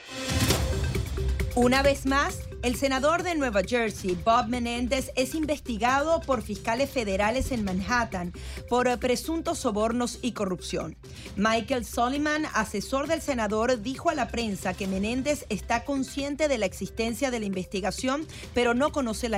Una 1.55 1.83
vez 1.83 2.05
más, 2.05 2.39
el 2.63 2.75
senador 2.75 3.23
de 3.23 3.33
Nueva 3.33 3.61
Jersey, 3.63 4.15
Bob 4.23 4.47
Menéndez, 4.47 5.11
es 5.15 5.33
investigado 5.33 6.21
por 6.21 6.43
fiscales 6.43 6.91
federales 6.91 7.51
en 7.51 7.63
Manhattan 7.63 8.33
por 8.69 8.99
presuntos 8.99 9.57
sobornos 9.57 10.19
y 10.21 10.33
corrupción. 10.33 10.95
Michael 11.35 11.85
Soliman, 11.85 12.45
asesor 12.53 13.07
del 13.07 13.21
senador, 13.21 13.81
dijo 13.81 14.11
a 14.11 14.15
la 14.15 14.27
prensa 14.27 14.75
que 14.75 14.85
Menéndez 14.85 15.45
está 15.49 15.85
consciente 15.85 16.47
de 16.47 16.59
la 16.59 16.67
existencia 16.67 17.31
de 17.31 17.39
la 17.39 17.47
investigación, 17.47 18.27
pero 18.53 18.75
no 18.75 18.91
conoce 18.91 19.25
el 19.25 19.33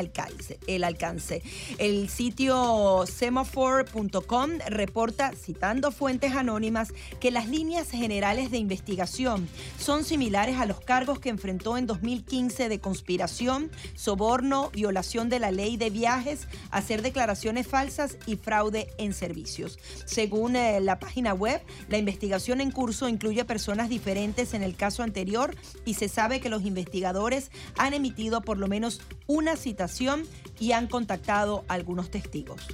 alcance. 0.84 1.42
El, 1.78 2.10
sitio 2.10 3.06
semaphore.com 3.08 4.50
reporta, 4.68 5.32
citando 5.32 5.92
fuentes 5.92 6.36
anónimas, 6.36 6.94
que 7.22 7.32
las 7.32 7.48
líneas 7.48 7.90
generales 7.90 8.52
de 8.52 8.58
investigación 8.58 9.48
son 9.80 10.04
similares 10.04 10.58
a 10.58 10.66
los 10.66 10.82
cargos 10.82 11.20
que 11.20 11.30
enfrentó 11.30 11.78
en 11.78 11.88
2015 12.04 12.68
de 12.68 12.80
conspiración, 12.82 13.72
soborno, 13.96 14.70
violación 14.72 15.30
de 15.30 15.40
la 15.40 15.52
ley 15.52 15.78
de 15.78 15.90
viajes, 15.90 16.48
hacer 16.70 17.02
declaraciones 17.02 17.66
falsas 17.66 18.18
y 18.26 18.36
fraude 18.36 18.90
en 18.98 19.14
servicios. 19.14 19.80
Según 20.06 20.58
eh, 20.58 20.82
la 20.82 21.00
página 21.00 21.34
web, 21.34 21.62
la 21.88 21.98
investigación 21.98 22.60
en 22.60 22.72
curso 22.72 23.08
incluye 23.08 23.46
personas 23.46 23.88
diferentes 23.88 24.54
en 24.54 24.64
el 24.64 24.76
caso 24.76 25.02
anterior 25.02 25.56
y 25.86 25.94
se 25.94 26.10
sabe 26.10 26.42
que 26.42 26.50
los 26.50 26.64
investigadores 26.64 27.52
han 27.78 27.94
emitido 27.94 28.42
por 28.42 28.58
lo 28.58 28.68
menos 28.68 29.00
una 29.26 29.56
citación 29.56 30.24
y 30.60 30.74
han 30.74 30.88
contactado 30.88 31.64
a 31.70 31.76
algunos 31.76 32.12
testigos. 32.12 32.68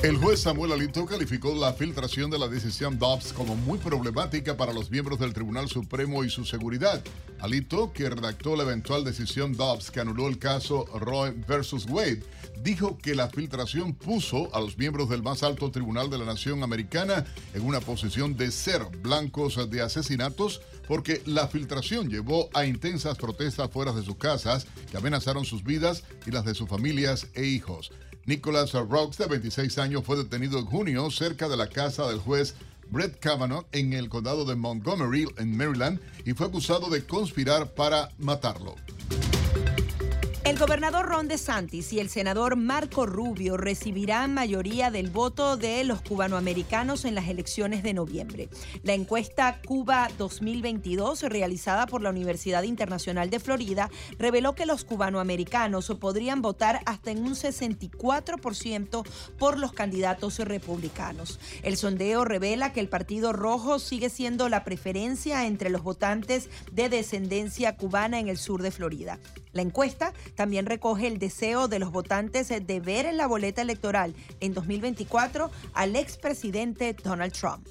El 0.00 0.16
juez 0.16 0.42
Samuel 0.42 0.70
Alito 0.70 1.04
calificó 1.06 1.52
la 1.56 1.72
filtración 1.72 2.30
de 2.30 2.38
la 2.38 2.46
decisión 2.46 3.00
Dobbs 3.00 3.32
como 3.32 3.56
muy 3.56 3.78
problemática 3.78 4.56
para 4.56 4.72
los 4.72 4.92
miembros 4.92 5.18
del 5.18 5.34
Tribunal 5.34 5.68
Supremo 5.68 6.22
y 6.22 6.30
su 6.30 6.44
seguridad. 6.44 7.02
Alito, 7.40 7.92
que 7.92 8.08
redactó 8.08 8.54
la 8.54 8.62
eventual 8.62 9.02
decisión 9.02 9.56
Dobbs 9.56 9.90
que 9.90 9.98
anuló 9.98 10.28
el 10.28 10.38
caso 10.38 10.86
Roe 10.94 11.32
versus 11.48 11.84
Wade, 11.86 12.22
dijo 12.62 12.96
que 12.96 13.16
la 13.16 13.28
filtración 13.28 13.92
puso 13.92 14.54
a 14.54 14.60
los 14.60 14.78
miembros 14.78 15.08
del 15.08 15.24
más 15.24 15.42
alto 15.42 15.72
tribunal 15.72 16.08
de 16.10 16.18
la 16.18 16.26
nación 16.26 16.62
americana 16.62 17.24
en 17.52 17.66
una 17.66 17.80
posición 17.80 18.36
de 18.36 18.52
ser 18.52 18.84
blancos 19.02 19.68
de 19.68 19.82
asesinatos 19.82 20.60
porque 20.86 21.22
la 21.26 21.48
filtración 21.48 22.08
llevó 22.08 22.48
a 22.54 22.66
intensas 22.66 23.18
protestas 23.18 23.68
fuera 23.72 23.92
de 23.92 24.04
sus 24.04 24.16
casas 24.16 24.68
que 24.92 24.96
amenazaron 24.96 25.44
sus 25.44 25.64
vidas 25.64 26.04
y 26.24 26.30
las 26.30 26.44
de 26.44 26.54
sus 26.54 26.68
familias 26.68 27.26
e 27.34 27.46
hijos. 27.46 27.90
Nicholas 28.28 28.74
Rocks, 28.74 29.16
de 29.16 29.24
26 29.24 29.78
años, 29.78 30.02
fue 30.04 30.18
detenido 30.18 30.58
en 30.58 30.66
junio 30.66 31.10
cerca 31.10 31.48
de 31.48 31.56
la 31.56 31.66
casa 31.66 32.06
del 32.06 32.18
juez 32.18 32.56
Brett 32.90 33.18
Kavanaugh 33.20 33.64
en 33.72 33.94
el 33.94 34.10
condado 34.10 34.44
de 34.44 34.54
Montgomery, 34.54 35.26
en 35.38 35.56
Maryland, 35.56 35.98
y 36.26 36.34
fue 36.34 36.48
acusado 36.48 36.90
de 36.90 37.06
conspirar 37.06 37.72
para 37.72 38.10
matarlo. 38.18 38.74
El 40.44 40.56
gobernador 40.56 41.06
Ron 41.06 41.28
DeSantis 41.28 41.92
y 41.92 42.00
el 42.00 42.08
senador 42.08 42.56
Marco 42.56 43.04
Rubio 43.04 43.56
recibirán 43.56 44.32
mayoría 44.32 44.90
del 44.90 45.10
voto 45.10 45.56
de 45.56 45.84
los 45.84 46.00
cubanoamericanos 46.00 47.04
en 47.04 47.14
las 47.14 47.28
elecciones 47.28 47.82
de 47.82 47.92
noviembre. 47.92 48.48
La 48.82 48.94
encuesta 48.94 49.60
Cuba 49.66 50.08
2022, 50.16 51.22
realizada 51.24 51.86
por 51.86 52.02
la 52.02 52.10
Universidad 52.10 52.62
Internacional 52.62 53.28
de 53.28 53.40
Florida, 53.40 53.90
reveló 54.18 54.54
que 54.54 54.64
los 54.64 54.84
cubanoamericanos 54.84 55.92
podrían 56.00 56.40
votar 56.40 56.80
hasta 56.86 57.10
en 57.10 57.24
un 57.24 57.34
64% 57.34 59.06
por 59.38 59.58
los 59.58 59.72
candidatos 59.72 60.38
republicanos. 60.38 61.40
El 61.62 61.76
sondeo 61.76 62.24
revela 62.24 62.72
que 62.72 62.80
el 62.80 62.88
Partido 62.88 63.32
Rojo 63.32 63.78
sigue 63.78 64.08
siendo 64.08 64.48
la 64.48 64.64
preferencia 64.64 65.46
entre 65.46 65.68
los 65.68 65.82
votantes 65.82 66.48
de 66.72 66.88
descendencia 66.88 67.76
cubana 67.76 68.18
en 68.18 68.28
el 68.28 68.38
sur 68.38 68.62
de 68.62 68.70
Florida. 68.70 69.18
La 69.52 69.62
encuesta 69.62 70.12
también 70.38 70.66
recoge 70.66 71.08
el 71.08 71.18
deseo 71.18 71.66
de 71.66 71.80
los 71.80 71.90
votantes 71.90 72.46
de 72.48 72.80
ver 72.80 73.06
en 73.06 73.16
la 73.16 73.26
boleta 73.26 73.60
electoral 73.60 74.14
en 74.38 74.54
2024 74.54 75.50
al 75.74 75.96
expresidente 75.96 76.94
Donald 76.94 77.32
Trump. 77.32 77.66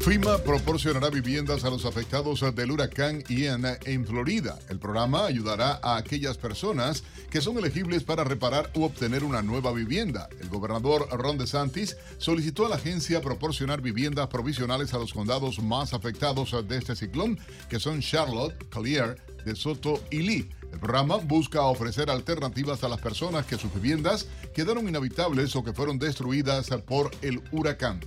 FIMA 0.00 0.36
proporcionará 0.44 1.08
viviendas 1.08 1.64
a 1.64 1.70
los 1.70 1.86
afectados 1.86 2.44
del 2.54 2.70
huracán 2.70 3.24
Ian 3.30 3.64
en 3.86 4.06
Florida. 4.06 4.58
El 4.68 4.78
programa 4.78 5.24
ayudará 5.24 5.80
a 5.82 5.96
aquellas 5.96 6.36
personas 6.36 7.02
que 7.30 7.40
son 7.40 7.56
elegibles 7.56 8.04
para 8.04 8.24
reparar 8.24 8.70
u 8.74 8.82
obtener 8.82 9.24
una 9.24 9.40
nueva 9.40 9.72
vivienda. 9.72 10.28
El 10.38 10.50
gobernador 10.50 11.08
Ron 11.12 11.38
DeSantis 11.38 11.96
solicitó 12.18 12.66
a 12.66 12.68
la 12.68 12.76
agencia 12.76 13.22
proporcionar 13.22 13.80
viviendas 13.80 14.26
provisionales 14.26 14.92
a 14.92 14.98
los 14.98 15.14
condados 15.14 15.60
más 15.60 15.94
afectados 15.94 16.54
de 16.68 16.76
este 16.76 16.94
ciclón, 16.94 17.38
que 17.70 17.80
son 17.80 18.02
Charlotte, 18.02 18.68
Collier, 18.68 19.16
De 19.44 19.54
Soto 19.54 20.02
y 20.10 20.18
Lee. 20.22 20.50
El 20.72 20.78
programa 20.80 21.16
busca 21.16 21.62
ofrecer 21.62 22.10
alternativas 22.10 22.82
a 22.82 22.88
las 22.88 23.00
personas 23.00 23.46
que 23.46 23.56
sus 23.56 23.72
viviendas 23.72 24.26
quedaron 24.54 24.88
inhabitables 24.88 25.54
o 25.54 25.62
que 25.62 25.72
fueron 25.72 25.98
destruidas 25.98 26.68
por 26.86 27.10
el 27.22 27.42
huracán. 27.52 28.00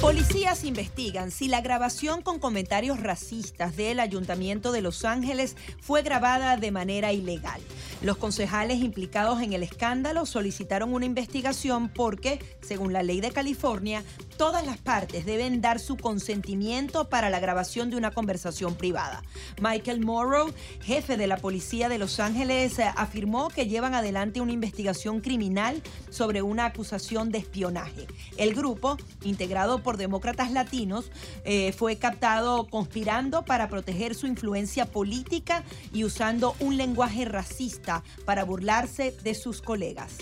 Policías 0.00 0.62
investigan 0.62 1.32
si 1.32 1.48
la 1.48 1.60
grabación 1.60 2.22
con 2.22 2.38
comentarios 2.38 3.00
racistas 3.00 3.74
del 3.74 3.98
Ayuntamiento 3.98 4.70
de 4.70 4.80
Los 4.80 5.04
Ángeles 5.04 5.56
fue 5.80 6.02
grabada 6.02 6.56
de 6.56 6.70
manera 6.70 7.12
ilegal. 7.12 7.60
Los 8.00 8.16
concejales 8.16 8.78
implicados 8.78 9.42
en 9.42 9.54
el 9.54 9.64
escándalo 9.64 10.24
solicitaron 10.24 10.94
una 10.94 11.04
investigación 11.04 11.88
porque, 11.88 12.38
según 12.60 12.92
la 12.92 13.02
ley 13.02 13.20
de 13.20 13.32
California, 13.32 14.04
todas 14.36 14.64
las 14.64 14.78
partes 14.78 15.26
deben 15.26 15.60
dar 15.60 15.80
su 15.80 15.96
consentimiento 15.96 17.08
para 17.08 17.28
la 17.28 17.40
grabación 17.40 17.90
de 17.90 17.96
una 17.96 18.12
conversación 18.12 18.76
privada. 18.76 19.24
Michael 19.60 20.00
Morrow, 20.00 20.54
jefe 20.80 21.16
de 21.16 21.26
la 21.26 21.38
policía 21.38 21.88
de 21.88 21.98
Los 21.98 22.20
Ángeles, 22.20 22.78
afirmó 22.78 23.48
que 23.48 23.66
llevan 23.66 23.96
adelante 23.96 24.40
una 24.40 24.52
investigación 24.52 25.20
criminal 25.20 25.82
sobre 26.08 26.40
una 26.40 26.66
acusación 26.66 27.32
de 27.32 27.38
espionaje. 27.38 28.06
El 28.36 28.54
grupo, 28.54 28.96
integrado 29.24 29.82
por 29.82 29.87
demócratas 29.96 30.50
latinos, 30.50 31.10
eh, 31.44 31.72
fue 31.72 31.96
captado 31.96 32.66
conspirando 32.66 33.44
para 33.44 33.68
proteger 33.68 34.14
su 34.14 34.26
influencia 34.26 34.86
política 34.86 35.64
y 35.92 36.04
usando 36.04 36.54
un 36.60 36.76
lenguaje 36.76 37.24
racista 37.24 38.02
para 38.24 38.44
burlarse 38.44 39.14
de 39.22 39.34
sus 39.34 39.62
colegas. 39.62 40.18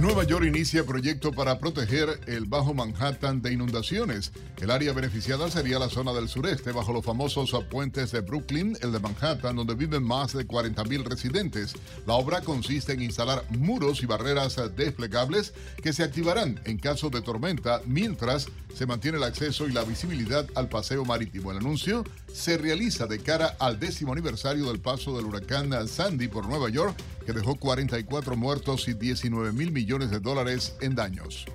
Nueva 0.00 0.24
York 0.24 0.46
inicia 0.46 0.86
proyecto 0.86 1.30
para 1.30 1.58
proteger 1.58 2.20
el 2.26 2.46
Bajo 2.46 2.72
Manhattan 2.72 3.42
de 3.42 3.52
inundaciones. 3.52 4.32
El 4.58 4.70
área 4.70 4.94
beneficiada 4.94 5.50
sería 5.50 5.78
la 5.78 5.90
zona 5.90 6.14
del 6.14 6.26
sureste, 6.26 6.72
bajo 6.72 6.94
los 6.94 7.04
famosos 7.04 7.52
puentes 7.70 8.10
de 8.10 8.22
Brooklyn, 8.22 8.78
el 8.80 8.92
de 8.92 8.98
Manhattan, 8.98 9.56
donde 9.56 9.74
viven 9.74 10.02
más 10.02 10.32
de 10.32 10.48
40.000 10.48 11.04
residentes. 11.04 11.74
La 12.06 12.14
obra 12.14 12.40
consiste 12.40 12.94
en 12.94 13.02
instalar 13.02 13.44
muros 13.50 14.02
y 14.02 14.06
barreras 14.06 14.56
desplegables 14.74 15.52
que 15.82 15.92
se 15.92 16.02
activarán 16.02 16.58
en 16.64 16.78
caso 16.78 17.10
de 17.10 17.20
tormenta, 17.20 17.82
mientras 17.84 18.48
se 18.74 18.86
mantiene 18.86 19.18
el 19.18 19.24
acceso 19.24 19.68
y 19.68 19.72
la 19.72 19.84
visibilidad 19.84 20.46
al 20.54 20.70
paseo 20.70 21.04
marítimo. 21.04 21.50
El 21.50 21.58
anuncio 21.58 22.04
se 22.32 22.58
realiza 22.58 23.06
de 23.06 23.18
cara 23.18 23.56
al 23.58 23.78
décimo 23.78 24.12
aniversario 24.12 24.66
del 24.66 24.80
paso 24.80 25.16
del 25.16 25.26
huracán 25.26 25.72
Sandy 25.88 26.28
por 26.28 26.46
Nueva 26.46 26.68
York, 26.68 26.96
que 27.26 27.32
dejó 27.32 27.56
44 27.56 28.36
muertos 28.36 28.88
y 28.88 28.94
19 28.94 29.52
mil 29.52 29.72
millones 29.72 30.10
de 30.10 30.20
dólares 30.20 30.74
en 30.80 30.94
daños. 30.94 31.46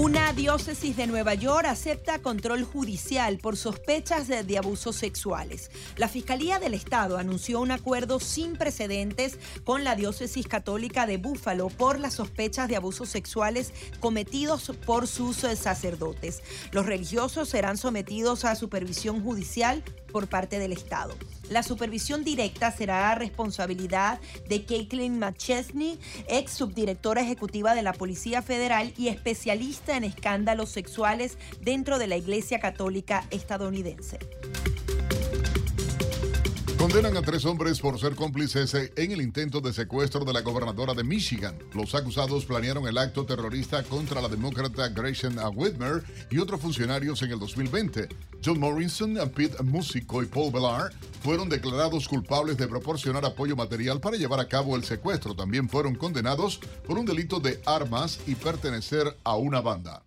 Una 0.00 0.32
diócesis 0.32 0.96
de 0.96 1.08
Nueva 1.08 1.34
York 1.34 1.66
acepta 1.66 2.20
control 2.20 2.62
judicial 2.62 3.38
por 3.38 3.56
sospechas 3.56 4.28
de, 4.28 4.56
abusos 4.56 4.94
sexuales. 4.94 5.72
La 5.96 6.06
Fiscalía 6.06 6.60
del 6.60 6.74
Estado 6.74 7.18
anunció 7.18 7.60
un 7.60 7.72
acuerdo 7.72 8.20
sin 8.20 8.54
precedentes 8.54 9.40
con 9.64 9.82
la 9.82 9.96
diócesis 9.96 10.46
católica 10.46 11.04
de 11.04 11.16
Búfalo 11.16 11.66
por 11.66 11.98
las 11.98 12.14
sospechas 12.14 12.68
de 12.68 12.76
abusos 12.76 13.08
sexuales 13.08 13.72
cometidos 13.98 14.70
por 14.86 15.08
sus 15.08 15.42
eh, 15.42 15.56
sacerdotes. 15.56 16.44
Los 16.70 16.86
religiosos 16.86 17.48
serán 17.48 17.76
sometidos 17.76 18.44
a 18.44 18.54
supervisión 18.54 19.20
judicial 19.20 19.82
por 20.12 20.28
parte 20.28 20.58
del 20.58 20.72
Estado. 20.72 21.14
La 21.50 21.62
supervisión 21.62 22.24
directa 22.24 22.70
será 22.70 23.14
responsabilidad 23.14 24.20
de 24.48 24.64
Caitlin 24.64 25.18
McChesney, 25.18 25.98
ex 26.28 26.52
subdirectora 26.52 27.22
ejecutiva 27.22 27.74
de 27.74 27.82
la 27.82 27.92
Policía 27.92 28.42
Federal 28.42 28.92
y 28.96 29.08
especialista 29.08 29.96
en 29.96 30.04
escándalos 30.04 30.70
sexuales 30.70 31.38
dentro 31.60 31.98
de 31.98 32.06
la 32.06 32.16
Iglesia 32.16 32.60
Católica 32.60 33.26
estadounidense. 33.30 34.18
Condenan 36.78 37.16
a 37.16 37.22
tres 37.22 37.44
hombres 37.44 37.80
por 37.80 37.98
ser 37.98 38.14
cómplices 38.14 38.72
en 38.72 39.10
el 39.10 39.20
intento 39.20 39.60
de 39.60 39.72
secuestro 39.72 40.24
de 40.24 40.32
la 40.32 40.42
gobernadora 40.42 40.94
de 40.94 41.02
Michigan. 41.02 41.58
Los 41.74 41.96
acusados 41.96 42.44
planearon 42.44 42.86
el 42.86 42.98
acto 42.98 43.26
terrorista 43.26 43.82
contra 43.82 44.20
la 44.20 44.28
demócrata 44.28 44.88
Grayson 44.88 45.36
Whitmer 45.56 46.04
y 46.30 46.38
otros 46.38 46.60
funcionarios 46.60 47.20
en 47.22 47.32
el 47.32 47.40
2020. 47.40 48.08
John 48.44 48.60
Morrison, 48.60 49.18
Pete 49.34 49.60
Musico 49.64 50.22
y 50.22 50.26
Paul 50.26 50.52
Bellar 50.52 50.92
fueron 51.20 51.48
declarados 51.48 52.06
culpables 52.06 52.56
de 52.56 52.68
proporcionar 52.68 53.24
apoyo 53.24 53.56
material 53.56 54.00
para 54.00 54.16
llevar 54.16 54.38
a 54.38 54.46
cabo 54.46 54.76
el 54.76 54.84
secuestro. 54.84 55.34
También 55.34 55.68
fueron 55.68 55.96
condenados 55.96 56.60
por 56.86 56.96
un 56.96 57.04
delito 57.04 57.40
de 57.40 57.60
armas 57.66 58.20
y 58.28 58.36
pertenecer 58.36 59.18
a 59.24 59.34
una 59.34 59.60
banda. 59.60 60.04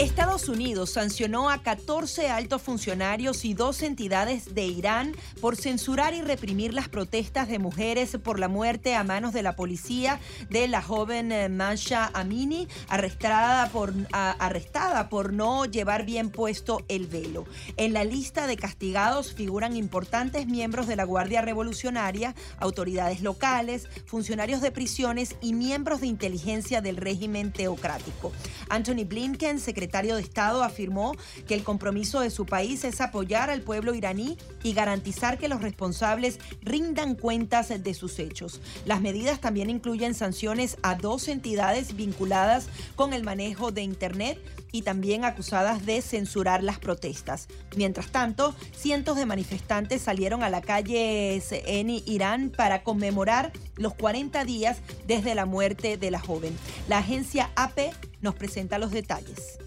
Estados 0.00 0.48
Unidos 0.48 0.88
sancionó 0.88 1.50
a 1.50 1.62
14 1.62 2.30
altos 2.30 2.62
funcionarios 2.62 3.44
y 3.44 3.52
dos 3.52 3.82
entidades 3.82 4.54
de 4.54 4.64
Irán 4.64 5.14
por 5.42 5.56
censurar 5.56 6.14
y 6.14 6.22
reprimir 6.22 6.72
las 6.72 6.88
protestas 6.88 7.48
de 7.48 7.58
mujeres 7.58 8.16
por 8.24 8.38
la 8.38 8.48
muerte 8.48 8.94
a 8.94 9.04
manos 9.04 9.34
de 9.34 9.42
la 9.42 9.56
policía 9.56 10.18
de 10.48 10.68
la 10.68 10.80
joven 10.80 11.32
eh, 11.32 11.50
Masha 11.50 12.10
Amini, 12.14 12.66
arrestada 12.88 13.68
por, 13.68 13.92
arrestada 14.10 15.10
por 15.10 15.34
no 15.34 15.66
llevar 15.66 16.06
bien 16.06 16.30
puesto 16.30 16.82
el 16.88 17.06
velo. 17.06 17.44
En 17.76 17.92
la 17.92 18.04
lista 18.04 18.46
de 18.46 18.56
castigados 18.56 19.34
figuran 19.34 19.76
importantes 19.76 20.46
miembros 20.46 20.86
de 20.86 20.96
la 20.96 21.04
Guardia 21.04 21.42
Revolucionaria, 21.42 22.34
autoridades 22.58 23.20
locales, 23.20 23.86
funcionarios 24.06 24.62
de 24.62 24.70
prisiones 24.70 25.36
y 25.42 25.52
miembros 25.52 26.00
de 26.00 26.06
inteligencia 26.06 26.80
del 26.80 26.96
régimen 26.96 27.52
teocrático. 27.52 28.32
Anthony 28.70 29.04
Blinken, 29.04 29.60
secretario 29.60 29.89
secretario 29.90 30.14
de 30.14 30.22
Estado 30.22 30.62
afirmó 30.62 31.16
que 31.48 31.56
el 31.56 31.64
compromiso 31.64 32.20
de 32.20 32.30
su 32.30 32.46
país 32.46 32.84
es 32.84 33.00
apoyar 33.00 33.50
al 33.50 33.62
pueblo 33.62 33.92
iraní 33.92 34.38
y 34.62 34.72
garantizar 34.72 35.36
que 35.36 35.48
los 35.48 35.62
responsables 35.62 36.38
rindan 36.62 37.16
cuentas 37.16 37.70
de 37.70 37.94
sus 37.94 38.20
hechos. 38.20 38.60
Las 38.86 39.00
medidas 39.00 39.40
también 39.40 39.68
incluyen 39.68 40.14
sanciones 40.14 40.76
a 40.82 40.94
dos 40.94 41.26
entidades 41.26 41.96
vinculadas 41.96 42.68
con 42.94 43.12
el 43.14 43.24
manejo 43.24 43.72
de 43.72 43.82
Internet 43.82 44.38
y 44.70 44.82
también 44.82 45.24
acusadas 45.24 45.84
de 45.84 46.00
censurar 46.02 46.62
las 46.62 46.78
protestas. 46.78 47.48
Mientras 47.76 48.12
tanto, 48.12 48.54
cientos 48.76 49.16
de 49.16 49.26
manifestantes 49.26 50.02
salieron 50.02 50.44
a 50.44 50.50
la 50.50 50.60
calle 50.60 51.42
en 51.50 51.90
Irán 51.90 52.52
para 52.56 52.84
conmemorar 52.84 53.52
los 53.74 53.94
40 53.94 54.44
días 54.44 54.78
desde 55.08 55.34
la 55.34 55.46
muerte 55.46 55.96
de 55.96 56.12
la 56.12 56.20
joven. 56.20 56.56
La 56.88 56.98
agencia 56.98 57.50
AP 57.56 57.92
nos 58.20 58.36
presenta 58.36 58.78
los 58.78 58.92
detalles 58.92 59.58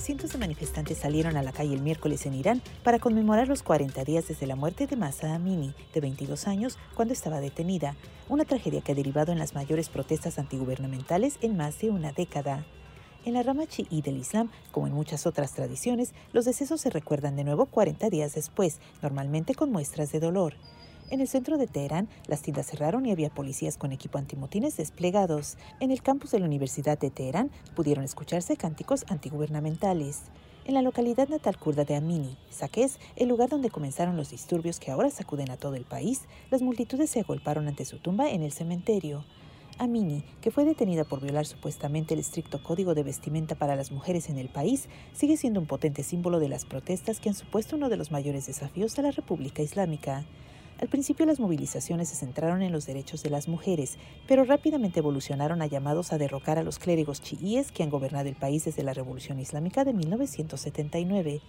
cientos 0.00 0.32
de 0.32 0.38
manifestantes 0.38 0.98
salieron 0.98 1.36
a 1.36 1.42
la 1.42 1.52
calle 1.52 1.74
el 1.74 1.82
miércoles 1.82 2.26
en 2.26 2.34
Irán 2.34 2.62
para 2.82 2.98
conmemorar 2.98 3.48
los 3.48 3.62
40 3.62 4.04
días 4.04 4.28
desde 4.28 4.46
la 4.46 4.56
muerte 4.56 4.86
de 4.86 4.96
Masa 4.96 5.34
Amini, 5.34 5.74
de 5.92 6.00
22 6.00 6.46
años, 6.46 6.78
cuando 6.94 7.14
estaba 7.14 7.40
detenida, 7.40 7.96
una 8.28 8.44
tragedia 8.44 8.80
que 8.80 8.92
ha 8.92 8.94
derivado 8.94 9.32
en 9.32 9.38
las 9.38 9.54
mayores 9.54 9.88
protestas 9.88 10.38
antigubernamentales 10.38 11.38
en 11.42 11.56
más 11.56 11.78
de 11.80 11.90
una 11.90 12.12
década. 12.12 12.64
En 13.24 13.34
la 13.34 13.42
rama 13.42 13.66
chií 13.66 14.00
del 14.00 14.16
Islam, 14.16 14.50
como 14.70 14.86
en 14.86 14.94
muchas 14.94 15.26
otras 15.26 15.52
tradiciones, 15.52 16.14
los 16.32 16.46
decesos 16.46 16.80
se 16.80 16.90
recuerdan 16.90 17.36
de 17.36 17.44
nuevo 17.44 17.66
40 17.66 18.08
días 18.08 18.34
después, 18.34 18.80
normalmente 19.02 19.54
con 19.54 19.70
muestras 19.70 20.10
de 20.12 20.20
dolor. 20.20 20.54
En 21.10 21.20
el 21.20 21.26
centro 21.26 21.58
de 21.58 21.66
Teherán, 21.66 22.08
las 22.28 22.40
tiendas 22.40 22.66
cerraron 22.66 23.04
y 23.04 23.10
había 23.10 23.30
policías 23.30 23.76
con 23.76 23.90
equipo 23.90 24.18
antimotines 24.18 24.76
desplegados. 24.76 25.58
En 25.80 25.90
el 25.90 26.02
campus 26.02 26.30
de 26.30 26.38
la 26.38 26.46
Universidad 26.46 27.00
de 27.00 27.10
Teherán 27.10 27.50
pudieron 27.74 28.04
escucharse 28.04 28.56
cánticos 28.56 29.04
antigubernamentales. 29.08 30.20
En 30.64 30.74
la 30.74 30.82
localidad 30.82 31.28
natal 31.28 31.58
kurda 31.58 31.84
de 31.84 31.96
Amini, 31.96 32.36
Saqqez, 32.50 32.98
el 33.16 33.28
lugar 33.28 33.48
donde 33.48 33.70
comenzaron 33.70 34.16
los 34.16 34.30
disturbios 34.30 34.78
que 34.78 34.92
ahora 34.92 35.10
sacuden 35.10 35.50
a 35.50 35.56
todo 35.56 35.74
el 35.74 35.84
país, 35.84 36.22
las 36.48 36.62
multitudes 36.62 37.10
se 37.10 37.18
agolparon 37.18 37.66
ante 37.66 37.84
su 37.84 37.98
tumba 37.98 38.30
en 38.30 38.42
el 38.42 38.52
cementerio. 38.52 39.24
Amini, 39.78 40.22
que 40.40 40.52
fue 40.52 40.64
detenida 40.64 41.02
por 41.02 41.20
violar 41.20 41.44
supuestamente 41.44 42.14
el 42.14 42.20
estricto 42.20 42.62
código 42.62 42.94
de 42.94 43.02
vestimenta 43.02 43.56
para 43.56 43.74
las 43.74 43.90
mujeres 43.90 44.28
en 44.28 44.38
el 44.38 44.48
país, 44.48 44.88
sigue 45.12 45.36
siendo 45.36 45.58
un 45.58 45.66
potente 45.66 46.04
símbolo 46.04 46.38
de 46.38 46.50
las 46.50 46.64
protestas 46.64 47.18
que 47.18 47.30
han 47.30 47.34
supuesto 47.34 47.74
uno 47.74 47.88
de 47.88 47.96
los 47.96 48.12
mayores 48.12 48.46
desafíos 48.46 48.96
a 48.96 49.02
la 49.02 49.10
República 49.10 49.60
Islámica. 49.60 50.24
Al 50.80 50.88
principio 50.88 51.26
las 51.26 51.38
movilizaciones 51.38 52.08
se 52.08 52.16
centraron 52.16 52.62
en 52.62 52.72
los 52.72 52.86
derechos 52.86 53.22
de 53.22 53.28
las 53.28 53.48
mujeres, 53.48 53.98
pero 54.26 54.44
rápidamente 54.44 55.00
evolucionaron 55.00 55.60
a 55.60 55.66
llamados 55.66 56.10
a 56.10 56.16
derrocar 56.16 56.58
a 56.58 56.62
los 56.62 56.78
clérigos 56.78 57.20
chiíes 57.20 57.70
que 57.70 57.82
han 57.82 57.90
gobernado 57.90 58.30
el 58.30 58.34
país 58.34 58.64
desde 58.64 58.82
la 58.82 58.94
Revolución 58.94 59.38
Islámica 59.40 59.84
de 59.84 59.92
1979. 59.92 61.42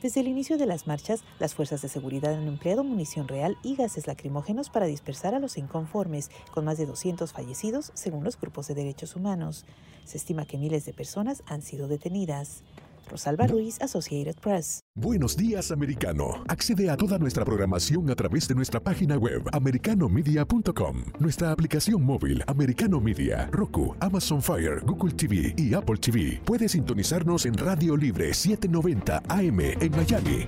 Desde 0.00 0.20
el 0.20 0.28
inicio 0.28 0.56
de 0.56 0.64
las 0.64 0.86
marchas, 0.86 1.22
las 1.38 1.54
fuerzas 1.54 1.82
de 1.82 1.90
seguridad 1.90 2.32
han 2.32 2.48
empleado 2.48 2.82
munición 2.82 3.28
real 3.28 3.58
y 3.62 3.76
gases 3.76 4.06
lacrimógenos 4.06 4.70
para 4.70 4.86
dispersar 4.86 5.34
a 5.34 5.38
los 5.38 5.58
inconformes, 5.58 6.30
con 6.50 6.64
más 6.64 6.78
de 6.78 6.86
200 6.86 7.30
fallecidos 7.30 7.92
según 7.92 8.24
los 8.24 8.40
grupos 8.40 8.68
de 8.68 8.74
derechos 8.74 9.16
humanos. 9.16 9.66
Se 10.06 10.16
estima 10.16 10.46
que 10.46 10.56
miles 10.56 10.86
de 10.86 10.94
personas 10.94 11.42
han 11.46 11.60
sido 11.60 11.88
detenidas. 11.88 12.62
Rosalba 13.08 13.46
Ruiz, 13.46 13.80
Associated 13.80 14.36
Press. 14.40 14.80
Buenos 14.94 15.36
días, 15.36 15.70
americano. 15.70 16.44
Accede 16.48 16.90
a 16.90 16.96
toda 16.96 17.18
nuestra 17.18 17.44
programación 17.44 18.10
a 18.10 18.14
través 18.14 18.46
de 18.48 18.54
nuestra 18.54 18.80
página 18.80 19.16
web, 19.16 19.42
americanomedia.com, 19.52 21.04
nuestra 21.18 21.52
aplicación 21.52 22.02
móvil, 22.02 22.42
Americano 22.46 23.00
Media, 23.00 23.48
Roku, 23.50 23.94
Amazon 24.00 24.42
Fire, 24.42 24.80
Google 24.84 25.12
TV 25.14 25.54
y 25.56 25.74
Apple 25.74 25.96
TV. 25.96 26.40
Puede 26.44 26.68
sintonizarnos 26.68 27.46
en 27.46 27.54
Radio 27.54 27.96
Libre 27.96 28.34
790 28.34 29.22
AM 29.28 29.60
en 29.60 29.90
Miami. 29.92 30.46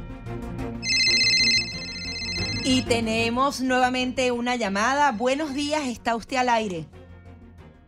Y 2.65 2.83
tenemos 2.83 3.61
nuevamente 3.61 4.33
una 4.33 4.57
llamada. 4.57 5.13
Buenos 5.13 5.55
días, 5.55 5.87
está 5.87 6.15
usted 6.15 6.37
al 6.37 6.51
aire. 6.51 6.87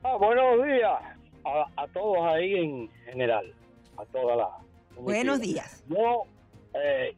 Ah, 0.03 0.17
buenos 0.17 0.65
días 0.65 0.93
a 1.77 1.89
todos 1.89 2.19
ahí 2.33 2.55
en 2.55 2.91
general 3.05 3.53
a 3.97 4.05
toda 4.07 4.37
la... 4.37 4.49
Buenos 4.97 5.41
días. 5.41 5.85
Yo 5.89 6.25
eh, 6.75 7.15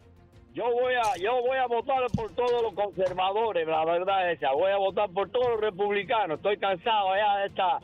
yo 0.54 0.70
voy 0.70 0.94
a 0.94 1.16
yo 1.20 1.40
voy 1.42 1.58
a 1.58 1.66
votar 1.66 2.04
por 2.14 2.32
todos 2.34 2.62
los 2.62 2.74
conservadores, 2.74 3.66
la 3.66 3.84
verdad 3.84 4.30
es 4.30 4.38
esa. 4.38 4.52
Voy 4.52 4.70
a 4.70 4.76
votar 4.76 5.10
por 5.10 5.28
todos 5.30 5.48
los 5.50 5.60
republicanos. 5.60 6.36
Estoy 6.36 6.58
cansado 6.58 7.16
ya 7.16 7.38
de 7.38 7.46
esta 7.46 7.80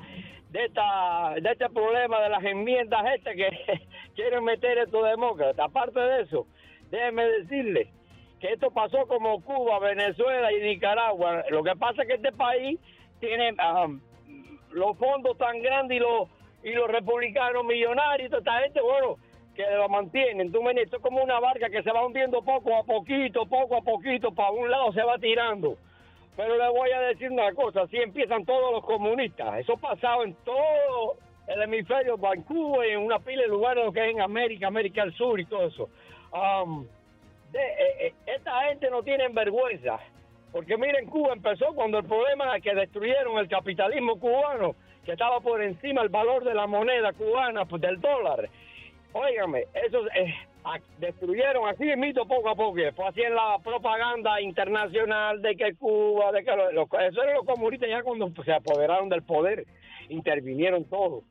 de 0.51 0.65
esta 0.67 1.35
de 1.41 1.51
este 1.51 1.69
problema 1.71 2.21
de 2.21 2.29
las 2.29 2.45
enmiendas 2.45 3.05
este 3.17 3.35
que 3.35 3.51
quieren 4.15 4.45
meter 4.45 4.79
estos 4.79 5.05
demócratas. 5.05 5.67
Aparte 5.67 5.99
de 5.99 6.23
eso, 6.23 6.47
déjenme 6.91 7.25
decirle 7.25 7.89
que 8.39 8.53
esto 8.53 8.71
pasó 8.71 9.07
como 9.07 9.43
Cuba, 9.43 9.81
Venezuela 9.81 10.53
y 10.53 10.61
Nicaragua. 10.63 11.45
Lo 11.51 11.63
que 11.65 11.75
pasa 11.77 12.03
es 12.03 12.09
que 12.09 12.15
este 12.15 12.33
país 12.33 12.79
tiene 13.19 13.53
um, 13.53 14.01
los 14.71 14.97
fondos 14.97 15.37
tan 15.39 15.61
grandes 15.61 15.97
y 15.97 16.01
los 16.01 16.29
y 16.63 16.73
los 16.73 16.89
republicanos 16.89 17.65
millonarios, 17.65 18.33
esta 18.33 18.61
gente, 18.61 18.81
bueno, 18.81 19.17
que 19.55 19.65
lo 19.77 19.89
mantienen. 19.89 20.53
Tú 20.53 20.69
esto 20.69 20.97
es 20.97 21.03
como 21.03 21.23
una 21.23 21.41
barca 21.41 21.69
que 21.71 21.83
se 21.83 21.93
va 21.93 22.07
hundiendo 22.07 22.43
poco 22.43 22.77
a 22.77 22.83
poquito, 22.85 23.47
poco 23.47 23.77
a 23.77 23.83
poquito, 23.83 24.33
para 24.33 24.51
un 24.51 24.71
lado 24.71 24.93
se 24.93 25.03
va 25.03 25.19
tirando. 25.19 25.77
Pero 26.37 26.57
le 26.57 26.69
voy 26.69 26.91
a 26.91 27.01
decir 27.01 27.31
una 27.31 27.53
cosa, 27.53 27.83
así 27.83 27.97
empiezan 27.97 28.45
todos 28.45 28.73
los 28.73 28.85
comunistas. 28.85 29.59
Eso 29.59 29.75
ha 29.75 29.77
pasado 29.77 30.25
en 30.25 30.35
todo 30.45 31.17
el 31.49 31.63
hemisferio, 31.63 32.17
Vancouver, 32.17 32.91
en 32.91 33.01
una 33.01 33.19
pila 33.19 33.43
de 33.43 33.49
lugares 33.49 33.85
lo 33.85 33.93
que 33.93 34.05
es 34.05 34.15
en 34.15 34.21
América, 34.21 34.69
América 34.69 35.03
del 35.03 35.15
Sur 35.15 35.41
y 35.41 35.45
todo 35.47 35.67
eso. 35.67 35.89
Um, 36.33 36.87
eh, 37.53 37.97
eh, 38.01 38.15
esta 38.27 38.63
gente 38.69 38.89
no 38.91 39.03
tiene 39.03 39.29
vergüenza. 39.29 39.99
Porque 40.53 40.77
miren, 40.77 41.07
Cuba 41.07 41.33
empezó 41.33 41.75
cuando 41.75 41.99
el 41.99 42.05
problema 42.05 42.57
es 42.57 42.63
que 42.63 42.75
destruyeron 42.75 43.39
el 43.39 43.49
capitalismo 43.49 44.19
cubano, 44.19 44.75
que 45.05 45.13
estaba 45.13 45.41
por 45.41 45.63
encima 45.63 46.03
el 46.03 46.09
valor 46.09 46.45
de 46.45 46.55
la 46.55 46.67
moneda 46.67 47.13
cubana, 47.13 47.65
pues, 47.65 47.83
del 47.83 48.01
dólar. 48.01 48.49
Óigame, 49.13 49.65
eso 49.75 50.07
eh, 50.15 50.35
destruyeron 50.99 51.69
así 51.69 51.85
mito 51.97 52.27
poco 52.27 52.51
a 52.51 52.55
poco. 52.55 52.79
Fue 52.95 53.09
así 53.09 53.23
en 53.23 53.35
la 53.35 53.59
propaganda 53.63 54.41
internacional 54.41 55.43
de 55.43 55.57
que 55.57 55.75
Cuba, 55.75 56.33
de 56.33 56.45
que 56.45 56.51
eso 56.51 57.23
eran 57.23 57.35
los 57.35 57.47
comunistas 57.47 57.89
ya 57.89 58.03
cuando 58.03 58.31
se 58.45 58.53
apoderaron 58.53 59.09
del 59.09 59.23
poder, 59.23 59.67
intervinieron 60.09 60.85
todos. 60.85 61.25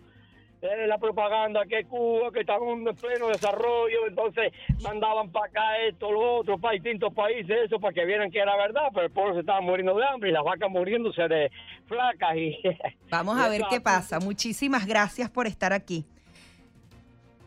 Eh, 0.61 0.87
la 0.87 0.97
propaganda 0.97 1.61
que 1.65 1.85
Cuba, 1.85 2.31
que 2.33 2.41
estaba 2.41 2.69
en 2.69 2.83
pleno 2.95 3.29
desarrollo, 3.29 4.07
entonces 4.07 4.51
mandaban 4.83 5.31
para 5.31 5.45
acá 5.45 5.77
esto, 5.87 6.11
lo 6.11 6.39
otro, 6.39 6.57
para 6.57 6.73
distintos 6.73 7.13
países, 7.13 7.55
eso, 7.65 7.79
para 7.79 7.93
que 7.93 8.03
vieran 8.03 8.29
que 8.29 8.39
era 8.39 8.57
verdad, 8.57 8.89
pero 8.93 9.05
el 9.05 9.11
pueblo 9.11 9.35
se 9.35 9.39
estaba 9.39 9.61
muriendo 9.61 9.95
de 9.95 10.05
hambre 10.05 10.29
y 10.29 10.33
las 10.33 10.43
vacas 10.43 10.69
muriéndose 10.69 11.27
de 11.29 11.49
flacas. 11.85 12.35
y 12.35 12.59
Vamos 13.09 13.39
a 13.39 13.47
ver 13.47 13.61
qué 13.69 13.79
pasa. 13.79 14.19
Muchísimas 14.19 14.85
gracias 14.85 15.29
por 15.29 15.47
estar 15.47 15.71
aquí. 15.71 16.05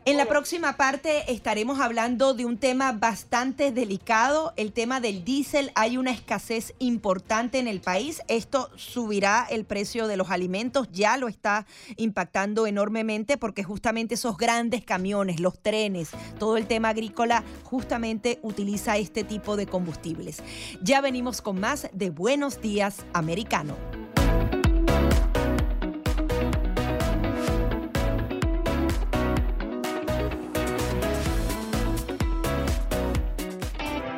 En 0.04 0.16
la 0.16 0.26
próxima 0.26 0.76
parte 0.76 1.32
estaremos 1.32 1.78
hablando 1.78 2.34
de 2.34 2.44
un 2.44 2.58
tema 2.58 2.90
bastante 2.90 3.70
delicado, 3.70 4.52
el 4.56 4.72
tema 4.72 5.00
del 5.00 5.24
diésel. 5.24 5.70
Hay 5.76 5.96
una 5.96 6.10
escasez 6.10 6.74
importante 6.80 7.60
en 7.60 7.68
el 7.68 7.80
país. 7.80 8.20
Esto 8.26 8.68
subirá 8.74 9.46
el 9.48 9.64
precio 9.64 10.08
de 10.08 10.16
los 10.16 10.32
alimentos, 10.32 10.88
ya 10.90 11.16
lo 11.18 11.28
está 11.28 11.66
impactando 11.96 12.66
enormemente 12.66 13.36
porque 13.36 13.62
justamente 13.62 14.14
esos 14.14 14.36
grandes 14.36 14.84
camiones, 14.84 15.38
los 15.38 15.62
trenes, 15.62 16.10
todo 16.36 16.56
el 16.56 16.66
tema 16.66 16.88
agrícola 16.88 17.44
justamente 17.62 18.40
utiliza 18.42 18.96
este 18.96 19.22
tipo 19.22 19.56
de 19.56 19.68
combustibles. 19.68 20.42
Ya 20.82 21.00
venimos 21.00 21.40
con 21.40 21.60
más 21.60 21.88
de 21.92 22.10
Buenos 22.10 22.60
Días 22.60 23.06
Americano. 23.12 24.01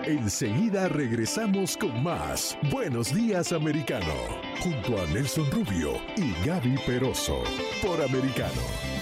Enseguida 0.07 0.89
regresamos 0.89 1.79
con 1.79 2.03
más 2.03 2.59
Buenos 2.71 3.15
Días 3.15 3.53
Americano, 3.53 4.15
junto 4.61 5.01
a 5.01 5.07
Nelson 5.07 5.51
Rubio 5.51 5.95
y 6.17 6.47
Gaby 6.47 6.77
Peroso, 6.87 7.43
por 7.83 8.03
Americano. 8.03 8.94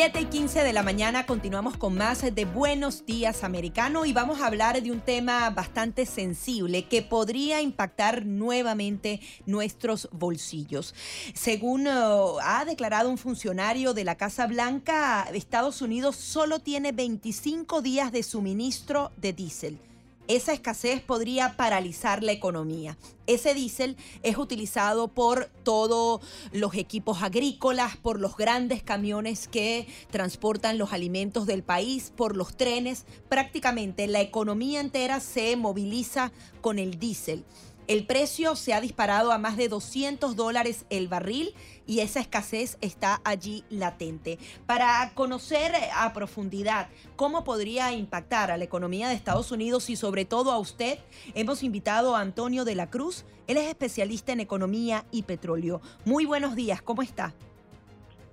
7 0.00 0.18
y 0.18 0.24
15 0.24 0.64
de 0.64 0.72
la 0.72 0.82
mañana 0.82 1.26
continuamos 1.26 1.76
con 1.76 1.94
más 1.94 2.22
de 2.22 2.44
Buenos 2.46 3.04
Días 3.04 3.44
Americano 3.44 4.06
y 4.06 4.14
vamos 4.14 4.40
a 4.40 4.46
hablar 4.46 4.82
de 4.82 4.90
un 4.90 5.02
tema 5.02 5.50
bastante 5.50 6.06
sensible 6.06 6.88
que 6.88 7.02
podría 7.02 7.60
impactar 7.60 8.24
nuevamente 8.24 9.20
nuestros 9.44 10.08
bolsillos. 10.10 10.94
Según 11.34 11.86
uh, 11.86 12.38
ha 12.42 12.64
declarado 12.64 13.10
un 13.10 13.18
funcionario 13.18 13.92
de 13.92 14.04
la 14.04 14.14
Casa 14.14 14.46
Blanca, 14.46 15.28
Estados 15.34 15.82
Unidos 15.82 16.16
solo 16.16 16.60
tiene 16.60 16.92
25 16.92 17.82
días 17.82 18.10
de 18.10 18.22
suministro 18.22 19.12
de 19.18 19.34
diésel 19.34 19.89
esa 20.30 20.52
escasez 20.52 21.00
podría 21.00 21.56
paralizar 21.56 22.22
la 22.22 22.30
economía. 22.30 22.96
Ese 23.26 23.52
diésel 23.52 23.96
es 24.22 24.38
utilizado 24.38 25.08
por 25.08 25.46
todos 25.64 26.20
los 26.52 26.74
equipos 26.74 27.22
agrícolas, 27.22 27.96
por 27.96 28.20
los 28.20 28.36
grandes 28.36 28.82
camiones 28.82 29.48
que 29.48 29.88
transportan 30.10 30.78
los 30.78 30.92
alimentos 30.92 31.46
del 31.46 31.64
país, 31.64 32.12
por 32.14 32.36
los 32.36 32.56
trenes. 32.56 33.06
Prácticamente 33.28 34.06
la 34.06 34.20
economía 34.20 34.80
entera 34.80 35.18
se 35.18 35.56
moviliza 35.56 36.30
con 36.60 36.78
el 36.78 37.00
diésel. 37.00 37.44
El 37.90 38.06
precio 38.06 38.54
se 38.54 38.72
ha 38.72 38.80
disparado 38.80 39.32
a 39.32 39.38
más 39.38 39.56
de 39.56 39.66
200 39.66 40.36
dólares 40.36 40.86
el 40.90 41.08
barril 41.08 41.56
y 41.88 41.98
esa 41.98 42.20
escasez 42.20 42.78
está 42.80 43.20
allí 43.24 43.64
latente. 43.68 44.38
Para 44.64 45.10
conocer 45.16 45.72
a 45.96 46.12
profundidad 46.12 46.86
cómo 47.16 47.42
podría 47.42 47.92
impactar 47.92 48.52
a 48.52 48.58
la 48.58 48.62
economía 48.62 49.08
de 49.08 49.16
Estados 49.16 49.50
Unidos 49.50 49.90
y 49.90 49.96
sobre 49.96 50.24
todo 50.24 50.52
a 50.52 50.60
usted, 50.60 51.00
hemos 51.34 51.64
invitado 51.64 52.14
a 52.14 52.20
Antonio 52.20 52.64
de 52.64 52.76
la 52.76 52.88
Cruz. 52.90 53.24
Él 53.48 53.56
es 53.56 53.66
especialista 53.66 54.30
en 54.30 54.38
economía 54.38 55.04
y 55.10 55.24
petróleo. 55.24 55.80
Muy 56.04 56.26
buenos 56.26 56.54
días, 56.54 56.82
¿cómo 56.82 57.02
está? 57.02 57.34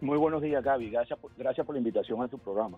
Muy 0.02 0.20
buenos 0.20 0.44
días, 0.44 0.64
Gaby. 0.64 0.92
Gracias 0.92 1.18
por, 1.18 1.32
gracias 1.36 1.66
por 1.66 1.74
la 1.74 1.80
invitación 1.80 2.22
a 2.22 2.28
tu 2.28 2.38
programa. 2.38 2.78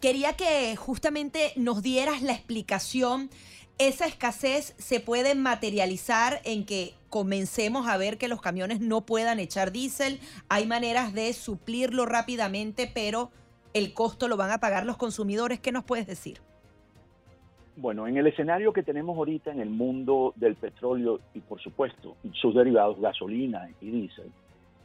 Quería 0.00 0.32
que 0.32 0.74
justamente 0.74 1.52
nos 1.54 1.82
dieras 1.82 2.22
la 2.22 2.32
explicación 2.32 3.30
esa 3.78 4.06
escasez 4.06 4.74
se 4.78 5.00
puede 5.00 5.34
materializar 5.34 6.40
en 6.44 6.64
que 6.64 6.94
comencemos 7.10 7.86
a 7.88 7.98
ver 7.98 8.16
que 8.16 8.28
los 8.28 8.40
camiones 8.40 8.80
no 8.80 9.02
puedan 9.02 9.38
echar 9.38 9.70
diésel. 9.70 10.18
Hay 10.48 10.66
maneras 10.66 11.12
de 11.12 11.32
suplirlo 11.32 12.06
rápidamente, 12.06 12.90
pero 12.92 13.30
el 13.74 13.92
costo 13.92 14.28
lo 14.28 14.36
van 14.36 14.50
a 14.50 14.58
pagar 14.58 14.86
los 14.86 14.96
consumidores. 14.96 15.60
¿Qué 15.60 15.72
nos 15.72 15.84
puedes 15.84 16.06
decir? 16.06 16.38
Bueno, 17.76 18.06
en 18.06 18.16
el 18.16 18.26
escenario 18.26 18.72
que 18.72 18.82
tenemos 18.82 19.18
ahorita 19.18 19.52
en 19.52 19.60
el 19.60 19.68
mundo 19.68 20.32
del 20.36 20.54
petróleo 20.54 21.20
y 21.34 21.40
por 21.40 21.60
supuesto 21.60 22.16
sus 22.32 22.54
derivados, 22.54 22.98
gasolina 22.98 23.68
y 23.82 23.90
diésel, 23.90 24.32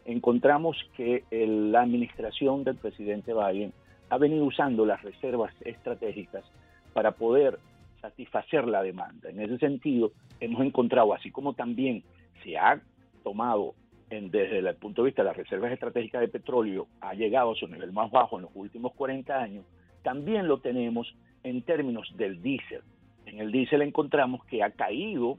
encontramos 0.03 0.75
que 0.97 1.23
la 1.31 1.83
administración 1.83 2.65
del 2.65 2.75
presidente 2.75 3.33
Biden 3.33 3.71
ha 4.09 4.17
venido 4.17 4.43
usando 4.43 4.85
las 4.85 5.01
reservas 5.03 5.53
estratégicas 5.61 6.43
para 6.91 7.13
poder 7.13 7.59
satisfacer 8.01 8.67
la 8.67 8.81
demanda. 8.81 9.29
En 9.29 9.39
ese 9.39 9.57
sentido, 9.57 10.11
hemos 10.39 10.65
encontrado, 10.65 11.13
así 11.13 11.31
como 11.31 11.53
también 11.53 12.03
se 12.43 12.57
ha 12.57 12.81
tomado 13.23 13.75
desde 14.09 14.59
el 14.59 14.75
punto 14.75 15.03
de 15.03 15.07
vista 15.07 15.21
de 15.21 15.29
las 15.29 15.37
reservas 15.37 15.71
estratégicas 15.71 16.19
de 16.19 16.27
petróleo, 16.27 16.87
ha 16.99 17.13
llegado 17.13 17.51
a 17.51 17.55
su 17.55 17.67
nivel 17.67 17.93
más 17.93 18.11
bajo 18.11 18.35
en 18.35 18.43
los 18.43 18.51
últimos 18.55 18.93
40 18.93 19.33
años, 19.39 19.65
también 20.03 20.47
lo 20.47 20.57
tenemos 20.57 21.15
en 21.43 21.61
términos 21.61 22.11
del 22.17 22.41
diésel. 22.41 22.81
En 23.25 23.39
el 23.39 23.51
diésel 23.51 23.81
encontramos 23.83 24.43
que 24.45 24.63
ha 24.63 24.71
caído 24.71 25.37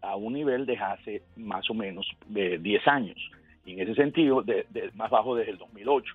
a 0.00 0.16
un 0.16 0.34
nivel 0.34 0.66
de 0.66 0.76
hace 0.76 1.22
más 1.36 1.68
o 1.70 1.74
menos 1.74 2.06
de 2.28 2.58
10 2.58 2.86
años. 2.86 3.18
Y 3.64 3.72
en 3.72 3.80
ese 3.80 3.94
sentido, 3.94 4.42
de, 4.42 4.66
más 4.94 5.10
bajo 5.10 5.34
desde 5.34 5.52
el 5.52 5.58
2008. 5.58 6.14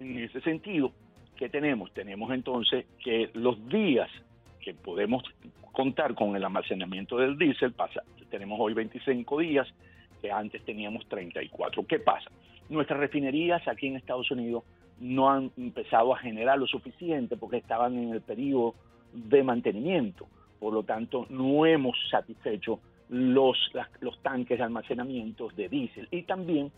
En 0.00 0.18
ese 0.18 0.40
sentido, 0.42 0.92
¿qué 1.36 1.48
tenemos? 1.48 1.92
Tenemos 1.92 2.30
entonces 2.32 2.84
que 3.02 3.30
los 3.34 3.66
días 3.68 4.10
que 4.62 4.72
podemos 4.74 5.22
contar 5.72 6.14
con 6.14 6.36
el 6.36 6.44
almacenamiento 6.44 7.18
del 7.18 7.36
diésel, 7.36 7.72
pasa, 7.72 8.02
tenemos 8.30 8.58
hoy 8.60 8.72
25 8.72 9.38
días, 9.40 9.68
que 10.20 10.30
antes 10.30 10.64
teníamos 10.64 11.06
34. 11.08 11.86
¿Qué 11.86 11.98
pasa? 11.98 12.30
Nuestras 12.68 13.00
refinerías 13.00 13.66
aquí 13.68 13.88
en 13.88 13.96
Estados 13.96 14.30
Unidos 14.30 14.64
no 15.00 15.30
han 15.30 15.50
empezado 15.56 16.14
a 16.14 16.18
generar 16.18 16.58
lo 16.58 16.66
suficiente 16.66 17.36
porque 17.36 17.56
estaban 17.56 17.98
en 17.98 18.10
el 18.10 18.20
periodo 18.22 18.74
de 19.12 19.42
mantenimiento. 19.42 20.28
Por 20.60 20.72
lo 20.72 20.84
tanto, 20.84 21.26
no 21.28 21.66
hemos 21.66 21.96
satisfecho 22.08 22.78
los, 23.08 23.58
los 24.00 24.22
tanques 24.22 24.58
de 24.58 24.64
almacenamiento 24.64 25.48
de 25.56 25.68
diésel. 25.68 26.06
Y 26.10 26.22
también 26.22 26.70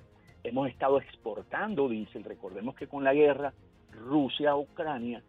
hemos 0.42 0.68
estado 0.68 0.98
exportando 0.98 1.88
diésel. 1.88 2.24
Recordemos 2.24 2.74
que 2.74 2.86
con 2.86 3.04
la 3.04 3.12
guerra 3.12 3.52
Rusia-Ucrania, 3.92 5.22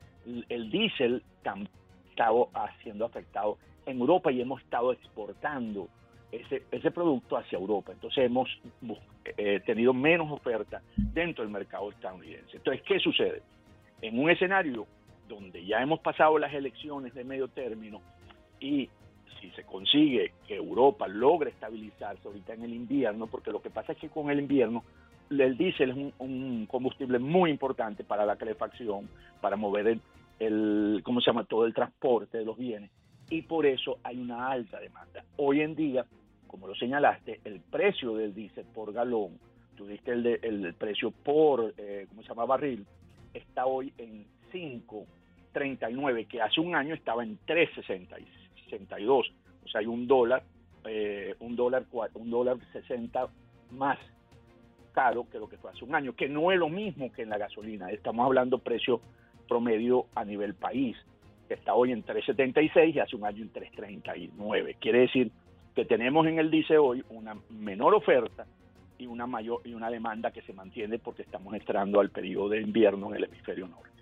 el 0.50 0.72
diésel 0.72 1.22
también 1.44 1.70
estado 2.16 2.50
siendo 2.82 3.06
afectado 3.06 3.58
en 3.86 4.00
Europa 4.00 4.32
y 4.32 4.42
hemos 4.42 4.62
estado 4.62 4.94
exportando 4.94 5.90
ese, 6.32 6.64
ese 6.72 6.92
producto 6.92 7.38
hacia 7.38 7.58
Europa. 7.58 7.92
Entonces 7.92 8.26
hemos 8.26 8.50
eh, 9.38 9.62
tenido 9.66 9.94
menos 9.94 10.32
oferta 10.32 10.82
dentro 10.96 11.44
del 11.44 11.52
mercado 11.52 11.92
estadounidense. 11.92 12.58
Entonces, 12.58 12.82
¿qué 12.84 13.00
sucede? 13.00 13.42
En 14.02 14.18
un 14.18 14.30
escenario 14.30 14.88
donde 15.28 15.66
ya 15.66 15.82
hemos 15.82 16.00
pasado 16.00 16.38
las 16.38 16.54
elecciones 16.54 17.14
de 17.14 17.24
medio 17.24 17.50
término 17.50 18.02
y 18.60 18.90
si 19.42 19.50
se 19.52 19.64
consigue 19.64 20.32
que 20.48 20.56
Europa 20.56 21.08
logre 21.08 21.50
estabilizarse 21.50 22.28
ahorita 22.28 22.54
en 22.54 22.64
el 22.64 22.74
invierno, 22.74 23.28
porque 23.28 23.52
lo 23.52 23.62
que 23.62 23.70
pasa 23.70 23.92
es 23.92 23.98
que 23.98 24.10
con 24.10 24.30
el 24.30 24.40
invierno 24.40 24.84
el 25.30 25.58
diésel 25.58 25.90
es 25.90 26.14
un, 26.20 26.68
combustible 26.68 27.20
muy 27.20 27.50
importante 27.50 28.04
para 28.04 28.26
la 28.26 28.36
calefacción, 28.36 29.10
para 29.42 29.56
mover 29.56 29.88
el, 29.88 30.02
el, 30.40 31.02
¿cómo 31.04 31.22
se 31.22 31.28
llama? 31.28 31.46
Todo 31.46 31.66
el 31.66 31.74
transporte 31.74 32.38
de 32.38 32.46
los 32.46 32.58
bienes 32.58 32.92
y 33.30 33.42
por 33.42 33.66
eso 33.66 34.00
hay 34.04 34.20
una 34.20 34.50
alta 34.50 34.80
demanda. 34.80 35.24
Hoy 35.38 35.62
en 35.62 35.76
día, 35.76 36.06
como 36.48 36.68
lo 36.68 36.76
señalaste, 36.76 37.40
el 37.44 37.60
precio 37.62 38.16
del 38.16 38.34
diésel 38.34 38.66
por 38.74 38.94
galón, 38.94 39.40
tú 39.76 39.88
diste 39.88 40.12
el, 40.12 40.26
el 40.28 40.74
precio 40.76 41.12
por, 41.12 41.74
eh, 41.78 42.06
¿cómo 42.10 42.22
se 42.22 42.30
llama? 42.30 42.46
Barril, 42.46 42.86
está 43.34 43.66
hoy 43.66 43.94
en 43.98 44.26
5.39, 44.54 46.28
que 46.28 46.42
hace 46.42 46.62
un 46.62 46.76
año 46.76 46.94
estaba 46.94 47.24
en 47.24 47.40
3.62. 47.46 49.32
O 49.64 49.68
sea, 49.68 49.82
hay 49.82 49.88
un 49.88 50.08
dólar, 50.08 50.44
eh, 50.86 51.36
un 51.40 51.56
dólar, 51.56 51.86
un 52.14 52.30
dólar 52.30 52.58
60 52.72 53.28
más 53.72 53.98
caro 54.94 55.28
que 55.30 55.40
lo 55.40 55.50
que 55.50 55.58
fue 55.58 55.72
hace 55.72 55.84
un 55.84 55.94
año, 55.94 56.16
que 56.16 56.30
no 56.30 56.52
es 56.52 56.60
lo 56.60 56.70
mismo 56.70 57.12
que 57.12 57.24
en 57.24 57.30
la 57.30 57.38
gasolina. 57.38 57.90
Estamos 57.90 58.26
hablando 58.26 58.60
precio 58.60 59.02
promedio 59.48 60.08
a 60.16 60.26
nivel 60.26 60.54
país 60.54 60.98
que 61.48 61.54
está 61.54 61.74
hoy 61.74 61.92
en 61.92 62.04
3.76 62.04 62.96
y 62.96 63.00
hace 63.00 63.16
un 63.16 63.26
año 63.26 63.44
en 63.44 63.54
3.39. 63.54 64.78
Quiere 64.80 65.00
decir 65.00 65.32
que 65.76 65.86
tenemos 65.86 66.26
en 66.28 66.40
el 66.40 66.50
dice 66.50 66.78
hoy 66.78 67.04
una 67.10 67.36
menor 67.50 67.94
oferta 67.94 68.46
y 68.98 69.06
una 69.08 69.28
mayor 69.28 69.62
y 69.66 69.74
una 69.74 69.90
demanda 69.90 70.32
que 70.32 70.42
se 70.42 70.54
mantiene 70.54 71.00
porque 71.00 71.22
estamos 71.22 71.54
entrando 71.54 72.00
al 72.00 72.10
periodo 72.10 72.50
de 72.50 72.62
invierno 72.62 73.10
en 73.10 73.18
el 73.18 73.24
hemisferio 73.26 73.68
norte. 73.68 73.95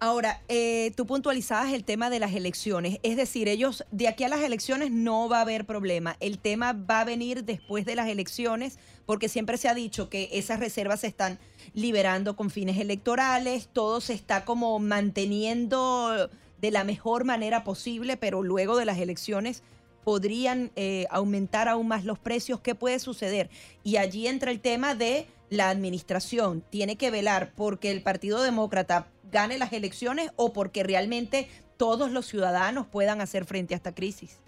Ahora, 0.00 0.42
eh, 0.46 0.92
tú 0.96 1.06
puntualizabas 1.06 1.72
el 1.72 1.82
tema 1.82 2.08
de 2.08 2.20
las 2.20 2.32
elecciones, 2.32 3.00
es 3.02 3.16
decir, 3.16 3.48
ellos 3.48 3.84
de 3.90 4.06
aquí 4.06 4.22
a 4.22 4.28
las 4.28 4.42
elecciones 4.42 4.92
no 4.92 5.28
va 5.28 5.38
a 5.38 5.40
haber 5.40 5.64
problema, 5.64 6.16
el 6.20 6.38
tema 6.38 6.72
va 6.72 7.00
a 7.00 7.04
venir 7.04 7.44
después 7.44 7.84
de 7.84 7.96
las 7.96 8.08
elecciones, 8.08 8.78
porque 9.06 9.28
siempre 9.28 9.56
se 9.56 9.68
ha 9.68 9.74
dicho 9.74 10.08
que 10.08 10.28
esas 10.34 10.60
reservas 10.60 11.00
se 11.00 11.08
están 11.08 11.40
liberando 11.74 12.36
con 12.36 12.50
fines 12.50 12.78
electorales, 12.78 13.68
todo 13.72 14.00
se 14.00 14.14
está 14.14 14.44
como 14.44 14.78
manteniendo 14.78 16.30
de 16.60 16.70
la 16.70 16.84
mejor 16.84 17.24
manera 17.24 17.64
posible, 17.64 18.16
pero 18.16 18.44
luego 18.44 18.76
de 18.76 18.84
las 18.84 18.98
elecciones 18.98 19.64
podrían 20.04 20.70
eh, 20.76 21.06
aumentar 21.10 21.68
aún 21.68 21.88
más 21.88 22.04
los 22.04 22.20
precios. 22.20 22.60
¿Qué 22.60 22.74
puede 22.74 23.00
suceder? 23.00 23.50
Y 23.82 23.96
allí 23.96 24.28
entra 24.28 24.52
el 24.52 24.60
tema 24.60 24.94
de 24.94 25.26
la 25.50 25.70
administración. 25.70 26.62
Tiene 26.70 26.96
que 26.96 27.10
velar 27.10 27.52
porque 27.56 27.90
el 27.90 28.02
Partido 28.02 28.42
Demócrata 28.42 29.08
gane 29.30 29.58
las 29.58 29.72
elecciones 29.72 30.30
o 30.36 30.52
porque 30.52 30.82
realmente 30.82 31.48
todos 31.76 32.10
los 32.10 32.26
ciudadanos 32.26 32.86
puedan 32.86 33.20
hacer 33.20 33.44
frente 33.44 33.74
a 33.74 33.76
esta 33.76 33.94
crisis. 33.94 34.42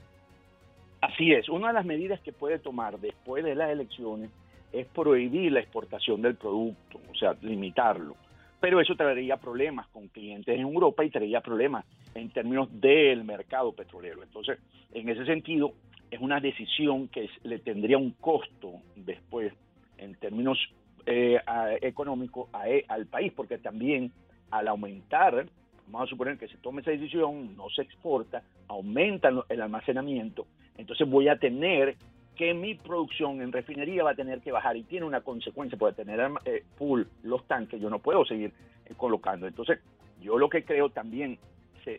Así 1.00 1.32
es. 1.32 1.48
Una 1.48 1.68
de 1.68 1.74
las 1.74 1.86
medidas 1.86 2.20
que 2.20 2.32
puede 2.32 2.58
tomar 2.58 2.98
después 2.98 3.44
de 3.44 3.54
las 3.54 3.70
elecciones 3.70 4.30
es 4.72 4.86
prohibir 4.86 5.52
la 5.52 5.60
exportación 5.60 6.22
del 6.22 6.36
producto, 6.36 7.00
o 7.10 7.14
sea, 7.14 7.34
limitarlo 7.40 8.14
pero 8.60 8.80
eso 8.80 8.94
traería 8.94 9.38
problemas 9.38 9.88
con 9.88 10.08
clientes 10.08 10.54
en 10.54 10.60
Europa 10.60 11.04
y 11.04 11.10
traería 11.10 11.40
problemas 11.40 11.84
en 12.14 12.28
términos 12.30 12.68
del 12.80 13.24
mercado 13.24 13.72
petrolero. 13.72 14.22
Entonces, 14.22 14.58
en 14.92 15.08
ese 15.08 15.24
sentido, 15.24 15.72
es 16.10 16.20
una 16.20 16.40
decisión 16.40 17.08
que 17.08 17.28
le 17.42 17.58
tendría 17.58 17.96
un 17.96 18.10
costo 18.12 18.74
después 18.96 19.52
en 19.96 20.14
términos 20.16 20.58
eh, 21.06 21.40
económicos 21.80 22.48
e, 22.66 22.84
al 22.88 23.06
país, 23.06 23.32
porque 23.34 23.58
también 23.58 24.12
al 24.50 24.68
aumentar, 24.68 25.46
vamos 25.86 26.08
a 26.08 26.10
suponer 26.10 26.38
que 26.38 26.48
se 26.48 26.56
tome 26.58 26.82
esa 26.82 26.90
decisión, 26.90 27.56
no 27.56 27.68
se 27.70 27.82
exporta, 27.82 28.42
aumenta 28.68 29.30
el 29.48 29.60
almacenamiento, 29.60 30.46
entonces 30.76 31.08
voy 31.08 31.28
a 31.28 31.36
tener 31.36 31.96
que 32.40 32.54
mi 32.54 32.74
producción 32.74 33.42
en 33.42 33.52
refinería 33.52 34.02
va 34.02 34.12
a 34.12 34.14
tener 34.14 34.40
que 34.40 34.50
bajar 34.50 34.74
y 34.74 34.82
tiene 34.84 35.04
una 35.04 35.20
consecuencia, 35.20 35.78
puede 35.78 35.92
tener 35.92 36.18
eh, 36.46 36.64
full 36.76 37.02
los 37.22 37.46
tanques, 37.46 37.78
yo 37.78 37.90
no 37.90 37.98
puedo 37.98 38.24
seguir 38.24 38.54
eh, 38.86 38.94
colocando. 38.96 39.46
Entonces, 39.46 39.80
yo 40.22 40.38
lo 40.38 40.48
que 40.48 40.64
creo 40.64 40.88
también, 40.88 41.38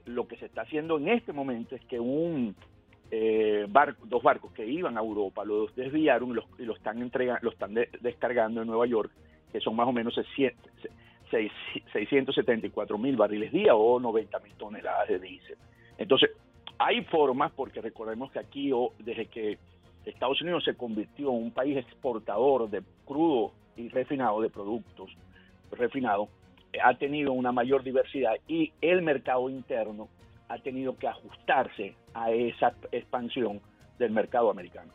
lo 0.05 0.27
que 0.27 0.37
se 0.37 0.47
está 0.47 0.63
haciendo 0.63 0.97
en 0.97 1.09
este 1.09 1.31
momento 1.31 1.75
es 1.75 1.85
que 1.85 1.99
un 1.99 2.55
eh, 3.11 3.67
barco, 3.69 4.03
dos 4.07 4.23
barcos 4.23 4.51
que 4.53 4.65
iban 4.65 4.97
a 4.97 5.01
Europa 5.01 5.45
los 5.45 5.75
desviaron 5.75 6.31
y 6.31 6.33
los, 6.33 6.45
y 6.57 6.71
están, 6.71 7.03
entrega, 7.03 7.37
los 7.43 7.53
están 7.53 7.75
descargando 7.99 8.61
en 8.61 8.67
Nueva 8.67 8.87
York, 8.87 9.11
que 9.51 9.59
son 9.59 9.75
más 9.75 9.87
o 9.87 9.91
menos 9.91 10.17
674 11.31 12.97
mil 12.97 13.15
barriles 13.15 13.51
día 13.51 13.75
o 13.75 13.99
90 13.99 14.39
mil 14.39 14.53
toneladas 14.53 15.07
de 15.07 15.19
diésel. 15.19 15.57
Entonces, 15.97 16.31
hay 16.77 17.03
formas, 17.05 17.51
porque 17.51 17.81
recordemos 17.81 18.31
que 18.31 18.39
aquí, 18.39 18.71
desde 18.99 19.27
que 19.27 19.57
Estados 20.05 20.41
Unidos 20.41 20.63
se 20.63 20.75
convirtió 20.75 21.29
en 21.29 21.43
un 21.43 21.51
país 21.51 21.77
exportador 21.77 22.69
de 22.69 22.81
crudo 23.05 23.53
y 23.75 23.87
refinado 23.89 24.41
de 24.41 24.49
productos 24.49 25.11
refinados, 25.71 26.29
ha 26.83 26.93
tenido 26.95 27.33
una 27.33 27.51
mayor 27.51 27.83
diversidad 27.83 28.33
y 28.47 28.71
el 28.81 29.01
mercado 29.01 29.49
interno 29.49 30.07
ha 30.49 30.57
tenido 30.57 30.97
que 30.97 31.07
ajustarse 31.07 31.95
a 32.13 32.31
esa 32.31 32.73
expansión 32.91 33.61
del 33.97 34.11
mercado 34.11 34.49
americano. 34.49 34.91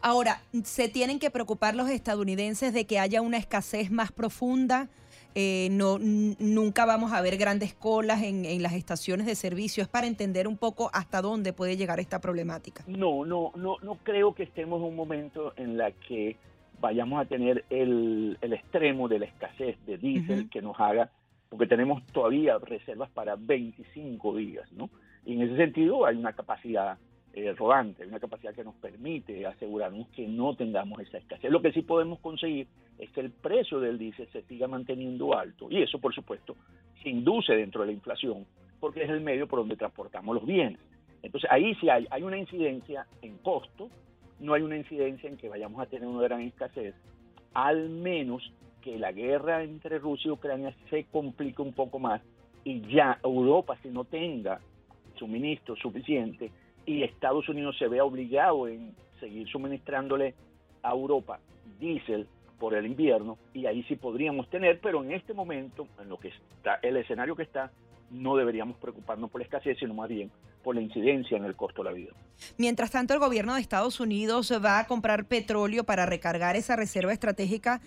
Ahora, 0.00 0.42
¿se 0.64 0.88
tienen 0.88 1.18
que 1.18 1.30
preocupar 1.30 1.74
los 1.74 1.88
estadounidenses 1.88 2.72
de 2.72 2.86
que 2.86 2.98
haya 2.98 3.22
una 3.22 3.38
escasez 3.38 3.90
más 3.90 4.12
profunda? 4.12 4.88
Eh, 5.34 5.68
no, 5.70 5.98
nunca 5.98 6.84
vamos 6.84 7.12
a 7.12 7.20
ver 7.20 7.36
grandes 7.36 7.74
colas 7.74 8.22
en, 8.22 8.44
en, 8.44 8.62
las 8.62 8.72
estaciones 8.72 9.26
de 9.26 9.34
servicio. 9.34 9.82
Es 9.82 9.88
para 9.88 10.06
entender 10.06 10.48
un 10.48 10.56
poco 10.56 10.90
hasta 10.92 11.22
dónde 11.22 11.52
puede 11.52 11.76
llegar 11.76 12.00
esta 12.00 12.20
problemática. 12.20 12.84
No, 12.86 13.24
no, 13.24 13.52
no, 13.54 13.76
no 13.82 13.96
creo 14.02 14.34
que 14.34 14.44
estemos 14.44 14.80
en 14.80 14.86
un 14.86 14.96
momento 14.96 15.52
en 15.56 15.76
la 15.76 15.92
que 15.92 16.36
vayamos 16.80 17.20
a 17.20 17.24
tener 17.26 17.64
el, 17.70 18.38
el 18.40 18.52
extremo 18.52 19.08
de 19.08 19.18
la 19.18 19.26
escasez 19.26 19.76
de 19.86 19.98
diésel 19.98 20.48
que 20.48 20.62
nos 20.62 20.78
haga, 20.80 21.10
porque 21.48 21.66
tenemos 21.66 22.04
todavía 22.06 22.58
reservas 22.58 23.10
para 23.10 23.36
25 23.36 24.36
días, 24.36 24.70
¿no? 24.72 24.90
Y 25.24 25.34
en 25.34 25.42
ese 25.42 25.56
sentido 25.56 26.06
hay 26.06 26.16
una 26.16 26.32
capacidad 26.32 26.98
eh, 27.38 27.52
rodante, 27.54 28.04
una 28.04 28.18
capacidad 28.18 28.52
que 28.52 28.64
nos 28.64 28.74
permite 28.76 29.46
asegurarnos 29.46 30.08
que 30.08 30.26
no 30.26 30.56
tengamos 30.56 30.98
esa 31.00 31.18
escasez. 31.18 31.50
Lo 31.50 31.62
que 31.62 31.72
sí 31.72 31.82
podemos 31.82 32.18
conseguir 32.18 32.66
es 32.98 33.10
que 33.10 33.20
el 33.20 33.30
precio 33.30 33.78
del 33.78 33.96
diésel 33.96 34.28
se 34.32 34.42
siga 34.42 34.66
manteniendo 34.66 35.36
alto 35.38 35.68
y 35.70 35.80
eso, 35.82 36.00
por 36.00 36.12
supuesto, 36.12 36.56
se 37.02 37.10
induce 37.10 37.54
dentro 37.54 37.82
de 37.82 37.88
la 37.88 37.92
inflación 37.92 38.44
porque 38.80 39.04
es 39.04 39.10
el 39.10 39.20
medio 39.20 39.46
por 39.46 39.60
donde 39.60 39.76
transportamos 39.76 40.34
los 40.34 40.46
bienes. 40.46 40.80
Entonces 41.22 41.48
ahí 41.50 41.74
sí 41.76 41.88
hay, 41.88 42.06
hay 42.10 42.22
una 42.22 42.38
incidencia 42.38 43.06
en 43.22 43.38
costo, 43.38 43.88
no 44.40 44.54
hay 44.54 44.62
una 44.62 44.76
incidencia 44.76 45.28
en 45.28 45.36
que 45.36 45.48
vayamos 45.48 45.80
a 45.80 45.86
tener 45.86 46.08
una 46.08 46.22
gran 46.22 46.40
escasez, 46.40 46.94
al 47.54 47.88
menos 47.88 48.52
que 48.82 48.98
la 48.98 49.12
guerra 49.12 49.62
entre 49.62 49.98
Rusia 49.98 50.28
y 50.28 50.32
Ucrania 50.32 50.74
se 50.90 51.04
complique 51.04 51.62
un 51.62 51.72
poco 51.72 52.00
más 52.00 52.20
y 52.64 52.80
ya 52.82 53.18
Europa, 53.22 53.76
si 53.82 53.90
no 53.90 54.04
tenga 54.04 54.60
suministro 55.16 55.76
suficiente, 55.76 56.50
y 56.88 57.02
Estados 57.02 57.46
Unidos 57.50 57.76
se 57.78 57.86
ve 57.86 58.00
obligado 58.00 58.66
en 58.66 58.94
seguir 59.20 59.46
suministrándole 59.48 60.34
a 60.82 60.92
Europa 60.92 61.38
diésel 61.78 62.26
por 62.58 62.74
el 62.74 62.86
invierno 62.86 63.36
y 63.52 63.66
ahí 63.66 63.82
sí 63.84 63.94
podríamos 63.94 64.48
tener, 64.48 64.80
pero 64.80 65.04
en 65.04 65.12
este 65.12 65.34
momento, 65.34 65.86
en 66.00 66.08
lo 66.08 66.18
que 66.18 66.28
está 66.28 66.80
el 66.82 66.96
escenario 66.96 67.36
que 67.36 67.42
está, 67.42 67.70
no 68.10 68.36
deberíamos 68.36 68.78
preocuparnos 68.78 69.30
por 69.30 69.42
la 69.42 69.44
escasez, 69.44 69.78
sino 69.78 69.92
más 69.92 70.08
bien 70.08 70.30
por 70.64 70.74
la 70.74 70.80
incidencia 70.80 71.36
en 71.36 71.44
el 71.44 71.54
costo 71.56 71.82
de 71.82 71.90
la 71.90 71.94
vida. 71.94 72.12
Mientras 72.56 72.90
tanto, 72.90 73.12
el 73.12 73.20
gobierno 73.20 73.54
de 73.54 73.60
Estados 73.60 74.00
Unidos 74.00 74.50
va 74.64 74.78
a 74.78 74.86
comprar 74.86 75.26
petróleo 75.26 75.84
para 75.84 76.06
recargar 76.06 76.56
esa 76.56 76.74
reserva 76.74 77.12
estratégica 77.12 77.82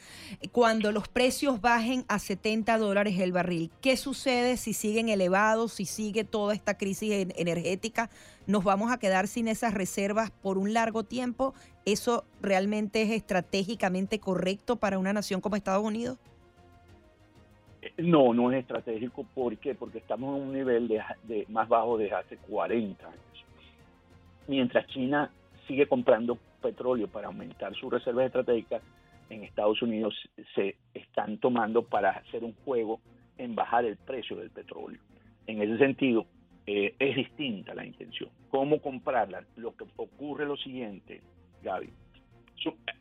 cuando 0.52 0.92
los 0.92 1.08
precios 1.08 1.60
bajen 1.60 2.06
a 2.08 2.20
70 2.20 2.78
dólares 2.78 3.20
el 3.20 3.32
barril. 3.32 3.72
¿Qué 3.82 3.98
sucede 3.98 4.58
si 4.58 4.74
siguen 4.74 5.10
elevados, 5.10 5.74
si 5.74 5.86
sigue 5.86 6.24
toda 6.24 6.54
esta 6.54 6.78
crisis 6.78 7.28
energética? 7.36 8.10
¿Nos 8.48 8.64
vamos 8.64 8.92
a 8.92 8.98
quedar 8.98 9.28
sin 9.28 9.48
esas 9.48 9.74
reservas 9.74 10.32
por 10.32 10.58
un 10.58 10.74
largo 10.74 11.04
tiempo? 11.04 11.54
¿Eso 11.86 12.26
realmente 12.42 13.04
es 13.04 13.12
estratégicamente 13.12 14.20
correcto 14.20 14.78
para 14.78 14.98
una 14.98 15.14
nación 15.14 15.42
como 15.42 15.56
Estados 15.56 15.86
Unidos? 15.86 16.18
No, 17.98 18.34
no 18.34 18.52
es 18.52 18.60
estratégico. 18.60 19.26
¿Por 19.36 19.58
qué? 19.58 19.76
Porque 19.76 20.00
estamos 20.00 20.38
en 20.38 20.44
un 20.48 20.54
nivel 20.54 20.88
de, 20.88 21.46
más 21.50 21.70
bajo 21.70 21.98
desde 21.98 22.16
hace 22.16 22.38
40 22.38 23.06
años. 23.06 23.46
Mientras 24.48 24.88
China 24.88 25.32
sigue 25.68 25.88
comprando 25.88 26.38
petróleo 26.62 27.08
para 27.08 27.28
aumentar 27.28 27.76
sus 27.76 27.92
reservas 27.92 28.26
estratégicas, 28.26 28.82
en 29.30 29.44
Estados 29.44 29.82
Unidos 29.82 30.14
se 30.56 30.76
están 30.94 31.38
tomando 31.38 31.84
para 31.84 32.12
hacer 32.12 32.44
un 32.44 32.54
juego 32.66 33.00
en 33.38 33.56
bajar 33.56 33.86
el 33.86 33.98
precio 33.98 34.36
del 34.36 34.50
petróleo. 34.50 35.00
En 35.48 35.62
ese 35.62 35.78
sentido, 35.78 36.26
eh, 36.66 36.96
es 37.00 37.16
distinta 37.16 37.74
la 37.74 37.86
intención. 37.86 38.30
¿Cómo 38.50 38.82
comprarla? 38.82 39.44
Lo 39.56 39.76
que 39.76 39.86
ocurre 39.96 40.44
es 40.44 40.50
lo 40.50 40.58
siguiente. 40.58 41.22
Gaby. 41.64 41.90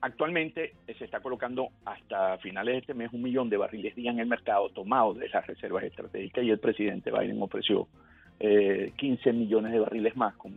Actualmente 0.01 0.73
se 0.87 1.05
está 1.05 1.21
colocando 1.21 1.69
hasta 1.85 2.39
finales 2.39 2.75
de 2.75 2.79
este 2.79 2.95
mes 2.95 3.13
un 3.13 3.23
millón 3.23 3.51
de 3.51 3.59
barriles 3.59 3.95
día 3.95 4.11
en 4.11 4.19
el 4.19 4.27
mercado 4.27 4.71
tomados 4.71 5.19
de 5.19 5.27
esas 5.27 5.47
reservas 5.47 5.85
estratégicas 5.85 6.45
y 6.45 6.51
el 6.51 6.59
presidente 6.59 7.11
Biden 7.11 7.43
ofreció 7.43 7.87
15 8.39 9.29
eh, 9.29 9.33
millones 9.35 9.73
de 9.73 9.81
barriles 9.81 10.17
más, 10.17 10.35
como 10.37 10.57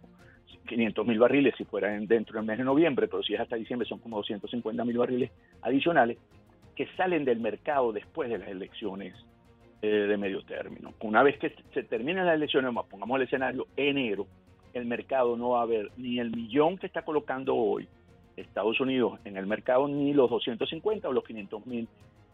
500 0.67 1.05
mil 1.05 1.19
barriles 1.19 1.53
si 1.57 1.65
fueran 1.65 2.07
dentro 2.07 2.37
del 2.39 2.47
mes 2.47 2.57
de 2.57 2.63
noviembre, 2.63 3.09
pero 3.09 3.23
si 3.23 3.33
es 3.33 3.41
hasta 3.41 3.57
diciembre 3.57 3.87
son 3.87 3.99
como 3.99 4.17
250 4.17 4.85
mil 4.85 4.97
barriles 4.97 5.31
adicionales 5.61 6.17
que 6.75 6.87
salen 6.95 7.25
del 7.25 7.41
mercado 7.41 7.91
después 7.91 8.29
de 8.29 8.37
las 8.37 8.47
elecciones 8.47 9.13
eh, 9.83 10.07
de 10.07 10.15
medio 10.15 10.41
término. 10.43 10.93
Una 11.01 11.23
vez 11.23 11.37
que 11.37 11.53
se 11.73 11.83
terminen 11.83 12.25
las 12.25 12.35
elecciones, 12.35 12.73
pongamos 12.89 13.17
el 13.17 13.23
escenario 13.23 13.67
enero, 13.75 14.25
el 14.73 14.85
mercado 14.85 15.35
no 15.35 15.49
va 15.49 15.59
a 15.59 15.63
haber 15.63 15.91
ni 15.97 16.19
el 16.19 16.31
millón 16.31 16.77
que 16.77 16.87
está 16.87 17.01
colocando 17.01 17.53
hoy 17.53 17.85
Estados 18.37 18.79
Unidos 18.79 19.19
en 19.25 19.35
el 19.35 19.45
mercado, 19.45 19.89
ni 19.89 20.13
los 20.13 20.29
250 20.29 21.09
o 21.09 21.11
los 21.11 21.25
500 21.25 21.65
mil 21.67 21.89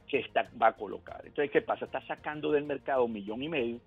que 0.07 0.19
está, 0.19 0.47
va 0.61 0.67
a 0.67 0.73
colocar. 0.73 1.23
Entonces, 1.25 1.49
¿qué 1.49 1.63
pasa? 1.63 1.85
Está 1.85 2.05
sacando 2.05 2.51
del 2.51 2.65
mercado 2.65 3.05
un 3.05 3.13
millón 3.13 3.41
y 3.41 3.49
medio, 3.49 3.79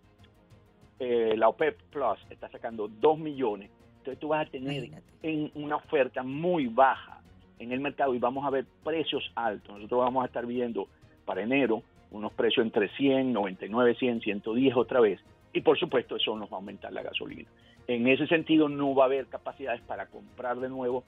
eh, 0.98 1.35
la 1.37 1.48
OPEP 1.48 1.81
Plus 1.92 2.18
está 2.31 2.48
sacando 2.48 2.88
dos 2.88 3.16
millones, 3.16 3.70
entonces 3.98 4.18
tú 4.18 4.27
vas 4.27 4.44
a 4.44 4.51
tener 4.51 4.90
en 5.22 5.53
una 5.55 5.77
oferta 5.77 6.25
muy 6.25 6.66
baja 6.66 7.20
en 7.61 7.70
el 7.70 7.79
mercado 7.79 8.12
y 8.12 8.18
vamos 8.18 8.44
a 8.44 8.51
ver 8.51 8.66
precios 8.83 9.31
altos. 9.37 9.77
Nosotros 9.77 10.01
vamos 10.01 10.25
a 10.25 10.27
estar 10.27 10.46
viendo 10.46 10.88
para 11.25 11.42
enero 11.42 11.85
unos 12.12 12.33
precios 12.33 12.64
entre 12.64 12.88
100, 12.90 13.33
99, 13.33 13.94
100, 13.96 14.20
110 14.20 14.77
otra 14.77 15.01
vez. 15.01 15.20
Y 15.53 15.61
por 15.61 15.79
supuesto 15.79 16.16
eso 16.16 16.37
nos 16.37 16.48
va 16.48 16.55
a 16.55 16.61
aumentar 16.61 16.92
la 16.92 17.03
gasolina. 17.03 17.48
En 17.87 18.07
ese 18.07 18.27
sentido 18.27 18.68
no 18.68 18.94
va 18.94 19.05
a 19.05 19.07
haber 19.07 19.27
capacidades 19.27 19.81
para 19.83 20.07
comprar 20.07 20.59
de 20.61 20.68
nuevo 20.68 21.05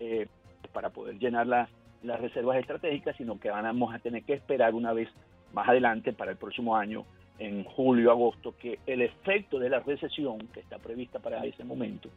eh, 0.00 0.26
para 0.72 0.90
poder 0.90 1.18
llenar 1.18 1.46
las, 1.46 1.70
las 2.02 2.20
reservas 2.20 2.58
estratégicas, 2.58 3.16
sino 3.16 3.38
que 3.38 3.50
vamos 3.50 3.94
a 3.94 3.98
tener 3.98 4.24
que 4.24 4.34
esperar 4.34 4.74
una 4.74 4.92
vez 4.92 5.08
más 5.52 5.68
adelante 5.68 6.12
para 6.12 6.32
el 6.32 6.36
próximo 6.36 6.76
año, 6.76 7.04
en 7.38 7.64
julio, 7.64 8.10
agosto, 8.10 8.54
que 8.58 8.78
el 8.86 9.02
efecto 9.02 9.58
de 9.58 9.70
la 9.70 9.80
recesión 9.80 10.38
que 10.52 10.60
está 10.60 10.78
prevista 10.78 11.18
para 11.18 11.44
ese 11.44 11.64
momento 11.64 12.08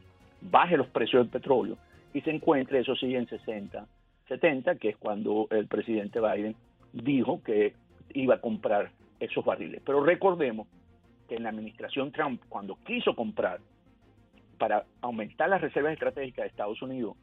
baje 0.42 0.78
los 0.78 0.88
precios 0.88 1.24
del 1.24 1.32
petróleo 1.32 1.78
y 2.14 2.22
se 2.22 2.32
encuentre, 2.32 2.80
eso 2.80 2.96
sí, 2.96 3.14
en 3.16 3.28
60, 3.28 3.86
70, 4.28 4.76
que 4.76 4.90
es 4.90 4.98
cuando 4.98 5.48
el 5.52 5.68
presidente 5.68 6.20
Biden 6.20 6.56
dijo 6.94 7.42
que 7.44 7.74
iba 8.14 8.36
a 8.36 8.42
comprar 8.42 8.92
esos 9.20 9.44
barriles. 9.44 9.82
Pero 9.86 10.04
recordemos 10.04 10.68
que 11.28 11.36
en 11.36 11.44
la 11.44 11.50
administración 11.50 12.12
Trump, 12.12 12.42
cuando 12.50 12.78
quiso 12.86 13.16
comprar 13.16 13.60
para 14.58 14.86
aumentar 15.02 15.50
las 15.50 15.62
reservas 15.62 15.94
estratégicas 15.94 16.44
de 16.44 16.50
Estados 16.50 16.82
Unidos, 16.82 17.16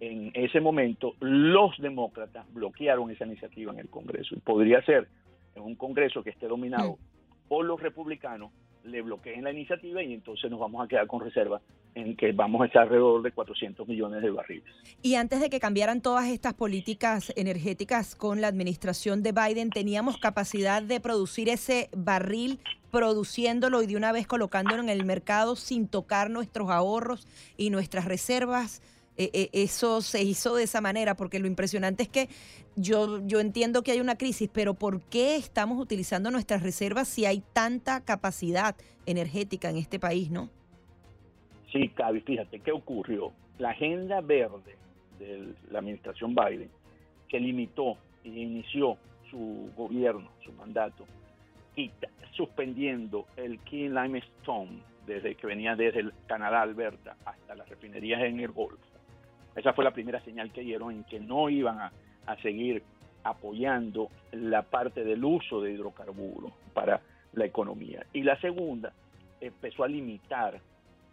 en 0.00 0.30
ese 0.34 0.60
momento 0.60 1.14
los 1.20 1.76
demócratas 1.78 2.46
bloquearon 2.52 3.10
esa 3.10 3.26
iniciativa 3.26 3.72
en 3.72 3.80
el 3.80 3.88
Congreso. 3.88 4.34
Y 4.34 4.40
podría 4.40 4.82
ser 4.82 5.08
en 5.54 5.62
un 5.62 5.74
Congreso 5.74 6.22
que 6.22 6.30
esté 6.30 6.46
dominado 6.46 6.98
por 7.48 7.64
los 7.64 7.80
republicanos, 7.80 8.52
le 8.84 9.02
bloqueen 9.02 9.44
la 9.44 9.52
iniciativa 9.52 10.02
y 10.02 10.14
entonces 10.14 10.50
nos 10.50 10.60
vamos 10.60 10.84
a 10.84 10.88
quedar 10.88 11.06
con 11.06 11.20
reserva 11.20 11.60
en 11.98 12.16
que 12.16 12.32
vamos 12.32 12.62
a 12.62 12.66
estar 12.66 12.82
alrededor 12.82 13.22
de 13.22 13.32
400 13.32 13.88
millones 13.88 14.22
de 14.22 14.30
barriles. 14.30 14.72
Y 15.02 15.16
antes 15.16 15.40
de 15.40 15.50
que 15.50 15.58
cambiaran 15.58 16.00
todas 16.00 16.28
estas 16.28 16.54
políticas 16.54 17.32
energéticas 17.36 18.14
con 18.14 18.40
la 18.40 18.48
administración 18.48 19.22
de 19.22 19.32
Biden, 19.32 19.70
¿teníamos 19.70 20.18
capacidad 20.18 20.82
de 20.82 21.00
producir 21.00 21.48
ese 21.48 21.90
barril 21.96 22.60
produciéndolo 22.90 23.82
y 23.82 23.86
de 23.86 23.96
una 23.96 24.12
vez 24.12 24.26
colocándolo 24.26 24.82
en 24.82 24.88
el 24.88 25.04
mercado 25.04 25.56
sin 25.56 25.88
tocar 25.88 26.30
nuestros 26.30 26.70
ahorros 26.70 27.26
y 27.56 27.70
nuestras 27.70 28.04
reservas? 28.04 28.80
E, 29.16 29.30
e, 29.32 29.62
eso 29.64 30.00
se 30.00 30.22
hizo 30.22 30.54
de 30.54 30.62
esa 30.62 30.80
manera, 30.80 31.16
porque 31.16 31.40
lo 31.40 31.48
impresionante 31.48 32.04
es 32.04 32.08
que 32.08 32.28
yo, 32.76 33.20
yo 33.26 33.40
entiendo 33.40 33.82
que 33.82 33.90
hay 33.90 34.00
una 34.00 34.16
crisis, 34.16 34.48
pero 34.52 34.74
¿por 34.74 35.00
qué 35.00 35.34
estamos 35.34 35.80
utilizando 35.80 36.30
nuestras 36.30 36.62
reservas 36.62 37.08
si 37.08 37.26
hay 37.26 37.42
tanta 37.52 38.00
capacidad 38.00 38.76
energética 39.06 39.70
en 39.70 39.78
este 39.78 39.98
país, 39.98 40.30
no? 40.30 40.50
Sí, 41.72 41.88
Cavi, 41.90 42.20
fíjate, 42.20 42.60
¿qué 42.60 42.72
ocurrió? 42.72 43.32
La 43.58 43.70
agenda 43.70 44.20
verde 44.20 44.76
de 45.18 45.52
la 45.70 45.80
administración 45.80 46.34
Biden, 46.34 46.70
que 47.28 47.40
limitó 47.40 47.96
e 48.24 48.28
inició 48.28 48.96
su 49.30 49.70
gobierno, 49.76 50.30
su 50.44 50.52
mandato, 50.52 51.04
y 51.76 51.90
suspendiendo 52.32 53.26
el 53.36 53.58
Key 53.60 53.88
Limestone 53.88 54.80
desde 55.06 55.34
que 55.34 55.46
venía 55.46 55.76
desde 55.76 56.00
el 56.00 56.12
Canadá, 56.26 56.62
Alberta, 56.62 57.16
hasta 57.24 57.54
las 57.54 57.68
refinerías 57.68 58.22
en 58.22 58.40
el 58.40 58.52
Golfo. 58.52 58.78
Esa 59.54 59.72
fue 59.72 59.84
la 59.84 59.92
primera 59.92 60.20
señal 60.24 60.52
que 60.52 60.60
dieron 60.60 60.92
en 60.92 61.04
que 61.04 61.20
no 61.20 61.48
iban 61.48 61.78
a 61.80 62.36
seguir 62.42 62.82
apoyando 63.24 64.08
la 64.32 64.62
parte 64.62 65.04
del 65.04 65.24
uso 65.24 65.60
de 65.60 65.72
hidrocarburos 65.72 66.52
para 66.72 67.00
la 67.32 67.44
economía. 67.44 68.04
Y 68.12 68.22
la 68.22 68.40
segunda 68.40 68.92
empezó 69.40 69.84
a 69.84 69.88
limitar 69.88 70.60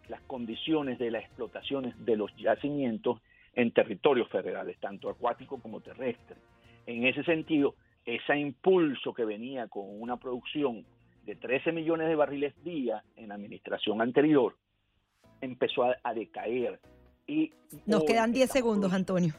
las 0.08 0.20
condiciones 0.22 0.98
de 0.98 1.10
las 1.10 1.24
explotaciones 1.24 1.94
de 2.04 2.16
los 2.16 2.34
yacimientos 2.36 3.20
en 3.54 3.72
territorios 3.72 4.28
federales, 4.28 4.78
tanto 4.78 5.08
acuáticos 5.08 5.60
como 5.60 5.80
terrestres. 5.80 6.38
En 6.86 7.06
ese 7.06 7.24
sentido, 7.24 7.74
ese 8.04 8.38
impulso 8.38 9.12
que 9.12 9.24
venía 9.24 9.66
con 9.66 9.84
una 10.00 10.16
producción 10.16 10.84
de 11.24 11.34
13 11.34 11.72
millones 11.72 12.06
de 12.06 12.14
barriles 12.14 12.54
día 12.62 13.02
en 13.16 13.28
la 13.28 13.34
administración 13.34 14.00
anterior, 14.00 14.54
empezó 15.40 15.82
a, 15.84 16.14
decaer. 16.14 16.78
Y 17.26 17.52
Nos 17.86 18.04
quedan 18.04 18.32
10 18.32 18.50
segundos, 18.50 18.92
Antonio. 18.92 19.34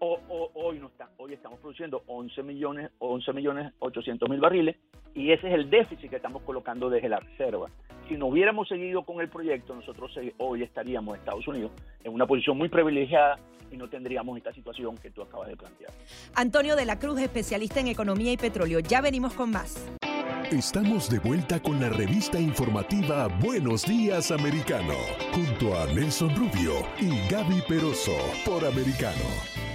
hoy, 0.00 0.78
no 0.80 0.88
está, 0.88 1.10
hoy 1.18 1.34
estamos 1.34 1.60
produciendo 1.60 2.02
11 2.06 2.42
millones, 2.42 2.90
11 2.98 3.32
millones 3.32 3.72
800 3.78 4.28
mil 4.28 4.40
barriles 4.40 4.76
y 5.14 5.30
ese 5.30 5.48
es 5.48 5.54
el 5.54 5.70
déficit 5.70 6.10
que 6.10 6.16
estamos 6.16 6.42
colocando 6.42 6.90
desde 6.90 7.08
la 7.08 7.20
reserva 7.20 7.70
si 8.08 8.16
no 8.16 8.26
hubiéramos 8.26 8.68
seguido 8.68 9.02
con 9.02 9.20
el 9.20 9.28
proyecto, 9.28 9.74
nosotros 9.74 10.10
hoy 10.38 10.62
estaríamos 10.62 11.14
en 11.14 11.20
Estados 11.20 11.46
Unidos 11.46 11.70
en 12.02 12.12
una 12.12 12.26
posición 12.26 12.56
muy 12.56 12.68
privilegiada 12.68 13.38
y 13.70 13.76
no 13.76 13.88
tendríamos 13.88 14.36
esta 14.38 14.52
situación 14.52 14.96
que 14.96 15.10
tú 15.10 15.22
acabas 15.22 15.48
de 15.48 15.56
plantear. 15.56 15.92
Antonio 16.34 16.74
de 16.74 16.86
la 16.86 16.98
Cruz, 16.98 17.20
especialista 17.20 17.80
en 17.80 17.88
economía 17.88 18.32
y 18.32 18.36
petróleo. 18.36 18.80
Ya 18.80 19.00
venimos 19.00 19.34
con 19.34 19.50
más. 19.50 19.86
Estamos 20.50 21.10
de 21.10 21.18
vuelta 21.18 21.60
con 21.60 21.78
la 21.78 21.90
revista 21.90 22.40
informativa 22.40 23.28
Buenos 23.40 23.84
Días 23.84 24.30
Americano, 24.30 24.94
junto 25.32 25.78
a 25.78 25.86
Nelson 25.92 26.34
Rubio 26.34 26.72
y 26.98 27.28
Gaby 27.30 27.62
Peroso 27.68 28.16
por 28.46 28.64
Americano. 28.64 29.67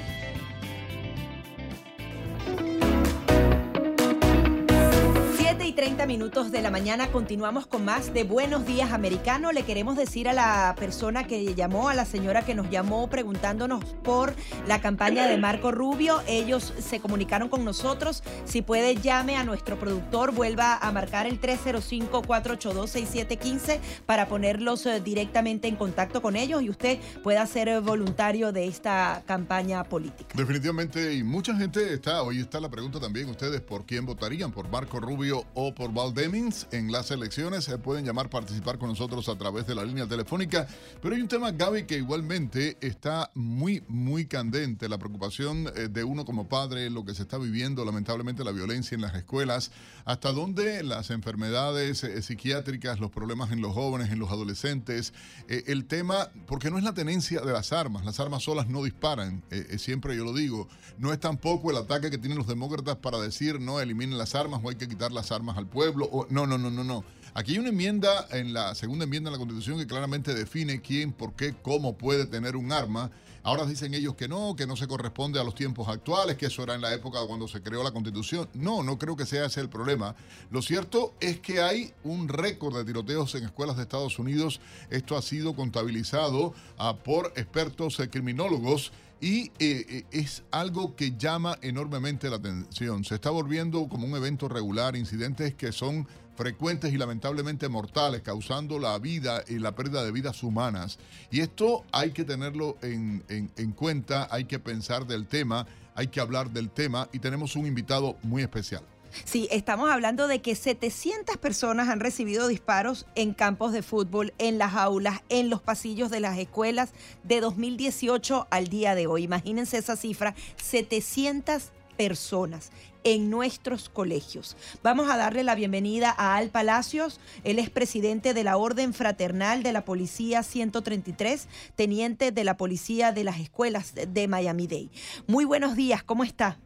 30 5.83 6.05
minutos 6.05 6.49
de 6.49 6.61
la 6.61 6.71
mañana 6.71 7.11
continuamos 7.11 7.67
con 7.67 7.83
más 7.83 8.13
de 8.13 8.23
Buenos 8.23 8.65
Días 8.65 8.93
Americano. 8.93 9.51
Le 9.51 9.63
queremos 9.63 9.97
decir 9.97 10.29
a 10.29 10.33
la 10.33 10.75
persona 10.79 11.27
que 11.27 11.53
llamó, 11.55 11.89
a 11.89 11.93
la 11.93 12.05
señora 12.05 12.45
que 12.45 12.55
nos 12.55 12.69
llamó 12.69 13.09
preguntándonos 13.09 13.83
por 14.01 14.33
la 14.65 14.79
campaña 14.79 15.27
de 15.27 15.37
Marco 15.37 15.73
Rubio. 15.73 16.21
Ellos 16.25 16.73
se 16.79 17.01
comunicaron 17.01 17.49
con 17.49 17.65
nosotros. 17.65 18.23
Si 18.45 18.61
puede, 18.61 18.95
llame 18.95 19.35
a 19.35 19.43
nuestro 19.43 19.77
productor, 19.77 20.31
vuelva 20.31 20.77
a 20.77 20.89
marcar 20.93 21.27
el 21.27 21.41
305-482-6715 21.41 23.81
para 24.05 24.29
ponerlos 24.29 24.85
eh, 24.85 25.01
directamente 25.01 25.67
en 25.67 25.75
contacto 25.75 26.21
con 26.21 26.37
ellos 26.37 26.61
y 26.61 26.69
usted 26.69 26.97
pueda 27.23 27.45
ser 27.45 27.81
voluntario 27.81 28.53
de 28.53 28.67
esta 28.67 29.23
campaña 29.25 29.83
política. 29.83 30.29
Definitivamente, 30.33 31.13
y 31.13 31.23
mucha 31.23 31.53
gente 31.57 31.93
está, 31.93 32.23
hoy 32.23 32.39
está 32.39 32.61
la 32.61 32.69
pregunta 32.69 33.01
también, 33.01 33.27
ustedes 33.27 33.59
por 33.59 33.85
quién 33.85 34.05
votarían, 34.05 34.53
por 34.53 34.69
Marco 34.69 35.01
Rubio 35.01 35.43
o 35.53 35.72
por 35.73 35.93
Val 35.93 36.13
Demings 36.13 36.67
en 36.71 36.91
las 36.91 37.12
elecciones. 37.12 37.65
Se 37.65 37.77
pueden 37.77 38.05
llamar, 38.05 38.29
participar 38.29 38.77
con 38.77 38.89
nosotros 38.89 39.27
a 39.29 39.38
través 39.38 39.67
de 39.67 39.75
la 39.75 39.83
línea 39.83 40.07
telefónica. 40.07 40.67
Pero 41.01 41.15
hay 41.15 41.21
un 41.21 41.27
tema, 41.27 41.51
Gaby, 41.51 41.83
que 41.86 41.97
igualmente 41.97 42.77
está 42.81 43.29
muy, 43.33 43.83
muy 43.88 44.25
candente. 44.25 44.89
La 44.89 44.97
preocupación 44.97 45.67
eh, 45.75 45.88
de 45.89 46.03
uno 46.03 46.25
como 46.25 46.47
padre, 46.47 46.89
lo 46.89 47.05
que 47.05 47.13
se 47.13 47.23
está 47.23 47.38
viviendo, 47.38 47.86
lamentablemente, 47.86 48.43
la 48.43 48.51
violencia 48.51 48.95
en 48.95 49.01
las 49.01 49.15
escuelas. 49.15 49.71
Hasta 50.05 50.31
dónde 50.31 50.83
las 50.83 51.09
enfermedades 51.09 52.03
eh, 52.03 52.21
psiquiátricas, 52.21 52.99
los 52.99 53.12
problemas 53.12 53.51
en 53.51 53.62
los 53.62 53.73
jóvenes, 53.73 54.12
en 54.12 54.19
los 54.19 54.31
adolescentes. 54.31 55.13
Eh, 55.47 55.63
el 55.67 55.86
tema, 55.86 56.29
porque 56.47 56.69
no 56.69 56.77
es 56.77 56.83
la 56.83 56.93
tenencia 56.93 57.41
de 57.41 57.53
las 57.53 57.73
armas. 57.73 58.05
Las 58.05 58.19
armas 58.19 58.43
solas 58.43 58.67
no 58.67 58.83
disparan. 58.83 59.43
siempre 59.77 60.15
yo 60.15 60.25
lo 60.25 60.33
digo. 60.33 60.67
No 60.97 61.12
es 61.12 61.19
tampoco 61.19 61.71
el 61.71 61.77
ataque 61.77 62.09
que 62.09 62.17
tienen 62.17 62.38
los 62.38 62.47
demócratas 62.47 62.97
para 62.97 63.19
decir 63.19 63.59
no 63.59 63.79
eliminen 63.79 64.17
las 64.17 64.36
armas 64.36 64.62
o 64.63 64.69
hay 64.69 64.75
que 64.75 64.88
quitar 64.88 65.12
las 65.12 65.31
armas 65.31 65.52
al 65.57 65.67
pueblo. 65.67 66.27
No, 66.29 66.45
no, 66.47 66.57
no, 66.57 66.69
no, 66.69 66.83
no. 66.83 67.03
Aquí 67.35 67.53
hay 67.53 67.59
una 67.59 67.69
enmienda 67.69 68.27
en 68.31 68.53
la 68.53 68.75
segunda 68.75 69.05
enmienda 69.05 69.29
de 69.29 69.37
la 69.37 69.39
Constitución 69.39 69.79
que 69.79 69.87
claramente 69.87 70.35
define 70.35 70.81
quién, 70.81 71.11
por 71.11 71.33
qué, 71.33 71.55
cómo 71.61 71.97
puede 71.97 72.27
tener 72.27 72.55
un 72.55 72.71
arma. 72.71 73.09
Ahora 73.45 73.65
dicen 73.65 73.93
ellos 73.93 74.15
que 74.15 74.29
no, 74.29 74.55
que 74.55 74.65
no 74.65 74.77
se 74.77 74.87
corresponde 74.87 75.39
a 75.39 75.43
los 75.43 75.53
tiempos 75.53 75.89
actuales, 75.89 76.37
que 76.37 76.45
eso 76.45 76.63
era 76.63 76.75
en 76.75 76.81
la 76.81 76.93
época 76.93 77.19
cuando 77.27 77.47
se 77.47 77.61
creó 77.61 77.83
la 77.83 77.91
Constitución. 77.91 78.47
No, 78.53 78.83
no 78.83 78.97
creo 78.97 79.17
que 79.17 79.25
sea 79.25 79.47
ese 79.47 79.59
el 79.59 79.67
problema. 79.67 80.15
Lo 80.49 80.61
cierto 80.61 81.13
es 81.19 81.39
que 81.39 81.61
hay 81.61 81.91
un 82.03 82.29
récord 82.29 82.77
de 82.77 82.85
tiroteos 82.85 83.35
en 83.35 83.43
escuelas 83.43 83.75
de 83.75 83.81
Estados 83.81 84.17
Unidos. 84.17 84.61
Esto 84.89 85.17
ha 85.17 85.21
sido 85.21 85.55
contabilizado 85.55 86.53
ah, 86.77 86.97
por 87.03 87.33
expertos 87.35 87.99
eh, 87.99 88.09
criminólogos 88.09 88.93
y 89.23 89.53
eh, 89.57 89.86
eh, 89.88 90.03
es 90.12 90.43
algo 90.51 90.97
que 90.97 91.15
llama 91.17 91.57
enormemente 91.62 92.29
la 92.29 92.36
atención. 92.36 93.05
Se 93.05 93.15
está 93.15 93.29
volviendo 93.29 93.88
como 93.88 94.05
un 94.05 94.13
evento 94.17 94.49
regular, 94.49 94.97
incidentes 94.97 95.55
que 95.55 95.71
son 95.71 96.05
frecuentes 96.36 96.91
y 96.91 96.97
lamentablemente 96.97 97.69
mortales, 97.69 98.21
causando 98.21 98.79
la 98.79 98.99
vida 98.99 99.41
y 99.47 99.59
la 99.59 99.73
pérdida 99.75 100.03
de 100.03 100.12
vidas 100.12 100.43
humanas. 100.43 100.99
Y 101.31 101.39
esto 101.39 101.86
hay 101.93 102.12
que 102.12 102.25
tenerlo 102.25 102.75
en, 102.81 103.23
en 103.29 103.71
cuenta, 103.71 104.27
hay 104.29 104.43
que 104.43 104.59
pensar 104.59 105.07
del 105.07 105.25
tema, 105.25 105.67
hay 105.95 106.07
que 106.07 106.19
hablar 106.19 106.51
del 106.51 106.69
tema 106.69 107.07
y 107.13 107.19
tenemos 107.19 107.55
un 107.55 107.65
invitado 107.65 108.17
muy 108.23 108.41
especial. 108.41 108.83
Sí, 109.26 109.47
estamos 109.52 109.89
hablando 109.91 110.28
de 110.28 110.41
que 110.41 110.56
700 110.56 111.38
personas 111.38 111.89
han 111.89 111.99
recibido 111.99 112.47
disparos 112.47 113.06
en 113.15 113.34
campos 113.34 113.71
de 113.71 113.84
fútbol, 113.84 114.34
en 114.38 114.58
las 114.58 114.76
aulas, 114.76 115.21
en 115.30 115.49
los 115.49 115.62
pasillos 115.62 116.10
de 116.10 116.19
las 116.19 116.38
escuelas 116.38 116.93
de 117.23 117.41
2018 117.41 118.47
al 118.49 118.67
día 118.67 118.95
de 118.95 119.08
hoy. 119.08 119.23
Imagínense 119.23 119.78
esa 119.78 119.95
cifra, 119.95 120.36
700 120.58 121.71
personas 121.97 122.71
en 123.04 123.30
nuestros 123.30 123.89
colegios. 123.89 124.56
Vamos 124.82 125.10
a 125.10 125.17
darle 125.17 125.43
la 125.43 125.56
bienvenida 125.56 126.13
a 126.17 126.36
Al 126.36 126.49
Palacios. 126.49 127.19
Él 127.43 127.60
es 127.60 127.69
presidente 127.69 128.34
de 128.34 128.43
la 128.43 128.58
Orden 128.58 128.93
Fraternal 128.93 129.62
de 129.62 129.73
la 129.73 129.86
Policía 129.86 130.41
133, 130.43 131.47
teniente 131.76 132.32
de 132.32 132.43
la 132.43 132.58
Policía 132.58 133.12
de 133.12 133.23
las 133.23 133.39
Escuelas 133.39 133.93
de 133.93 134.28
Miami-Dade. 134.28 134.89
Muy 135.28 135.45
buenos 135.45 135.76
días, 135.76 136.04
¿cómo 136.04 136.23
está? 136.23 136.58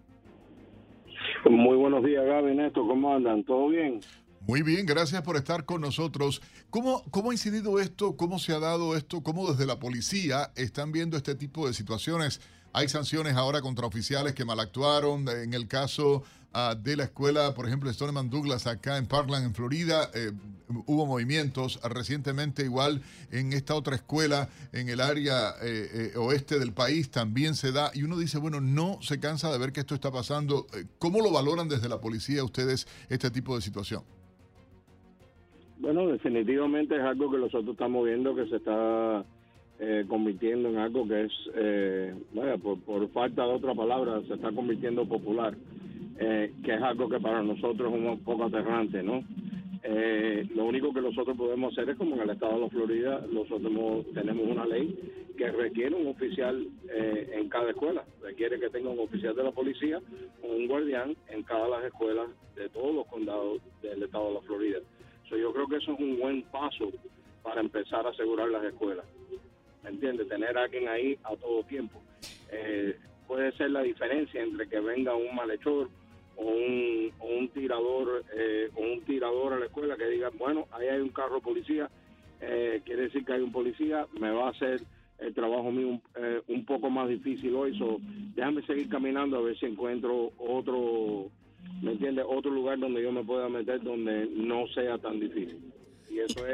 Muy 1.46 1.78
buenos 1.78 2.04
días, 2.04 2.26
Gaby, 2.26 2.56
Néstor, 2.56 2.88
¿cómo 2.88 3.14
andan? 3.14 3.44
¿Todo 3.44 3.70
bien? 3.70 4.02
Muy 4.48 4.62
bien, 4.62 4.86
gracias 4.86 5.22
por 5.22 5.36
estar 5.36 5.66
con 5.66 5.82
nosotros. 5.82 6.42
¿Cómo, 6.70 7.04
¿Cómo 7.12 7.32
ha 7.32 7.34
incidido 7.34 7.80
esto? 7.80 8.16
¿Cómo 8.16 8.40
se 8.40 8.54
ha 8.54 8.60
dado 8.60 8.96
esto? 8.96 9.22
¿Cómo 9.22 9.52
desde 9.52 9.66
la 9.66 9.80
policía 9.80 10.52
están 10.56 10.92
viendo 10.92 11.18
este 11.18 11.36
tipo 11.36 11.68
de 11.68 11.74
situaciones? 11.74 12.42
Hay 12.74 12.88
sanciones 12.88 13.36
ahora 13.36 13.62
contra 13.62 13.88
oficiales 13.88 14.34
que 14.34 14.46
malactuaron. 14.46 15.28
En 15.28 15.54
el 15.54 15.68
caso 15.68 16.24
ah, 16.54 16.76
de 16.76 16.98
la 16.98 17.04
escuela, 17.04 17.54
por 17.54 17.68
ejemplo, 17.68 17.92
Stoneman 17.92 18.30
Douglas, 18.30 18.68
acá 18.68 18.98
en 18.98 19.08
Parkland, 19.08 19.46
en 19.46 19.54
Florida, 19.54 20.10
eh, 20.14 20.32
hubo 20.86 21.06
movimientos. 21.06 21.80
Recientemente, 21.84 22.64
igual 22.64 23.02
en 23.32 23.54
esta 23.54 23.76
otra 23.76 23.96
escuela, 23.96 24.50
en 24.74 24.90
el 24.90 25.02
área 25.02 25.52
eh, 25.62 26.12
eh, 26.14 26.18
oeste 26.18 26.60
del 26.60 26.74
país, 26.74 27.10
también 27.12 27.56
se 27.56 27.72
da. 27.72 27.92
Y 27.94 28.04
uno 28.04 28.18
dice, 28.18 28.38
bueno, 28.38 28.62
no 28.62 29.00
se 29.02 29.20
cansa 29.20 29.52
de 29.52 29.58
ver 29.58 29.72
que 29.72 29.82
esto 29.82 29.96
está 29.96 30.12
pasando. 30.12 30.68
¿Cómo 31.00 31.22
lo 31.22 31.32
valoran 31.32 31.70
desde 31.70 31.90
la 31.90 32.00
policía 32.00 32.44
ustedes 32.44 32.88
este 33.10 33.32
tipo 33.32 33.56
de 33.56 33.62
situación? 33.62 34.04
Bueno, 35.80 36.08
definitivamente 36.08 36.96
es 36.96 37.04
algo 37.04 37.32
que 37.32 37.38
nosotros 37.38 37.74
estamos 37.74 38.06
viendo 38.06 38.36
que 38.36 38.48
se 38.48 38.56
está 38.56 39.24
eh, 39.80 40.06
convirtiendo 40.08 40.70
en 40.70 40.78
algo 40.78 41.08
que 41.08 41.26
es, 41.26 41.32
eh, 41.54 42.16
por, 42.64 43.08
falta 43.10 43.44
de 43.44 43.54
otra 43.54 43.76
palabra, 43.76 44.22
se 44.28 44.34
está 44.34 44.52
convirtiendo 44.52 45.06
popular, 45.06 45.56
eh, 46.20 46.54
que 46.64 46.74
es 46.74 46.82
algo 46.82 47.10
que 47.10 47.20
para 47.20 47.42
nosotros 47.42 47.94
es 47.94 48.00
un 48.00 48.20
poco 48.20 48.46
aterrante, 48.46 49.04
¿no? 49.04 49.24
lo 50.54 50.66
único 50.66 50.94
que 50.94 51.00
nosotros 51.00 51.38
podemos 51.38 51.72
hacer 51.72 51.92
es 51.92 51.98
como 51.98 52.16
en 52.16 52.22
el 52.22 52.32
estado 52.32 52.56
de 52.56 52.60
la 52.60 52.70
Florida, 52.70 53.26
nosotros 53.32 54.06
tenemos 54.14 54.46
una 54.46 54.66
ley 54.66 54.94
que 55.38 55.50
requiere 55.50 55.96
un 55.96 56.08
oficial 56.08 56.68
en 56.92 57.48
cada 57.48 57.70
escuela, 57.70 58.04
requiere 58.22 58.60
que 58.60 58.70
tenga 58.70 58.90
un 58.90 59.00
oficial 59.00 59.34
de 59.34 59.44
la 59.44 59.52
policía 59.52 60.02
o 60.44 60.48
un 60.48 60.68
guardián 60.68 61.16
en 61.30 61.42
cada 61.44 61.70
las 61.70 61.86
escuelas 61.86 62.28
de 62.58 62.68
todos 62.68 62.96
los 62.96 63.08
condados 63.08 63.62
del 63.82 64.04
estado 64.04 64.28
de 64.28 64.34
la 64.34 64.42
Florida. 64.42 64.80
yo 65.30 65.54
creo 65.54 65.68
que 65.68 65.78
eso 65.78 65.94
es 65.94 66.00
un 66.00 66.20
buen 66.20 66.42
paso 66.52 66.92
para 67.42 67.62
empezar 67.62 68.06
a 68.06 68.10
asegurar 68.10 68.50
las 68.50 68.66
escuelas. 68.66 69.06
¿me 69.88 69.94
entiendes? 69.94 70.28
Tener 70.28 70.58
a 70.58 70.64
alguien 70.64 70.88
ahí 70.90 71.18
a 71.24 71.36
todo 71.38 71.64
tiempo. 71.64 72.02
Eh, 72.52 72.98
puede 73.26 73.52
ser 73.54 73.72
la 73.72 73.82
diferencia 73.82 74.42
entre 74.42 74.68
que 74.68 74.80
venga 74.80 75.16
un 75.16 75.34
malhechor 75.34 75.90
un, 76.38 77.12
un 77.20 77.50
tirador 77.50 78.24
eh, 78.36 78.70
o 78.76 78.82
un 78.82 79.02
tirador 79.02 79.54
a 79.54 79.60
la 79.60 79.66
escuela 79.66 79.98
que 79.98 80.08
diga, 80.08 80.30
bueno, 80.38 80.68
ahí 80.72 80.88
hay 80.88 81.00
un 81.00 81.10
carro 81.10 81.42
policía, 81.42 81.90
eh, 82.42 82.82
quiere 82.86 83.04
decir 83.04 83.26
que 83.26 83.34
hay 83.34 83.42
un 83.42 83.52
policía, 83.52 84.08
me 84.20 84.32
va 84.32 84.48
a 84.48 84.52
hacer 84.52 84.82
el 85.20 85.34
trabajo 85.34 85.72
mío 85.72 85.88
un, 85.88 86.02
un 86.48 86.66
poco 86.66 86.90
más 86.90 87.10
difícil 87.10 87.56
hoy, 87.56 87.78
so, 87.78 87.98
déjame 88.36 88.66
seguir 88.66 88.88
caminando 88.88 89.38
a 89.38 89.42
ver 89.42 89.58
si 89.60 89.66
encuentro 89.66 90.32
otro, 90.38 91.30
¿me 91.82 91.94
entiendes? 91.94 92.26
Otro 92.28 92.52
lugar 92.52 92.78
donde 92.78 93.02
yo 93.02 93.12
me 93.12 93.24
pueda 93.24 93.50
meter 93.50 93.82
donde 93.82 94.28
no 94.28 94.68
sea 94.68 94.98
tan 95.00 95.20
difícil. 95.20 95.74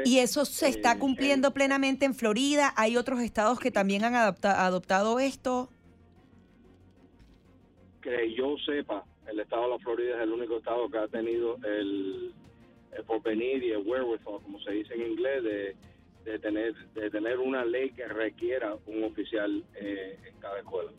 Y 0.04 0.18
eso, 0.18 0.44
se 0.44 0.68
está 0.68 0.92
eh, 0.92 0.98
cumpliendo 0.98 1.52
plenamente 1.52 2.04
en 2.04 2.14
Florida. 2.14 2.72
¿Hay 2.76 2.96
otros 2.96 3.20
estados 3.20 3.58
que 3.58 3.70
también 3.70 4.04
han 4.04 4.14
adoptado 4.14 5.18
esto? 5.18 5.70
Que 8.02 8.34
yo 8.34 8.56
sepa, 8.66 9.04
el 9.34 9.40
estado 9.40 9.64
de 9.64 9.68
la 9.70 9.78
Florida 9.80 10.16
es 10.16 10.22
el 10.22 10.32
único 10.32 10.58
estado 10.58 10.88
que 10.88 10.98
ha 10.98 11.08
tenido 11.08 11.58
el, 11.64 12.32
porvenir 13.06 13.64
y 13.64 13.72
el 13.72 13.82
wherewithal, 13.84 14.40
como 14.42 14.60
se 14.60 14.70
dice 14.70 14.94
en 14.94 15.10
inglés, 15.10 15.42
de, 15.42 16.38
tener 16.38 16.74
de 16.94 17.10
tener 17.10 17.38
una 17.40 17.64
ley 17.64 17.90
que 17.90 18.06
requiera 18.06 18.76
un 18.86 19.04
oficial 19.04 19.64
eh, 19.74 20.18
en 20.24 20.38
cada 20.38 20.60
escuela. 20.60 20.92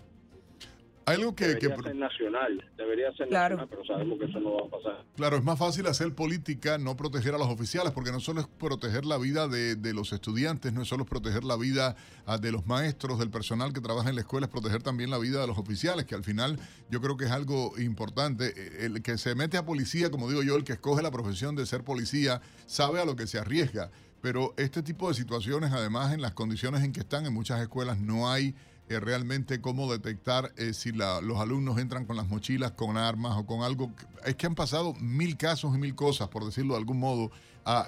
Algo 1.06 1.36
que, 1.36 1.48
debería 1.48 1.76
ser 1.76 1.96
nacional, 1.96 2.72
debería 2.78 3.12
ser 3.14 3.30
nacional, 3.30 3.68
pero 3.70 3.86
sabemos 3.86 4.18
que 4.18 4.26
eso 4.26 4.40
no 4.40 4.54
va 4.56 4.66
a 4.66 4.70
pasar. 4.70 5.06
Claro, 5.16 5.38
es 5.38 5.44
más 5.44 5.60
fácil 5.60 5.86
hacer 5.86 6.14
política, 6.16 6.80
no 6.80 6.96
proteger 6.96 7.36
a 7.36 7.38
los 7.38 7.48
oficiales, 7.48 7.94
porque 7.94 8.12
no 8.12 8.20
solo 8.20 8.42
es 8.42 8.48
proteger 8.48 9.06
la 9.06 9.20
vida 9.20 9.48
de, 9.48 9.94
los 9.94 10.14
estudiantes, 10.14 10.74
no 10.74 10.82
es 10.82 10.88
solo 10.88 11.06
proteger 11.06 11.44
la 11.44 11.58
vida 11.58 11.96
ah, 12.26 12.40
de 12.40 12.52
los 12.52 12.66
maestros, 12.66 13.20
del 13.20 13.30
personal 13.30 13.72
que 13.72 13.82
trabaja 13.82 14.10
en 14.10 14.16
la 14.16 14.22
escuela, 14.22 14.48
es 14.48 14.52
proteger 14.52 14.82
también 14.82 15.12
la 15.12 15.20
vida 15.20 15.40
de 15.40 15.48
los 15.48 15.60
oficiales, 15.60 16.06
que 16.06 16.16
al 16.16 16.24
final 16.24 16.58
yo 16.90 17.00
creo 17.02 17.18
que 17.18 17.26
es 17.26 17.32
algo 17.32 17.78
importante. 17.78 18.54
E, 18.56 18.86
el 18.88 19.04
que 19.04 19.20
se 19.20 19.36
mete 19.36 19.58
a 19.58 19.66
policía, 19.66 20.10
como 20.10 20.28
digo 20.28 20.42
yo, 20.42 20.56
el 20.56 20.64
que 20.64 20.74
escoge 20.74 21.04
la 21.04 21.12
profesión 21.12 21.56
de 21.56 21.68
ser 21.68 21.84
policía, 21.84 22.42
sabe 22.66 23.00
a 23.00 23.06
lo 23.06 23.16
que 23.16 23.28
se 23.28 23.38
arriesga. 23.38 23.92
Pero 24.22 24.56
este 24.58 24.82
tipo 24.82 25.08
de 25.08 25.14
situaciones, 25.14 25.72
además, 25.72 26.12
en 26.14 26.22
las 26.22 26.34
condiciones 26.34 26.84
en 26.84 26.92
que 26.92 27.02
están 27.02 27.28
en 27.28 27.34
muchas 27.34 27.62
escuelas, 27.62 28.00
no 28.00 28.32
hay 28.32 28.56
eh, 28.88 29.00
realmente 29.00 29.62
cómo 29.62 29.92
detectar 29.92 30.52
eh, 30.58 30.74
si 30.74 30.92
los 30.92 31.40
alumnos 31.40 31.80
entran 31.80 32.06
con 32.06 32.16
las 32.18 32.28
mochilas, 32.28 32.72
con 32.72 32.98
armas 32.98 33.36
o 33.38 33.46
con 33.46 33.64
algo. 33.64 33.92
Es 34.26 34.36
que 34.36 34.46
han 34.46 34.56
pasado 34.56 34.94
mil 35.00 35.38
casos 35.38 35.76
y 35.76 35.80
mil 35.80 35.96
cosas, 35.96 36.28
por 36.28 36.46
decirlo 36.46 36.74
de 36.74 36.80
algún 36.80 37.00
modo, 37.00 37.32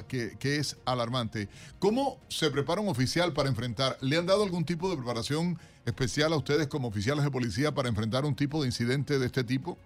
que, 0.08 0.36
es 0.42 0.82
alarmante. 0.86 1.50
¿Cómo 1.78 2.18
se 2.30 2.50
prepara 2.50 2.82
un 2.82 2.90
oficial 2.90 3.34
para 3.34 3.48
enfrentar? 3.48 3.98
¿Le 4.02 4.18
han 4.18 4.26
dado 4.26 4.44
algún 4.44 4.66
tipo 4.66 4.90
de 4.90 4.98
preparación 4.98 5.58
especial 5.86 6.34
a 6.34 6.38
ustedes 6.38 6.68
como 6.68 6.88
oficiales 6.88 7.24
de 7.24 7.30
policía 7.30 7.72
para 7.74 7.88
enfrentar 7.88 8.26
un 8.26 8.36
tipo 8.36 8.62
de 8.62 8.68
incidente 8.68 9.20
de 9.20 9.28
este 9.28 9.44
tipo? 9.44 9.78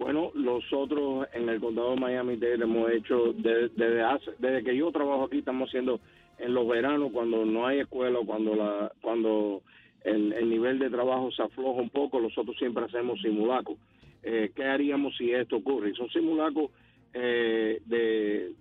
Bueno, 0.00 0.32
nosotros 0.34 1.28
en 1.34 1.48
el 1.48 1.60
condado 1.60 1.90
de 1.90 2.00
Miami-Dade 2.00 2.64
hemos 2.64 2.90
hecho 2.90 3.32
desde, 3.34 4.02
desde 4.38 4.64
que 4.64 4.76
yo 4.76 4.90
trabajo 4.90 5.24
aquí 5.24 5.38
estamos 5.38 5.68
haciendo 5.68 6.00
en 6.40 6.54
los 6.54 6.66
veranos 6.66 7.10
cuando 7.12 7.44
no 7.44 7.66
hay 7.66 7.80
escuela, 7.80 8.18
cuando 8.24 8.54
la 8.54 8.92
cuando 9.00 9.62
el, 10.04 10.48
nivel 10.48 10.78
de 10.78 10.90
trabajo 10.90 11.30
se 11.30 11.42
afloja 11.42 11.80
un 11.80 11.90
poco, 11.90 12.20
nosotros 12.20 12.56
siempre 12.58 12.84
hacemos 12.84 13.20
simulacros. 13.20 13.76
Eh, 14.22 14.50
¿Qué 14.54 14.64
haríamos 14.64 15.16
si 15.16 15.32
esto 15.32 15.56
ocurre? 15.56 15.94
Son 15.94 16.08
simulacros 16.10 16.70
eh, 17.12 17.80
de, 17.84 18.52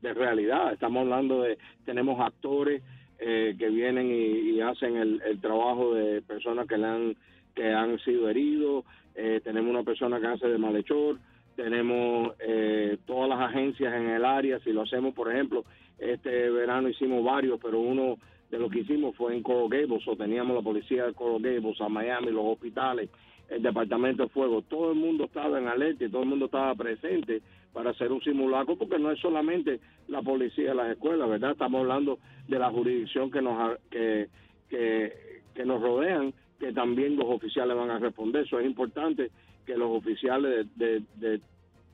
de, 0.00 0.14
realidad. 0.14 0.72
Estamos 0.72 1.02
hablando 1.02 1.42
de, 1.42 1.58
tenemos 1.84 2.20
actores 2.20 2.82
eh, 3.18 3.54
que 3.58 3.68
vienen 3.68 4.10
y, 4.10 4.60
hacen 4.60 4.96
el, 4.96 5.22
el, 5.26 5.40
trabajo 5.40 5.94
de 5.94 6.22
personas 6.22 6.66
que 6.66 6.78
le 6.78 6.86
han 6.86 7.16
que 7.54 7.70
han 7.70 7.98
sido 7.98 8.30
heridos. 8.30 8.84
tenemos 9.14 9.70
una 9.70 9.82
persona 9.82 10.18
que 10.18 10.26
hace 10.26 10.48
de 10.48 10.56
malhechor 10.56 11.18
tenemos 11.56 12.32
eh, 12.40 12.98
todas 13.06 13.28
las 13.28 13.40
agencias 13.40 13.92
en 13.94 14.08
el 14.08 14.24
área, 14.24 14.58
si 14.60 14.72
lo 14.72 14.82
hacemos, 14.82 15.14
por 15.14 15.30
ejemplo, 15.30 15.64
este 16.02 16.50
verano 16.50 16.88
hicimos 16.88 17.24
varios, 17.24 17.58
pero 17.62 17.78
uno 17.80 18.16
de 18.50 18.58
lo 18.58 18.68
que 18.68 18.80
hicimos 18.80 19.16
fue 19.16 19.34
en 19.34 19.42
Coral 19.42 19.68
Gables, 19.68 20.06
o 20.06 20.16
teníamos 20.16 20.56
la 20.56 20.62
policía 20.62 21.06
de 21.06 21.14
Coral 21.14 21.40
Gables, 21.40 21.80
a 21.80 21.88
Miami, 21.88 22.30
los 22.30 22.44
hospitales, 22.44 23.08
el 23.48 23.62
departamento 23.62 24.24
de 24.24 24.28
fuego, 24.30 24.62
todo 24.62 24.92
el 24.92 24.98
mundo 24.98 25.24
estaba 25.24 25.58
en 25.58 25.68
alerta 25.68 26.04
y 26.04 26.08
todo 26.08 26.22
el 26.22 26.28
mundo 26.28 26.46
estaba 26.46 26.74
presente 26.74 27.42
para 27.72 27.90
hacer 27.90 28.12
un 28.12 28.20
simulacro, 28.22 28.76
porque 28.76 28.98
no 28.98 29.10
es 29.10 29.18
solamente 29.20 29.80
la 30.08 30.22
policía 30.22 30.70
de 30.70 30.74
las 30.74 30.92
escuelas, 30.92 31.28
¿verdad? 31.28 31.52
Estamos 31.52 31.80
hablando 31.80 32.18
de 32.48 32.58
la 32.58 32.70
jurisdicción 32.70 33.30
que 33.30 33.40
nos, 33.40 33.78
que, 33.90 34.28
que, 34.68 35.64
nos 35.64 35.80
rodean, 35.80 36.32
que 36.58 36.72
también 36.72 37.16
los 37.16 37.26
oficiales 37.28 37.76
van 37.76 37.90
a 37.90 37.98
responder. 37.98 38.44
Eso 38.44 38.58
es 38.58 38.66
importante 38.66 39.30
que 39.64 39.76
los 39.76 39.90
oficiales 39.90 40.66
de, 40.76 41.02
de, 41.16 41.40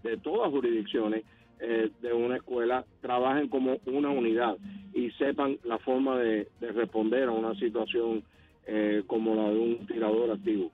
de, 0.03 0.17
todas 0.19 0.51
jurisdicciones 0.51 1.25
eh, 1.61 1.91
de 2.01 2.13
una 2.13 2.37
escuela 2.37 2.85
trabajen 3.01 3.49
como 3.49 3.79
una 3.87 4.11
unidad 4.11 4.57
y 4.95 5.11
sepan 5.13 5.59
la 5.65 5.79
forma 5.79 6.19
de, 6.19 6.49
responder 6.61 7.25
a 7.25 7.33
una 7.33 7.55
situación 7.59 8.23
eh, 8.67 9.03
como 9.07 9.35
la 9.35 9.51
de 9.51 9.59
un 9.59 9.87
tirador 9.87 10.31
activo. 10.31 10.71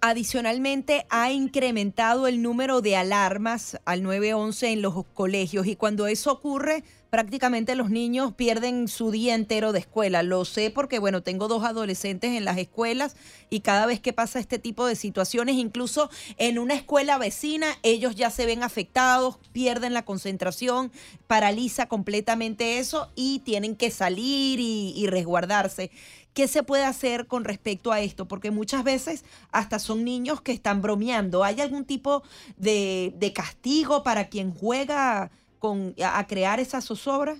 adicionalmente 0.00 1.06
ha 1.10 1.32
incrementado 1.32 2.26
el 2.26 2.42
número 2.42 2.82
de 2.82 2.96
alarmas 2.96 3.80
al 3.84 4.02
911 4.02 4.72
en 4.72 4.82
los 4.82 5.04
colegios 5.14 5.66
y 5.66 5.76
cuando 5.76 6.06
eso 6.06 6.32
ocurre, 6.32 6.84
prácticamente 7.12 7.74
los 7.74 7.90
niños 7.90 8.32
pierden 8.32 8.88
su 8.88 9.10
día 9.10 9.34
entero 9.34 9.72
de 9.72 9.80
escuela. 9.80 10.22
Lo 10.22 10.46
sé 10.46 10.70
porque, 10.70 10.98
bueno, 10.98 11.22
tengo 11.22 11.46
dos 11.46 11.62
adolescentes 11.62 12.30
en 12.32 12.46
las 12.46 12.56
escuelas 12.56 13.16
y 13.50 13.60
cada 13.60 13.84
vez 13.84 14.00
que 14.00 14.14
pasa 14.14 14.40
este 14.40 14.58
tipo 14.58 14.86
de 14.86 14.96
situaciones, 14.96 15.56
incluso 15.56 16.08
en 16.38 16.58
una 16.58 16.72
escuela 16.72 17.18
vecina, 17.18 17.66
ellos 17.82 18.14
ya 18.16 18.30
se 18.30 18.46
ven 18.46 18.62
afectados, 18.62 19.36
pierden 19.52 19.92
la 19.92 20.06
concentración, 20.06 20.90
paraliza 21.26 21.86
completamente 21.86 22.78
eso 22.78 23.10
y 23.14 23.40
tienen 23.40 23.76
que 23.76 23.90
salir 23.90 24.58
y, 24.58 24.94
y 24.96 25.06
resguardarse. 25.06 25.90
¿Qué 26.32 26.48
se 26.48 26.62
puede 26.62 26.84
hacer 26.84 27.26
con 27.26 27.44
respecto 27.44 27.92
a 27.92 28.00
esto? 28.00 28.26
Porque 28.26 28.50
muchas 28.50 28.84
veces 28.84 29.26
hasta 29.50 29.78
son 29.78 30.02
niños 30.02 30.40
que 30.40 30.52
están 30.52 30.80
bromeando. 30.80 31.44
¿Hay 31.44 31.60
algún 31.60 31.84
tipo 31.84 32.22
de, 32.56 33.12
de 33.16 33.34
castigo 33.34 34.02
para 34.02 34.28
quien 34.30 34.54
juega 34.54 35.30
con, 35.62 35.94
a 36.04 36.26
crear 36.26 36.58
esa 36.58 36.80
zozobra? 36.80 37.36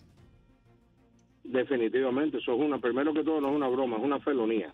Definitivamente, 1.42 2.38
eso 2.38 2.54
es 2.54 2.60
una, 2.60 2.78
primero 2.78 3.12
que 3.12 3.24
todo 3.24 3.40
no 3.40 3.48
es 3.48 3.56
una 3.56 3.66
broma, 3.66 3.96
es 3.96 4.04
una 4.04 4.20
felonía. 4.20 4.72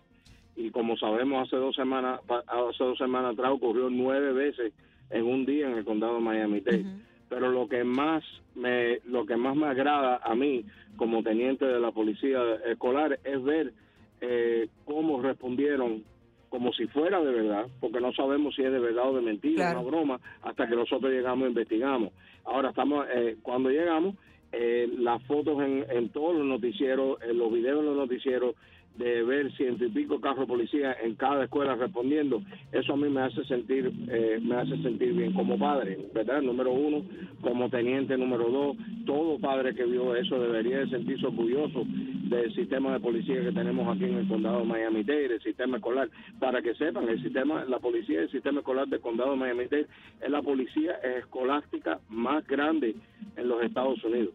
Y 0.55 0.69
como 0.69 0.95
sabemos, 0.97 1.47
hace 1.47 1.55
dos 1.55 1.75
semanas, 1.75 2.19
hace 2.27 2.83
dos 2.83 2.99
semanas 2.99 3.33
atrás 3.33 3.51
ocurrió 3.51 3.89
nueve 3.89 4.33
veces 4.33 4.71
en 5.09 5.25
un 5.25 5.47
día 5.47 5.67
en 5.67 5.79
el 5.79 5.83
condado 5.83 6.15
de 6.15 6.21
Miami-Dade. 6.21 6.85
Pero 7.27 7.49
lo 7.49 7.67
que 7.67 7.83
más 7.83 8.23
me, 8.53 8.99
lo 9.05 9.25
que 9.25 9.35
más 9.35 9.55
me 9.55 9.65
agrada 9.65 10.17
a 10.23 10.35
mí 10.35 10.63
como 10.95 11.23
teniente 11.23 11.65
de 11.65 11.79
la 11.79 11.91
policía 11.91 12.39
escolar 12.67 13.19
es 13.23 13.43
ver 13.43 13.73
eh, 14.21 14.67
cómo 14.85 15.23
respondieron 15.23 16.03
como 16.49 16.73
si 16.73 16.87
fuera 16.87 17.19
de 17.21 17.31
verdad, 17.31 17.67
porque 17.79 17.99
no 18.01 18.11
sabemos 18.13 18.55
si 18.55 18.63
es 18.63 18.71
de 18.71 18.79
verdad 18.79 19.09
o 19.09 19.15
de 19.15 19.21
mentira, 19.21 19.71
una 19.71 19.81
broma, 19.81 20.19
hasta 20.41 20.67
que 20.67 20.75
nosotros 20.75 21.11
llegamos 21.11 21.45
e 21.45 21.49
investigamos. 21.49 22.11
Ahora 22.45 22.69
estamos, 22.69 23.05
eh, 23.13 23.37
cuando 23.41 23.69
llegamos, 23.69 24.15
eh, 24.51 24.89
las 24.97 25.21
fotos 25.23 25.61
en, 25.61 25.85
en 25.89 26.09
todos 26.09 26.35
los 26.35 26.45
noticieros, 26.45 27.21
en 27.21 27.37
los 27.37 27.51
videos 27.53 27.79
en 27.79 27.85
los 27.85 27.95
noticieros, 27.97 28.55
de 28.99 29.23
ver 29.23 29.51
ciento 29.53 29.85
y 29.85 29.89
pico 29.89 30.19
carros 30.19 30.45
policía 30.45 30.95
en 31.01 31.15
cada 31.15 31.45
escuela 31.45 31.73
respondiendo, 31.75 32.41
eso 32.73 32.93
a 32.93 32.97
mí 32.97 33.07
me 33.09 33.21
hace 33.21 33.45
sentir, 33.45 33.91
eh, 34.09 34.39
me 34.41 34.55
hace 34.55 34.77
sentir 34.81 35.13
bien 35.13 35.31
como 35.31 35.57
padre, 35.57 35.97
¿verdad? 36.13 36.41
Número 36.41 36.73
uno, 36.73 37.03
como 37.41 37.69
teniente 37.69 38.17
número 38.17 38.49
dos, 38.49 38.77
todo 39.05 39.39
padre 39.39 39.73
que 39.73 39.85
vio 39.85 40.15
eso 40.15 40.37
debería 40.37 40.79
de 40.79 40.89
sentirse 40.89 41.25
orgulloso 41.25 41.85
del 41.85 42.53
sistema 42.53 42.91
de 42.91 42.99
policía 42.99 43.41
que 43.41 43.53
tenemos 43.53 43.87
aquí 43.87 44.03
en 44.03 44.17
el 44.17 44.27
condado 44.27 44.59
de 44.59 44.65
Miami-Dade, 44.65 45.35
el 45.35 45.41
sistema 45.41 45.77
escolar, 45.77 46.09
para 46.37 46.61
que 46.61 46.75
sepan, 46.75 47.07
el 47.07 47.23
sistema, 47.23 47.63
la 47.65 47.79
policía 47.79 48.19
del 48.19 48.31
sistema 48.31 48.59
escolar 48.59 48.87
del 48.87 48.99
condado 48.99 49.31
de 49.31 49.37
Miami-Dade 49.37 49.87
es 50.21 50.29
la 50.29 50.41
policía 50.41 50.95
escolástica 51.17 52.01
más 52.09 52.45
grande 52.45 52.95
en 53.37 53.47
los 53.47 53.63
Estados 53.63 54.03
Unidos. 54.03 54.33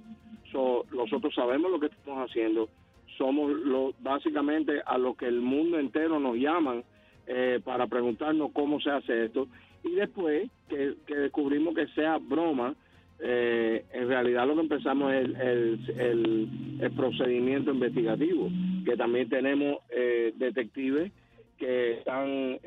So, 0.53 0.87
nosotros 0.93 1.35
sabemos 1.35 1.71
lo 1.71 1.81
que 1.81 1.87
estamos 1.87 2.31
haciendo, 2.31 2.69
somos 3.17 3.53
lo, 3.53 3.95
básicamente 4.01 4.81
a 4.85 4.99
lo 4.99 5.15
que 5.15 5.27
el 5.27 5.41
mundo 5.41 5.79
entero 5.79 6.19
nos 6.19 6.37
llaman 6.37 6.85
eh, 7.27 7.61
para 7.65 7.87
preguntarnos 7.87 8.53
cómo 8.53 8.81
se 8.81 8.91
hace 8.91 9.27
esto. 9.27 9.49
Y 9.83 9.93
después 9.93 10.51
que, 10.69 10.95
descubrimos 11.07 11.75
que 11.75 11.87
sea 11.89 12.19
broma, 12.19 12.75
eh, 13.21 13.85
en 13.93 14.09
realidad 14.09 14.47
lo 14.47 14.55
que 14.55 14.61
empezamos 14.63 15.13
es 15.13 15.25
el, 15.41 16.49
el, 16.81 16.91
procedimiento 16.93 17.71
investigativo, 17.71 18.51
que 18.85 18.97
también 18.97 19.29
tenemos 19.29 19.79
eh, 19.91 20.33
detectives 20.37 21.13
que 21.59 21.99
están 21.99 22.59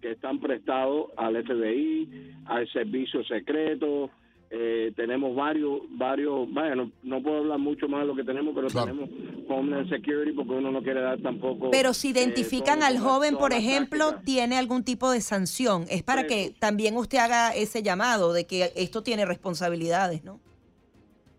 que 0.00 0.12
están 0.12 0.38
prestados 0.38 1.06
al 1.16 1.42
FBI, 1.44 2.08
al 2.46 2.68
servicio 2.68 3.24
secreto, 3.24 4.10
eh, 4.50 4.92
tenemos 4.96 5.36
varios, 5.36 5.82
varios, 5.90 6.50
bueno, 6.50 6.90
no, 7.02 7.22
puedo 7.22 7.38
hablar 7.38 7.58
mucho 7.58 7.86
más 7.86 8.00
de 8.00 8.06
lo 8.06 8.14
que 8.14 8.24
tenemos, 8.24 8.54
pero 8.54 8.68
tenemos 8.68 9.10
Homeland 9.46 9.90
Security 9.90 10.32
porque 10.32 10.52
uno 10.52 10.70
no 10.70 10.82
quiere 10.82 11.02
dar 11.02 11.20
tampoco. 11.20 11.70
Pero 11.70 11.92
si 11.92 12.10
identifican 12.10 12.82
al 12.82 12.98
joven, 12.98 13.36
por 13.36 13.52
ejemplo, 13.52 14.20
tiene 14.24 14.56
algún 14.56 14.84
tipo 14.84 15.10
de 15.10 15.20
sanción. 15.20 15.84
Es 15.90 16.02
para 16.02 16.26
que 16.26 16.54
también 16.58 16.96
usted 16.96 17.18
haga 17.18 17.50
ese 17.50 17.82
llamado 17.82 18.32
de 18.32 18.46
que 18.46 18.72
esto 18.74 19.02
tiene 19.02 19.26
responsabilidades, 19.26 20.24
¿no? 20.24 20.40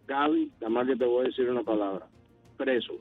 Gaby, 0.08 0.52
nada 0.60 0.70
más 0.70 0.88
que 0.88 0.96
te 0.96 1.06
voy 1.06 1.26
a 1.26 1.28
decir 1.30 1.50
una 1.50 1.64
palabra. 1.64 2.08
Preso. 2.58 2.94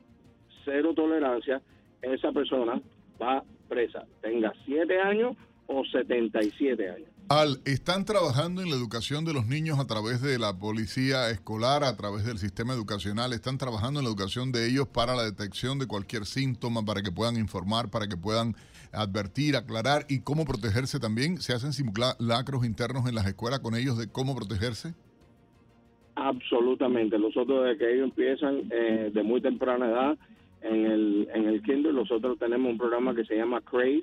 Cero 0.65 0.93
tolerancia. 0.95 1.61
Esa 2.01 2.33
persona 2.33 2.81
va 3.21 3.43
presa. 3.69 4.07
Tenga 4.23 4.53
siete 4.65 5.01
años 5.01 5.37
o 5.67 5.85
77 5.85 6.91
años. 6.91 7.09
Al, 7.31 7.59
¿están 7.67 8.07
trabajando 8.07 8.63
en 8.63 8.71
la 8.71 8.77
educación 8.77 9.27
de 9.27 9.35
los 9.35 9.47
niños 9.47 9.79
a 9.79 9.87
través 9.87 10.23
de 10.23 10.39
la 10.39 10.59
policía 10.59 11.29
escolar, 11.29 11.85
a 11.85 11.95
través 11.95 12.25
del 12.25 12.39
sistema 12.39 12.73
educacional? 12.73 13.35
¿Están 13.35 13.59
trabajando 13.59 14.01
en 14.01 14.05
la 14.05 14.11
educación 14.11 14.51
de 14.51 14.67
ellos 14.67 14.89
para 14.89 15.15
la 15.15 15.25
detección 15.25 15.79
de 15.79 15.87
cualquier 15.87 16.25
síntoma, 16.25 16.83
para 16.83 17.03
que 17.03 17.13
puedan 17.13 17.37
informar, 17.37 17.91
para 17.91 18.09
que 18.09 18.17
puedan 18.17 18.55
advertir, 18.93 19.57
aclarar 19.57 20.07
y 20.09 20.21
cómo 20.21 20.47
protegerse 20.47 21.01
también? 21.01 21.37
¿Se 21.37 21.53
hacen 21.53 21.75
simulacros 21.75 22.65
internos 22.65 23.07
en 23.07 23.15
las 23.15 23.27
escuelas 23.27 23.61
con 23.61 23.77
ellos 23.77 23.99
de 23.99 24.11
cómo 24.11 24.35
protegerse? 24.35 24.95
Absolutamente. 26.15 27.19
Nosotros 27.19 27.63
desde 27.63 27.77
que 27.77 27.93
ellos 27.93 28.05
empiezan 28.05 28.69
eh, 28.71 29.11
de 29.13 29.23
muy 29.23 29.43
temprana 29.43 29.87
edad 29.87 30.19
en 30.63 30.87
el, 30.87 31.29
en 31.35 31.47
el 31.47 31.63
kinder, 31.63 31.95
nosotros 31.95 32.39
tenemos 32.39 32.73
un 32.73 32.79
programa 32.79 33.15
que 33.15 33.25
se 33.25 33.37
llama 33.37 33.61
CRAZE, 33.61 34.03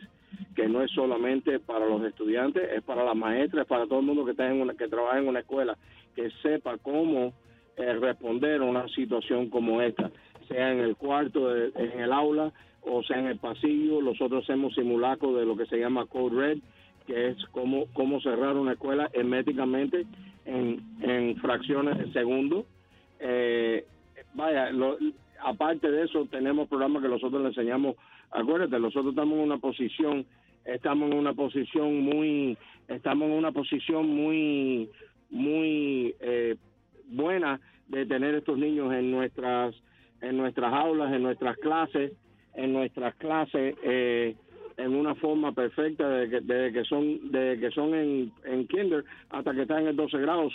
que 0.55 0.67
no 0.67 0.81
es 0.81 0.91
solamente 0.91 1.59
para 1.59 1.85
los 1.85 2.03
estudiantes, 2.03 2.69
es 2.73 2.83
para 2.83 3.03
las 3.03 3.15
maestras, 3.15 3.63
es 3.63 3.67
para 3.67 3.85
todo 3.85 3.99
el 3.99 4.05
mundo 4.05 4.25
que, 4.25 4.31
está 4.31 4.49
en 4.49 4.61
una, 4.61 4.73
que 4.73 4.87
trabaja 4.87 5.19
en 5.19 5.27
una 5.27 5.39
escuela, 5.39 5.77
que 6.15 6.29
sepa 6.41 6.77
cómo 6.77 7.33
eh, 7.77 7.93
responder 7.93 8.61
a 8.61 8.65
una 8.65 8.87
situación 8.89 9.49
como 9.49 9.81
esta, 9.81 10.11
sea 10.47 10.71
en 10.71 10.79
el 10.79 10.95
cuarto, 10.95 11.55
en 11.55 11.99
el 11.99 12.13
aula 12.13 12.53
o 12.85 13.03
sea 13.03 13.19
en 13.19 13.27
el 13.27 13.37
pasillo. 13.37 14.01
Nosotros 14.01 14.43
hacemos 14.43 14.73
simulacro 14.75 15.33
de 15.33 15.45
lo 15.45 15.57
que 15.57 15.65
se 15.65 15.77
llama 15.77 16.05
Code 16.05 16.35
Red, 16.35 16.57
que 17.07 17.29
es 17.29 17.45
cómo, 17.51 17.85
cómo 17.93 18.21
cerrar 18.21 18.55
una 18.55 18.73
escuela 18.73 19.09
herméticamente 19.13 20.05
en, 20.45 20.81
en 21.01 21.35
fracciones 21.37 21.97
de 21.97 22.11
segundo. 22.13 22.65
Eh, 23.19 23.85
vaya, 24.33 24.71
aparte 25.43 25.89
de 25.89 26.03
eso, 26.03 26.25
tenemos 26.25 26.67
programas 26.67 27.01
que 27.01 27.09
nosotros 27.09 27.41
le 27.41 27.49
enseñamos 27.49 27.95
acuérdate, 28.31 28.79
nosotros 28.79 29.09
estamos 29.09 29.37
en 29.37 29.43
una 29.43 29.57
posición, 29.57 30.25
estamos 30.65 31.11
en 31.11 31.17
una 31.17 31.33
posición 31.33 32.01
muy, 32.01 32.57
estamos 32.87 33.27
en 33.29 33.33
una 33.33 33.51
posición 33.51 34.07
muy, 34.07 34.89
muy 35.29 36.15
eh, 36.19 36.55
buena 37.07 37.59
de 37.87 38.05
tener 38.05 38.35
estos 38.35 38.57
niños 38.57 38.93
en 38.93 39.11
nuestras, 39.11 39.75
en 40.21 40.37
nuestras 40.37 40.73
aulas, 40.73 41.13
en 41.13 41.23
nuestras 41.23 41.57
clases, 41.57 42.13
en 42.55 42.73
nuestras 42.73 43.15
clases, 43.15 43.75
eh, 43.83 44.35
en 44.77 44.93
una 44.93 45.15
forma 45.15 45.53
perfecta 45.53 46.07
desde 46.09 46.41
que, 46.41 46.73
que 46.73 46.83
son 46.83 47.31
de 47.31 47.57
que 47.59 47.71
son 47.71 47.95
en, 47.95 48.31
en 48.43 48.67
kinder 48.67 49.05
hasta 49.29 49.53
que 49.53 49.61
están 49.61 49.83
en 49.83 49.87
el 49.87 49.95
12 49.95 50.17
grado. 50.17 50.49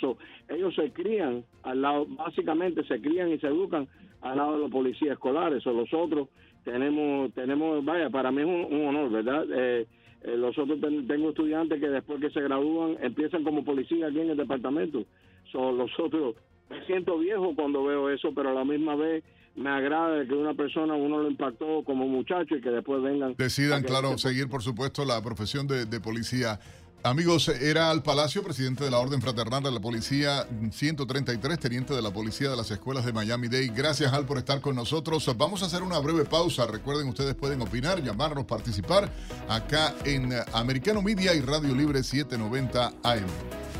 ellos 0.49 0.75
se 0.75 0.91
crían 0.91 1.43
al 1.63 1.81
lado, 1.81 2.05
básicamente 2.07 2.83
se 2.83 3.01
crían 3.01 3.31
y 3.31 3.39
se 3.39 3.47
educan 3.47 3.87
al 4.21 4.37
lado 4.37 4.53
de 4.53 4.59
los 4.59 4.71
policías 4.71 5.13
escolares 5.13 5.65
o 5.65 5.73
los 5.73 5.93
otros 5.93 6.29
tenemos, 6.63 7.33
tenemos, 7.33 7.83
vaya, 7.83 8.09
para 8.09 8.31
mí 8.31 8.41
es 8.41 8.47
un, 8.47 8.87
honor, 8.87 9.11
¿verdad? 9.11 9.45
Eh, 9.51 9.87
eh, 10.21 10.37
los 10.37 10.57
otros 10.57 10.79
tengo 10.79 11.29
estudiantes 11.29 11.79
que 11.79 11.89
después 11.89 12.21
que 12.21 12.29
se 12.29 12.41
gradúan 12.41 12.97
empiezan 13.01 13.43
como 13.43 13.63
policía 13.63 14.07
aquí 14.07 14.19
en 14.19 14.29
el 14.29 14.37
departamento. 14.37 15.03
Son 15.51 15.77
los 15.77 15.91
otros, 15.99 16.35
me 16.69 16.85
siento 16.85 17.17
viejo 17.17 17.55
cuando 17.55 17.83
veo 17.83 18.09
eso, 18.09 18.31
pero 18.35 18.49
a 18.49 18.53
la 18.53 18.63
misma 18.63 18.95
vez 18.95 19.23
me 19.55 19.69
agrada 19.69 20.25
que 20.25 20.33
una 20.33 20.53
persona 20.53 20.93
uno 20.93 21.17
lo 21.17 21.29
impactó 21.29 21.83
como 21.83 22.07
muchacho 22.07 22.55
y 22.55 22.61
que 22.61 22.69
después 22.69 23.01
vengan. 23.01 23.35
Decidan, 23.37 23.83
claro, 23.83 24.17
seguir 24.17 24.47
por 24.47 24.61
supuesto 24.61 25.03
la 25.03 25.21
profesión 25.21 25.67
de, 25.67 25.85
de 25.85 25.99
policía. 25.99 26.59
Amigos, 27.03 27.47
era 27.47 27.89
al 27.89 28.03
Palacio, 28.03 28.43
presidente 28.43 28.83
de 28.83 28.91
la 28.91 28.99
Orden 28.99 29.23
Fraternal 29.23 29.63
de 29.63 29.71
la 29.71 29.79
Policía 29.79 30.47
133, 30.71 31.57
teniente 31.57 31.95
de 31.95 32.01
la 32.01 32.13
Policía 32.13 32.51
de 32.51 32.55
las 32.55 32.69
Escuelas 32.69 33.05
de 33.05 33.11
Miami-Dade. 33.11 33.71
Gracias, 33.75 34.13
Al, 34.13 34.27
por 34.27 34.37
estar 34.37 34.61
con 34.61 34.75
nosotros. 34.75 35.25
Vamos 35.35 35.63
a 35.63 35.65
hacer 35.65 35.81
una 35.81 35.97
breve 35.97 36.25
pausa. 36.25 36.67
Recuerden, 36.67 37.07
ustedes 37.07 37.33
pueden 37.33 37.59
opinar, 37.63 38.03
llamarnos, 38.03 38.45
participar 38.45 39.11
acá 39.49 39.95
en 40.05 40.31
Americano 40.53 41.01
Media 41.01 41.33
y 41.33 41.41
Radio 41.41 41.73
Libre 41.73 42.03
790 42.03 42.93
AM. 43.01 43.70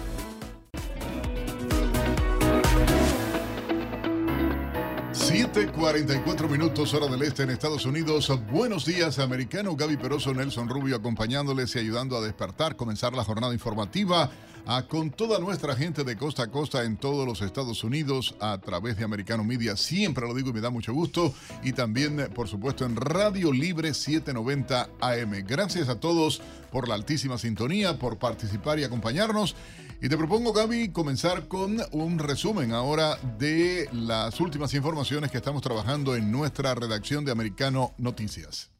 7:44 5.41 6.47
minutos, 6.47 6.93
hora 6.93 7.07
del 7.07 7.23
este 7.23 7.41
en 7.41 7.49
Estados 7.49 7.87
Unidos. 7.87 8.31
Buenos 8.51 8.85
días, 8.85 9.17
americano. 9.17 9.75
Gaby 9.75 9.97
Peroso, 9.97 10.35
Nelson 10.35 10.69
Rubio 10.69 10.97
acompañándoles 10.97 11.75
y 11.75 11.79
ayudando 11.79 12.15
a 12.15 12.21
despertar, 12.21 12.75
comenzar 12.75 13.13
la 13.13 13.23
jornada 13.23 13.51
informativa 13.51 14.29
a 14.67 14.83
con 14.83 15.09
toda 15.09 15.39
nuestra 15.39 15.75
gente 15.75 16.03
de 16.03 16.15
costa 16.15 16.43
a 16.43 16.51
costa 16.51 16.83
en 16.83 16.95
todos 16.95 17.25
los 17.25 17.41
Estados 17.41 17.83
Unidos 17.83 18.35
a 18.39 18.59
través 18.59 18.97
de 18.97 19.03
Americano 19.03 19.43
Media. 19.43 19.75
Siempre 19.75 20.27
lo 20.27 20.35
digo 20.35 20.51
y 20.51 20.53
me 20.53 20.61
da 20.61 20.69
mucho 20.69 20.93
gusto. 20.93 21.33
Y 21.63 21.73
también, 21.73 22.29
por 22.35 22.47
supuesto, 22.47 22.85
en 22.85 22.95
Radio 22.95 23.51
Libre 23.51 23.95
790 23.95 24.89
AM. 25.01 25.43
Gracias 25.47 25.89
a 25.89 25.99
todos 25.99 26.39
por 26.71 26.87
la 26.87 26.93
altísima 26.93 27.39
sintonía, 27.39 27.97
por 27.97 28.19
participar 28.19 28.77
y 28.77 28.83
acompañarnos. 28.83 29.55
Y 30.03 30.09
te 30.09 30.17
propongo, 30.17 30.51
Gaby, 30.51 30.89
comenzar 30.89 31.47
con 31.47 31.77
un 31.91 32.17
resumen 32.17 32.71
ahora 32.73 33.19
de 33.37 33.87
las 33.93 34.39
últimas 34.39 34.73
informaciones 34.73 35.29
que 35.29 35.37
estamos 35.37 35.61
trabajando 35.61 36.15
en 36.15 36.31
nuestra 36.31 36.73
redacción 36.73 37.23
de 37.23 37.31
Americano 37.31 37.93
Noticias. 37.99 38.71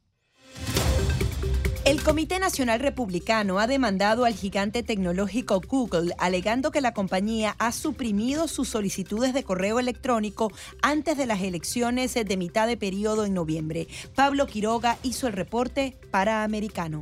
El 1.86 2.02
Comité 2.02 2.40
Nacional 2.40 2.80
Republicano 2.80 3.60
ha 3.60 3.68
demandado 3.68 4.26
al 4.26 4.34
gigante 4.34 4.82
tecnológico 4.82 5.62
Google, 5.62 6.16
alegando 6.18 6.72
que 6.72 6.82
la 6.82 6.96
compañía 6.96 7.56
ha 7.60 7.72
suprimido 7.72 8.48
sus 8.48 8.70
solicitudes 8.70 9.36
de 9.36 9.44
correo 9.44 9.80
electrónico 9.80 10.52
antes 10.82 11.18
de 11.18 11.28
las 11.28 11.42
elecciones 11.42 12.16
de 12.16 12.38
mitad 12.38 12.66
de 12.66 12.78
periodo 12.78 13.26
en 13.26 13.36
noviembre. 13.36 13.88
Pablo 14.16 14.48
Quiroga 14.48 14.98
hizo 15.04 15.28
el 15.28 15.34
reporte 15.34 16.00
para 16.10 16.44
Americano. 16.44 17.02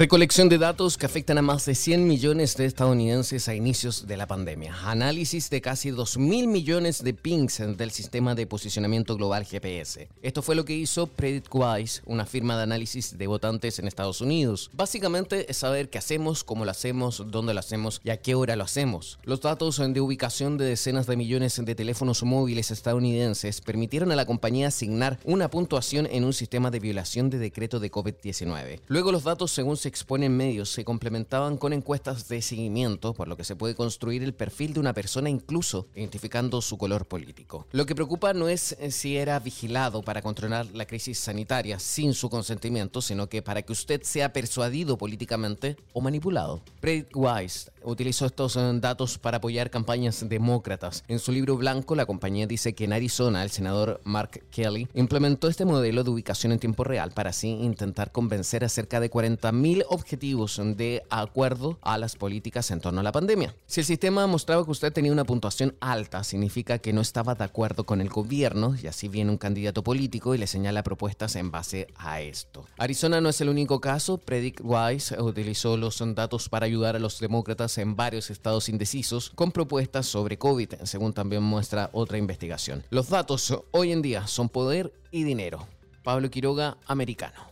Recolección 0.00 0.48
de 0.48 0.56
datos 0.56 0.96
que 0.96 1.04
afectan 1.04 1.36
a 1.36 1.42
más 1.42 1.66
de 1.66 1.74
100 1.74 2.06
millones 2.06 2.56
de 2.56 2.64
estadounidenses 2.64 3.48
a 3.48 3.54
inicios 3.54 4.06
de 4.06 4.16
la 4.16 4.26
pandemia. 4.26 4.74
Análisis 4.86 5.50
de 5.50 5.60
casi 5.60 5.90
2 5.90 6.16
mil 6.16 6.48
millones 6.48 7.04
de 7.04 7.12
pings 7.12 7.58
del 7.76 7.90
sistema 7.90 8.34
de 8.34 8.46
posicionamiento 8.46 9.14
global 9.18 9.44
GPS. 9.44 10.08
Esto 10.22 10.40
fue 10.40 10.54
lo 10.54 10.64
que 10.64 10.74
hizo 10.74 11.06
PredictWise, 11.06 12.00
una 12.06 12.24
firma 12.24 12.56
de 12.56 12.62
análisis 12.62 13.18
de 13.18 13.26
votantes 13.26 13.78
en 13.78 13.88
Estados 13.88 14.22
Unidos. 14.22 14.70
Básicamente 14.72 15.50
es 15.50 15.58
saber 15.58 15.90
qué 15.90 15.98
hacemos, 15.98 16.44
cómo 16.44 16.64
lo 16.64 16.70
hacemos, 16.70 17.22
dónde 17.30 17.52
lo 17.52 17.60
hacemos 17.60 18.00
y 18.02 18.08
a 18.08 18.16
qué 18.16 18.34
hora 18.34 18.56
lo 18.56 18.64
hacemos. 18.64 19.18
Los 19.24 19.42
datos 19.42 19.76
de 19.86 20.00
ubicación 20.00 20.56
de 20.56 20.64
decenas 20.64 21.08
de 21.08 21.18
millones 21.18 21.60
de 21.62 21.74
teléfonos 21.74 22.22
móviles 22.22 22.70
estadounidenses 22.70 23.60
permitieron 23.60 24.12
a 24.12 24.16
la 24.16 24.24
compañía 24.24 24.68
asignar 24.68 25.18
una 25.24 25.50
puntuación 25.50 26.08
en 26.10 26.24
un 26.24 26.32
sistema 26.32 26.70
de 26.70 26.80
violación 26.80 27.28
de 27.28 27.36
decreto 27.36 27.80
de 27.80 27.92
COVID-19. 27.92 28.80
Luego 28.86 29.12
los 29.12 29.24
datos, 29.24 29.50
según 29.50 29.76
se 29.76 29.89
expone 29.90 30.26
en 30.26 30.36
medios 30.36 30.70
se 30.70 30.84
complementaban 30.84 31.58
con 31.58 31.74
encuestas 31.74 32.28
de 32.28 32.40
seguimiento, 32.40 33.12
por 33.12 33.28
lo 33.28 33.36
que 33.36 33.44
se 33.44 33.56
puede 33.56 33.74
construir 33.74 34.22
el 34.22 34.32
perfil 34.32 34.72
de 34.72 34.80
una 34.80 34.94
persona 34.94 35.28
incluso 35.28 35.88
identificando 35.94 36.62
su 36.62 36.78
color 36.78 37.06
político. 37.06 37.66
Lo 37.72 37.84
que 37.84 37.94
preocupa 37.94 38.32
no 38.32 38.48
es 38.48 38.72
eh, 38.80 38.90
si 38.90 39.16
era 39.16 39.38
vigilado 39.38 40.02
para 40.02 40.22
controlar 40.22 40.66
la 40.72 40.86
crisis 40.86 41.18
sanitaria 41.18 41.78
sin 41.78 42.14
su 42.14 42.30
consentimiento, 42.30 43.02
sino 43.02 43.28
que 43.28 43.42
para 43.42 43.62
que 43.62 43.72
usted 43.72 44.02
sea 44.02 44.32
persuadido 44.32 44.96
políticamente 44.96 45.76
o 45.92 46.00
manipulado. 46.00 46.62
PredictWise 46.80 47.69
utilizó 47.84 48.26
estos 48.26 48.56
eh, 48.56 48.70
datos 48.74 49.18
para 49.18 49.38
apoyar 49.38 49.70
campañas 49.70 50.28
demócratas. 50.28 51.04
En 51.08 51.18
su 51.18 51.32
libro 51.32 51.56
blanco, 51.56 51.94
la 51.94 52.06
compañía 52.06 52.46
dice 52.46 52.74
que 52.74 52.84
en 52.84 52.92
Arizona 52.92 53.42
el 53.42 53.50
senador 53.50 54.00
Mark 54.04 54.42
Kelly 54.50 54.88
implementó 54.94 55.48
este 55.48 55.64
modelo 55.64 56.04
de 56.04 56.10
ubicación 56.10 56.52
en 56.52 56.58
tiempo 56.58 56.84
real 56.84 57.12
para 57.12 57.30
así 57.30 57.48
intentar 57.48 58.12
convencer 58.12 58.64
a 58.64 58.68
cerca 58.68 59.00
de 59.00 59.10
40.000 59.10 59.84
objetivos 59.88 60.60
de 60.76 61.02
acuerdo 61.10 61.78
a 61.82 61.98
las 61.98 62.16
políticas 62.16 62.70
en 62.70 62.80
torno 62.80 63.00
a 63.00 63.04
la 63.04 63.12
pandemia. 63.12 63.54
Si 63.66 63.80
el 63.80 63.86
sistema 63.86 64.26
mostraba 64.26 64.64
que 64.64 64.70
usted 64.70 64.92
tenía 64.92 65.12
una 65.12 65.24
puntuación 65.24 65.74
alta, 65.80 66.24
significa 66.24 66.78
que 66.78 66.92
no 66.92 67.00
estaba 67.00 67.34
de 67.34 67.44
acuerdo 67.44 67.84
con 67.84 68.00
el 68.00 68.08
gobierno 68.08 68.74
y 68.82 68.86
así 68.86 69.08
viene 69.08 69.30
un 69.30 69.38
candidato 69.38 69.82
político 69.82 70.34
y 70.34 70.38
le 70.38 70.46
señala 70.46 70.82
propuestas 70.82 71.36
en 71.36 71.50
base 71.50 71.88
a 71.96 72.20
esto. 72.20 72.66
Arizona 72.78 73.20
no 73.20 73.28
es 73.28 73.40
el 73.40 73.48
único 73.48 73.80
caso. 73.80 74.18
PredictWise 74.18 75.20
utilizó 75.20 75.76
los 75.76 76.00
datos 76.14 76.48
para 76.48 76.66
ayudar 76.66 76.96
a 76.96 76.98
los 76.98 77.20
demócratas 77.20 77.69
en 77.78 77.96
varios 77.96 78.30
estados 78.30 78.68
indecisos 78.68 79.30
con 79.30 79.52
propuestas 79.52 80.06
sobre 80.06 80.38
COVID, 80.38 80.74
según 80.84 81.12
también 81.12 81.42
muestra 81.42 81.90
otra 81.92 82.18
investigación. 82.18 82.84
Los 82.90 83.08
datos 83.08 83.62
hoy 83.70 83.92
en 83.92 84.02
día 84.02 84.26
son 84.26 84.48
poder 84.48 84.92
y 85.10 85.24
dinero. 85.24 85.66
Pablo 86.02 86.30
Quiroga, 86.30 86.78
americano. 86.86 87.50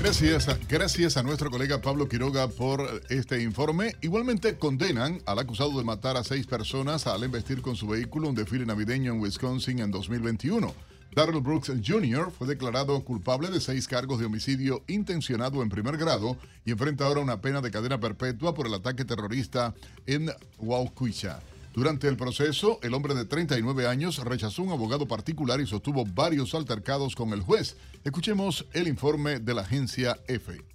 Gracias, 0.00 0.48
gracias 0.68 1.16
a 1.16 1.22
nuestro 1.22 1.48
colega 1.48 1.80
Pablo 1.80 2.08
Quiroga 2.08 2.48
por 2.48 3.02
este 3.08 3.40
informe. 3.40 3.94
Igualmente 4.00 4.58
condenan 4.58 5.22
al 5.26 5.38
acusado 5.38 5.78
de 5.78 5.84
matar 5.84 6.16
a 6.16 6.24
seis 6.24 6.44
personas 6.44 7.06
al 7.06 7.22
embestir 7.22 7.62
con 7.62 7.76
su 7.76 7.86
vehículo 7.86 8.28
un 8.28 8.34
desfile 8.34 8.66
navideño 8.66 9.12
en 9.12 9.20
Wisconsin 9.20 9.78
en 9.78 9.92
2021. 9.92 10.91
Darrell 11.14 11.42
Brooks 11.42 11.70
Jr. 11.84 12.30
fue 12.30 12.46
declarado 12.46 12.98
culpable 13.04 13.50
de 13.50 13.60
seis 13.60 13.86
cargos 13.86 14.18
de 14.18 14.24
homicidio 14.24 14.82
intencionado 14.88 15.62
en 15.62 15.68
primer 15.68 15.98
grado 15.98 16.38
y 16.64 16.70
enfrenta 16.70 17.04
ahora 17.04 17.20
una 17.20 17.42
pena 17.42 17.60
de 17.60 17.70
cadena 17.70 18.00
perpetua 18.00 18.54
por 18.54 18.66
el 18.66 18.72
ataque 18.72 19.04
terrorista 19.04 19.74
en 20.06 20.30
Waukesha. 20.58 21.40
Durante 21.74 22.08
el 22.08 22.16
proceso, 22.16 22.78
el 22.82 22.94
hombre 22.94 23.14
de 23.14 23.26
39 23.26 23.86
años 23.86 24.24
rechazó 24.24 24.62
un 24.62 24.72
abogado 24.72 25.06
particular 25.06 25.60
y 25.60 25.66
sostuvo 25.66 26.06
varios 26.06 26.54
altercados 26.54 27.14
con 27.14 27.34
el 27.34 27.42
juez. 27.42 27.76
Escuchemos 28.04 28.64
el 28.72 28.88
informe 28.88 29.38
de 29.38 29.52
la 29.52 29.62
agencia 29.62 30.18
EFE. 30.28 30.71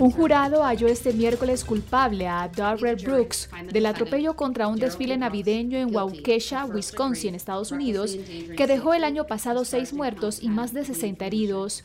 Un 0.00 0.12
jurado 0.12 0.62
halló 0.62 0.86
este 0.86 1.12
miércoles 1.12 1.64
culpable 1.64 2.28
a 2.28 2.48
Darrell 2.48 2.96
Brooks 3.04 3.50
del 3.72 3.86
atropello 3.86 4.34
contra 4.34 4.68
un 4.68 4.78
desfile 4.78 5.16
navideño 5.16 5.76
en 5.76 5.92
Waukesha, 5.92 6.66
Wisconsin, 6.66 7.34
Estados 7.34 7.72
Unidos, 7.72 8.16
que 8.56 8.66
dejó 8.68 8.94
el 8.94 9.02
año 9.02 9.26
pasado 9.26 9.64
seis 9.64 9.92
muertos 9.92 10.40
y 10.40 10.50
más 10.50 10.72
de 10.72 10.84
60 10.84 11.26
heridos. 11.26 11.82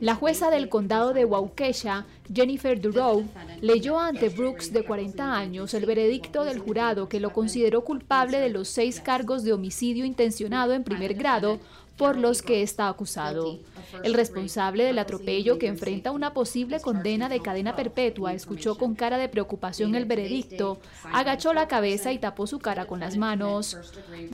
La 0.00 0.14
jueza 0.14 0.50
del 0.50 0.68
condado 0.68 1.12
de 1.12 1.24
Waukesha, 1.24 2.06
Jennifer 2.32 2.80
Durow, 2.80 3.24
leyó 3.60 3.98
ante 3.98 4.28
Brooks, 4.28 4.72
de 4.72 4.82
40 4.82 5.34
años, 5.34 5.74
el 5.74 5.86
veredicto 5.86 6.44
del 6.44 6.58
jurado 6.58 7.08
que 7.08 7.20
lo 7.20 7.32
consideró 7.32 7.82
culpable 7.82 8.40
de 8.40 8.48
los 8.50 8.68
seis 8.68 9.00
cargos 9.00 9.42
de 9.42 9.52
homicidio 9.52 10.04
intencionado 10.04 10.72
en 10.72 10.84
primer 10.84 11.14
grado 11.14 11.60
por 11.96 12.16
los 12.16 12.42
que 12.42 12.62
está 12.62 12.88
acusado. 12.88 13.58
El 14.02 14.14
responsable 14.14 14.84
del 14.84 14.98
atropello, 14.98 15.58
que 15.58 15.68
enfrenta 15.68 16.10
una 16.10 16.34
posible 16.34 16.80
condena 16.80 17.28
de 17.28 17.40
cadena 17.40 17.76
perpetua, 17.76 18.32
escuchó 18.32 18.76
con 18.76 18.94
cara 18.94 19.18
de 19.18 19.28
preocupación 19.28 19.94
el 19.94 20.04
veredicto, 20.04 20.78
agachó 21.12 21.52
la 21.52 21.68
cabeza 21.68 22.12
y 22.12 22.18
tapó 22.18 22.46
su 22.46 22.58
cara 22.58 22.86
con 22.86 23.00
las 23.00 23.16
manos. 23.16 23.76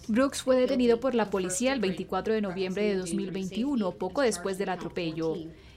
Brooks 0.08 0.42
fue 0.42 0.56
detenido 0.56 1.00
por 1.00 1.14
la 1.14 1.28
policía 1.30 1.72
el 1.72 1.80
24 1.80 2.34
de 2.34 2.40
noviembre 2.40 2.84
de 2.84 2.96
2021, 2.96 3.90
poco 3.92 4.22
después 4.22 4.56
del 4.56 4.70
atropello. 4.70 5.36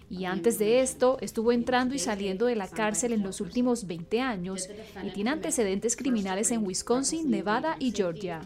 Y 0.10 0.26
antes 0.26 0.60
de 0.60 0.82
esto, 0.82 1.18
estuvo 1.22 1.52
entrando 1.52 1.96
y 1.96 2.00
saliendo 2.00 2.46
de 2.46 2.56
la 2.56 2.68
cárcel 2.68 3.14
en 3.14 3.24
los 3.24 3.42
últimos 3.42 3.88
20 3.88 4.22
años 4.22 4.70
y 5.04 5.10
tiene 5.10 5.32
antecedentes 5.32 5.96
criminales 5.96 6.52
en 6.52 6.64
Wisconsin, 6.64 7.32
Nevada 7.32 7.78
y 7.80 7.92
Georgia. 7.92 8.42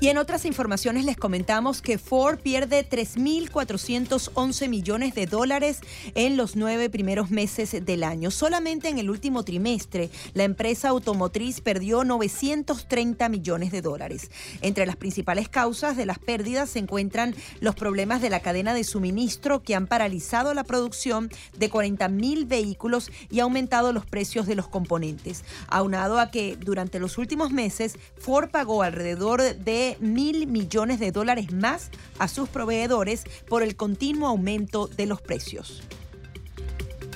Y 0.00 0.06
en 0.10 0.18
otras 0.18 0.44
informaciones 0.44 1.04
les 1.04 1.16
comentamos 1.16 1.82
que 1.82 1.98
Ford 1.98 2.38
pierde 2.38 2.88
3.411 2.88 4.68
millones 4.68 5.12
de 5.16 5.26
dólares 5.26 5.80
en 6.14 6.36
los 6.36 6.54
nueve 6.54 6.88
primeros 6.88 7.32
meses 7.32 7.84
del 7.84 8.04
año. 8.04 8.30
Solamente 8.30 8.90
en 8.90 8.98
el 8.98 9.10
último 9.10 9.42
trimestre, 9.42 10.08
la 10.34 10.44
empresa 10.44 10.90
automotriz 10.90 11.60
perdió 11.60 12.04
930 12.04 13.28
millones 13.28 13.72
de 13.72 13.82
dólares. 13.82 14.30
Entre 14.60 14.86
las 14.86 14.94
principales 14.94 15.48
causas 15.48 15.96
de 15.96 16.06
las 16.06 16.20
pérdidas 16.20 16.70
se 16.70 16.78
encuentran 16.78 17.34
los 17.58 17.74
problemas 17.74 18.22
de 18.22 18.30
la 18.30 18.38
cadena 18.38 18.74
de 18.74 18.84
suministro 18.84 19.64
que 19.64 19.74
han 19.74 19.88
paralizado 19.88 20.54
la 20.54 20.62
producción 20.62 21.28
de 21.58 21.72
40.000 21.72 22.46
vehículos 22.46 23.10
y 23.30 23.40
aumentado 23.40 23.92
los 23.92 24.06
precios 24.06 24.46
de 24.46 24.54
los 24.54 24.68
componentes. 24.68 25.42
Aunado 25.66 26.20
a 26.20 26.30
que 26.30 26.56
durante 26.56 27.00
los 27.00 27.18
últimos 27.18 27.50
meses 27.50 27.96
Ford 28.16 28.48
pagó 28.50 28.84
alrededor 28.84 29.42
de 29.42 29.87
mil 30.00 30.46
millones 30.46 31.00
de 31.00 31.12
dólares 31.12 31.52
más 31.52 31.90
a 32.18 32.28
sus 32.28 32.48
proveedores 32.48 33.24
por 33.48 33.62
el 33.62 33.76
continuo 33.76 34.28
aumento 34.28 34.86
de 34.86 35.06
los 35.06 35.22
precios. 35.22 35.82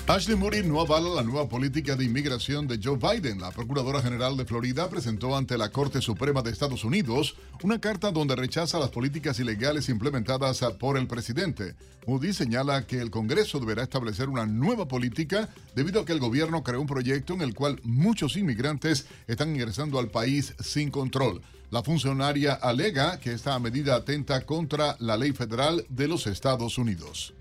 Ashley 0.08 0.36
Moody 0.36 0.64
no 0.64 0.80
avala 0.80 1.08
la 1.10 1.22
nueva 1.22 1.48
política 1.48 1.94
de 1.94 2.04
inmigración 2.04 2.66
de 2.66 2.80
Joe 2.82 2.98
Biden. 2.98 3.40
La 3.40 3.52
Procuradora 3.52 4.02
General 4.02 4.36
de 4.36 4.44
Florida 4.44 4.90
presentó 4.90 5.36
ante 5.36 5.56
la 5.56 5.70
Corte 5.70 6.00
Suprema 6.00 6.42
de 6.42 6.50
Estados 6.50 6.82
Unidos 6.82 7.36
una 7.62 7.80
carta 7.80 8.10
donde 8.10 8.34
rechaza 8.34 8.80
las 8.80 8.90
políticas 8.90 9.38
ilegales 9.38 9.88
implementadas 9.88 10.60
por 10.80 10.98
el 10.98 11.06
presidente. 11.06 11.76
Moody 12.08 12.32
señala 12.32 12.84
que 12.84 13.00
el 13.00 13.12
Congreso 13.12 13.60
deberá 13.60 13.84
establecer 13.84 14.28
una 14.28 14.44
nueva 14.44 14.88
política 14.88 15.48
debido 15.76 16.00
a 16.00 16.04
que 16.04 16.12
el 16.12 16.18
gobierno 16.18 16.64
creó 16.64 16.80
un 16.80 16.88
proyecto 16.88 17.34
en 17.34 17.42
el 17.42 17.54
cual 17.54 17.80
muchos 17.84 18.36
inmigrantes 18.36 19.06
están 19.28 19.54
ingresando 19.54 20.00
al 20.00 20.08
país 20.08 20.52
sin 20.58 20.90
control. 20.90 21.42
La 21.72 21.82
funcionaria 21.82 22.52
alega 22.52 23.18
que 23.18 23.32
esta 23.32 23.58
medida 23.58 23.96
atenta 23.96 24.42
contra 24.42 24.94
la 24.98 25.16
ley 25.16 25.32
federal 25.32 25.82
de 25.88 26.06
los 26.06 26.26
Estados 26.26 26.76
Unidos. 26.76 27.32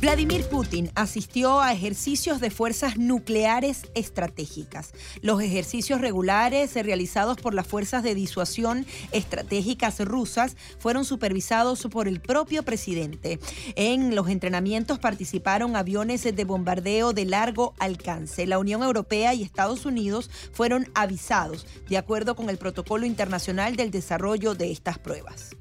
Vladimir 0.00 0.44
Putin 0.44 0.92
asistió 0.94 1.60
a 1.60 1.72
ejercicios 1.72 2.40
de 2.40 2.50
fuerzas 2.50 2.98
nucleares 2.98 3.82
estratégicas. 3.94 4.92
Los 5.22 5.42
ejercicios 5.42 6.00
regulares 6.00 6.74
realizados 6.74 7.38
por 7.38 7.52
las 7.52 7.66
fuerzas 7.66 8.04
de 8.04 8.14
disuasión 8.14 8.86
estratégicas 9.10 9.98
rusas 9.98 10.56
fueron 10.78 11.04
supervisados 11.04 11.88
por 11.90 12.06
el 12.06 12.20
propio 12.20 12.62
presidente. 12.62 13.40
En 13.74 14.14
los 14.14 14.28
entrenamientos 14.28 15.00
participaron 15.00 15.74
aviones 15.74 16.22
de 16.22 16.44
bombardeo 16.44 17.12
de 17.12 17.24
largo 17.24 17.74
alcance. 17.80 18.46
La 18.46 18.60
Unión 18.60 18.84
Europea 18.84 19.34
y 19.34 19.42
Estados 19.42 19.84
Unidos 19.84 20.30
fueron 20.52 20.86
avisados 20.94 21.66
de 21.88 21.98
acuerdo 21.98 22.36
con 22.36 22.50
el 22.50 22.58
protocolo 22.58 23.04
internacional 23.04 23.74
del 23.74 23.90
desarrollo 23.90 24.54
de 24.54 24.70
estas 24.70 25.00
pruebas. 25.00 25.57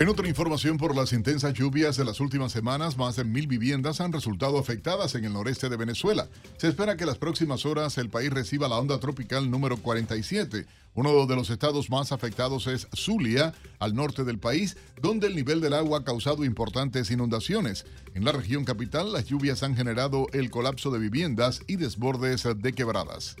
En 0.00 0.08
otra 0.08 0.26
información, 0.26 0.78
por 0.78 0.96
las 0.96 1.12
intensas 1.12 1.52
lluvias 1.52 1.98
de 1.98 2.06
las 2.06 2.20
últimas 2.20 2.52
semanas, 2.52 2.96
más 2.96 3.16
de 3.16 3.24
mil 3.24 3.46
viviendas 3.46 4.00
han 4.00 4.14
resultado 4.14 4.58
afectadas 4.58 5.14
en 5.14 5.26
el 5.26 5.34
noreste 5.34 5.68
de 5.68 5.76
Venezuela. 5.76 6.26
Se 6.56 6.68
espera 6.68 6.96
que 6.96 7.04
las 7.04 7.18
próximas 7.18 7.66
horas 7.66 7.98
el 7.98 8.08
país 8.08 8.30
reciba 8.30 8.66
la 8.66 8.78
onda 8.78 8.98
tropical 8.98 9.50
número 9.50 9.76
47. 9.76 10.64
Uno 10.94 11.26
de 11.26 11.36
los 11.36 11.50
estados 11.50 11.90
más 11.90 12.12
afectados 12.12 12.66
es 12.66 12.88
Zulia, 12.96 13.52
al 13.78 13.94
norte 13.94 14.24
del 14.24 14.38
país, 14.38 14.78
donde 15.02 15.26
el 15.26 15.36
nivel 15.36 15.60
del 15.60 15.74
agua 15.74 15.98
ha 15.98 16.04
causado 16.04 16.46
importantes 16.46 17.10
inundaciones. 17.10 17.84
En 18.14 18.24
la 18.24 18.32
región 18.32 18.64
capital, 18.64 19.12
las 19.12 19.26
lluvias 19.26 19.62
han 19.62 19.76
generado 19.76 20.28
el 20.32 20.50
colapso 20.50 20.90
de 20.90 20.98
viviendas 20.98 21.60
y 21.66 21.76
desbordes 21.76 22.48
de 22.56 22.72
quebradas. 22.72 23.36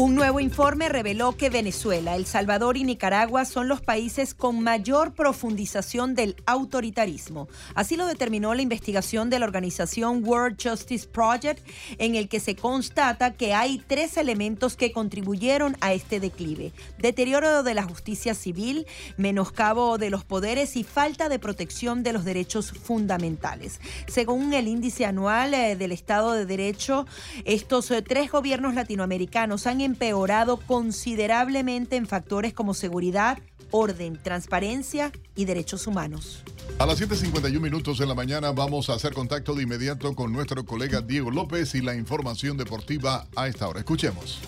Un 0.00 0.14
nuevo 0.14 0.38
informe 0.38 0.88
reveló 0.88 1.36
que 1.36 1.50
Venezuela, 1.50 2.14
El 2.14 2.24
Salvador 2.24 2.76
y 2.76 2.84
Nicaragua 2.84 3.44
son 3.44 3.66
los 3.66 3.80
países 3.80 4.32
con 4.32 4.60
mayor 4.62 5.12
profundización 5.12 6.14
del 6.14 6.36
autoritarismo. 6.46 7.48
Así 7.74 7.96
lo 7.96 8.06
determinó 8.06 8.54
la 8.54 8.62
investigación 8.62 9.28
de 9.28 9.40
la 9.40 9.46
organización 9.46 10.22
World 10.24 10.56
Justice 10.62 11.08
Project, 11.08 11.68
en 11.98 12.14
el 12.14 12.28
que 12.28 12.38
se 12.38 12.54
constata 12.54 13.32
que 13.32 13.54
hay 13.54 13.82
tres 13.88 14.16
elementos 14.18 14.76
que 14.76 14.92
contribuyeron 14.92 15.76
a 15.80 15.92
este 15.92 16.20
declive. 16.20 16.72
Deterioro 16.98 17.64
de 17.64 17.74
la 17.74 17.82
justicia 17.82 18.36
civil, 18.36 18.86
menoscabo 19.16 19.98
de 19.98 20.10
los 20.10 20.22
poderes 20.24 20.76
y 20.76 20.84
falta 20.84 21.28
de 21.28 21.40
protección 21.40 22.04
de 22.04 22.12
los 22.12 22.24
derechos 22.24 22.70
fundamentales. 22.70 23.80
Según 24.06 24.54
el 24.54 24.68
índice 24.68 25.06
anual 25.06 25.54
eh, 25.54 25.74
del 25.74 25.90
Estado 25.90 26.34
de 26.34 26.46
Derecho, 26.46 27.04
estos 27.44 27.90
eh, 27.90 28.00
tres 28.00 28.30
gobiernos 28.30 28.76
latinoamericanos 28.76 29.66
han 29.66 29.87
empeorado 29.88 30.58
considerablemente 30.58 31.96
en 31.96 32.06
factores 32.06 32.52
como 32.52 32.74
seguridad, 32.74 33.38
orden, 33.70 34.18
transparencia 34.22 35.12
y 35.34 35.46
derechos 35.46 35.86
humanos. 35.86 36.44
A 36.78 36.86
las 36.86 37.00
7.51 37.00 37.58
minutos 37.60 37.98
de 37.98 38.06
la 38.06 38.14
mañana 38.14 38.52
vamos 38.52 38.90
a 38.90 38.94
hacer 38.94 39.12
contacto 39.12 39.54
de 39.54 39.62
inmediato 39.64 40.14
con 40.14 40.32
nuestro 40.32 40.64
colega 40.64 41.00
Diego 41.00 41.30
López 41.30 41.74
y 41.74 41.80
la 41.80 41.94
información 41.94 42.56
deportiva 42.56 43.26
a 43.34 43.48
esta 43.48 43.66
hora. 43.66 43.80
Escuchemos. 43.80 44.38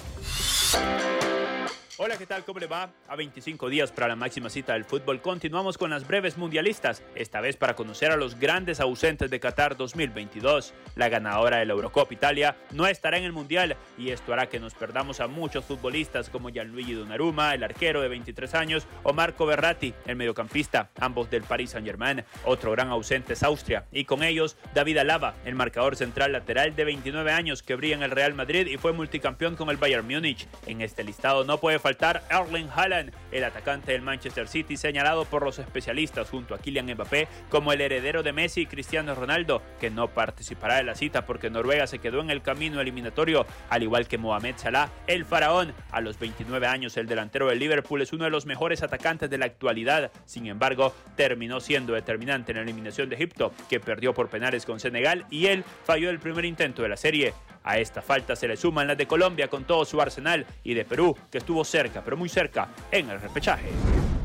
Hola, 2.03 2.17
¿qué 2.17 2.25
tal? 2.25 2.47
¿Cómo 2.47 2.59
le 2.59 2.67
va? 2.67 2.95
A 3.09 3.15
25 3.15 3.69
días 3.69 3.93
para 3.93 4.09
la 4.09 4.17
máxima 4.17 4.49
cita 4.49 4.73
del 4.73 4.87
fútbol, 4.87 5.21
continuamos 5.21 5.77
con 5.77 5.91
las 5.91 6.07
breves 6.07 6.39
mundialistas, 6.39 7.03
esta 7.15 7.43
vez 7.43 7.59
para 7.59 7.77
conocer 7.77 8.11
a 8.11 8.17
los 8.17 8.41
grandes 8.41 8.81
ausentes 8.81 9.31
de 9.31 9.39
Qatar 9.39 9.77
2022. 9.77 10.73
La 10.97 11.11
ganadora 11.11 11.59
de 11.59 11.67
la 11.67 11.75
Eurocopa 11.75 12.15
Italia 12.15 12.57
no 12.71 12.87
estará 12.87 13.19
en 13.19 13.25
el 13.25 13.35
Mundial 13.35 13.77
y 13.99 14.13
esto 14.13 14.33
hará 14.33 14.49
que 14.49 14.59
nos 14.59 14.73
perdamos 14.73 15.21
a 15.21 15.27
muchos 15.27 15.67
futbolistas 15.67 16.31
como 16.31 16.49
Gianluigi 16.49 16.95
Donnarumma, 16.95 17.53
el 17.53 17.65
arquero 17.65 18.01
de 18.01 18.09
23 18.09 18.55
años, 18.55 18.87
o 19.03 19.13
Marco 19.13 19.45
Berratti, 19.45 19.93
el 20.07 20.17
mediocampista, 20.17 20.89
ambos 21.01 21.29
del 21.29 21.43
Paris 21.43 21.73
Saint-Germain. 21.73 22.25
Otro 22.47 22.73
gran 22.73 22.89
ausente 22.89 23.35
es 23.35 23.43
Austria 23.43 23.85
y 23.93 24.07
con 24.07 24.23
ellos 24.23 24.57
David 24.73 24.97
Alaba, 24.97 25.35
el 25.45 25.55
marcador 25.55 25.97
central 25.97 26.33
lateral 26.33 26.75
de 26.75 26.85
29 26.85 27.31
años 27.31 27.63
que 27.63 27.75
brilla 27.75 27.97
en 27.97 28.05
el 28.05 28.11
Real 28.11 28.33
Madrid 28.33 28.69
y 28.69 28.79
fue 28.79 28.95
multicampeón 28.95 29.55
con 29.55 29.69
el 29.69 29.77
Bayern 29.77 30.07
Múnich. 30.07 30.49
En 30.65 30.81
este 30.81 31.05
listado 31.05 31.45
no 31.45 31.61
puede 31.61 31.79
faltar 31.79 31.90
faltar 31.91 32.23
Erling 32.31 32.69
Haaland, 32.73 33.11
el 33.33 33.43
atacante 33.43 33.91
del 33.91 34.03
Manchester 34.03 34.47
City, 34.47 34.77
señalado 34.77 35.25
por 35.25 35.43
los 35.43 35.59
especialistas 35.59 36.31
junto 36.31 36.55
a 36.55 36.59
Kylian 36.59 36.87
Mbappé 36.87 37.27
como 37.49 37.73
el 37.73 37.81
heredero 37.81 38.23
de 38.23 38.33
Messi 38.33 38.61
y 38.61 38.67
Cristiano 38.67 39.13
Ronaldo, 39.17 39.61
que 39.81 39.91
no 39.91 40.07
participará 40.07 40.77
de 40.77 40.85
la 40.85 40.95
cita 40.95 41.27
porque 41.27 41.51
Noruega 41.51 41.89
se 41.89 41.99
quedó 41.99 42.21
en 42.21 42.31
el 42.31 42.43
camino 42.43 42.81
eliminatorio, 42.81 43.45
al 43.71 43.83
igual 43.83 44.07
que 44.07 44.19
Mohamed 44.19 44.55
Salah, 44.57 44.89
el 45.09 45.25
faraón. 45.25 45.75
A 45.91 46.01
los 46.01 46.17
29 46.17 46.65
años, 46.69 46.97
el 46.97 47.09
delantero 47.09 47.49
del 47.49 47.59
Liverpool 47.59 48.03
es 48.03 48.13
uno 48.13 48.23
de 48.23 48.31
los 48.31 48.47
mejores 48.47 48.85
atacantes 48.85 49.29
de 49.29 49.39
la 49.39 49.47
actualidad. 49.47 50.13
Sin 50.27 50.47
embargo, 50.47 50.95
terminó 51.17 51.59
siendo 51.59 51.95
determinante 51.95 52.53
en 52.53 52.59
la 52.59 52.63
eliminación 52.63 53.09
de 53.09 53.17
Egipto, 53.17 53.53
que 53.69 53.81
perdió 53.81 54.15
por 54.15 54.29
penales 54.29 54.65
con 54.65 54.79
Senegal 54.79 55.27
y 55.29 55.47
él 55.47 55.65
falló 55.83 56.09
el 56.11 56.21
primer 56.21 56.45
intento 56.45 56.83
de 56.83 56.89
la 56.89 56.97
serie. 56.97 57.35
A 57.65 57.79
esta 57.79 58.03
falta 58.03 58.37
se 58.37 58.49
le 58.49 58.57
suman 58.57 58.87
las 58.87 58.97
de 58.97 59.07
Colombia 59.07 59.49
con 59.49 59.65
todo 59.65 59.85
su 59.85 60.01
arsenal 60.01 60.47
y 60.65 60.75
de 60.75 60.85
Perú, 60.85 61.17
que 61.31 61.39
estuvo 61.39 61.65
cerca, 61.65 62.03
pero 62.03 62.17
muy 62.17 62.29
cerca, 62.29 62.69
en 62.91 63.11
el 63.11 63.21
repechaje. 63.21 63.71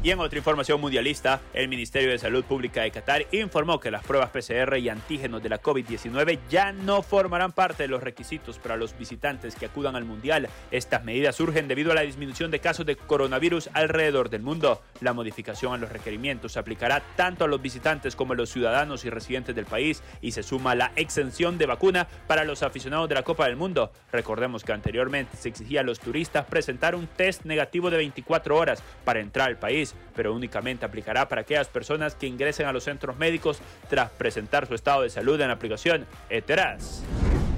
Y 0.06 0.12
en 0.12 0.20
otra 0.20 0.38
información 0.38 0.80
mundialista, 0.80 1.42
el 1.52 1.68
Ministerio 1.68 2.12
de 2.12 2.20
Salud 2.20 2.46
Pública 2.46 2.84
de 2.84 2.92
Qatar 2.92 3.26
informó 3.32 3.80
que 3.80 3.90
las 3.90 4.04
pruebas 4.04 4.30
PCR 4.30 4.78
y 4.78 4.88
antígenos 4.88 5.42
de 5.42 5.50
la 5.50 5.60
COVID-19 5.60 6.38
ya 6.48 6.72
no 6.72 7.02
formarán 7.02 7.54
parte 7.54 7.82
de 7.82 7.90
los 7.90 8.04
requisitos 8.04 8.60
para 8.60 8.78
los 8.78 8.96
visitantes 9.00 9.56
que 9.56 9.66
acudan 9.66 9.96
al 9.96 10.06
Mundial. 10.06 10.48
Estas 10.70 11.04
medidas 11.04 11.36
surgen 11.36 11.68
debido 11.68 11.92
a 11.92 11.96
la 11.96 12.02
disminución 12.02 12.52
de 12.52 12.60
casos 12.60 12.86
de 12.86 12.98
coronavirus 12.98 13.72
alrededor 13.74 14.30
del 14.30 14.44
mundo. 14.44 14.84
La 15.02 15.14
modificación 15.14 15.74
a 15.74 15.78
los 15.78 15.92
requerimientos 15.92 16.52
se 16.52 16.60
aplicará 16.60 17.02
tanto 17.16 17.46
a 17.46 17.48
los 17.48 17.64
visitantes 17.64 18.16
como 18.16 18.34
a 18.34 18.36
los 18.36 18.52
ciudadanos 18.52 19.06
y 19.06 19.10
residentes 19.10 19.56
del 19.56 19.66
país 19.66 20.04
y 20.22 20.34
se 20.34 20.44
suma 20.44 20.76
la 20.76 20.92
exención 20.98 21.58
de 21.58 21.66
vacuna 21.66 22.08
para 22.28 22.44
los 22.44 22.62
aficionados 22.62 23.10
de 23.10 23.16
la 23.16 23.24
Copa 23.24 23.48
del 23.48 23.56
Mundo. 23.56 23.92
Recordemos 24.12 24.64
que 24.64 24.72
anteriormente 24.72 25.36
se 25.36 25.50
exigía 25.50 25.80
a 25.80 25.84
los 25.84 26.00
turistas 26.00 26.46
presentar 26.46 26.94
un 26.94 27.08
test 27.08 27.44
negativo 27.46 27.90
de 27.90 27.98
24 27.98 28.56
horas 28.56 28.84
para 29.04 29.20
entrar 29.20 29.48
al 29.48 29.58
país 29.58 29.95
pero 30.16 30.34
únicamente 30.34 30.86
aplicará 30.86 31.28
para 31.28 31.42
aquellas 31.42 31.68
personas 31.68 32.16
que 32.16 32.28
ingresen 32.28 32.68
a 32.68 32.74
los 32.74 32.84
centros 32.84 33.18
médicos 33.18 33.60
tras 33.90 34.10
presentar 34.12 34.68
su 34.68 34.76
estado 34.76 35.02
de 35.02 35.10
salud 35.10 35.40
en 35.42 35.48
la 35.48 35.54
aplicación 35.54 36.06
ETERAS. 36.30 37.04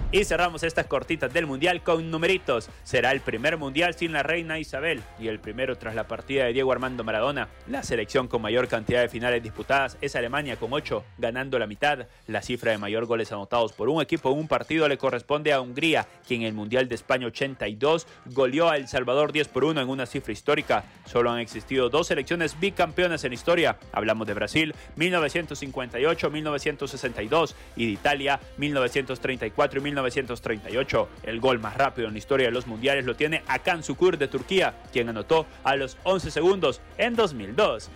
Y 0.10 0.24
cerramos 0.24 0.64
estas 0.64 0.86
cortitas 0.86 1.34
del 1.34 1.47
Mundial 1.47 1.84
con 1.84 2.10
numeritos. 2.10 2.70
Será 2.86 3.12
el 3.12 3.20
primer 3.20 3.58
Mundial 3.58 3.93
sin 3.93 4.14
la 4.14 4.24
reina 4.24 4.58
Isabel 4.58 5.03
y 5.20 5.28
el 5.28 5.39
primero 5.39 5.78
tras 5.78 5.95
la 5.95 6.08
partida 6.08 6.45
de 6.45 6.53
Diego 6.53 6.72
Armando 6.72 7.03
Maradona. 7.03 7.49
La 7.68 7.84
selección 7.84 8.30
con 8.30 8.41
mayor 8.41 8.70
cantidad 8.70 9.01
de 9.01 9.10
finales 9.10 9.43
disputadas 9.43 9.97
es 9.99 10.16
Alemania 10.16 10.55
con 10.55 10.72
8, 10.72 11.03
ganando 11.18 11.60
la 11.60 11.68
mitad. 11.68 12.08
La 12.26 12.41
cifra 12.41 12.72
de 12.72 12.78
mayor 12.78 13.05
goles 13.05 13.34
anotados 13.34 13.74
por 13.74 13.89
un 13.89 14.01
equipo 14.01 14.32
en 14.32 14.39
un 14.39 14.47
partido 14.47 14.88
le 14.88 14.97
corresponde 14.97 15.51
a 15.51 15.60
Hungría, 15.60 16.08
quien 16.26 16.43
en 16.43 16.47
el 16.47 16.53
Mundial 16.53 16.88
de 16.88 16.95
España 16.95 17.28
82 17.28 18.08
goleó 18.28 18.70
a 18.70 18.78
El 18.78 18.88
Salvador 18.88 19.34
10 19.34 19.49
por 19.49 19.66
1 19.66 19.82
en 19.82 19.89
una 19.89 20.05
cifra 20.05 20.32
histórica. 20.32 20.86
Solo 21.05 21.32
han 21.32 21.39
existido 21.39 21.89
dos 21.89 22.08
selecciones 22.08 22.58
bicampeonas 22.58 23.26
en 23.26 23.34
historia. 23.34 23.78
Hablamos 23.91 24.26
de 24.26 24.36
Brasil 24.36 24.74
1958-1962 24.95 27.55
y 27.76 27.88
de 27.88 27.91
Italia 27.91 28.39
1934 28.55 29.80
y 29.80 29.97
1938. 30.02 31.10
El 31.24 31.39
gol 31.39 31.60
más 31.60 31.76
rápido 31.76 32.08
en 32.08 32.14
la 32.14 32.20
historia 32.20 32.48
de 32.48 32.52
los 32.52 32.68
mundiales 32.68 33.06
lo 33.06 33.16
tiene 33.16 33.43
Akan 33.48 33.84
Sukur 33.84 34.18
de 34.18 34.28
Turquía, 34.28 34.76
quien 34.91 35.10
anotó 35.10 35.45
a 35.64 35.76
los 35.76 35.98
11 36.04 36.32
segundos 36.32 36.82
en 36.98 37.16
2002. 37.16 37.89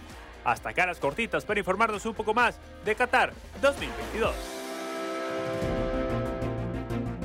Hasta 0.43 0.73
caras 0.73 0.99
cortitas 0.99 1.45
para 1.45 1.59
informarnos 1.59 2.05
un 2.05 2.13
poco 2.13 2.33
más 2.33 2.59
de 2.83 2.95
Qatar 2.95 3.33
2022. 3.61 4.60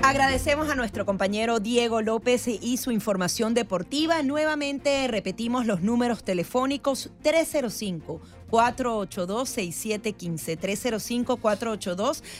Agradecemos 0.06 0.70
a 0.70 0.76
nuestro 0.76 1.04
compañero 1.04 1.58
Diego 1.58 2.00
López 2.00 2.46
y 2.46 2.76
su 2.76 2.92
información 2.92 3.54
deportiva. 3.54 4.22
Nuevamente 4.22 5.08
repetimos 5.08 5.66
los 5.66 5.82
números 5.82 6.22
telefónicos 6.22 7.10
305 7.22 8.20
482-6715. 8.48 11.26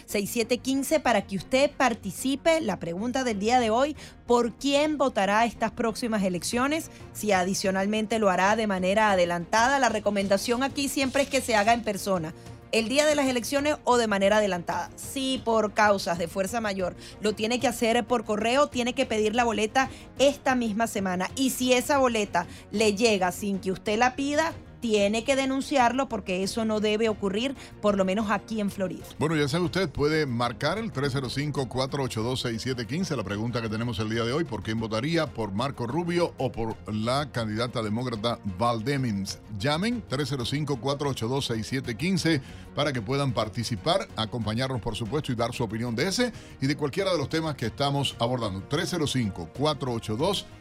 305-482-6715 0.07 1.03
para 1.03 1.27
que 1.27 1.37
usted 1.37 1.73
participe. 1.73 2.61
La 2.61 2.79
pregunta 2.79 3.25
del 3.25 3.41
día 3.41 3.59
de 3.59 3.71
hoy, 3.71 3.97
¿por 4.29 4.55
quién 4.55 4.99
votará 4.99 5.45
estas 5.45 5.73
próximas 5.73 6.23
elecciones? 6.23 6.93
Si 7.15 7.33
adicionalmente 7.33 8.21
lo 8.21 8.31
hará 8.31 8.55
de 8.55 8.69
manera 8.69 9.11
adelantada. 9.11 9.81
La 9.81 9.89
recomendación 9.89 10.63
aquí 10.63 10.89
siempre 10.89 11.23
es 11.23 11.29
que 11.29 11.41
se 11.41 11.57
haga 11.57 11.73
en 11.73 11.83
persona 11.83 12.33
el 12.79 12.89
día 12.89 13.07
de 13.07 13.15
las 13.15 13.27
elecciones 13.27 13.77
o 13.85 13.97
de 13.97 14.07
manera 14.07 14.37
adelantada. 14.37 14.91
Si 14.97 15.41
por 15.45 15.73
causas 15.73 16.19
de 16.19 16.29
fuerza 16.29 16.61
mayor 16.61 16.95
lo 17.23 17.35
tiene 17.35 17.59
que 17.59 17.69
hacer 17.69 18.05
por 18.05 18.25
correo, 18.25 18.69
tiene 18.69 18.93
que 18.93 19.07
pedir 19.07 19.35
la 19.35 19.45
boleta 19.45 19.89
esta 20.19 20.55
misma 20.55 20.87
semana. 20.87 21.31
Y 21.37 21.51
si 21.51 21.73
esa 21.73 21.97
boleta 21.99 22.47
le 22.71 22.95
llega 22.95 23.33
sin 23.33 23.61
que 23.61 23.73
usted 23.73 23.99
la 23.99 24.15
pida, 24.15 24.53
tiene 24.87 25.25
que 25.25 25.35
denunciarlo 25.35 26.09
porque 26.09 26.45
eso 26.45 26.65
no 26.65 26.79
debe 26.79 27.09
ocurrir, 27.09 27.57
por 27.83 27.97
lo 27.97 28.05
menos 28.05 28.31
aquí 28.31 28.61
en 28.61 28.71
Florida. 28.71 29.05
Bueno, 29.19 29.35
ya 29.35 29.49
sabe 29.49 29.65
usted, 29.65 29.91
puede 29.91 30.27
marcar 30.27 30.79
el 30.79 30.93
305-482-6715, 30.93 33.17
la 33.17 33.25
pregunta 33.25 33.61
que 33.61 33.69
tenemos 33.69 33.99
el 33.99 34.11
día 34.11 34.23
de 34.23 34.33
hoy, 34.33 34.45
¿por 34.45 34.63
quién 34.63 34.79
votaría? 34.79 35.27
¿Por 35.27 35.51
Marco 35.51 35.89
Rubio 35.89 36.35
o 36.39 36.53
por 36.53 36.77
la 36.87 37.33
candidata 37.33 37.83
demócrata 37.83 38.39
Val 38.59 38.85
Demings? 38.85 39.41
Llamen 39.59 40.05
305-482-6715 40.09 42.41
para 42.77 42.93
que 42.93 43.03
puedan 43.03 43.33
participar, 43.33 44.07
acompañarnos 44.15 44.81
por 44.81 44.95
supuesto 44.95 45.33
y 45.33 45.35
dar 45.35 45.53
su 45.53 45.65
opinión 45.65 45.97
de 45.97 46.07
ese 46.07 46.33
y 46.61 46.69
de 46.69 46.77
cualquiera 46.77 47.11
de 47.11 47.19
los 47.19 47.29
temas 47.29 47.57
que 47.57 47.67
estamos 47.67 48.15
abordando. 48.21 48.63
305-482-6715. 48.69 50.56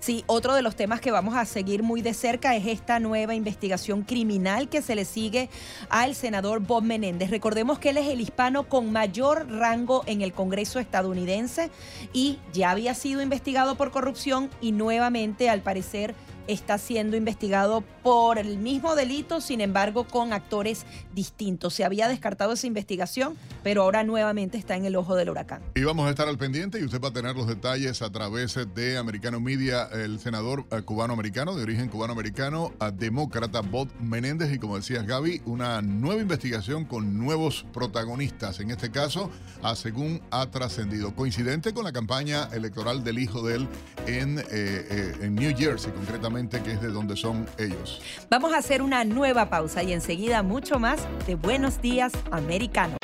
Sí, 0.00 0.22
otro 0.26 0.54
de 0.54 0.62
los 0.62 0.76
temas 0.76 1.00
que 1.00 1.10
vamos 1.10 1.34
a 1.34 1.44
seguir 1.44 1.82
muy 1.82 2.02
de 2.02 2.14
cerca 2.14 2.54
es 2.54 2.66
esta 2.66 3.00
nueva 3.00 3.34
investigación 3.34 4.02
criminal 4.02 4.68
que 4.68 4.80
se 4.80 4.94
le 4.94 5.04
sigue 5.04 5.50
al 5.88 6.14
senador 6.14 6.60
Bob 6.60 6.84
Menéndez. 6.84 7.30
Recordemos 7.30 7.78
que 7.78 7.90
él 7.90 7.96
es 7.96 8.06
el 8.06 8.20
hispano 8.20 8.68
con 8.68 8.92
mayor 8.92 9.50
rango 9.50 10.04
en 10.06 10.22
el 10.22 10.32
Congreso 10.32 10.78
estadounidense 10.78 11.70
y 12.12 12.38
ya 12.52 12.70
había 12.70 12.94
sido 12.94 13.22
investigado 13.22 13.74
por 13.74 13.90
corrupción 13.90 14.50
y 14.60 14.72
nuevamente 14.72 15.50
al 15.50 15.62
parecer 15.62 16.14
está 16.48 16.78
siendo 16.78 17.16
investigado 17.16 17.84
por 18.02 18.38
el 18.38 18.58
mismo 18.58 18.96
delito, 18.96 19.40
sin 19.40 19.60
embargo 19.60 20.04
con 20.04 20.32
actores 20.32 20.84
distintos. 21.14 21.74
Se 21.74 21.84
había 21.84 22.08
descartado 22.08 22.54
esa 22.54 22.66
investigación, 22.66 23.36
pero 23.62 23.82
ahora 23.82 24.02
nuevamente 24.02 24.56
está 24.58 24.74
en 24.74 24.86
el 24.86 24.96
ojo 24.96 25.14
del 25.14 25.30
huracán. 25.30 25.62
Y 25.74 25.84
vamos 25.84 26.06
a 26.06 26.10
estar 26.10 26.26
al 26.26 26.38
pendiente 26.38 26.80
y 26.80 26.84
usted 26.84 27.00
va 27.00 27.08
a 27.08 27.12
tener 27.12 27.36
los 27.36 27.46
detalles 27.46 28.02
a 28.02 28.10
través 28.10 28.58
de 28.74 28.96
Americano 28.96 29.40
Media, 29.40 29.88
el 29.92 30.18
senador 30.18 30.64
eh, 30.70 30.82
cubano-americano, 30.82 31.54
de 31.54 31.62
origen 31.62 31.88
cubano-americano, 31.88 32.72
demócrata 32.94 33.60
Bob 33.60 33.88
Menéndez 34.00 34.52
y 34.52 34.58
como 34.58 34.76
decías 34.76 35.06
Gaby, 35.06 35.42
una 35.44 35.82
nueva 35.82 36.22
investigación 36.22 36.86
con 36.86 37.18
nuevos 37.18 37.66
protagonistas, 37.74 38.60
en 38.60 38.70
este 38.70 38.90
caso, 38.90 39.30
a 39.62 39.76
según 39.76 40.22
ha 40.30 40.50
trascendido, 40.50 41.14
coincidente 41.14 41.74
con 41.74 41.84
la 41.84 41.92
campaña 41.92 42.48
electoral 42.52 43.04
del 43.04 43.18
hijo 43.18 43.46
de 43.46 43.56
él 43.56 43.68
en, 44.06 44.38
eh, 44.38 44.44
eh, 44.50 45.16
en 45.20 45.34
New 45.34 45.54
Jersey, 45.56 45.92
concretamente 45.92 46.37
que 46.46 46.72
es 46.72 46.80
de 46.80 46.88
donde 46.88 47.16
son 47.16 47.46
ellos. 47.58 48.00
Vamos 48.30 48.52
a 48.52 48.58
hacer 48.58 48.80
una 48.80 49.04
nueva 49.04 49.50
pausa 49.50 49.82
y 49.82 49.92
enseguida 49.92 50.42
mucho 50.44 50.78
más 50.78 51.00
de 51.26 51.34
Buenos 51.34 51.82
Días 51.82 52.12
Americano. 52.30 52.96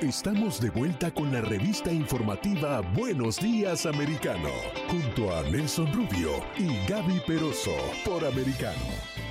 Estamos 0.00 0.60
de 0.60 0.70
vuelta 0.70 1.10
con 1.10 1.32
la 1.32 1.40
revista 1.40 1.92
informativa 1.92 2.80
Buenos 2.94 3.40
Días 3.40 3.84
Americano, 3.84 4.48
junto 4.88 5.36
a 5.36 5.42
Nelson 5.42 5.92
Rubio 5.92 6.30
y 6.56 6.86
Gaby 6.88 7.20
Peroso 7.26 7.74
por 8.04 8.24
Americano. 8.24 9.27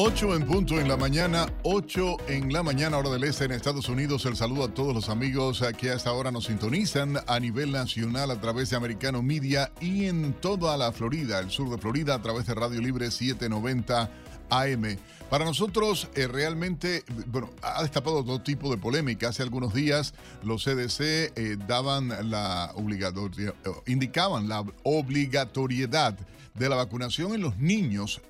8 0.00 0.36
en 0.36 0.46
punto 0.46 0.78
en 0.78 0.86
la 0.86 0.96
mañana, 0.96 1.52
8 1.64 2.18
en 2.28 2.52
la 2.52 2.62
mañana, 2.62 2.98
hora 2.98 3.10
del 3.10 3.24
este 3.24 3.46
en 3.46 3.50
Estados 3.50 3.88
Unidos. 3.88 4.26
El 4.26 4.36
saludo 4.36 4.62
a 4.62 4.68
todos 4.72 4.94
los 4.94 5.08
amigos 5.08 5.60
que 5.76 5.90
a 5.90 5.94
esta 5.94 6.12
hora 6.12 6.30
nos 6.30 6.44
sintonizan 6.44 7.16
a 7.26 7.40
nivel 7.40 7.72
nacional 7.72 8.30
a 8.30 8.40
través 8.40 8.70
de 8.70 8.76
Americano 8.76 9.22
Media 9.22 9.72
y 9.80 10.04
en 10.04 10.34
toda 10.34 10.76
la 10.76 10.92
Florida, 10.92 11.40
el 11.40 11.50
sur 11.50 11.68
de 11.68 11.78
Florida, 11.78 12.14
a 12.14 12.22
través 12.22 12.46
de 12.46 12.54
Radio 12.54 12.80
Libre 12.80 13.10
790 13.10 14.08
AM. 14.50 14.98
Para 15.30 15.44
nosotros 15.44 16.08
eh, 16.14 16.28
realmente, 16.28 17.02
bueno, 17.26 17.50
ha 17.60 17.82
destapado 17.82 18.22
todo 18.22 18.40
tipo 18.40 18.70
de 18.70 18.78
polémica. 18.78 19.30
Hace 19.30 19.42
algunos 19.42 19.74
días 19.74 20.14
los 20.44 20.62
CDC 20.62 21.00
eh, 21.00 21.56
daban 21.66 22.30
la 22.30 22.70
obligatoria, 22.76 23.52
eh, 23.64 23.70
indicaban 23.86 24.48
la 24.48 24.64
obligatoriedad 24.84 26.16
de 26.58 26.68
la 26.68 26.76
vacunación 26.76 27.34
en 27.34 27.40
los 27.40 27.58
niños 27.58 28.20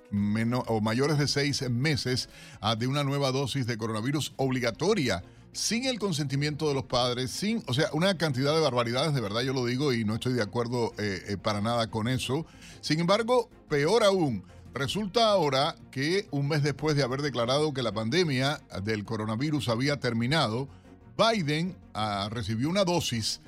o 0.67 0.81
mayores 0.81 1.19
de 1.19 1.29
seis 1.29 1.69
meses 1.71 2.29
ah, 2.61 2.77
de 2.77 2.87
una 2.87 3.05
nueva 3.05 3.33
dosis 3.33 3.67
de 3.67 3.79
coronavirus 3.79 4.33
obligatoria 4.37 5.23
sin 5.53 5.87
el 5.87 5.99
consentimiento 5.99 6.69
de 6.69 6.75
los 6.75 6.85
padres, 6.85 7.31
sin, 7.31 7.65
o 7.67 7.75
sea, 7.75 7.89
una 7.93 8.17
cantidad 8.17 8.55
de 8.55 8.61
barbaridades, 8.61 9.15
de 9.15 9.21
verdad 9.21 9.41
yo 9.41 9.53
lo 9.53 9.65
digo 9.65 9.93
y 9.93 10.05
no 10.05 10.15
estoy 10.15 10.35
de 10.35 10.43
acuerdo 10.43 10.93
eh, 10.99 11.23
eh, 11.27 11.37
para 11.37 11.61
nada 11.61 11.91
con 11.91 12.07
eso. 12.07 12.47
Sin 12.81 13.01
embargo, 13.01 13.49
peor 13.69 14.05
aún, 14.05 14.45
resulta 14.73 15.29
ahora 15.29 15.75
que 15.91 16.29
un 16.31 16.49
mes 16.49 16.63
después 16.63 16.97
de 16.97 17.03
haber 17.03 17.23
declarado 17.23 17.73
que 17.73 17.83
la 17.83 17.93
pandemia 17.93 18.61
del 18.85 19.05
coronavirus 19.05 19.69
había 19.69 19.99
terminado, 19.99 20.69
Biden 21.17 21.77
ah, 21.95 22.29
recibió 22.31 22.69
una 22.69 22.85
dosis 22.85 23.41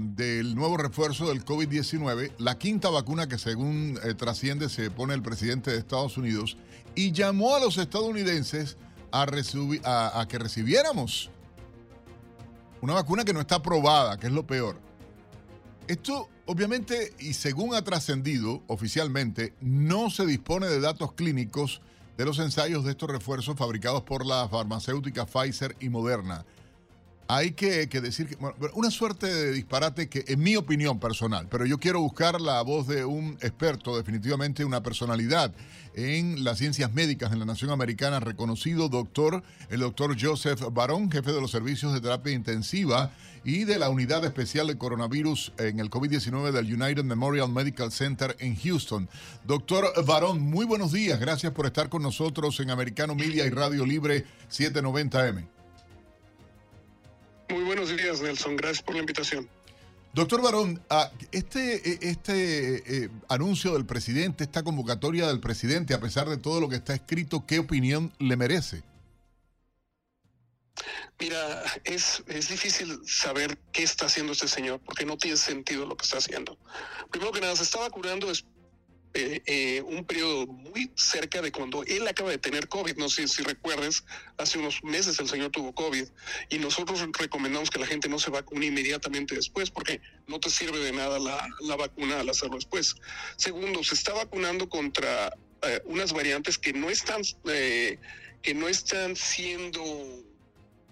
del 0.00 0.54
nuevo 0.54 0.78
refuerzo 0.78 1.28
del 1.28 1.44
COVID-19, 1.44 2.32
la 2.38 2.56
quinta 2.58 2.88
vacuna 2.88 3.28
que 3.28 3.36
según 3.36 3.98
eh, 4.02 4.14
trasciende 4.14 4.70
se 4.70 4.90
pone 4.90 5.12
el 5.12 5.20
presidente 5.20 5.70
de 5.70 5.76
Estados 5.76 6.16
Unidos, 6.16 6.56
y 6.94 7.12
llamó 7.12 7.54
a 7.54 7.60
los 7.60 7.76
estadounidenses 7.76 8.78
a, 9.12 9.24
a, 10.20 10.28
que 10.28 10.38
recibiéramos 10.38 11.30
una 12.80 12.94
vacuna 12.94 13.24
que 13.24 13.34
no 13.34 13.40
está 13.40 13.56
aprobada, 13.56 14.16
que 14.16 14.28
es 14.28 14.32
lo 14.32 14.46
peor. 14.46 14.80
Esto, 15.86 16.30
obviamente, 16.46 17.12
y 17.18 17.34
según 17.34 17.74
ha 17.74 17.82
trascendido 17.82 18.62
oficialmente, 18.68 19.52
no 19.60 20.08
se 20.08 20.24
dispone 20.24 20.66
de 20.66 20.80
datos 20.80 21.12
clínicos 21.12 21.82
de 22.16 22.24
los 22.24 22.38
ensayos 22.38 22.84
de 22.84 22.92
estos 22.92 23.10
refuerzos 23.10 23.56
fabricados 23.56 24.02
por 24.02 24.24
la 24.24 24.48
farmacéutica 24.48 25.26
Pfizer 25.26 25.76
y 25.78 25.90
Moderna 25.90 26.46
hay 27.30 27.52
que, 27.52 27.86
decir 27.86 28.26
que 28.26 28.38
una 28.72 28.90
suerte 28.90 29.26
de 29.26 29.52
disparate 29.52 30.08
que 30.08 30.24
en 30.28 30.40
mi 30.40 30.56
opinión 30.56 30.98
personal, 30.98 31.46
pero 31.50 31.66
yo 31.66 31.78
quiero 31.78 32.00
buscar 32.00 32.40
la 32.40 32.62
voz 32.62 32.88
de 32.88 33.04
un 33.04 33.36
experto, 33.42 33.98
definitivamente 33.98 34.64
una 34.64 34.82
personalidad 34.82 35.52
en 35.94 36.42
las 36.42 36.56
ciencias 36.56 36.94
médicas 36.94 37.30
en 37.30 37.38
la 37.38 37.44
nación 37.44 37.70
americana, 37.70 38.18
reconocido 38.18 38.88
doctor, 38.88 39.42
el 39.68 39.80
doctor 39.80 40.16
Joseph 40.18 40.62
Barón, 40.72 41.10
jefe 41.10 41.32
de 41.32 41.40
los 41.42 41.50
servicios 41.50 41.92
de 41.92 42.00
terapia 42.00 42.32
intensiva 42.32 43.12
y 43.44 43.64
de 43.64 43.78
la 43.78 43.90
unidad 43.90 44.24
especial 44.24 44.66
de 44.66 44.78
coronavirus 44.78 45.52
en 45.58 45.80
el 45.80 45.90
COVID-19 45.90 46.50
del 46.50 46.72
United 46.72 47.04
Memorial 47.04 47.52
Medical 47.52 47.92
Center 47.92 48.36
en 48.38 48.56
Houston. 48.56 49.06
Doctor 49.44 49.92
Barón, 50.06 50.40
muy 50.40 50.64
buenos 50.64 50.92
días, 50.92 51.20
gracias 51.20 51.52
por 51.52 51.66
estar 51.66 51.90
con 51.90 52.02
nosotros 52.02 52.58
en 52.60 52.70
Americano 52.70 53.14
Media 53.14 53.44
y 53.44 53.50
Radio 53.50 53.84
Libre 53.84 54.24
790M. 54.50 55.57
Muy 57.48 57.64
buenos 57.64 57.94
días, 57.96 58.20
Nelson. 58.20 58.56
Gracias 58.56 58.82
por 58.82 58.94
la 58.94 59.00
invitación. 59.00 59.48
Doctor 60.12 60.42
Barón, 60.42 60.82
ah, 60.90 61.10
este, 61.32 61.76
e, 61.90 62.10
este 62.10 63.04
eh, 63.04 63.10
anuncio 63.28 63.72
del 63.74 63.86
presidente, 63.86 64.44
esta 64.44 64.62
convocatoria 64.62 65.26
del 65.28 65.40
presidente, 65.40 65.94
a 65.94 66.00
pesar 66.00 66.28
de 66.28 66.38
todo 66.38 66.60
lo 66.60 66.68
que 66.68 66.76
está 66.76 66.94
escrito, 66.94 67.44
¿qué 67.46 67.58
opinión 67.58 68.12
le 68.18 68.36
merece? 68.36 68.82
Mira, 71.20 71.62
es, 71.84 72.22
es 72.28 72.48
difícil 72.48 73.00
saber 73.06 73.58
qué 73.72 73.82
está 73.82 74.06
haciendo 74.06 74.32
este 74.32 74.48
señor, 74.48 74.80
porque 74.80 75.04
no 75.04 75.16
tiene 75.16 75.36
sentido 75.36 75.84
lo 75.84 75.96
que 75.96 76.04
está 76.04 76.18
haciendo. 76.18 76.56
Primero 77.10 77.32
que 77.32 77.40
nada, 77.40 77.56
se 77.56 77.64
estaba 77.64 77.90
curando 77.90 78.30
eh, 79.14 79.42
eh, 79.46 79.82
un 79.82 80.04
periodo 80.04 80.46
muy 80.46 80.90
cerca 80.94 81.40
de 81.40 81.50
cuando 81.50 81.82
él 81.84 82.06
acaba 82.06 82.30
de 82.30 82.38
tener 82.38 82.68
COVID. 82.68 82.96
No 82.96 83.08
sé 83.08 83.26
si 83.26 83.42
recuerdes, 83.42 84.04
hace 84.36 84.58
unos 84.58 84.84
meses 84.84 85.18
el 85.18 85.28
señor 85.28 85.50
tuvo 85.50 85.74
COVID 85.74 86.06
y 86.50 86.58
nosotros 86.58 87.04
recomendamos 87.18 87.70
que 87.70 87.78
la 87.78 87.86
gente 87.86 88.08
no 88.08 88.18
se 88.18 88.30
vacune 88.30 88.66
inmediatamente 88.66 89.34
después 89.34 89.70
porque 89.70 90.00
no 90.26 90.38
te 90.38 90.50
sirve 90.50 90.78
de 90.78 90.92
nada 90.92 91.18
la, 91.18 91.76
vacuna 91.76 92.20
al 92.20 92.28
hacerlo 92.28 92.56
después. 92.56 92.96
Segundo, 93.36 93.82
se 93.82 93.94
está 93.94 94.12
vacunando 94.12 94.68
contra 94.68 95.34
eh, 95.62 95.80
unas 95.86 96.12
variantes 96.12 96.58
que 96.58 96.72
no 96.72 96.90
están, 96.90 97.22
que 97.44 98.54
no 98.54 98.68
están 98.68 99.16
siendo 99.16 99.82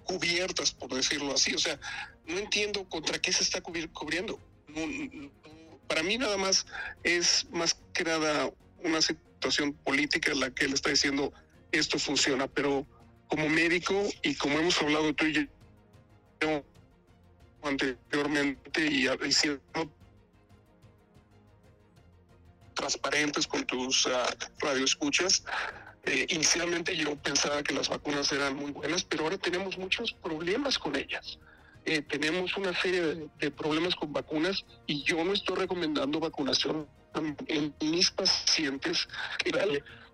cubiertas, 0.04 0.72
por 0.72 0.94
decirlo 0.94 1.34
así. 1.34 1.54
O 1.54 1.58
sea, 1.58 1.78
no 2.26 2.38
entiendo 2.38 2.88
contra 2.88 3.20
qué 3.20 3.32
se 3.32 3.42
está 3.42 3.60
cubriendo. 3.60 4.40
Para 5.86 6.02
mí 6.02 6.18
nada 6.18 6.36
más 6.36 6.66
es 7.04 7.46
más 7.50 7.76
que 7.97 8.05
nada 8.05 8.51
una 8.84 9.01
situación 9.01 9.72
política 9.72 10.32
en 10.32 10.40
la 10.40 10.51
que 10.51 10.66
él 10.66 10.74
está 10.74 10.90
diciendo 10.90 11.32
esto 11.72 11.99
funciona, 11.99 12.47
pero 12.47 12.86
como 13.28 13.49
médico 13.49 13.94
y 14.22 14.34
como 14.34 14.59
hemos 14.59 14.80
hablado 14.80 15.14
tú 15.14 15.26
y 15.26 15.32
yo 16.40 16.62
anteriormente 17.62 18.86
y, 18.86 19.32
siendo 19.32 19.90
transparentes 22.74 23.47
con 23.47 23.64
tus 23.66 24.07
uh, 24.07 24.11
radioescuchas, 24.59 25.44
eh, 26.05 26.26
inicialmente 26.28 26.94
yo 26.94 27.16
pensaba 27.16 27.62
que 27.62 27.74
las 27.74 27.88
vacunas 27.88 28.30
eran 28.30 28.55
muy 28.55 28.70
buenas, 28.70 29.03
pero 29.05 29.24
ahora 29.24 29.38
tenemos 29.38 29.78
muchos 29.78 30.12
problemas 30.12 30.78
con 30.78 30.94
ellas. 30.94 31.38
Eh, 31.86 32.03
tenemos 32.03 32.57
una 32.57 32.78
serie 32.80 33.28
de, 33.38 33.51
problemas 33.51 33.94
con 33.94 34.12
vacunas 34.12 34.64
y 34.86 35.03
yo 35.05 35.24
no 35.24 35.32
estoy 35.32 35.57
recomendando 35.57 36.20
vacunación 36.20 36.86
en 37.48 37.74
mis 37.80 38.10
pacientes, 38.10 39.08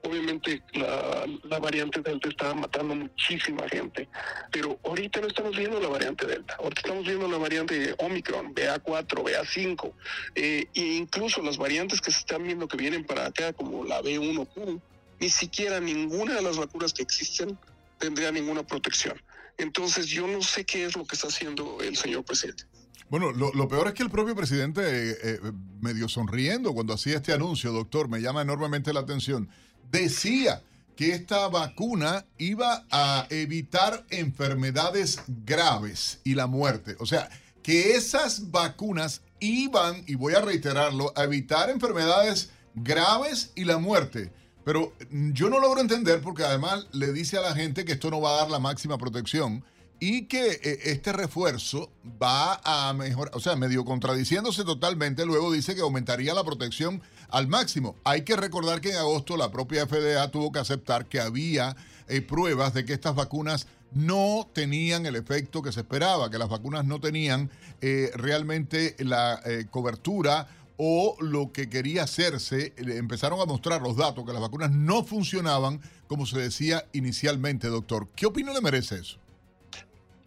obviamente 0.02 0.62
la, 0.72 1.26
la, 1.44 1.58
variante 1.58 2.00
Delta 2.00 2.28
estaba 2.28 2.54
matando 2.54 2.94
muchísima 2.94 3.68
gente, 3.68 4.08
pero 4.50 4.78
ahorita 4.84 5.20
no 5.20 5.28
estamos 5.28 5.56
viendo 5.56 5.80
la 5.80 5.88
variante 5.88 6.26
Delta, 6.26 6.56
ahorita 6.58 6.80
estamos 6.80 7.06
viendo 7.06 7.28
la 7.28 7.38
variante 7.38 7.94
Omicron, 7.98 8.54
BA4, 8.54 9.06
BA5, 9.06 9.92
eh, 10.34 10.66
e 10.74 10.80
incluso 10.80 11.40
las 11.42 11.56
variantes 11.56 12.00
que 12.00 12.10
se 12.10 12.18
están 12.18 12.42
viendo 12.44 12.66
que 12.66 12.76
vienen 12.76 13.04
para 13.04 13.26
acá, 13.26 13.52
como 13.52 13.84
la 13.84 14.02
B1Q, 14.02 14.80
ni 15.20 15.28
siquiera 15.28 15.78
ninguna 15.80 16.34
de 16.34 16.42
las 16.42 16.56
vacunas 16.56 16.92
que 16.92 17.02
existen 17.02 17.56
tendría 17.98 18.32
ninguna 18.32 18.64
protección. 18.64 19.20
Entonces 19.58 20.06
yo 20.08 20.26
no 20.26 20.42
sé 20.42 20.64
qué 20.64 20.84
es 20.84 20.96
lo 20.96 21.04
que 21.04 21.14
está 21.14 21.28
haciendo 21.28 21.78
el 21.80 21.96
señor 21.96 22.24
presidente. 22.24 22.64
Bueno, 23.12 23.30
lo, 23.30 23.68
peor 23.68 23.88
es 23.88 23.92
que 23.92 24.02
el 24.02 24.08
propio 24.08 24.34
presidente, 24.34 24.80
eh, 24.82 25.16
eh, 25.22 25.52
medio 25.82 26.08
sonriendo 26.08 26.72
cuando 26.72 26.94
hacía 26.94 27.16
este 27.16 27.34
anuncio, 27.34 27.70
doctor, 27.70 28.08
me 28.08 28.22
llama 28.22 28.40
enormemente 28.40 28.90
la 28.94 29.00
atención, 29.00 29.50
decía 29.90 30.62
que 30.96 31.10
esta 31.10 31.46
vacuna 31.48 32.24
iba 32.38 32.86
a 32.90 33.26
evitar 33.28 34.06
enfermedades 34.08 35.20
graves 35.44 36.20
y 36.24 36.36
la 36.36 36.46
muerte. 36.46 36.96
O 37.00 37.04
sea, 37.04 37.28
que 37.62 37.96
esas 37.96 38.50
vacunas 38.50 39.20
iban, 39.40 40.04
y 40.06 40.14
voy 40.14 40.32
a 40.32 40.40
reiterarlo, 40.40 41.12
a 41.14 41.24
evitar 41.24 41.68
enfermedades 41.68 42.48
graves 42.74 43.52
y 43.54 43.66
la 43.66 43.76
muerte. 43.76 44.32
Pero 44.64 44.94
yo 45.10 45.50
no 45.50 45.60
logro 45.60 45.82
entender 45.82 46.22
porque 46.22 46.44
además 46.44 46.86
le 46.92 47.12
dice 47.12 47.36
a 47.36 47.42
la 47.42 47.54
gente 47.54 47.84
que 47.84 47.92
esto 47.92 48.10
no 48.10 48.22
va 48.22 48.30
a 48.30 48.40
dar 48.40 48.50
la 48.50 48.58
máxima 48.58 48.96
protección 48.96 49.62
y 50.04 50.22
que 50.22 50.58
eh, 50.64 50.80
este 50.86 51.12
refuerzo 51.12 51.92
va 52.20 52.60
a 52.64 52.92
mejorar, 52.92 53.36
o 53.36 53.38
sea, 53.38 53.54
medio 53.54 53.84
contradiciéndose 53.84 54.64
totalmente, 54.64 55.24
luego 55.24 55.52
dice 55.52 55.76
que 55.76 55.80
aumentaría 55.80 56.34
la 56.34 56.42
protección 56.42 57.00
al 57.28 57.46
máximo. 57.46 57.94
Hay 58.02 58.22
que 58.22 58.34
recordar 58.34 58.80
que 58.80 58.90
en 58.90 58.96
agosto 58.96 59.36
la 59.36 59.52
propia 59.52 59.86
FDA 59.86 60.28
tuvo 60.32 60.50
que 60.50 60.58
aceptar 60.58 61.06
que 61.06 61.20
había 61.20 61.76
eh, 62.08 62.20
pruebas 62.20 62.74
de 62.74 62.84
que 62.84 62.94
estas 62.94 63.14
vacunas 63.14 63.68
no 63.92 64.50
tenían 64.52 65.06
el 65.06 65.14
efecto 65.14 65.62
que 65.62 65.70
se 65.70 65.82
esperaba, 65.82 66.32
que 66.32 66.38
las 66.38 66.48
vacunas 66.48 66.84
no 66.84 66.98
tenían 66.98 67.48
eh, 67.80 68.10
realmente 68.16 68.96
la 68.98 69.40
cobertura 69.70 70.48
o 70.78 71.14
lo 71.20 71.52
que 71.52 71.70
quería 71.70 72.02
hacerse, 72.02 72.72
empezaron 72.76 73.40
a 73.40 73.44
mostrar 73.44 73.80
los 73.80 73.96
datos 73.96 74.24
que 74.26 74.32
las 74.32 74.42
vacunas 74.42 74.72
no 74.72 75.04
funcionaban 75.04 75.80
como 76.08 76.26
se 76.26 76.40
decía 76.40 76.86
inicialmente, 76.92 77.68
doctor. 77.68 78.08
¿Qué 78.16 78.26
opinión 78.26 78.54
le 78.54 78.60
merece 78.60 78.96
eso? 78.96 79.21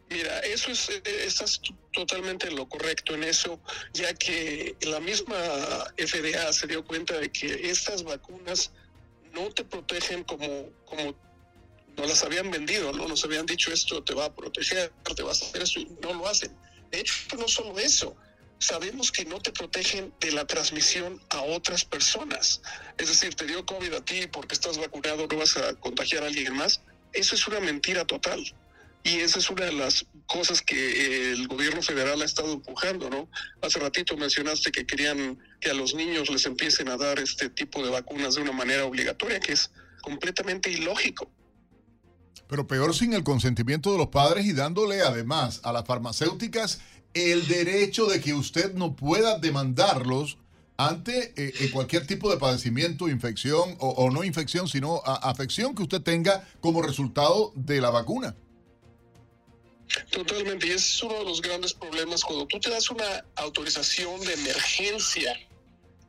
Mira, 0.10 0.40
eso 0.42 0.72
es, 0.72 0.90
eh, 0.90 1.02
estás 1.26 1.60
totalmente 1.92 2.48
en 2.48 2.56
lo 2.56 2.70
correcto 2.70 3.16
en 3.16 3.24
eso, 3.24 3.60
ya 3.94 4.14
que 4.14 4.76
la 4.82 5.00
misma 5.00 5.36
FDA 5.98 6.54
se 6.54 6.68
dio 6.68 6.86
cuenta 6.86 7.18
de 7.20 7.32
que 7.32 7.70
estas 7.70 8.04
vacunas 8.04 8.72
no 9.34 9.50
te 9.50 9.64
protegen 9.64 10.24
como, 10.24 10.70
como 10.86 11.16
no 11.98 12.06
las 12.06 12.24
habían 12.24 12.52
vendido, 12.52 12.92
no 12.94 13.08
nos 13.08 13.24
habían 13.24 13.46
dicho 13.46 13.72
esto 13.72 14.04
te 14.04 14.14
va 14.14 14.26
a 14.26 14.36
proteger, 14.36 14.92
te 15.16 15.24
vas 15.24 15.42
a 15.42 15.46
hacer 15.46 15.64
eso 15.64 15.80
y 15.80 15.86
no 16.02 16.14
lo 16.14 16.28
hacen. 16.28 16.56
De 16.92 17.00
hecho, 17.00 17.14
no 17.38 17.48
solo 17.48 17.78
eso, 17.80 18.16
sabemos 18.60 19.12
que 19.12 19.26
no 19.26 19.40
te 19.40 19.52
protegen 19.52 20.14
de 20.20 20.32
la 20.32 20.46
transmisión 20.46 21.22
a 21.30 21.42
otras 21.42 21.84
personas. 21.84 22.62
Es 22.98 23.08
decir, 23.08 23.36
te 23.36 23.46
dio 23.46 23.66
COVID 23.66 23.94
a 23.94 24.06
ti 24.06 24.28
porque 24.28 24.56
estás 24.56 24.78
vacunado, 24.78 25.28
no 25.28 25.38
vas 25.38 25.58
a 25.58 25.74
contagiar 25.76 26.24
a 26.24 26.28
alguien 26.28 26.54
más. 26.54 26.82
Eso 27.14 27.36
es 27.36 27.48
una 27.48 27.60
mentira 27.60 28.06
total. 28.06 28.44
Y 29.06 29.20
esa 29.20 29.38
es 29.38 29.52
una 29.52 29.66
de 29.66 29.74
las 29.74 30.04
cosas 30.26 30.64
que 30.64 31.32
el 31.32 31.48
gobierno 31.48 31.84
federal 31.84 32.24
ha 32.24 32.26
estado 32.26 32.52
empujando, 32.54 33.08
¿no? 33.08 33.30
Hace 33.62 33.78
ratito 33.78 34.18
mencionaste 34.18 34.72
que 34.72 34.84
querían 34.88 35.38
que 35.62 35.70
a 35.70 35.76
los 35.76 35.94
niños 35.94 36.28
les 36.32 36.48
empiecen 36.48 36.90
a 36.90 36.98
dar 36.98 37.20
este 37.20 37.50
tipo 37.50 37.84
de 37.84 37.92
vacunas 37.92 38.34
de 38.34 38.42
una 38.42 38.52
manera 38.52 38.84
obligatoria, 38.84 39.40
que 39.40 39.54
es 39.54 39.70
completamente 40.02 40.72
ilógico. 40.72 41.30
Pero 42.48 42.66
peor 42.66 42.96
sin 42.96 43.14
el 43.14 43.24
consentimiento 43.24 43.92
de 43.92 44.00
los 44.00 44.08
padres 44.08 44.48
y 44.48 44.54
dándole 44.54 45.02
además 45.02 45.62
a 45.64 45.72
las 45.72 45.86
farmacéuticas 45.86 46.80
el 47.14 47.48
derecho 47.48 48.08
de 48.08 48.20
que 48.20 48.34
usted 48.34 48.74
no 48.74 48.96
pueda 48.96 49.38
demandarlos 49.38 50.40
ante 50.78 51.32
eh, 51.38 51.54
eh, 51.60 51.70
cualquier 51.72 52.08
tipo 52.08 52.32
de 52.32 52.38
padecimiento, 52.38 53.08
infección 53.08 53.76
o, 53.80 54.10
no 54.10 54.24
infección, 54.24 54.68
sino 54.68 55.04
afección 55.06 55.76
que 55.76 55.84
usted 55.84 56.02
tenga 56.02 56.44
como 56.60 56.82
resultado 56.82 57.54
de 57.56 57.82
la 57.82 57.92
vacuna. 57.92 58.36
Totalmente, 60.12 60.68
y 60.68 60.72
ese 60.72 60.88
es 60.88 61.04
uno 61.04 61.20
de 61.20 61.26
los 61.26 61.42
grandes 61.42 61.74
problemas 61.74 62.24
cuando 62.24 62.48
tú 62.48 62.60
te 62.60 62.70
das 62.70 62.90
una 62.90 63.24
autorización 63.36 64.20
de 64.22 64.34
emergencia 64.34 65.40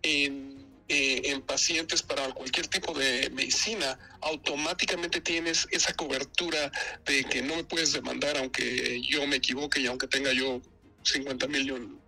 en, 0.02 0.64
eh, 0.88 1.22
en 1.24 1.42
pacientes 1.42 2.02
para 2.02 2.32
cualquier 2.32 2.66
tipo 2.68 2.94
de 2.94 3.30
medicina, 3.30 3.98
automáticamente 4.22 5.20
tienes 5.20 5.66
esa 5.70 5.92
cobertura 5.94 6.70
de 7.04 7.24
que 7.24 7.42
no 7.42 7.56
me 7.56 7.64
puedes 7.64 7.92
demandar 7.92 8.36
aunque 8.38 9.00
yo 9.02 9.26
me 9.26 9.36
equivoque 9.36 9.80
y 9.80 9.86
aunque 9.86 10.06
tenga 10.06 10.32
yo 10.32 10.60
50 11.02 11.46
mil 11.48 11.98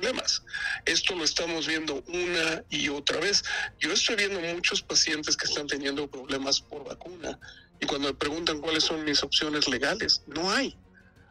problemas. 0.00 0.42
Esto 0.86 1.14
lo 1.14 1.24
estamos 1.24 1.66
viendo 1.66 2.02
una 2.08 2.64
y 2.70 2.88
otra 2.88 3.20
vez. 3.20 3.44
Yo 3.78 3.92
estoy 3.92 4.16
viendo 4.16 4.40
muchos 4.40 4.82
pacientes 4.82 5.36
que 5.36 5.46
están 5.46 5.66
teniendo 5.66 6.10
problemas 6.10 6.60
por 6.60 6.84
vacuna 6.84 7.38
y 7.80 7.86
cuando 7.86 8.08
me 8.08 8.14
preguntan 8.14 8.60
cuáles 8.60 8.84
son 8.84 9.04
mis 9.04 9.22
opciones 9.22 9.68
legales, 9.68 10.22
no 10.26 10.50
hay. 10.50 10.76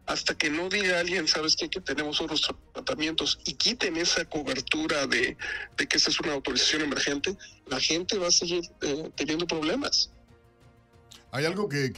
Hasta 0.07 0.35
que 0.35 0.49
no 0.49 0.69
diga 0.69 0.99
alguien, 0.99 1.27
sabes 1.27 1.55
qué? 1.55 1.69
que 1.69 1.81
tenemos 1.81 2.19
otros 2.19 2.49
tratamientos 2.73 3.39
y 3.45 3.53
quiten 3.53 3.95
esa 3.95 4.25
cobertura 4.25 5.05
de, 5.05 5.37
que 5.77 5.97
esa 5.97 6.09
es 6.09 6.19
una 6.19 6.33
autorización 6.33 6.81
emergente, 6.81 7.37
la 7.67 7.79
gente 7.79 8.17
va 8.17 8.27
a 8.27 8.31
seguir 8.31 8.63
eh, 8.81 9.11
teniendo 9.15 9.45
problemas. 9.45 10.11
Hay 11.31 11.45
algo 11.45 11.69
que, 11.69 11.91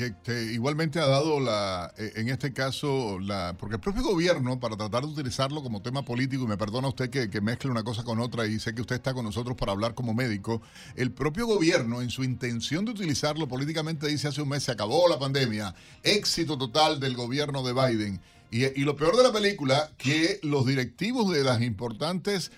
igualmente 0.52 1.00
ha 1.00 1.08
dado 1.08 1.40
la, 1.40 1.94
eh, 1.98 2.12
en 2.16 2.28
este 2.28 2.52
caso, 2.52 3.18
la, 3.20 3.56
porque 3.58 3.76
el 3.76 3.82
propio 3.82 4.04
gobierno, 4.04 4.60
para 4.60 4.76
tratar 4.76 5.04
de 5.04 5.10
utilizarlo 5.10 5.64
como 5.64 5.82
tema 5.82 6.04
político, 6.04 6.44
y 6.44 6.48
me 6.48 6.58
perdona 6.58 6.90
usted 6.90 7.10
que, 7.10 7.30
que, 7.30 7.40
mezcle 7.40 7.72
una 7.72 7.84
cosa 7.84 8.04
con 8.04 8.20
otra, 8.20 8.46
y 8.46 8.60
sé 8.60 8.76
que 8.76 8.82
usted 8.82 8.96
está 8.96 9.14
con 9.14 9.24
nosotros 9.24 9.56
para 9.56 9.72
hablar 9.72 9.94
como 9.94 10.14
médico, 10.14 10.62
el 10.96 11.12
propio 11.12 11.48
gobierno, 11.48 12.02
en 12.02 12.10
su 12.10 12.26
intención 12.26 12.84
de 12.84 12.92
utilizarlo 12.92 13.48
políticamente, 13.48 14.08
dice 14.08 14.28
hace 14.28 14.42
un 14.42 14.50
mes, 14.50 14.64
se 14.64 14.72
acabó 14.74 15.08
la 15.08 15.18
pandemia, 15.18 15.74
éxito 16.04 16.58
total 16.58 17.00
del 17.00 17.16
gobierno 17.16 17.64
de 17.64 17.74
Biden. 17.74 18.22
Y, 18.52 18.66
y 18.66 18.84
lo 18.84 18.98
peor 18.98 19.16
de 19.16 19.24
la 19.24 19.32
película, 19.32 19.92
que 19.98 20.42
los 20.44 20.66
directivos 20.66 21.32
de 21.32 21.46
las 21.46 21.62
importantes 21.62 22.52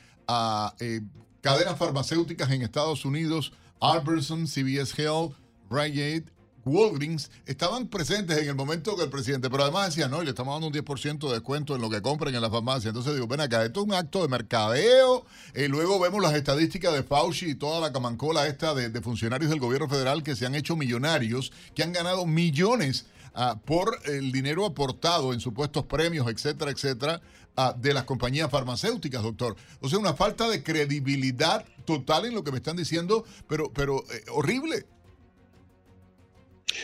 eh, 0.80 1.02
cadenas 1.42 1.78
farmacéuticas 1.78 2.50
en 2.52 2.62
Estados 2.62 3.06
Unidos, 3.06 3.54
Albertson, 3.80 4.48
CVS 4.48 4.98
Health, 4.98 5.34
Rite 5.70 6.26
Walgreens 6.66 7.30
estaban 7.46 7.88
presentes 7.88 8.38
en 8.38 8.48
el 8.48 8.56
momento 8.56 8.96
que 8.96 9.04
el 9.04 9.10
presidente, 9.10 9.50
pero 9.50 9.64
además 9.64 9.88
decían, 9.88 10.12
no, 10.12 10.22
y 10.22 10.26
le 10.26 10.32
estamos 10.32 10.54
dando 10.56 10.68
un 10.68 10.74
10% 10.74 11.28
de 11.28 11.34
descuento 11.34 11.76
en 11.76 11.82
lo 11.82 11.90
que 11.90 12.02
compren 12.02 12.34
en 12.34 12.42
la 12.42 12.50
farmacia. 12.50 12.90
Entonces 12.90 13.14
digo, 13.14 13.28
ven 13.28 13.42
acá, 13.42 13.64
esto 13.66 13.82
es 13.82 13.88
un 13.88 13.94
acto 13.94 14.22
de 14.22 14.30
mercadeo. 14.30 15.26
Y 15.56 15.68
luego 15.68 16.00
vemos 16.00 16.22
las 16.22 16.34
estadísticas 16.34 16.94
de 16.94 17.04
Fauci 17.04 17.52
y 17.52 17.56
toda 17.56 17.82
la 17.82 17.92
camancola 17.92 18.48
esta 18.48 18.74
de, 18.74 19.02
funcionarios 19.02 19.50
del 19.50 19.60
gobierno 19.60 19.90
federal 19.90 20.24
que 20.24 20.36
se 20.36 20.46
han 20.46 20.56
hecho 20.56 20.76
millonarios, 20.76 21.52
que 21.76 21.84
han 21.84 21.92
ganado 21.92 22.26
millones 22.26 23.06
ah, 23.34 23.60
por 23.66 24.00
el 24.06 24.32
dinero 24.32 24.66
aportado 24.66 25.34
en 25.34 25.42
supuestos 25.42 25.86
premios, 25.86 26.28
etcétera, 26.28 26.72
etcétera, 26.72 27.22
ah, 27.58 27.76
de 27.78 27.94
las 27.94 28.06
compañías 28.06 28.50
farmacéuticas, 28.50 29.22
doctor. 29.22 29.58
O 29.82 29.90
sea, 29.90 30.00
una 30.00 30.14
falta 30.14 30.48
de 30.48 30.64
credibilidad 30.64 31.66
total 31.86 32.26
en 32.26 32.36
lo 32.36 32.44
que 32.46 32.52
me 32.52 32.58
están 32.58 32.78
diciendo, 32.78 33.26
pero, 33.48 33.72
pero 33.74 34.06
eh, 34.12 34.24
horrible. 34.32 34.86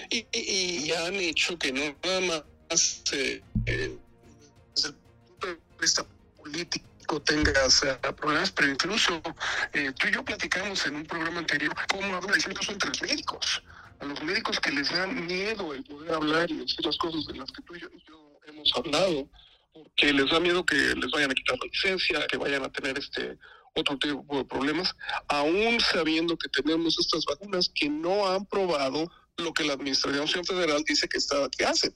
Y, 0.09 0.25
y, 0.31 0.91
han 0.91 1.15
hecho 1.15 1.57
que 1.57 1.71
no 1.71 1.95
nada 2.03 2.43
más 2.69 3.03
eh, 3.13 3.41
eh, 3.65 3.97
desde 4.75 4.89
el 4.89 4.95
punto 4.95 5.47
de 5.47 5.57
vista 5.81 6.05
político 6.37 7.21
tenga 7.21 7.51
problemas, 8.15 8.51
pero 8.51 8.69
incluso 8.69 9.21
eh, 9.73 9.91
tú 9.97 10.07
y 10.07 10.11
yo 10.11 10.23
platicamos 10.23 10.85
en 10.85 10.95
un 10.97 11.05
programa 11.05 11.39
anterior 11.39 11.75
cómo 11.89 12.15
habla 12.15 12.37
incluso 12.37 12.71
entre 12.71 12.89
los 12.89 13.01
médicos. 13.01 13.63
A 13.99 14.05
los 14.05 14.21
médicos 14.23 14.59
que 14.59 14.71
les 14.71 14.89
dan 14.91 15.25
miedo 15.25 15.73
el 15.73 15.83
poder 15.83 16.13
hablar 16.13 16.49
y 16.51 16.57
decir 16.57 16.85
las 16.85 16.97
cosas 16.97 17.25
de 17.25 17.37
las 17.37 17.51
que 17.51 17.61
tú 17.63 17.75
y 17.75 17.81
yo, 17.81 17.89
hemos 18.47 18.71
hablado, 18.75 19.27
porque 19.73 20.13
les 20.13 20.29
da 20.29 20.39
miedo 20.39 20.65
que 20.65 20.75
les 20.75 21.11
vayan 21.11 21.31
a 21.31 21.33
quitar 21.33 21.57
la 21.59 21.65
licencia, 21.65 22.27
que 22.27 22.37
vayan 22.37 22.63
a 22.63 22.71
tener 22.71 22.97
este 22.97 23.37
otro 23.75 23.97
tipo 23.97 24.37
de 24.37 24.45
problemas, 24.45 24.95
aún 25.27 25.79
sabiendo 25.79 26.37
que 26.37 26.49
tenemos 26.49 26.97
estas 26.99 27.25
vacunas 27.25 27.69
que 27.73 27.89
no 27.89 28.27
han 28.27 28.45
probado 28.45 29.11
lo 29.39 29.53
que 29.53 29.63
la 29.63 29.73
Administración 29.73 30.45
Federal 30.45 30.83
dice 30.85 31.07
que, 31.07 31.17
está, 31.17 31.49
que 31.49 31.65
hace. 31.65 31.93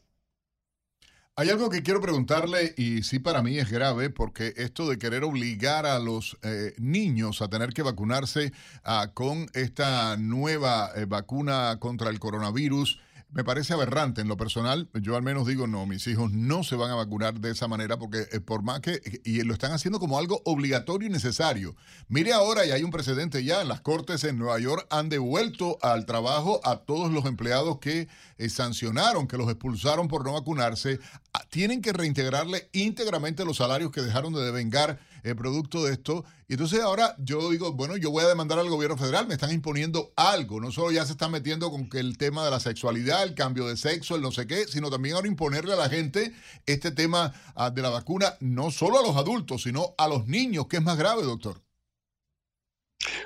Hay 1.35 1.49
algo 1.49 1.71
que 1.71 1.81
quiero 1.81 1.99
preguntarle 1.99 2.75
y 2.77 3.01
sí 3.01 3.17
para 3.17 3.41
mí 3.41 3.57
es 3.57 3.71
grave 3.71 4.11
porque 4.11 4.53
esto 4.55 4.87
de 4.87 4.99
querer 4.99 5.23
obligar 5.23 5.87
a 5.87 5.97
los 5.97 6.37
eh, 6.43 6.75
niños 6.77 7.41
a 7.41 7.47
tener 7.47 7.73
que 7.73 7.81
vacunarse 7.81 8.53
ah, 8.83 9.11
con 9.15 9.49
esta 9.53 10.15
nueva 10.17 10.91
eh, 10.95 11.05
vacuna 11.05 11.79
contra 11.79 12.11
el 12.11 12.19
coronavirus 12.19 12.99
me 13.33 13.43
parece 13.43 13.73
aberrante 13.73 14.21
en 14.21 14.27
lo 14.27 14.37
personal. 14.37 14.89
Yo 14.93 15.15
al 15.15 15.23
menos 15.23 15.47
digo, 15.47 15.67
no, 15.67 15.85
mis 15.85 16.05
hijos 16.07 16.31
no 16.31 16.63
se 16.63 16.75
van 16.75 16.91
a 16.91 16.95
vacunar 16.95 17.39
de 17.39 17.51
esa 17.51 17.67
manera 17.67 17.97
porque 17.97 18.27
eh, 18.31 18.39
por 18.39 18.61
más 18.61 18.79
que, 18.81 19.01
y 19.23 19.41
lo 19.43 19.53
están 19.53 19.71
haciendo 19.71 19.99
como 19.99 20.19
algo 20.19 20.41
obligatorio 20.45 21.07
y 21.07 21.11
necesario. 21.11 21.75
Mire 22.07 22.33
ahora, 22.33 22.65
y 22.65 22.71
hay 22.71 22.83
un 22.83 22.91
precedente 22.91 23.43
ya, 23.43 23.61
en 23.61 23.67
las 23.67 23.81
cortes 23.81 24.23
en 24.23 24.37
Nueva 24.37 24.59
York 24.59 24.85
han 24.89 25.09
devuelto 25.09 25.77
al 25.81 26.05
trabajo 26.05 26.61
a 26.63 26.77
todos 26.77 27.11
los 27.11 27.25
empleados 27.25 27.79
que 27.79 28.07
eh, 28.37 28.49
sancionaron, 28.49 29.27
que 29.27 29.37
los 29.37 29.49
expulsaron 29.49 30.07
por 30.07 30.23
no 30.23 30.33
vacunarse. 30.33 30.99
Ah, 31.33 31.43
tienen 31.49 31.81
que 31.81 31.91
reintegrarle 31.91 32.69
íntegramente 32.71 33.45
los 33.45 33.57
salarios 33.57 33.91
que 33.91 34.01
dejaron 34.01 34.33
de 34.33 34.41
devengar 34.41 34.99
el 35.23 35.35
producto 35.35 35.83
de 35.83 35.93
esto. 35.93 36.25
Y 36.47 36.53
entonces 36.53 36.81
ahora 36.81 37.15
yo 37.17 37.49
digo, 37.49 37.73
bueno, 37.73 37.97
yo 37.97 38.11
voy 38.11 38.23
a 38.23 38.27
demandar 38.27 38.59
al 38.59 38.69
gobierno 38.69 38.97
federal, 38.97 39.27
me 39.27 39.33
están 39.33 39.51
imponiendo 39.51 40.11
algo, 40.15 40.59
no 40.59 40.71
solo 40.71 40.91
ya 40.91 41.05
se 41.05 41.13
están 41.13 41.31
metiendo 41.31 41.71
con 41.71 41.89
que 41.89 41.99
el 41.99 42.17
tema 42.17 42.43
de 42.45 42.51
la 42.51 42.59
sexualidad, 42.59 43.23
el 43.23 43.33
cambio 43.33 43.67
de 43.67 43.77
sexo, 43.77 44.15
el 44.15 44.21
no 44.21 44.31
sé 44.31 44.45
qué, 44.45 44.67
sino 44.67 44.91
también 44.91 45.15
ahora 45.15 45.27
imponerle 45.27 45.73
a 45.73 45.77
la 45.77 45.89
gente 45.89 46.33
este 46.65 46.91
tema 46.91 47.33
ah, 47.55 47.71
de 47.71 47.81
la 47.81 47.89
vacuna, 47.89 48.35
no 48.41 48.69
solo 48.69 48.99
a 48.99 49.01
los 49.01 49.15
adultos, 49.15 49.63
sino 49.63 49.95
a 49.97 50.07
los 50.07 50.27
niños, 50.27 50.67
que 50.67 50.77
es 50.77 50.83
más 50.83 50.97
grave, 50.97 51.23
doctor. 51.23 51.62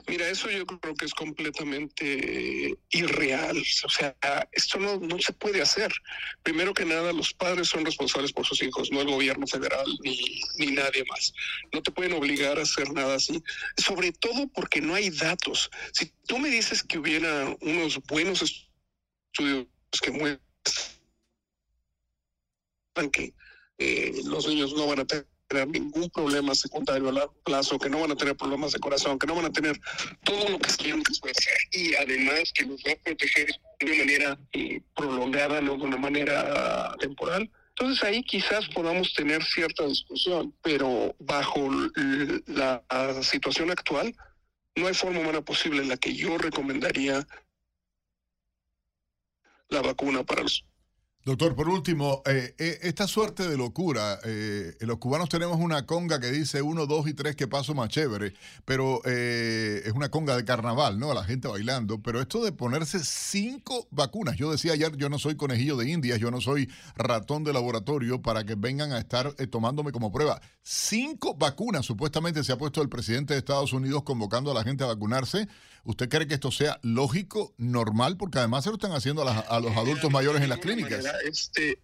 Mira, 0.07 0.29
eso 0.29 0.49
yo 0.49 0.65
creo 0.65 0.95
que 0.95 1.05
es 1.05 1.13
completamente 1.13 2.77
irreal. 2.89 3.57
O 3.57 3.89
sea, 3.89 4.15
esto 4.51 4.79
no, 4.79 4.97
no 4.99 5.19
se 5.19 5.33
puede 5.33 5.61
hacer. 5.61 5.91
Primero 6.43 6.73
que 6.73 6.85
nada, 6.85 7.13
los 7.13 7.33
padres 7.33 7.67
son 7.69 7.85
responsables 7.85 8.31
por 8.31 8.45
sus 8.45 8.61
hijos, 8.61 8.91
no 8.91 9.01
el 9.01 9.07
gobierno 9.07 9.45
federal 9.47 9.85
ni, 10.03 10.41
ni 10.57 10.71
nadie 10.71 11.03
más. 11.09 11.33
No 11.73 11.81
te 11.81 11.91
pueden 11.91 12.13
obligar 12.13 12.59
a 12.59 12.63
hacer 12.63 12.91
nada 12.93 13.15
así, 13.15 13.41
sobre 13.77 14.11
todo 14.11 14.47
porque 14.49 14.81
no 14.81 14.95
hay 14.95 15.09
datos. 15.09 15.69
Si 15.93 16.11
tú 16.25 16.39
me 16.39 16.49
dices 16.49 16.83
que 16.83 16.99
hubiera 16.99 17.55
unos 17.61 17.99
buenos 18.07 18.41
estudios 18.41 19.67
que 20.01 20.11
muestran 20.11 20.41
que 23.11 23.33
eh, 23.77 24.21
los 24.25 24.47
niños 24.47 24.73
no 24.73 24.87
van 24.87 25.01
a 25.01 25.05
tener 25.05 25.27
tener 25.47 25.67
ningún 25.67 26.09
problema 26.09 26.53
secundario 26.53 27.09
a 27.09 27.11
largo 27.11 27.33
plazo, 27.43 27.79
que 27.79 27.89
no 27.89 28.01
van 28.01 28.11
a 28.11 28.15
tener 28.15 28.35
problemas 28.35 28.73
de 28.73 28.79
corazón, 28.79 29.17
que 29.17 29.27
no 29.27 29.35
van 29.35 29.45
a 29.45 29.51
tener 29.51 29.79
todo 30.23 30.49
lo 30.49 30.59
que 30.59 30.71
quieren 30.77 31.03
que 31.03 31.79
y 31.79 31.95
además 31.95 32.51
que 32.53 32.65
los 32.65 32.81
va 32.81 32.91
a 32.91 32.95
proteger 32.97 33.47
de 33.79 33.85
una 33.85 33.95
manera 33.97 34.39
eh, 34.53 34.81
prolongada, 34.95 35.61
no 35.61 35.77
de 35.77 35.83
una 35.83 35.97
manera 35.97 36.95
temporal. 36.99 37.49
Entonces 37.69 38.03
ahí 38.03 38.23
quizás 38.23 38.67
podamos 38.69 39.13
tener 39.13 39.43
cierta 39.43 39.85
discusión, 39.85 40.53
pero 40.63 41.15
bajo 41.19 41.69
la 42.47 42.83
situación 43.21 43.69
actual 43.69 44.15
no 44.75 44.87
hay 44.87 44.93
forma 44.93 45.19
humana 45.19 45.41
posible 45.41 45.81
en 45.81 45.89
la 45.89 45.97
que 45.97 46.13
yo 46.13 46.37
recomendaría 46.37 47.25
la 49.69 49.81
vacuna 49.81 50.23
para 50.23 50.43
los 50.43 50.65
Doctor, 51.27 51.57
por 51.57 51.67
último, 51.67 52.21
eh, 52.25 52.55
eh, 52.57 52.79
esta 52.83 53.05
suerte 53.05 53.49
de 53.49 53.57
locura, 53.57 54.17
eh, 54.23 54.77
los 54.79 54.97
cubanos 54.97 55.27
tenemos 55.27 55.59
una 55.59 55.85
conga 55.85 56.21
que 56.21 56.31
dice 56.31 56.61
uno, 56.61 56.85
dos 56.85 57.05
y 57.05 57.13
tres 57.13 57.35
que 57.35 57.49
paso 57.49 57.75
más 57.75 57.89
chévere, 57.89 58.33
pero 58.63 59.03
es 59.03 59.91
una 59.91 60.07
conga 60.07 60.37
de 60.37 60.45
carnaval, 60.45 60.97
¿no? 60.97 61.13
La 61.13 61.25
gente 61.25 61.49
bailando, 61.49 62.01
pero 62.01 62.21
esto 62.21 62.41
de 62.45 62.53
ponerse 62.53 62.99
cinco 63.03 63.89
vacunas, 63.91 64.37
yo 64.37 64.49
decía 64.49 64.71
ayer, 64.71 64.95
yo 64.95 65.09
no 65.09 65.19
soy 65.19 65.35
conejillo 65.35 65.75
de 65.75 65.89
indias, 65.89 66.17
yo 66.17 66.31
no 66.31 66.39
soy 66.39 66.69
ratón 66.95 67.43
de 67.43 67.51
laboratorio 67.51 68.21
para 68.21 68.45
que 68.45 68.55
vengan 68.55 68.93
a 68.93 68.97
estar 68.97 69.33
tomándome 69.49 69.91
como 69.91 70.13
prueba. 70.13 70.39
Cinco 70.63 71.35
vacunas, 71.35 71.85
supuestamente 71.85 72.41
se 72.45 72.53
ha 72.53 72.57
puesto 72.57 72.81
el 72.81 72.87
presidente 72.87 73.33
de 73.33 73.39
Estados 73.39 73.73
Unidos 73.73 74.03
convocando 74.03 74.51
a 74.51 74.53
la 74.53 74.63
gente 74.63 74.85
a 74.85 74.87
vacunarse. 74.87 75.49
¿Usted 75.87 76.09
cree 76.09 76.27
que 76.27 76.33
esto 76.33 76.51
sea 76.51 76.81
lógico, 76.83 77.53
normal? 77.57 78.17
Porque 78.17 78.39
además 78.39 78.65
se 78.65 78.71
lo 78.71 78.75
están 78.75 78.91
haciendo 78.91 79.25
a, 79.25 79.59
los 79.61 79.77
adultos 79.77 80.11
mayores 80.11 80.41
en 80.41 80.49
las 80.49 80.59
clínicas. 80.59 81.05
Este, 81.23 81.79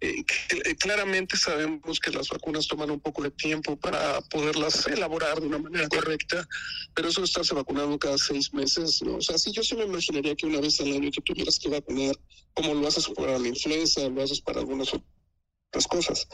eh, 0.00 0.22
eh, 0.64 0.76
claramente 0.76 1.36
sabemos 1.36 1.98
que 1.98 2.12
las 2.12 2.28
vacunas 2.28 2.68
toman 2.68 2.92
un 2.92 3.00
poco 3.00 3.24
de 3.24 3.32
tiempo 3.32 3.74
para 3.74 4.20
poderlas 4.30 4.86
elaborar 4.86 5.40
de 5.40 5.48
una 5.48 5.58
manera 5.58 5.88
correcta, 5.88 6.46
pero 6.94 7.08
eso 7.08 7.20
de 7.20 7.24
estarse 7.24 7.52
vacunando 7.52 7.98
cada 7.98 8.16
seis 8.16 8.54
meses, 8.54 9.02
¿no? 9.02 9.16
O 9.16 9.20
sea, 9.20 9.36
si 9.36 9.50
yo 9.50 9.64
sí 9.64 9.74
me 9.74 9.86
imaginaría 9.86 10.36
que 10.36 10.46
una 10.46 10.60
vez 10.60 10.80
al 10.80 10.92
año 10.92 11.10
tú 11.10 11.20
tuvieras 11.22 11.58
que 11.58 11.68
vacunar, 11.68 12.14
como 12.54 12.74
lo 12.74 12.86
haces 12.86 13.08
para 13.08 13.40
la 13.40 13.48
influenza, 13.48 14.08
lo 14.08 14.22
haces 14.22 14.40
para 14.40 14.60
algunas 14.60 14.94
otras 14.94 15.17
cosas 15.88 16.28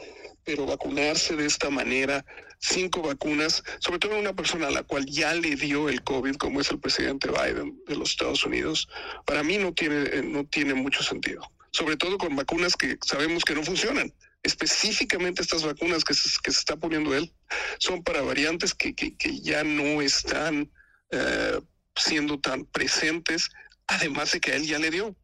pero 0.45 0.67
vacunarse 0.67 1.35
de 1.35 1.47
esta 1.47 1.71
manera, 1.71 2.25
cinco 2.59 3.03
vacunas, 3.03 3.65
sobre 3.79 3.99
todo 3.99 4.19
una 4.19 4.35
persona 4.35 4.69
a 4.69 4.71
la 4.71 4.83
cual 4.83 5.07
ya 5.07 5.35
le 5.35 5.57
dio 5.57 5.89
el 5.89 6.03
COVID, 6.03 6.37
como 6.37 6.61
es 6.61 6.71
el 6.71 6.79
presidente 6.79 7.29
Biden 7.29 7.83
de 7.87 7.97
los 7.97 8.11
Estados 8.11 8.45
Unidos, 8.45 8.89
para 9.25 9.43
mí 9.43 9.59
no 9.59 9.73
tiene, 9.73 10.03
eh, 10.13 10.23
no 10.23 10.45
tiene 10.45 10.75
mucho 10.75 11.03
sentido. 11.03 11.43
Sobre 11.73 11.97
todo 11.97 12.19
con 12.19 12.37
vacunas 12.37 12.77
que 12.77 12.99
sabemos 13.05 13.45
que 13.45 13.55
no 13.55 13.65
funcionan. 13.65 14.13
Específicamente 14.43 15.43
estas 15.43 15.65
vacunas 15.65 16.05
que 16.05 16.15
se, 16.15 16.29
que 16.43 16.53
se 16.53 16.59
está 16.59 16.77
poniendo 16.77 17.15
él 17.15 17.33
son 17.79 18.05
para 18.05 18.21
variantes 18.21 18.75
que, 18.75 18.95
que, 18.95 19.17
ya 19.41 19.65
no 19.65 20.03
están 20.03 20.71
eh, 21.11 21.61
siendo 21.97 22.39
tan 22.39 22.67
presentes, 22.67 23.51
además 23.87 24.33
de 24.33 24.41
que 24.41 24.53
a 24.53 24.57
él 24.57 24.67
ya 24.67 24.79
le 24.79 24.91
dio. 24.91 25.17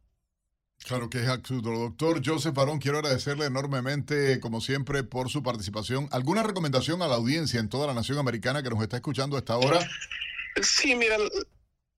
Claro 0.83 1.09
que 1.09 1.19
es 1.19 1.27
absurdo. 1.27 1.71
Doctor 1.71 2.21
Joseph 2.25 2.53
Barón, 2.53 2.79
quiero 2.79 2.97
agradecerle 2.97 3.45
enormemente, 3.45 4.39
como 4.39 4.61
siempre, 4.61 5.03
por 5.03 5.29
su 5.29 5.43
participación. 5.43 6.09
¿Alguna 6.11 6.43
recomendación 6.43 7.01
a 7.01 7.07
la 7.07 7.15
audiencia 7.15 7.59
en 7.59 7.69
toda 7.69 7.87
la 7.87 7.93
nación 7.93 8.17
americana 8.17 8.63
que 8.63 8.69
nos 8.69 8.81
está 8.81 8.97
escuchando 8.97 9.37
hasta 9.37 9.53
ahora? 9.53 9.79
Sí, 10.61 10.95
mira, 10.95 11.17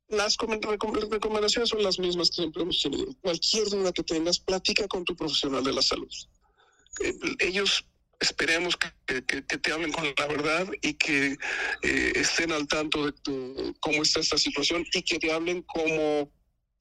las 0.09 0.37
recomendaciones 1.09 1.69
son 1.69 1.81
las 1.81 1.97
mismas 1.97 2.29
que 2.29 2.35
siempre 2.35 2.61
hemos 2.61 2.81
tenido. 2.81 3.13
Cualquier 3.21 3.69
duda 3.69 3.91
que 3.91 4.03
tengas, 4.03 4.39
platica 4.39 4.87
con 4.87 5.05
tu 5.05 5.15
profesional 5.15 5.63
de 5.63 5.73
la 5.73 5.81
salud. 5.81 6.11
Eh, 7.01 7.13
ellos 7.39 7.85
esperemos 8.19 8.77
que, 8.77 9.41
te 9.41 9.71
hablen 9.71 9.91
con 9.91 10.05
la 10.05 10.27
verdad 10.27 10.67
y 10.81 10.93
que 10.93 11.37
eh, 11.81 12.13
estén 12.15 12.51
al 12.51 12.67
tanto 12.67 13.05
de 13.05 13.13
cómo 13.79 14.03
está 14.03 14.19
esta 14.19 14.37
situación 14.37 14.85
y 14.93 15.01
que 15.01 15.19
te 15.19 15.31
hablen 15.31 15.61
como 15.63 16.31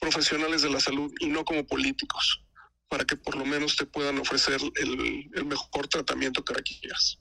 profesionales 0.02 0.62
de 0.62 0.70
la 0.70 0.80
salud 0.80 1.12
y 1.20 1.28
no 1.28 1.44
como 1.44 1.64
políticos, 1.64 2.42
para 2.88 3.04
que 3.04 3.16
por 3.16 3.36
lo 3.36 3.46
menos 3.46 3.76
te 3.76 3.86
puedan 3.86 4.18
ofrecer 4.18 4.60
el, 4.74 5.46
mejor 5.46 5.86
tratamiento 5.86 6.44
que 6.44 6.54
requieras. 6.54 7.20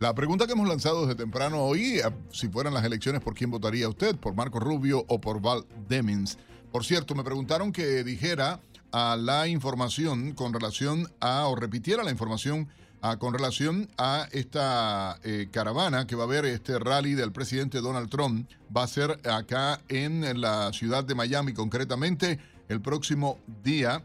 La 0.00 0.12
pregunta 0.12 0.44
que 0.44 0.54
hemos 0.54 0.66
lanzado 0.66 1.02
desde 1.02 1.14
temprano 1.14 1.62
hoy, 1.62 2.00
eh, 2.00 2.10
si 2.32 2.48
fueran 2.48 2.74
las 2.74 2.84
elecciones, 2.84 3.20
¿por 3.20 3.34
quién 3.34 3.52
votaría 3.52 3.88
usted? 3.88 4.16
¿Por 4.16 4.34
Marco 4.34 4.58
Rubio 4.58 5.04
o 5.06 5.20
por 5.20 5.40
Val 5.40 5.64
Demings? 5.88 6.36
Por 6.72 6.84
cierto, 6.84 7.14
me 7.14 7.22
preguntaron 7.22 7.70
que 7.70 8.02
dijera 8.02 8.58
a 8.90 9.16
la 9.16 9.46
información 9.46 10.32
con 10.32 10.52
relación 10.52 11.06
a, 11.20 11.46
o 11.46 11.54
repitiera 11.54 12.02
la 12.02 12.10
información 12.10 12.68
a, 13.02 13.18
con 13.18 13.32
relación 13.32 13.88
a 13.98 14.26
esta 14.32 15.20
eh, 15.22 15.46
caravana 15.52 16.08
que 16.08 16.16
va 16.16 16.24
a 16.24 16.26
haber, 16.26 16.44
este 16.46 16.76
rally 16.80 17.14
del 17.14 17.30
presidente 17.30 17.80
Donald 17.80 18.10
Trump, 18.10 18.50
va 18.76 18.82
a 18.82 18.88
ser 18.88 19.20
acá 19.30 19.80
en 19.88 20.40
la 20.40 20.72
ciudad 20.72 21.04
de 21.04 21.14
Miami 21.14 21.52
concretamente 21.52 22.40
el 22.68 22.80
próximo 22.80 23.38
día, 23.62 24.04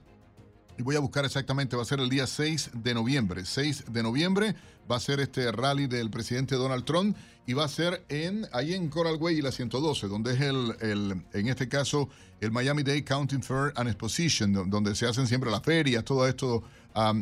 y 0.77 0.83
voy 0.83 0.95
a 0.95 0.99
buscar 0.99 1.25
exactamente, 1.25 1.75
va 1.75 1.81
a 1.81 1.85
ser 1.85 1.99
el 1.99 2.09
día 2.09 2.27
6 2.27 2.71
de 2.73 2.93
noviembre. 2.93 3.45
6 3.45 3.85
de 3.89 4.03
noviembre 4.03 4.55
va 4.89 4.97
a 4.97 4.99
ser 4.99 5.19
este 5.19 5.51
rally 5.51 5.87
del 5.87 6.09
presidente 6.09 6.55
Donald 6.55 6.85
Trump 6.85 7.17
y 7.45 7.53
va 7.53 7.65
a 7.65 7.67
ser 7.67 8.05
en, 8.09 8.47
ahí 8.51 8.73
en 8.73 8.89
Coral 8.89 9.17
Way 9.19 9.37
y 9.37 9.41
la 9.41 9.51
112, 9.51 10.07
donde 10.07 10.33
es 10.33 10.41
el, 10.41 10.75
el 10.81 11.23
en 11.33 11.47
este 11.47 11.67
caso, 11.67 12.09
el 12.41 12.51
Miami 12.51 12.83
Day 12.83 13.01
Counting 13.01 13.41
Fair 13.41 13.73
and 13.75 13.89
Exposition, 13.89 14.69
donde 14.69 14.95
se 14.95 15.07
hacen 15.07 15.27
siempre 15.27 15.49
las 15.49 15.63
ferias, 15.63 16.03
todo 16.03 16.27
esto 16.27 16.63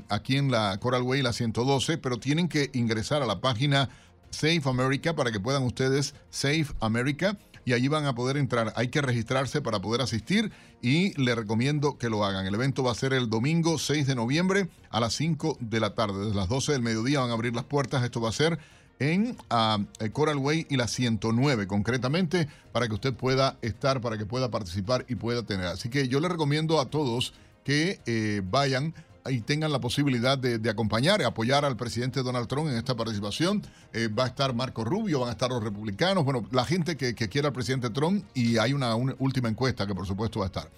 aquí 0.10 0.38
en 0.38 0.52
la 0.52 0.78
Coral 0.80 1.04
Way 1.04 1.20
y 1.20 1.24
la 1.24 1.34
112, 1.34 1.98
pero 1.98 2.18
tienen 2.18 2.48
que 2.48 2.70
ingresar 2.74 3.22
a 3.22 3.26
la 3.26 3.42
página 3.42 3.90
Safe 4.30 4.62
America 4.66 5.16
para 5.16 5.32
que 5.32 5.40
puedan 5.40 5.64
ustedes, 5.64 6.16
Safe 6.30 6.68
America, 6.80 7.38
y 7.66 7.74
allí 7.74 7.88
van 7.88 8.06
a 8.06 8.16
poder 8.16 8.38
entrar. 8.38 8.72
Hay 8.76 8.90
que 8.90 9.02
registrarse 9.02 9.62
para 9.62 9.80
poder 9.80 10.02
asistir 10.02 10.52
y 10.82 11.20
le 11.22 11.36
recomiendo 11.36 11.98
que 11.98 12.10
lo 12.10 12.24
hagan. 12.24 12.46
El 12.46 12.54
evento 12.54 12.84
va 12.84 12.92
a 12.92 12.96
ser 12.96 13.14
el 13.14 13.30
domingo 13.30 13.78
6 13.78 14.08
de 14.08 14.16
noviembre 14.16 14.70
a 14.92 15.00
las 15.00 15.14
5 15.16 15.58
de 15.60 15.80
la 15.80 15.96
tarde. 15.96 16.26
Desde 16.26 16.36
las 16.36 16.48
12 16.48 16.74
del 16.74 16.82
mediodía 16.84 17.20
van 17.22 17.32
a 17.32 17.34
abrir 17.34 17.56
las 17.56 17.66
puertas. 17.66 18.04
Esto 18.04 18.22
va 18.22 18.30
a 18.30 18.34
ser 18.34 18.60
en 19.00 19.36
ah, 19.50 19.80
Coral 20.14 20.38
Way 20.38 20.68
y 20.70 20.78
la 20.78 20.88
109 20.88 21.68
concretamente 21.68 22.48
para 22.72 22.88
que 22.88 22.94
usted 22.94 23.14
pueda 23.14 23.58
estar, 23.62 24.00
para 24.00 24.18
que 24.18 24.26
pueda 24.26 24.52
participar 24.52 25.06
y 25.10 25.16
pueda 25.16 25.44
tener. 25.44 25.66
Así 25.66 25.90
que 25.90 26.08
yo 26.08 26.20
le 26.20 26.30
recomiendo 26.30 26.80
a 26.80 26.90
todos 26.90 27.34
que 27.64 28.00
eh, 28.06 28.42
vayan 28.46 28.94
y 29.30 29.42
tengan 29.42 29.72
la 29.72 29.80
posibilidad 29.80 30.38
de, 30.38 30.70
acompañar 30.70 31.22
y 31.22 31.24
apoyar 31.24 31.66
al 31.66 31.76
presidente 31.76 32.22
Donald 32.22 32.48
Trump 32.48 32.70
en 32.70 32.78
esta 32.78 32.96
participación. 32.96 33.62
Eh, 33.94 34.08
va 34.08 34.26
a 34.26 34.28
estar 34.28 34.54
Marco 34.54 34.84
Rubio, 34.84 35.20
van 35.20 35.30
a 35.30 35.32
estar 35.32 35.50
los 35.50 35.64
republicanos, 35.64 36.24
bueno, 36.24 36.46
la 36.52 36.66
gente 36.66 36.96
que, 36.96 37.14
quiera 37.14 37.48
al 37.48 37.54
presidente 37.54 37.90
Trump 37.90 38.24
y 38.34 38.58
hay 38.58 38.74
una, 38.74 38.96
una, 38.96 39.16
última 39.20 39.50
encuesta 39.50 39.88
que 39.88 39.96
por 39.96 40.06
supuesto 40.06 40.40
va 40.40 40.46
a 40.46 40.48
estar. 40.48 40.70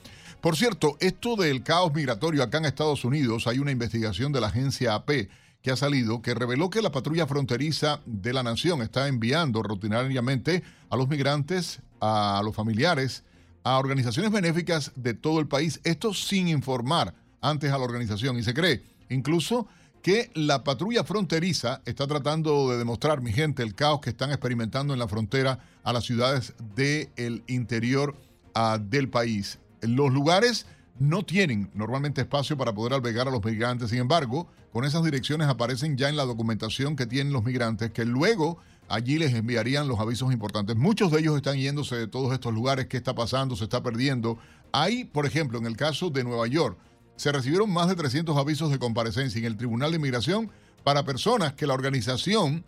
Por 0.42 0.56
cierto, 0.56 0.98
esto 1.00 1.36
del 1.36 1.64
caos 1.64 1.94
migratorio 1.94 2.44
acá 2.44 2.60
en 2.60 2.66
Estados 2.66 3.04
Unidos, 3.04 3.48
hay 3.48 3.60
una 3.60 3.72
investigación 3.72 4.32
de 4.32 4.42
la 4.42 4.48
agencia 4.48 4.96
AP 4.96 5.30
que 5.62 5.72
ha 5.72 5.76
salido 5.76 6.22
que 6.22 6.34
reveló 6.34 6.70
que 6.70 6.82
la 6.82 6.92
patrulla 6.92 7.28
fronteriza 7.28 8.00
de 8.06 8.32
la 8.32 8.44
nación 8.44 8.82
está 8.82 9.08
enviando 9.08 9.64
rutinariamente 9.64 10.64
a 10.90 10.96
los 10.96 11.10
migrantes, 11.10 11.82
a 12.00 12.42
los 12.46 12.56
familiares, 12.56 13.24
a 13.64 13.78
organizaciones 13.78 14.32
benéficas 14.32 14.94
de 14.96 15.14
todo 15.14 15.40
el 15.42 15.48
país, 15.48 15.82
esto 15.84 16.14
sin 16.14 16.48
informar 16.48 17.14
antes 17.42 17.72
a 17.72 17.78
la 17.78 17.84
organización. 17.84 18.38
Y 18.38 18.44
se 18.44 18.54
cree 18.54 18.84
incluso 19.10 19.68
que 20.02 20.32
la 20.36 20.64
patrulla 20.64 21.04
fronteriza 21.04 21.82
está 21.86 22.08
tratando 22.08 22.72
de 22.72 22.78
demostrar, 22.78 23.22
mi 23.22 23.34
gente, 23.34 23.64
el 23.64 23.76
caos 23.76 24.00
que 24.02 24.10
están 24.10 24.30
experimentando 24.30 24.94
en 24.94 25.00
la 25.00 25.08
frontera 25.08 25.60
a 25.84 25.92
las 25.92 26.06
ciudades 26.06 26.54
del 26.76 27.44
interior 27.48 28.16
ah, 28.54 28.80
del 28.82 29.10
país. 29.10 29.60
Los 29.82 30.12
lugares 30.14 30.66
no 31.00 31.24
tienen 31.24 31.70
normalmente 31.74 32.22
espacio 32.22 32.58
para 32.58 32.74
poder 32.74 32.94
albergar 32.94 33.28
a 33.28 33.32
los 33.32 33.44
migrantes, 33.44 33.90
sin 33.90 34.00
embargo, 34.00 34.48
con 34.72 34.86
esas 34.86 35.04
direcciones 35.04 35.48
aparecen 35.48 35.98
ya 35.98 36.10
en 36.10 36.16
la 36.16 36.26
documentación 36.26 36.96
que 36.96 37.06
tienen 37.06 37.34
los 37.34 37.44
migrantes, 37.44 37.92
que 37.92 38.06
luego 38.06 38.60
allí 38.90 39.18
les 39.18 39.34
enviarían 39.34 39.88
los 39.88 40.00
avisos 40.00 40.32
importantes. 40.32 40.76
Muchos 40.76 41.12
de 41.12 41.20
ellos 41.20 41.36
están 41.36 41.58
yéndose 41.58 41.96
de 41.96 42.08
todos 42.08 42.34
estos 42.34 42.54
lugares, 42.54 42.88
qué 42.88 42.98
está 42.98 43.14
pasando, 43.14 43.56
se 43.56 43.66
está 43.66 43.84
perdiendo. 43.84 44.38
Hay, 44.72 45.06
por 45.06 45.26
ejemplo, 45.26 45.58
en 45.58 45.66
el 45.66 45.76
caso 45.76 46.10
de 46.10 46.24
Nueva 46.24 46.48
York, 46.48 46.78
se 47.18 47.32
recibieron 47.32 47.72
más 47.74 47.90
de 47.90 47.96
300 47.96 48.38
avisos 48.38 48.72
de 48.72 48.80
comparecencia 48.80 49.40
en 49.40 49.46
el 49.46 49.58
Tribunal 49.58 49.92
de 49.92 49.98
Inmigración 49.98 50.52
para 50.84 51.04
personas 51.04 51.54
que 51.54 51.68
la 51.68 51.74
organización, 51.74 52.64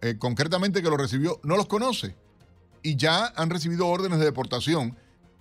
eh, 0.00 0.16
concretamente 0.18 0.82
que 0.82 0.90
lo 0.90 0.96
recibió, 0.96 1.38
no 1.44 1.56
los 1.56 1.66
conoce. 1.66 2.16
Y 2.82 2.96
ya 2.96 3.26
han 3.36 3.50
recibido 3.50 3.86
órdenes 3.86 4.18
de 4.18 4.24
deportación 4.24 4.96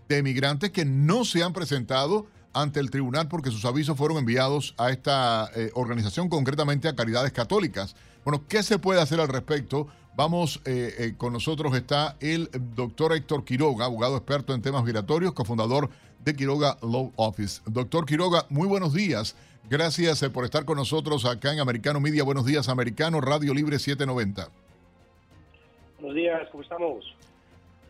de 0.09 0.21
migrantes 0.21 0.71
que 0.71 0.85
no 0.85 1.25
se 1.25 1.43
han 1.43 1.53
presentado 1.53 2.27
ante 2.53 2.79
el 2.79 2.89
tribunal 2.89 3.27
porque 3.27 3.51
sus 3.51 3.65
avisos 3.65 3.97
fueron 3.97 4.17
enviados 4.17 4.75
a 4.77 4.91
esta 4.91 5.49
eh, 5.55 5.71
organización, 5.73 6.29
concretamente 6.29 6.87
a 6.87 6.95
Caridades 6.95 7.31
Católicas. 7.31 7.95
Bueno, 8.23 8.43
¿qué 8.47 8.63
se 8.63 8.79
puede 8.79 9.01
hacer 9.01 9.19
al 9.19 9.29
respecto? 9.29 9.87
Vamos, 10.15 10.61
eh, 10.65 11.13
con 11.17 11.33
nosotros 11.33 11.75
está 11.75 12.15
el 12.19 12.49
doctor 12.75 13.13
Héctor 13.13 13.43
Quiroga, 13.45 13.85
abogado 13.85 14.15
experto 14.15 14.53
en 14.53 14.61
temas 14.61 14.83
migratorios, 14.83 15.33
cofundador 15.33 15.89
de 16.25 16.35
Quiroga 16.35 16.77
Law 16.81 17.13
Office. 17.15 17.61
Doctor 17.65 18.05
Quiroga, 18.05 18.45
muy 18.49 18.67
buenos 18.67 18.93
días. 18.93 19.35
Gracias 19.69 20.21
eh, 20.23 20.29
por 20.29 20.43
estar 20.43 20.65
con 20.65 20.77
nosotros 20.77 21.23
acá 21.25 21.53
en 21.53 21.59
Americano 21.59 21.99
Media. 21.99 22.23
Buenos 22.23 22.45
días, 22.45 22.67
Americano 22.67 23.21
Radio 23.21 23.53
Libre 23.53 23.79
790. 23.79 24.49
Buenos 25.99 26.15
días, 26.15 26.41
¿cómo 26.51 26.63
estamos? 26.63 27.15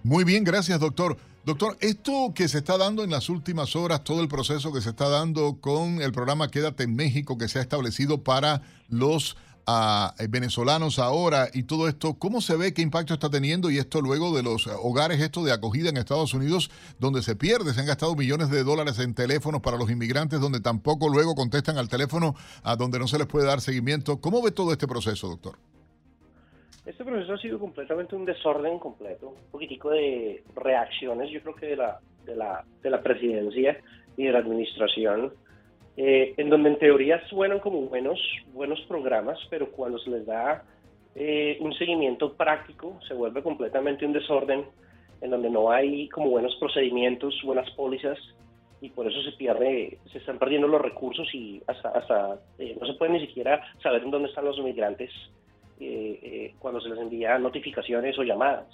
Muy 0.03 0.23
bien, 0.23 0.43
gracias, 0.43 0.79
doctor. 0.79 1.17
Doctor, 1.45 1.77
esto 1.79 2.33
que 2.35 2.47
se 2.47 2.57
está 2.57 2.77
dando 2.77 3.03
en 3.03 3.11
las 3.11 3.29
últimas 3.29 3.75
horas, 3.75 4.03
todo 4.03 4.21
el 4.21 4.27
proceso 4.27 4.73
que 4.73 4.81
se 4.81 4.89
está 4.89 5.09
dando 5.09 5.57
con 5.61 6.01
el 6.01 6.11
programa 6.11 6.49
Quédate 6.49 6.83
en 6.83 6.95
México 6.95 7.37
que 7.37 7.47
se 7.47 7.59
ha 7.59 7.61
establecido 7.61 8.23
para 8.23 8.61
los 8.89 9.37
a 9.67 10.13
venezolanos 10.29 10.99
ahora 10.99 11.47
y 11.53 11.63
todo 11.63 11.87
esto, 11.87 12.15
¿cómo 12.19 12.41
se 12.41 12.55
ve 12.55 12.73
qué 12.73 12.81
impacto 12.81 13.13
está 13.13 13.29
teniendo 13.29 13.69
y 13.69 13.77
esto 13.77 14.01
luego 14.01 14.35
de 14.35 14.43
los 14.43 14.67
hogares 14.67 15.19
esto 15.21 15.43
de 15.43 15.51
acogida 15.51 15.89
en 15.89 15.97
Estados 15.97 16.33
Unidos 16.33 16.69
donde 16.99 17.21
se 17.21 17.35
pierde, 17.35 17.73
se 17.73 17.79
han 17.79 17.87
gastado 17.87 18.15
millones 18.15 18.49
de 18.51 18.63
dólares 18.63 18.99
en 18.99 19.15
teléfonos 19.15 19.61
para 19.61 19.77
los 19.77 19.89
inmigrantes 19.89 20.39
donde 20.39 20.59
tampoco 20.59 21.09
luego 21.09 21.35
contestan 21.35 21.77
al 21.77 21.89
teléfono 21.89 22.35
a 22.63 22.75
donde 22.75 22.99
no 22.99 23.07
se 23.07 23.17
les 23.17 23.27
puede 23.27 23.47
dar 23.47 23.61
seguimiento? 23.61 24.21
¿Cómo 24.21 24.41
ve 24.41 24.51
todo 24.51 24.71
este 24.71 24.87
proceso, 24.87 25.27
doctor? 25.27 25.55
Este 26.85 27.03
proceso 27.03 27.33
ha 27.33 27.37
sido 27.39 27.57
completamente 27.57 28.15
un 28.15 28.25
desorden 28.25 28.77
completo, 28.77 29.29
un 29.29 29.51
poquitico 29.51 29.89
de 29.89 30.43
reacciones, 30.55 31.31
yo 31.31 31.41
creo 31.41 31.55
que 31.55 31.65
de 31.65 31.75
la, 31.75 31.99
de 32.25 32.35
la, 32.35 32.63
de 32.83 32.89
la 32.91 33.01
presidencia 33.01 33.79
y 34.15 34.25
de 34.25 34.31
la 34.31 34.39
administración 34.39 35.33
eh, 35.97 36.33
en 36.35 36.49
donde 36.49 36.69
en 36.69 36.79
teoría 36.79 37.25
suenan 37.27 37.59
como 37.59 37.81
buenos, 37.81 38.19
buenos 38.53 38.81
programas, 38.81 39.39
pero 39.49 39.71
cuando 39.71 39.97
se 39.99 40.09
les 40.09 40.25
da 40.25 40.63
eh, 41.15 41.57
un 41.61 41.73
seguimiento 41.73 42.33
práctico 42.33 42.99
se 43.07 43.13
vuelve 43.13 43.41
completamente 43.41 44.05
un 44.05 44.11
desorden, 44.11 44.65
en 45.21 45.29
donde 45.29 45.49
no 45.49 45.71
hay 45.71 46.09
como 46.09 46.29
buenos 46.29 46.53
procedimientos, 46.57 47.39
buenas 47.45 47.69
pólizas, 47.71 48.19
y 48.81 48.89
por 48.89 49.07
eso 49.07 49.21
se 49.21 49.31
pierde, 49.37 49.97
se 50.11 50.17
están 50.17 50.37
perdiendo 50.37 50.67
los 50.67 50.81
recursos 50.81 51.33
y 51.33 51.63
hasta, 51.65 51.89
hasta 51.89 52.39
eh, 52.59 52.77
no 52.79 52.85
se 52.85 52.93
puede 52.95 53.13
ni 53.13 53.25
siquiera 53.25 53.61
saber 53.81 54.03
en 54.03 54.11
dónde 54.11 54.27
están 54.27 54.45
los 54.45 54.59
migrantes 54.59 55.11
cuando 56.59 56.79
se 56.79 56.87
les 56.87 56.99
envía 56.99 57.37
notificaciones 57.37 58.17
o 58.17 58.23
llamadas. 58.23 58.65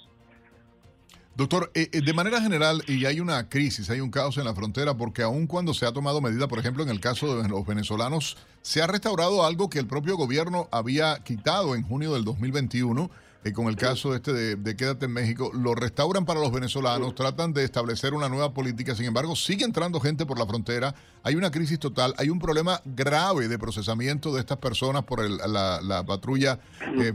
Doctor, 1.34 1.70
eh, 1.74 1.88
eh, 1.92 2.02
de 2.02 2.12
manera 2.12 2.42
general, 2.42 2.84
y 2.86 3.06
hay 3.06 3.18
una 3.18 3.48
crisis, 3.48 3.88
hay 3.88 4.00
un 4.00 4.10
caos 4.10 4.36
en 4.36 4.44
la 4.44 4.54
frontera, 4.54 4.98
porque 4.98 5.22
aun 5.22 5.46
cuando 5.46 5.72
se 5.72 5.86
ha 5.86 5.92
tomado 5.92 6.20
medida, 6.20 6.46
por 6.46 6.58
ejemplo, 6.58 6.82
en 6.82 6.90
el 6.90 7.00
caso 7.00 7.42
de 7.42 7.48
los 7.48 7.66
venezolanos, 7.66 8.36
se 8.60 8.82
ha 8.82 8.86
restaurado 8.86 9.42
algo 9.46 9.70
que 9.70 9.78
el 9.78 9.86
propio 9.86 10.18
gobierno 10.18 10.68
había 10.70 11.20
quitado 11.24 11.74
en 11.74 11.84
junio 11.84 12.12
del 12.12 12.24
2021, 12.24 13.10
eh, 13.44 13.52
con 13.54 13.68
el 13.68 13.76
caso 13.76 14.14
este 14.14 14.34
de, 14.34 14.56
de, 14.56 14.76
Quédate 14.76 15.06
en 15.06 15.12
México, 15.12 15.50
lo 15.54 15.74
restauran 15.74 16.26
para 16.26 16.38
los 16.38 16.52
venezolanos, 16.52 17.14
tratan 17.14 17.54
de 17.54 17.64
establecer 17.64 18.12
una 18.12 18.28
nueva 18.28 18.52
política, 18.52 18.94
sin 18.94 19.06
embargo, 19.06 19.34
sigue 19.34 19.64
entrando 19.64 20.00
gente 20.00 20.26
por 20.26 20.38
la 20.38 20.46
frontera, 20.46 20.94
hay 21.22 21.34
una 21.34 21.50
crisis 21.50 21.78
total, 21.78 22.14
hay 22.18 22.28
un 22.28 22.40
problema 22.40 22.82
grave 22.84 23.48
de 23.48 23.58
procesamiento 23.58 24.34
de 24.34 24.40
estas 24.40 24.58
personas 24.58 25.04
por 25.04 25.26
la, 25.26 26.04
patrulla 26.06 26.60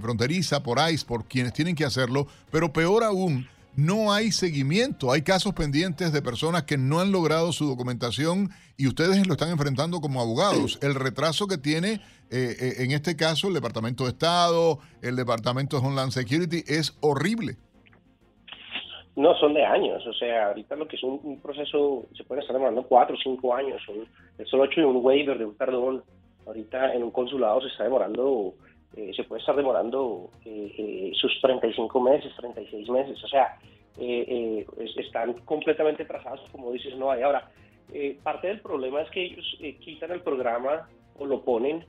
fronteriza, 0.01 0.63
por 0.63 0.79
ICE, 0.89 1.05
por 1.05 1.25
quienes 1.25 1.53
tienen 1.53 1.75
que 1.75 1.85
hacerlo, 1.85 2.27
pero 2.51 2.73
peor 2.73 3.03
aún, 3.03 3.47
no 3.77 4.11
hay 4.11 4.31
seguimiento. 4.31 5.11
Hay 5.11 5.21
casos 5.21 5.53
pendientes 5.53 6.11
de 6.11 6.21
personas 6.21 6.63
que 6.63 6.77
no 6.77 6.99
han 6.99 7.11
logrado 7.11 7.51
su 7.51 7.67
documentación 7.67 8.49
y 8.75 8.87
ustedes 8.87 9.25
lo 9.27 9.33
están 9.33 9.51
enfrentando 9.51 10.01
como 10.01 10.19
abogados. 10.19 10.79
El 10.81 10.95
retraso 10.95 11.47
que 11.47 11.59
tiene 11.59 12.01
eh, 12.31 12.55
eh, 12.59 12.73
en 12.79 12.91
este 12.91 13.15
caso 13.15 13.47
el 13.47 13.53
Departamento 13.53 14.03
de 14.03 14.09
Estado, 14.09 14.79
el 15.01 15.15
Departamento 15.15 15.79
de 15.79 15.87
Homeland 15.87 16.11
Security 16.11 16.63
es 16.67 16.97
horrible. 17.01 17.55
No, 19.15 19.35
son 19.35 19.53
de 19.53 19.63
años. 19.63 20.05
O 20.07 20.13
sea, 20.13 20.47
ahorita 20.47 20.75
lo 20.75 20.87
que 20.87 20.95
es 20.95 21.03
un, 21.03 21.39
proceso, 21.39 22.07
se 22.17 22.23
puede 22.23 22.41
estar 22.41 22.55
demorando 22.55 22.83
cuatro 22.83 23.15
o 23.15 23.19
cinco 23.23 23.55
años. 23.55 23.79
el 24.39 24.47
solo 24.47 24.65
hecho 24.65 24.81
de 24.81 24.87
un 24.87 25.05
waiver, 25.05 25.37
de 25.37 25.45
un 25.45 25.55
perdón, 25.55 26.03
ahorita 26.47 26.93
en 26.95 27.03
un 27.03 27.11
consulado 27.11 27.61
se 27.61 27.67
está 27.67 27.83
demorando 27.83 28.55
eh, 28.95 29.11
se 29.15 29.23
puede 29.25 29.41
estar 29.41 29.55
demorando 29.55 30.29
eh, 30.45 30.73
eh, 30.77 31.11
sus 31.15 31.39
35 31.41 32.01
meses, 32.01 32.31
36 32.37 32.89
meses, 32.89 33.23
o 33.23 33.27
sea, 33.27 33.57
están 34.95 35.33
completamente 35.45 36.05
trazados, 36.05 36.41
como 36.51 36.71
dices, 36.71 36.95
no 36.97 37.09
hay. 37.09 37.23
Ahora, 37.23 37.49
parte 38.21 38.47
del 38.47 38.59
problema 38.59 39.01
es 39.01 39.09
que 39.09 39.23
ellos 39.23 39.57
quitan 39.79 40.11
el 40.11 40.21
programa 40.21 40.87
o 41.17 41.25
lo 41.25 41.41
ponen 41.41 41.83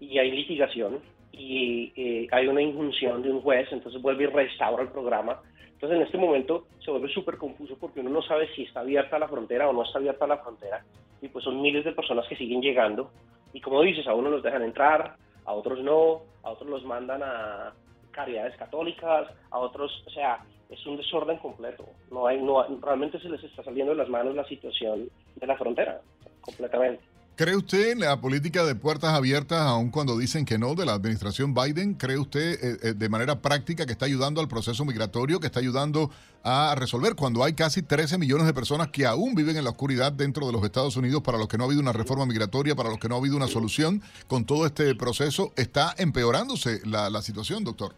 y 0.00 0.18
hay 0.18 0.32
litigación 0.32 0.98
y 1.30 2.28
hay 2.32 2.48
una 2.48 2.62
injunción 2.62 3.22
de 3.22 3.30
un 3.30 3.42
juez, 3.42 3.68
entonces 3.70 4.02
vuelve 4.02 4.24
y 4.24 4.26
restaura 4.26 4.82
el 4.82 4.88
programa. 4.88 5.40
Entonces 5.74 5.98
en 5.98 6.02
este 6.04 6.18
momento 6.18 6.66
se 6.84 6.90
vuelve 6.90 7.08
súper 7.08 7.36
confuso 7.38 7.76
porque 7.78 8.00
uno 8.00 8.10
no 8.10 8.22
sabe 8.22 8.48
si 8.56 8.64
está 8.64 8.80
abierta 8.80 9.20
la 9.20 9.28
frontera 9.28 9.68
o 9.68 9.72
no 9.72 9.84
está 9.84 9.98
abierta 9.98 10.26
la 10.26 10.38
frontera 10.38 10.84
y 11.20 11.28
pues 11.28 11.44
son 11.44 11.62
miles 11.62 11.84
de 11.84 11.92
personas 11.92 12.26
que 12.28 12.36
siguen 12.36 12.60
llegando 12.60 13.10
y 13.52 13.60
como 13.60 13.82
dices, 13.82 14.06
a 14.06 14.14
uno 14.14 14.30
los 14.30 14.42
dejan 14.42 14.62
entrar, 14.62 15.16
a 15.44 15.52
otros 15.52 15.80
no, 15.80 16.22
a 16.42 16.50
otros 16.50 16.68
los 16.68 16.84
mandan 16.84 17.22
a 17.22 17.72
caridades 18.10 18.56
católicas, 18.56 19.28
a 19.50 19.58
otros, 19.58 20.04
o 20.06 20.10
sea, 20.10 20.44
es 20.68 20.86
un 20.86 20.96
desorden 20.96 21.38
completo. 21.38 21.84
No 22.10 22.26
hay, 22.26 22.40
no, 22.40 22.64
realmente 22.80 23.20
se 23.20 23.28
les 23.28 23.42
está 23.44 23.62
saliendo 23.64 23.92
de 23.92 23.98
las 23.98 24.08
manos 24.08 24.34
la 24.34 24.44
situación 24.44 25.08
de 25.36 25.46
la 25.46 25.56
frontera, 25.56 26.00
completamente. 26.40 27.02
¿Cree 27.34 27.56
usted 27.56 27.92
en 27.92 28.00
la 28.00 28.20
política 28.20 28.62
de 28.62 28.74
puertas 28.74 29.14
abiertas, 29.14 29.62
aun 29.62 29.90
cuando 29.90 30.18
dicen 30.18 30.44
que 30.44 30.58
no, 30.58 30.74
de 30.74 30.84
la 30.84 30.92
administración 30.92 31.54
Biden? 31.54 31.94
¿Cree 31.94 32.18
usted 32.18 32.62
eh, 32.62 32.78
eh, 32.82 32.92
de 32.92 33.08
manera 33.08 33.40
práctica 33.40 33.86
que 33.86 33.92
está 33.92 34.04
ayudando 34.04 34.42
al 34.42 34.48
proceso 34.48 34.84
migratorio, 34.84 35.40
que 35.40 35.46
está 35.46 35.58
ayudando 35.58 36.10
a 36.44 36.74
resolver 36.76 37.14
cuando 37.16 37.42
hay 37.42 37.54
casi 37.54 37.82
13 37.82 38.18
millones 38.18 38.46
de 38.46 38.52
personas 38.52 38.88
que 38.88 39.06
aún 39.06 39.34
viven 39.34 39.56
en 39.56 39.64
la 39.64 39.70
oscuridad 39.70 40.12
dentro 40.12 40.46
de 40.46 40.52
los 40.52 40.62
Estados 40.62 40.94
Unidos, 40.98 41.22
para 41.22 41.38
los 41.38 41.48
que 41.48 41.56
no 41.56 41.64
ha 41.64 41.66
habido 41.68 41.80
una 41.80 41.94
reforma 41.94 42.26
migratoria, 42.26 42.74
para 42.74 42.90
los 42.90 42.98
que 42.98 43.08
no 43.08 43.14
ha 43.14 43.18
habido 43.18 43.36
una 43.36 43.48
solución 43.48 44.02
con 44.28 44.44
todo 44.44 44.66
este 44.66 44.94
proceso? 44.94 45.52
¿Está 45.56 45.94
empeorándose 45.96 46.86
la, 46.86 47.08
la 47.08 47.22
situación, 47.22 47.64
doctor? 47.64 47.94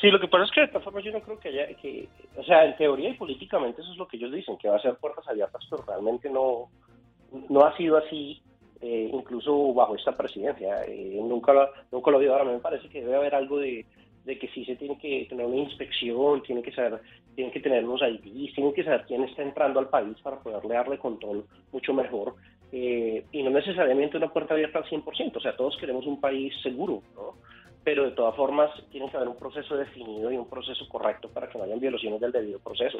Sí, 0.00 0.10
lo 0.10 0.20
que 0.20 0.26
pasa 0.26 0.44
es 0.44 0.50
que 0.50 0.60
de 0.62 0.66
esta 0.66 0.80
forma 0.80 1.00
yo 1.00 1.12
no 1.12 1.20
creo 1.20 1.38
que 1.38 1.48
haya, 1.48 1.68
que, 1.80 2.08
o 2.36 2.42
sea, 2.42 2.64
en 2.64 2.76
teoría 2.76 3.10
y 3.10 3.14
políticamente 3.14 3.82
eso 3.82 3.92
es 3.92 3.96
lo 3.96 4.08
que 4.08 4.16
ellos 4.16 4.32
dicen, 4.32 4.58
que 4.58 4.68
va 4.68 4.76
a 4.76 4.82
ser 4.82 4.96
puertas 4.96 5.26
abiertas, 5.28 5.62
pero 5.70 5.84
realmente 5.86 6.28
no, 6.28 6.68
no 7.48 7.64
ha 7.64 7.76
sido 7.76 7.96
así, 7.96 8.42
eh, 8.80 9.10
incluso 9.12 9.72
bajo 9.74 9.96
esta 9.96 10.16
presidencia. 10.16 10.84
Eh, 10.84 11.18
nunca, 11.22 11.52
lo, 11.52 11.68
nunca 11.90 12.10
lo 12.10 12.18
habido. 12.18 12.34
Ahora 12.34 12.52
me 12.52 12.58
parece 12.58 12.88
que 12.88 13.00
debe 13.00 13.16
haber 13.16 13.34
algo 13.34 13.58
de, 13.58 13.86
de 14.24 14.38
que 14.38 14.48
sí 14.48 14.64
se 14.64 14.76
tiene 14.76 14.98
que 14.98 15.26
tener 15.28 15.46
una 15.46 15.56
inspección, 15.56 16.42
tiene 16.42 16.62
que 16.62 16.72
saber, 16.72 17.00
tienen 17.34 17.52
que 17.52 17.60
tener 17.60 17.84
unos 17.84 18.02
IDs, 18.02 18.54
tienen 18.54 18.72
que 18.72 18.84
saber 18.84 19.04
quién 19.06 19.24
está 19.24 19.42
entrando 19.42 19.80
al 19.80 19.88
país 19.88 20.16
para 20.22 20.38
poderle 20.38 20.74
darle 20.74 20.98
control 20.98 21.44
mucho 21.72 21.92
mejor. 21.92 22.34
Eh, 22.72 23.24
y 23.30 23.42
no 23.42 23.50
necesariamente 23.50 24.16
una 24.16 24.32
puerta 24.32 24.54
abierta 24.54 24.78
al 24.78 24.84
100%, 24.84 25.36
o 25.36 25.40
sea, 25.40 25.56
todos 25.56 25.76
queremos 25.76 26.06
un 26.06 26.20
país 26.20 26.52
seguro, 26.62 27.02
¿no? 27.14 27.34
Pero 27.84 28.04
de 28.04 28.12
todas 28.12 28.34
formas 28.34 28.70
tiene 28.90 29.08
que 29.10 29.16
haber 29.16 29.28
un 29.28 29.36
proceso 29.36 29.76
definido 29.76 30.32
y 30.32 30.36
un 30.36 30.48
proceso 30.48 30.88
correcto 30.88 31.28
para 31.28 31.48
que 31.48 31.58
no 31.58 31.64
hayan 31.64 31.78
violaciones 31.78 32.20
del 32.20 32.32
debido 32.32 32.58
proceso. 32.58 32.98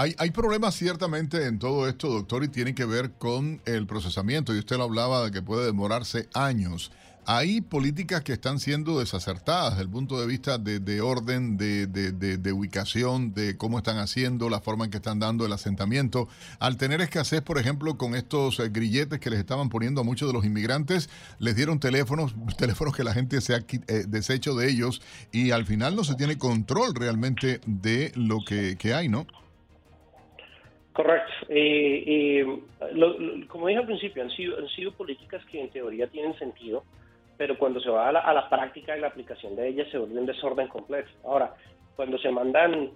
Hay, 0.00 0.14
hay, 0.16 0.30
problemas 0.30 0.74
ciertamente 0.76 1.44
en 1.44 1.58
todo 1.58 1.86
esto, 1.86 2.08
doctor, 2.08 2.42
y 2.42 2.48
tiene 2.48 2.74
que 2.74 2.86
ver 2.86 3.10
con 3.18 3.60
el 3.66 3.86
procesamiento. 3.86 4.54
Y 4.54 4.58
usted 4.58 4.78
lo 4.78 4.84
hablaba 4.84 5.24
de 5.24 5.30
que 5.30 5.42
puede 5.42 5.66
demorarse 5.66 6.26
años. 6.32 6.90
Hay 7.26 7.60
políticas 7.60 8.22
que 8.22 8.32
están 8.32 8.58
siendo 8.58 8.98
desacertadas 8.98 9.72
desde 9.72 9.82
el 9.82 9.90
punto 9.90 10.18
de 10.18 10.26
vista 10.26 10.56
de, 10.56 11.00
orden, 11.00 11.58
de, 11.58 12.52
ubicación, 12.52 13.34
de 13.34 13.58
cómo 13.58 13.78
están 13.78 13.98
haciendo, 13.98 14.48
la 14.48 14.60
forma 14.60 14.86
en 14.86 14.90
que 14.90 14.96
están 14.96 15.18
dando 15.18 15.44
el 15.44 15.52
asentamiento. 15.52 16.28
Al 16.60 16.78
tener 16.78 17.00
escasez, 17.02 17.42
por 17.42 17.58
ejemplo, 17.58 17.98
con 17.98 18.14
estos 18.14 18.58
eh, 18.58 18.70
grilletes 18.70 19.20
que 19.20 19.28
les 19.28 19.38
estaban 19.38 19.68
poniendo 19.68 20.00
a 20.00 20.04
muchos 20.04 20.28
de 20.28 20.32
los 20.32 20.46
inmigrantes, 20.46 21.10
les 21.38 21.54
dieron 21.54 21.78
teléfonos, 21.78 22.34
teléfonos 22.58 22.96
que 22.96 23.04
la 23.04 23.12
gente 23.12 23.40
se 23.42 23.54
ha 23.54 23.58
eh, 23.58 24.06
deshecho 24.08 24.54
de 24.54 24.70
ellos 24.70 25.02
y 25.30 25.50
al 25.50 25.66
final 25.66 25.94
no 25.94 26.04
se 26.04 26.14
tiene 26.14 26.38
control 26.38 26.94
realmente 26.94 27.60
de 27.66 28.12
lo 28.16 28.38
que, 28.44 28.76
hay, 28.94 29.08
¿no? 29.10 29.26
Correcto. 30.92 31.32
Eh, 31.48 32.44
como 33.48 33.68
dije 33.68 33.80
al 33.80 33.86
principio, 33.86 34.22
han 34.22 34.30
sido, 34.30 34.92
políticas 34.92 35.44
que 35.46 35.60
en 35.60 35.70
teoría 35.70 36.06
tienen 36.08 36.36
sentido 36.38 36.82
pero 37.36 37.56
cuando 37.56 37.80
se 37.80 37.88
va 37.88 38.06
a 38.06 38.12
la, 38.12 38.50
práctica 38.50 38.94
y 38.94 39.00
la 39.00 39.06
aplicación 39.06 39.56
de 39.56 39.66
ellas 39.66 39.88
se 39.90 39.96
vuelve 39.96 40.20
un 40.20 40.26
desorden 40.26 40.68
completo. 40.68 41.08
Ahora, 41.24 41.54
cuando 41.96 42.18
se 42.18 42.30
mandan 42.30 42.90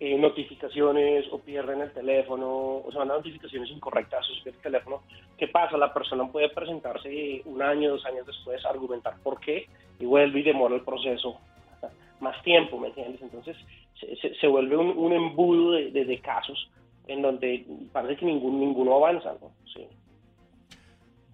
eh, 0.00 0.18
notificaciones 0.18 1.26
o 1.30 1.38
pierden 1.38 1.80
el 1.80 1.92
teléfono 1.92 2.48
o 2.78 2.88
se 2.90 2.98
mandan 2.98 3.18
notificaciones 3.18 3.70
incorrectas 3.70 4.24
a 4.24 4.50
su 4.50 4.50
teléfono, 4.60 5.02
¿qué 5.38 5.46
pasa? 5.46 5.76
La 5.76 5.94
persona 5.94 6.26
puede 6.26 6.48
presentarse 6.48 7.42
un 7.44 7.62
año, 7.62 7.90
dos 7.90 8.04
años 8.04 8.26
después, 8.26 8.64
argumentar 8.66 9.14
por 9.22 9.38
qué 9.38 9.68
y 10.00 10.04
vuelve 10.04 10.40
y 10.40 10.42
demora 10.42 10.74
el 10.74 10.82
proceso 10.82 11.38
más 12.18 12.42
tiempo, 12.42 12.80
¿me 12.80 12.88
entiendes? 12.88 13.22
Entonces 13.22 13.56
se, 14.00 14.34
se, 14.34 14.46
vuelve 14.48 14.76
un, 14.76 15.12
embudo 15.12 15.70
de, 15.70 16.20
casos 16.20 16.68
en 17.06 17.22
donde 17.22 17.66
parece 17.92 18.20
que 18.20 18.26
ningún, 18.26 18.60
ninguno 18.60 18.96
avanza, 18.96 19.34
¿no? 19.40 19.52
Sí. 19.72 19.86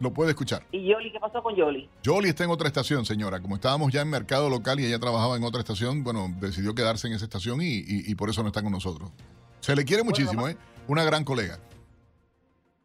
lo 0.00 0.12
puede 0.12 0.32
escuchar. 0.32 0.66
¿Y 0.70 0.86
Yoli? 0.86 1.12
¿Qué 1.12 1.18
pasó 1.18 1.42
con 1.42 1.56
Yoli? 1.56 1.88
Yoli 2.02 2.28
está 2.28 2.44
en 2.44 2.50
otra 2.50 2.68
estación, 2.68 3.06
señora. 3.06 3.40
Como 3.40 3.54
estábamos 3.54 3.90
ya 3.90 4.02
en 4.02 4.10
mercado 4.10 4.50
local 4.50 4.80
y 4.80 4.84
ella 4.84 4.98
trabajaba 4.98 5.38
en 5.38 5.44
otra 5.44 5.60
estación, 5.60 6.04
bueno, 6.04 6.28
decidió 6.38 6.74
quedarse 6.74 7.06
en 7.06 7.14
esa 7.14 7.24
estación 7.24 7.60
y, 7.62 8.14
por 8.16 8.28
eso 8.28 8.42
no 8.42 8.48
está 8.48 8.62
con 8.62 8.72
nosotros. 8.72 9.10
Se 9.60 9.74
le 9.74 9.86
quiere 9.86 10.02
muchísimo, 10.02 10.46
¿eh? 10.46 10.58
Una 10.88 11.04
gran 11.04 11.24
colega. 11.24 11.58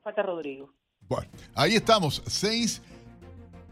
Falta 0.02 0.24
Rodrigo. 0.24 0.70
Bueno, 1.08 1.28
ahí 1.54 1.76
estamos, 1.76 2.22
seis. 2.28 2.82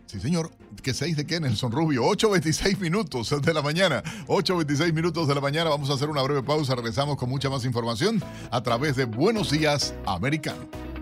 Sí, 0.05 0.19
señor. 0.19 0.51
¿Qué 0.81 0.93
seis 0.93 1.15
de 1.15 1.25
qué, 1.25 1.39
Nelson 1.39 1.71
Rubio? 1.71 2.03
8.26 2.03 2.77
minutos 2.79 3.29
de 3.41 3.53
la 3.53 3.61
mañana. 3.61 4.03
8.26 4.27 4.91
minutos 4.91 5.27
de 5.29 5.35
la 5.35 5.39
mañana. 5.39 5.69
Vamos 5.69 5.89
a 5.89 5.93
hacer 5.93 6.09
una 6.09 6.21
breve 6.21 6.43
pausa. 6.43 6.75
Regresamos 6.75 7.15
con 7.15 7.29
mucha 7.29 7.49
más 7.49 7.63
información 7.63 8.21
a 8.51 8.61
través 8.61 8.97
de 8.97 9.05
Buenos 9.05 9.51
Días 9.51 9.93
Americano. 10.05 10.92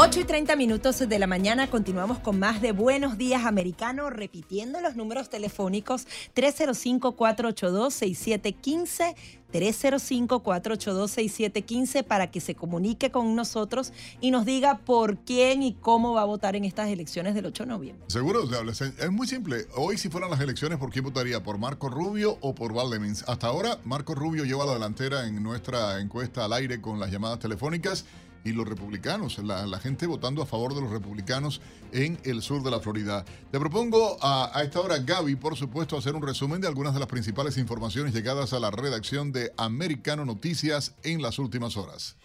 8 0.00 0.20
y 0.20 0.24
30 0.24 0.54
minutos 0.54 1.00
de 1.00 1.18
la 1.18 1.26
mañana 1.26 1.68
continuamos 1.68 2.20
con 2.20 2.38
más 2.38 2.60
de 2.60 2.70
Buenos 2.70 3.18
Días 3.18 3.44
Americano, 3.44 4.10
repitiendo 4.10 4.80
los 4.80 4.94
números 4.94 5.28
telefónicos 5.28 6.06
305-482-6715, 6.36 9.16
305-482-6715 9.52 12.04
para 12.04 12.30
que 12.30 12.40
se 12.40 12.54
comunique 12.54 13.10
con 13.10 13.34
nosotros 13.34 13.92
y 14.20 14.30
nos 14.30 14.46
diga 14.46 14.78
por 14.78 15.18
quién 15.18 15.64
y 15.64 15.74
cómo 15.74 16.12
va 16.12 16.22
a 16.22 16.26
votar 16.26 16.54
en 16.54 16.64
estas 16.64 16.90
elecciones 16.90 17.34
del 17.34 17.46
8 17.46 17.64
de 17.64 17.68
noviembre. 17.68 18.04
Seguro, 18.06 18.44
es 18.44 19.10
muy 19.10 19.26
simple. 19.26 19.66
Hoy 19.74 19.98
si 19.98 20.10
fueran 20.10 20.30
las 20.30 20.40
elecciones, 20.40 20.78
¿por 20.78 20.90
quién 20.90 21.06
votaría? 21.06 21.42
¿Por 21.42 21.58
Marco 21.58 21.88
Rubio 21.88 22.38
o 22.40 22.54
por 22.54 22.72
Valdemins? 22.72 23.24
Hasta 23.26 23.48
ahora, 23.48 23.80
Marco 23.84 24.14
Rubio 24.14 24.44
lleva 24.44 24.64
la 24.64 24.74
delantera 24.74 25.26
en 25.26 25.42
nuestra 25.42 26.00
encuesta 26.00 26.44
al 26.44 26.52
aire 26.52 26.80
con 26.80 27.00
las 27.00 27.10
llamadas 27.10 27.40
telefónicas 27.40 28.04
y 28.44 28.52
los 28.52 28.68
republicanos, 28.68 29.38
la, 29.38 29.78
gente 29.78 30.06
votando 30.06 30.42
a 30.42 30.46
favor 30.46 30.74
de 30.74 30.80
los 30.80 30.90
republicanos 30.90 31.60
en 31.92 32.18
el 32.24 32.42
sur 32.42 32.62
de 32.62 32.70
la 32.70 32.80
Florida. 32.80 33.24
Te 33.50 33.58
propongo 33.58 34.16
a, 34.20 34.50
a, 34.56 34.62
esta 34.62 34.80
hora, 34.80 34.98
Gaby, 34.98 35.36
por 35.36 35.56
supuesto, 35.56 35.96
hacer 35.96 36.14
un 36.14 36.22
resumen 36.22 36.60
de 36.60 36.68
algunas 36.68 36.94
de 36.94 37.00
las 37.00 37.08
principales 37.08 37.56
informaciones 37.58 38.14
llegadas 38.14 38.52
a 38.52 38.60
la 38.60 38.70
redacción 38.70 39.32
de 39.32 39.52
Americano 39.56 40.24
Noticias 40.24 40.94
en 41.02 41.22
las 41.22 41.38
últimas 41.38 41.76
horas. 41.76 42.16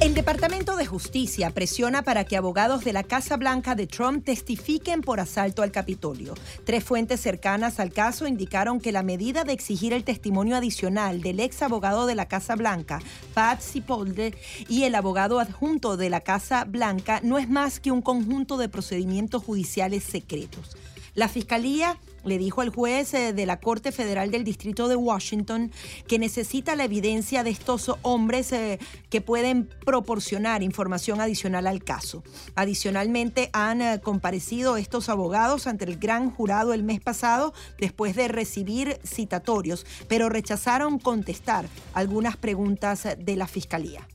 El 0.00 0.14
Departamento 0.14 0.74
de 0.76 0.86
Justicia 0.86 1.50
presiona 1.50 2.02
para 2.02 2.24
que 2.24 2.36
abogados 2.36 2.82
de 2.82 2.92
la 2.92 3.04
Casa 3.04 3.36
Blanca 3.36 3.74
de 3.74 3.86
Trump 3.86 4.24
testifiquen 4.24 5.00
por 5.00 5.20
asalto 5.20 5.62
al 5.62 5.70
Capitolio. 5.70 6.34
Tres 6.64 6.82
fuentes 6.82 7.20
cercanas 7.20 7.78
al 7.78 7.92
caso 7.92 8.26
indicaron 8.26 8.80
que 8.80 8.90
la 8.90 9.04
medida 9.04 9.44
de 9.44 9.52
exigir 9.52 9.92
el 9.92 10.02
testimonio 10.02 10.56
adicional 10.56 11.20
del 11.20 11.38
ex 11.38 11.62
abogado 11.62 12.06
de 12.06 12.16
la 12.16 12.26
Casa 12.26 12.56
Blanca, 12.56 13.00
Pat 13.34 13.60
Cipollone, 13.60 14.34
y 14.68 14.84
el 14.84 14.94
abogado 14.96 15.38
adjunto 15.38 15.96
de 15.96 16.10
la 16.10 16.20
Casa 16.20 16.64
Blanca 16.64 17.20
no 17.22 17.38
es 17.38 17.48
más 17.48 17.78
que 17.78 17.92
un 17.92 18.02
conjunto 18.02 18.56
de 18.56 18.68
procedimientos 18.68 19.44
judiciales 19.44 20.02
secretos. 20.02 20.76
La 21.14 21.28
Fiscalía 21.28 21.98
le 22.24 22.38
dijo 22.38 22.60
al 22.60 22.70
juez 22.70 23.14
eh, 23.14 23.32
de 23.32 23.46
la 23.46 23.60
Corte 23.60 23.92
Federal 23.92 24.30
del 24.30 24.44
Distrito 24.44 24.88
de 24.88 24.96
Washington 24.96 25.72
que 26.06 26.18
necesita 26.18 26.76
la 26.76 26.84
evidencia 26.84 27.42
de 27.44 27.50
estos 27.50 27.92
hombres 28.02 28.52
eh, 28.52 28.78
que 29.10 29.20
pueden 29.20 29.68
proporcionar 29.84 30.62
información 30.62 31.20
adicional 31.20 31.66
al 31.66 31.82
caso. 31.82 32.22
Adicionalmente, 32.54 33.50
han 33.52 33.82
eh, 33.82 34.00
comparecido 34.02 34.76
estos 34.76 35.08
abogados 35.08 35.66
ante 35.66 35.84
el 35.84 35.98
gran 35.98 36.30
jurado 36.30 36.72
el 36.72 36.82
mes 36.82 37.00
pasado 37.00 37.52
después 37.78 38.16
de 38.16 38.28
recibir 38.28 38.98
citatorios, 39.04 39.86
pero 40.08 40.28
rechazaron 40.28 40.98
contestar 40.98 41.66
algunas 41.94 42.36
preguntas 42.36 43.06
de 43.18 43.36
la 43.36 43.46
Fiscalía. 43.46 44.06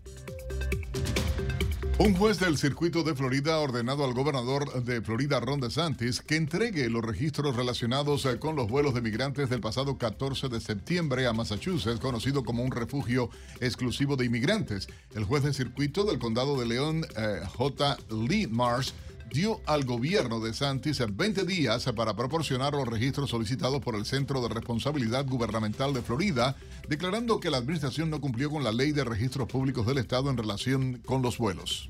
Un 1.99 2.13
juez 2.13 2.39
del 2.39 2.59
circuito 2.59 3.01
de 3.01 3.15
Florida 3.15 3.55
ha 3.55 3.59
ordenado 3.59 4.05
al 4.05 4.13
gobernador 4.13 4.83
de 4.83 5.01
Florida, 5.01 5.39
Ron 5.39 5.59
DeSantis, 5.59 6.21
que 6.21 6.35
entregue 6.35 6.91
los 6.91 7.03
registros 7.03 7.55
relacionados 7.55 8.23
eh, 8.27 8.37
con 8.37 8.55
los 8.55 8.69
vuelos 8.69 8.93
de 8.93 9.01
migrantes 9.01 9.49
del 9.49 9.61
pasado 9.61 9.97
14 9.97 10.47
de 10.47 10.61
septiembre 10.61 11.25
a 11.25 11.33
Massachusetts, 11.33 11.99
conocido 11.99 12.43
como 12.43 12.61
un 12.61 12.71
refugio 12.71 13.31
exclusivo 13.61 14.15
de 14.15 14.25
inmigrantes. 14.25 14.87
El 15.15 15.23
juez 15.23 15.41
del 15.41 15.55
circuito 15.55 16.03
del 16.03 16.19
condado 16.19 16.59
de 16.59 16.67
León, 16.67 17.03
eh, 17.17 17.41
J. 17.57 17.97
Lee 18.11 18.45
Marsh, 18.45 18.91
dio 19.31 19.61
al 19.65 19.85
gobierno 19.85 20.39
de 20.39 20.53
Santis 20.53 21.01
20 21.07 21.45
días 21.45 21.85
para 21.95 22.15
proporcionar 22.15 22.73
los 22.73 22.87
registros 22.87 23.29
solicitados 23.29 23.81
por 23.81 23.95
el 23.95 24.05
Centro 24.05 24.41
de 24.41 24.49
Responsabilidad 24.49 25.25
Gubernamental 25.25 25.93
de 25.93 26.01
Florida, 26.01 26.55
declarando 26.87 27.39
que 27.39 27.49
la 27.49 27.57
administración 27.57 28.09
no 28.09 28.21
cumplió 28.21 28.49
con 28.49 28.63
la 28.63 28.71
ley 28.71 28.91
de 28.91 29.03
registros 29.03 29.47
públicos 29.47 29.85
del 29.85 29.97
Estado 29.97 30.29
en 30.29 30.37
relación 30.37 31.01
con 31.05 31.21
los 31.21 31.37
vuelos. 31.37 31.89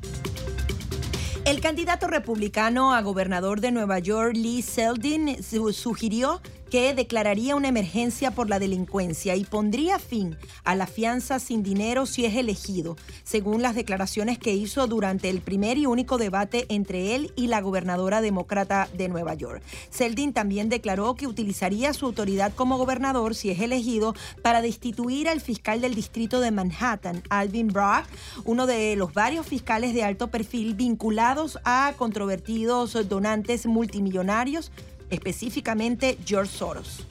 El 1.46 1.62
candidato 1.62 2.08
republicano 2.08 2.94
a 2.94 3.02
gobernador 3.02 3.62
de 3.62 3.72
Nueva 3.72 4.00
York, 4.00 4.34
Lee 4.36 4.62
Seldin, 4.62 5.42
sugirió 5.42 6.42
que 6.69 6.94
declararía 6.94 7.56
una 7.56 7.68
emergencia 7.68 8.31
por 8.31 8.49
la 8.49 8.60
delincuencia 8.60 9.35
y 9.35 9.45
pondría 9.45 9.99
fin 9.99 10.38
a 10.64 10.76
la 10.76 10.88
fianza 10.88 11.39
sin 11.39 11.64
dinero 11.64 12.06
si 12.06 12.26
es 12.26 12.35
elegido, 12.35 12.95
según 13.23 13.61
las 13.61 13.76
declaraciones 13.76 14.38
que 14.38 14.53
hizo 14.53 14.88
durante 14.88 15.30
el 15.30 15.41
primer 15.41 15.77
y 15.77 15.85
único 15.85 16.18
debate 16.18 16.65
entre 16.69 17.15
él 17.15 17.31
y 17.35 17.48
la 17.48 17.61
gobernadora 17.61 18.22
demócrata 18.22 18.89
de 18.94 19.10
Nueva 19.10 19.34
York. 19.34 19.61
Seldin 19.89 20.34
también 20.34 20.69
declaró 20.69 21.15
que 21.15 21.27
utilizaría 21.27 21.94
su 21.94 22.06
autoridad 22.06 22.53
como 22.53 22.77
gobernador 22.77 23.35
si 23.35 23.49
es 23.49 23.60
elegido 23.60 24.15
para 24.41 24.61
destituir 24.61 25.30
al 25.30 25.41
fiscal 25.41 25.81
del 25.81 25.95
distrito 25.95 26.39
de 26.39 26.52
Manhattan, 26.52 27.23
Alvin 27.30 27.68
Bragg, 27.68 28.06
uno 28.45 28.65
de 28.65 28.95
los 28.95 29.14
varios 29.14 29.45
fiscales 29.45 29.94
de 29.94 30.03
alto 30.03 30.27
perfil 30.27 30.76
vinculados 30.76 31.60
a 31.64 31.94
controvertidos 31.98 32.98
donantes 33.07 33.65
multimillonarios 33.65 34.72
específicamente 35.10 36.18
George 36.26 36.52
Soros. 36.52 37.06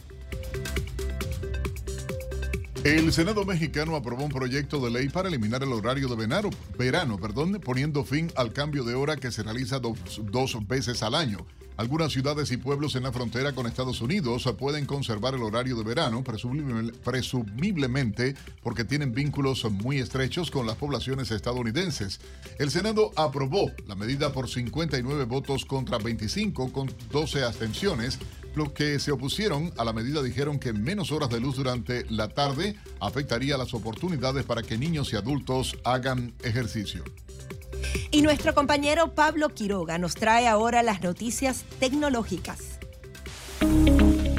El 2.84 3.12
Senado 3.12 3.44
mexicano 3.44 3.96
aprobó 3.96 4.24
un 4.24 4.30
proyecto 4.30 4.78
de 4.78 4.92
ley 4.92 5.08
para 5.08 5.28
eliminar 5.28 5.60
el 5.64 5.72
horario 5.72 6.06
de 6.06 6.14
verano, 6.78 7.18
perdón, 7.18 7.60
poniendo 7.64 8.04
fin 8.04 8.30
al 8.36 8.52
cambio 8.52 8.84
de 8.84 8.94
hora 8.94 9.16
que 9.16 9.32
se 9.32 9.42
realiza 9.42 9.80
dos 9.80 10.68
veces 10.68 11.02
al 11.02 11.16
año. 11.16 11.44
Algunas 11.76 12.10
ciudades 12.10 12.50
y 12.52 12.56
pueblos 12.56 12.96
en 12.96 13.02
la 13.02 13.12
frontera 13.12 13.52
con 13.52 13.66
Estados 13.66 14.00
Unidos 14.00 14.50
pueden 14.58 14.86
conservar 14.86 15.34
el 15.34 15.42
horario 15.42 15.76
de 15.76 15.84
verano, 15.84 16.24
presumiblemente 16.24 18.34
porque 18.62 18.84
tienen 18.84 19.12
vínculos 19.12 19.70
muy 19.70 19.98
estrechos 19.98 20.50
con 20.50 20.66
las 20.66 20.76
poblaciones 20.76 21.30
estadounidenses. 21.30 22.18
El 22.58 22.70
Senado 22.70 23.10
aprobó 23.14 23.70
la 23.86 23.94
medida 23.94 24.32
por 24.32 24.48
59 24.48 25.24
votos 25.24 25.66
contra 25.66 25.98
25 25.98 26.72
con 26.72 26.90
12 27.12 27.44
abstenciones. 27.44 28.18
Los 28.54 28.72
que 28.72 28.98
se 28.98 29.12
opusieron 29.12 29.70
a 29.76 29.84
la 29.84 29.92
medida 29.92 30.22
dijeron 30.22 30.58
que 30.58 30.72
menos 30.72 31.12
horas 31.12 31.28
de 31.28 31.40
luz 31.40 31.56
durante 31.56 32.06
la 32.08 32.28
tarde 32.28 32.76
afectaría 33.00 33.58
las 33.58 33.74
oportunidades 33.74 34.46
para 34.46 34.62
que 34.62 34.78
niños 34.78 35.12
y 35.12 35.16
adultos 35.16 35.76
hagan 35.84 36.32
ejercicio. 36.42 37.04
Y 38.10 38.22
nuestro 38.22 38.54
compañero 38.54 39.14
Pablo 39.14 39.50
Quiroga 39.50 39.98
nos 39.98 40.14
trae 40.14 40.46
ahora 40.48 40.82
las 40.82 41.02
noticias 41.02 41.64
tecnológicas. 41.78 42.78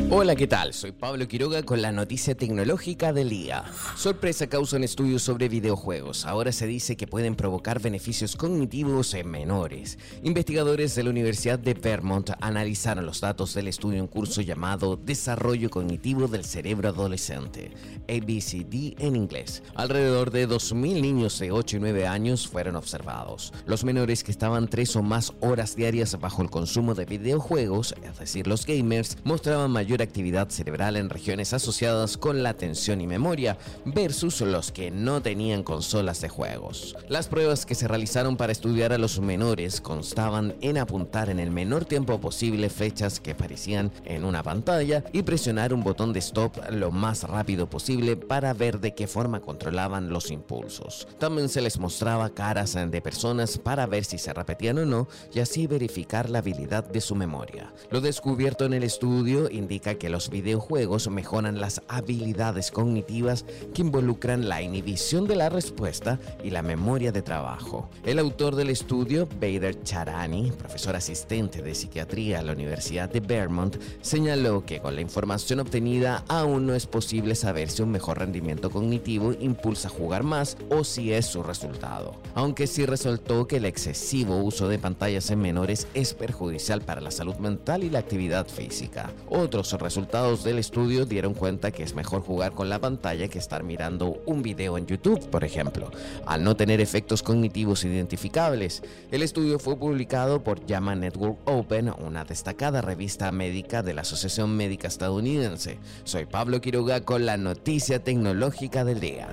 Hola, 0.09 0.37
¿qué 0.37 0.47
tal? 0.47 0.73
Soy 0.73 0.93
Pablo 0.93 1.27
Quiroga 1.27 1.63
con 1.63 1.81
la 1.81 1.91
noticia 1.91 2.33
tecnológica 2.33 3.11
del 3.11 3.27
día. 3.27 3.65
Sorpresa 3.97 4.47
causa 4.47 4.77
un 4.77 4.85
estudio 4.85 5.19
sobre 5.19 5.49
videojuegos. 5.49 6.25
Ahora 6.25 6.53
se 6.53 6.65
dice 6.65 6.95
que 6.95 7.07
pueden 7.07 7.35
provocar 7.35 7.81
beneficios 7.81 8.37
cognitivos 8.37 9.13
en 9.15 9.29
menores. 9.29 9.99
Investigadores 10.23 10.95
de 10.95 11.03
la 11.03 11.09
Universidad 11.09 11.59
de 11.59 11.73
Vermont 11.73 12.29
analizaron 12.39 13.05
los 13.05 13.19
datos 13.19 13.53
del 13.53 13.67
estudio 13.67 13.99
en 13.99 14.07
curso 14.07 14.39
llamado 14.39 14.95
Desarrollo 14.95 15.69
Cognitivo 15.69 16.29
del 16.29 16.45
Cerebro 16.45 16.87
Adolescente, 16.87 17.71
ABCD 18.07 18.95
en 18.99 19.17
inglés. 19.17 19.61
Alrededor 19.75 20.31
de 20.31 20.47
2.000 20.47 21.01
niños 21.01 21.37
de 21.37 21.51
8 21.51 21.75
y 21.75 21.79
9 21.81 22.07
años 22.07 22.47
fueron 22.47 22.77
observados. 22.77 23.51
Los 23.65 23.83
menores 23.83 24.23
que 24.23 24.31
estaban 24.31 24.69
3 24.69 24.95
o 24.95 25.03
más 25.03 25.33
horas 25.41 25.75
diarias 25.75 26.17
bajo 26.17 26.41
el 26.43 26.49
consumo 26.49 26.95
de 26.95 27.03
videojuegos, 27.03 27.93
es 28.01 28.19
decir, 28.19 28.47
los 28.47 28.65
gamers, 28.65 29.17
mostraban 29.25 29.69
mayor 29.69 29.96
actividad 30.03 30.49
cerebral 30.49 30.95
en 30.95 31.09
regiones 31.09 31.53
asociadas 31.53 32.17
con 32.17 32.43
la 32.43 32.49
atención 32.49 33.01
y 33.01 33.07
memoria 33.07 33.57
versus 33.85 34.41
los 34.41 34.71
que 34.71 34.91
no 34.91 35.21
tenían 35.21 35.63
consolas 35.63 36.21
de 36.21 36.29
juegos. 36.29 36.95
Las 37.09 37.27
pruebas 37.27 37.65
que 37.65 37.75
se 37.75 37.87
realizaron 37.87 38.37
para 38.37 38.51
estudiar 38.51 38.93
a 38.93 38.97
los 38.97 39.19
menores 39.19 39.81
constaban 39.81 40.55
en 40.61 40.77
apuntar 40.77 41.29
en 41.29 41.39
el 41.39 41.51
menor 41.51 41.85
tiempo 41.85 42.19
posible 42.19 42.69
fechas 42.69 43.19
que 43.19 43.31
aparecían 43.31 43.91
en 44.05 44.25
una 44.25 44.43
pantalla 44.43 45.03
y 45.13 45.23
presionar 45.23 45.73
un 45.73 45.83
botón 45.83 46.13
de 46.13 46.19
stop 46.19 46.57
lo 46.71 46.91
más 46.91 47.23
rápido 47.23 47.69
posible 47.69 48.15
para 48.15 48.53
ver 48.53 48.79
de 48.79 48.93
qué 48.93 49.07
forma 49.07 49.39
controlaban 49.39 50.09
los 50.09 50.31
impulsos. 50.31 51.07
También 51.19 51.49
se 51.49 51.61
les 51.61 51.79
mostraba 51.79 52.29
caras 52.29 52.73
de 52.73 53.01
personas 53.01 53.57
para 53.57 53.85
ver 53.85 54.03
si 54.03 54.17
se 54.17 54.33
repetían 54.33 54.77
o 54.79 54.85
no 54.85 55.07
y 55.33 55.39
así 55.39 55.67
verificar 55.67 56.29
la 56.29 56.39
habilidad 56.39 56.83
de 56.83 57.01
su 57.01 57.15
memoria. 57.15 57.73
Lo 57.89 58.01
descubierto 58.01 58.65
en 58.65 58.73
el 58.73 58.83
estudio 58.83 59.49
indica 59.49 59.86
que 59.95 60.09
los 60.09 60.29
videojuegos 60.29 61.09
mejoran 61.09 61.59
las 61.59 61.81
habilidades 61.87 62.71
cognitivas 62.71 63.45
que 63.73 63.81
involucran 63.81 64.49
la 64.49 64.61
inhibición 64.61 65.27
de 65.27 65.35
la 65.35 65.49
respuesta 65.49 66.19
y 66.43 66.49
la 66.49 66.61
memoria 66.61 67.11
de 67.11 67.21
trabajo. 67.21 67.89
El 68.05 68.19
autor 68.19 68.55
del 68.55 68.69
estudio, 68.69 69.27
Bader 69.39 69.83
Charani, 69.83 70.51
profesor 70.51 70.95
asistente 70.95 71.61
de 71.61 71.75
psiquiatría 71.75 72.39
a 72.39 72.43
la 72.43 72.53
Universidad 72.53 73.09
de 73.09 73.19
Vermont, 73.19 73.77
señaló 74.01 74.65
que 74.65 74.79
con 74.79 74.95
la 74.95 75.01
información 75.01 75.59
obtenida 75.59 76.23
aún 76.27 76.67
no 76.67 76.75
es 76.75 76.85
posible 76.85 77.35
saber 77.35 77.69
si 77.69 77.81
un 77.81 77.91
mejor 77.91 78.19
rendimiento 78.19 78.69
cognitivo 78.69 79.33
impulsa 79.39 79.87
a 79.87 79.91
jugar 79.91 80.23
más 80.23 80.57
o 80.69 80.83
si 80.83 81.13
es 81.13 81.25
su 81.25 81.43
resultado. 81.43 82.15
Aunque 82.35 82.67
sí 82.67 82.85
resultó 82.85 83.47
que 83.47 83.57
el 83.57 83.65
excesivo 83.65 84.37
uso 84.37 84.67
de 84.67 84.79
pantallas 84.79 85.29
en 85.29 85.39
menores 85.39 85.87
es 85.93 86.13
perjudicial 86.13 86.81
para 86.81 87.01
la 87.01 87.11
salud 87.11 87.35
mental 87.35 87.83
y 87.83 87.89
la 87.89 87.99
actividad 87.99 88.47
física. 88.47 89.11
Otros 89.29 89.76
resultados 89.81 90.43
del 90.43 90.59
estudio 90.59 91.05
dieron 91.05 91.33
cuenta 91.33 91.71
que 91.71 91.83
es 91.83 91.95
mejor 91.95 92.21
jugar 92.21 92.53
con 92.53 92.69
la 92.69 92.79
pantalla 92.79 93.27
que 93.27 93.39
estar 93.39 93.63
mirando 93.63 94.21
un 94.25 94.41
video 94.41 94.77
en 94.77 94.87
YouTube, 94.87 95.29
por 95.29 95.43
ejemplo, 95.43 95.91
al 96.25 96.43
no 96.43 96.55
tener 96.55 96.81
efectos 96.81 97.23
cognitivos 97.23 97.83
identificables. 97.83 98.83
El 99.11 99.23
estudio 99.23 99.59
fue 99.59 99.77
publicado 99.77 100.43
por 100.43 100.65
JAMA 100.65 100.95
Network 100.95 101.37
Open, 101.45 101.91
una 101.99 102.23
destacada 102.23 102.81
revista 102.81 103.31
médica 103.31 103.83
de 103.83 103.93
la 103.93 104.01
Asociación 104.01 104.55
Médica 104.55 104.87
Estadounidense. 104.87 105.79
Soy 106.03 106.25
Pablo 106.25 106.61
Quiroga 106.61 107.01
con 107.01 107.25
la 107.25 107.37
noticia 107.37 108.03
tecnológica 108.03 108.83
del 108.83 108.99
día. 108.99 109.29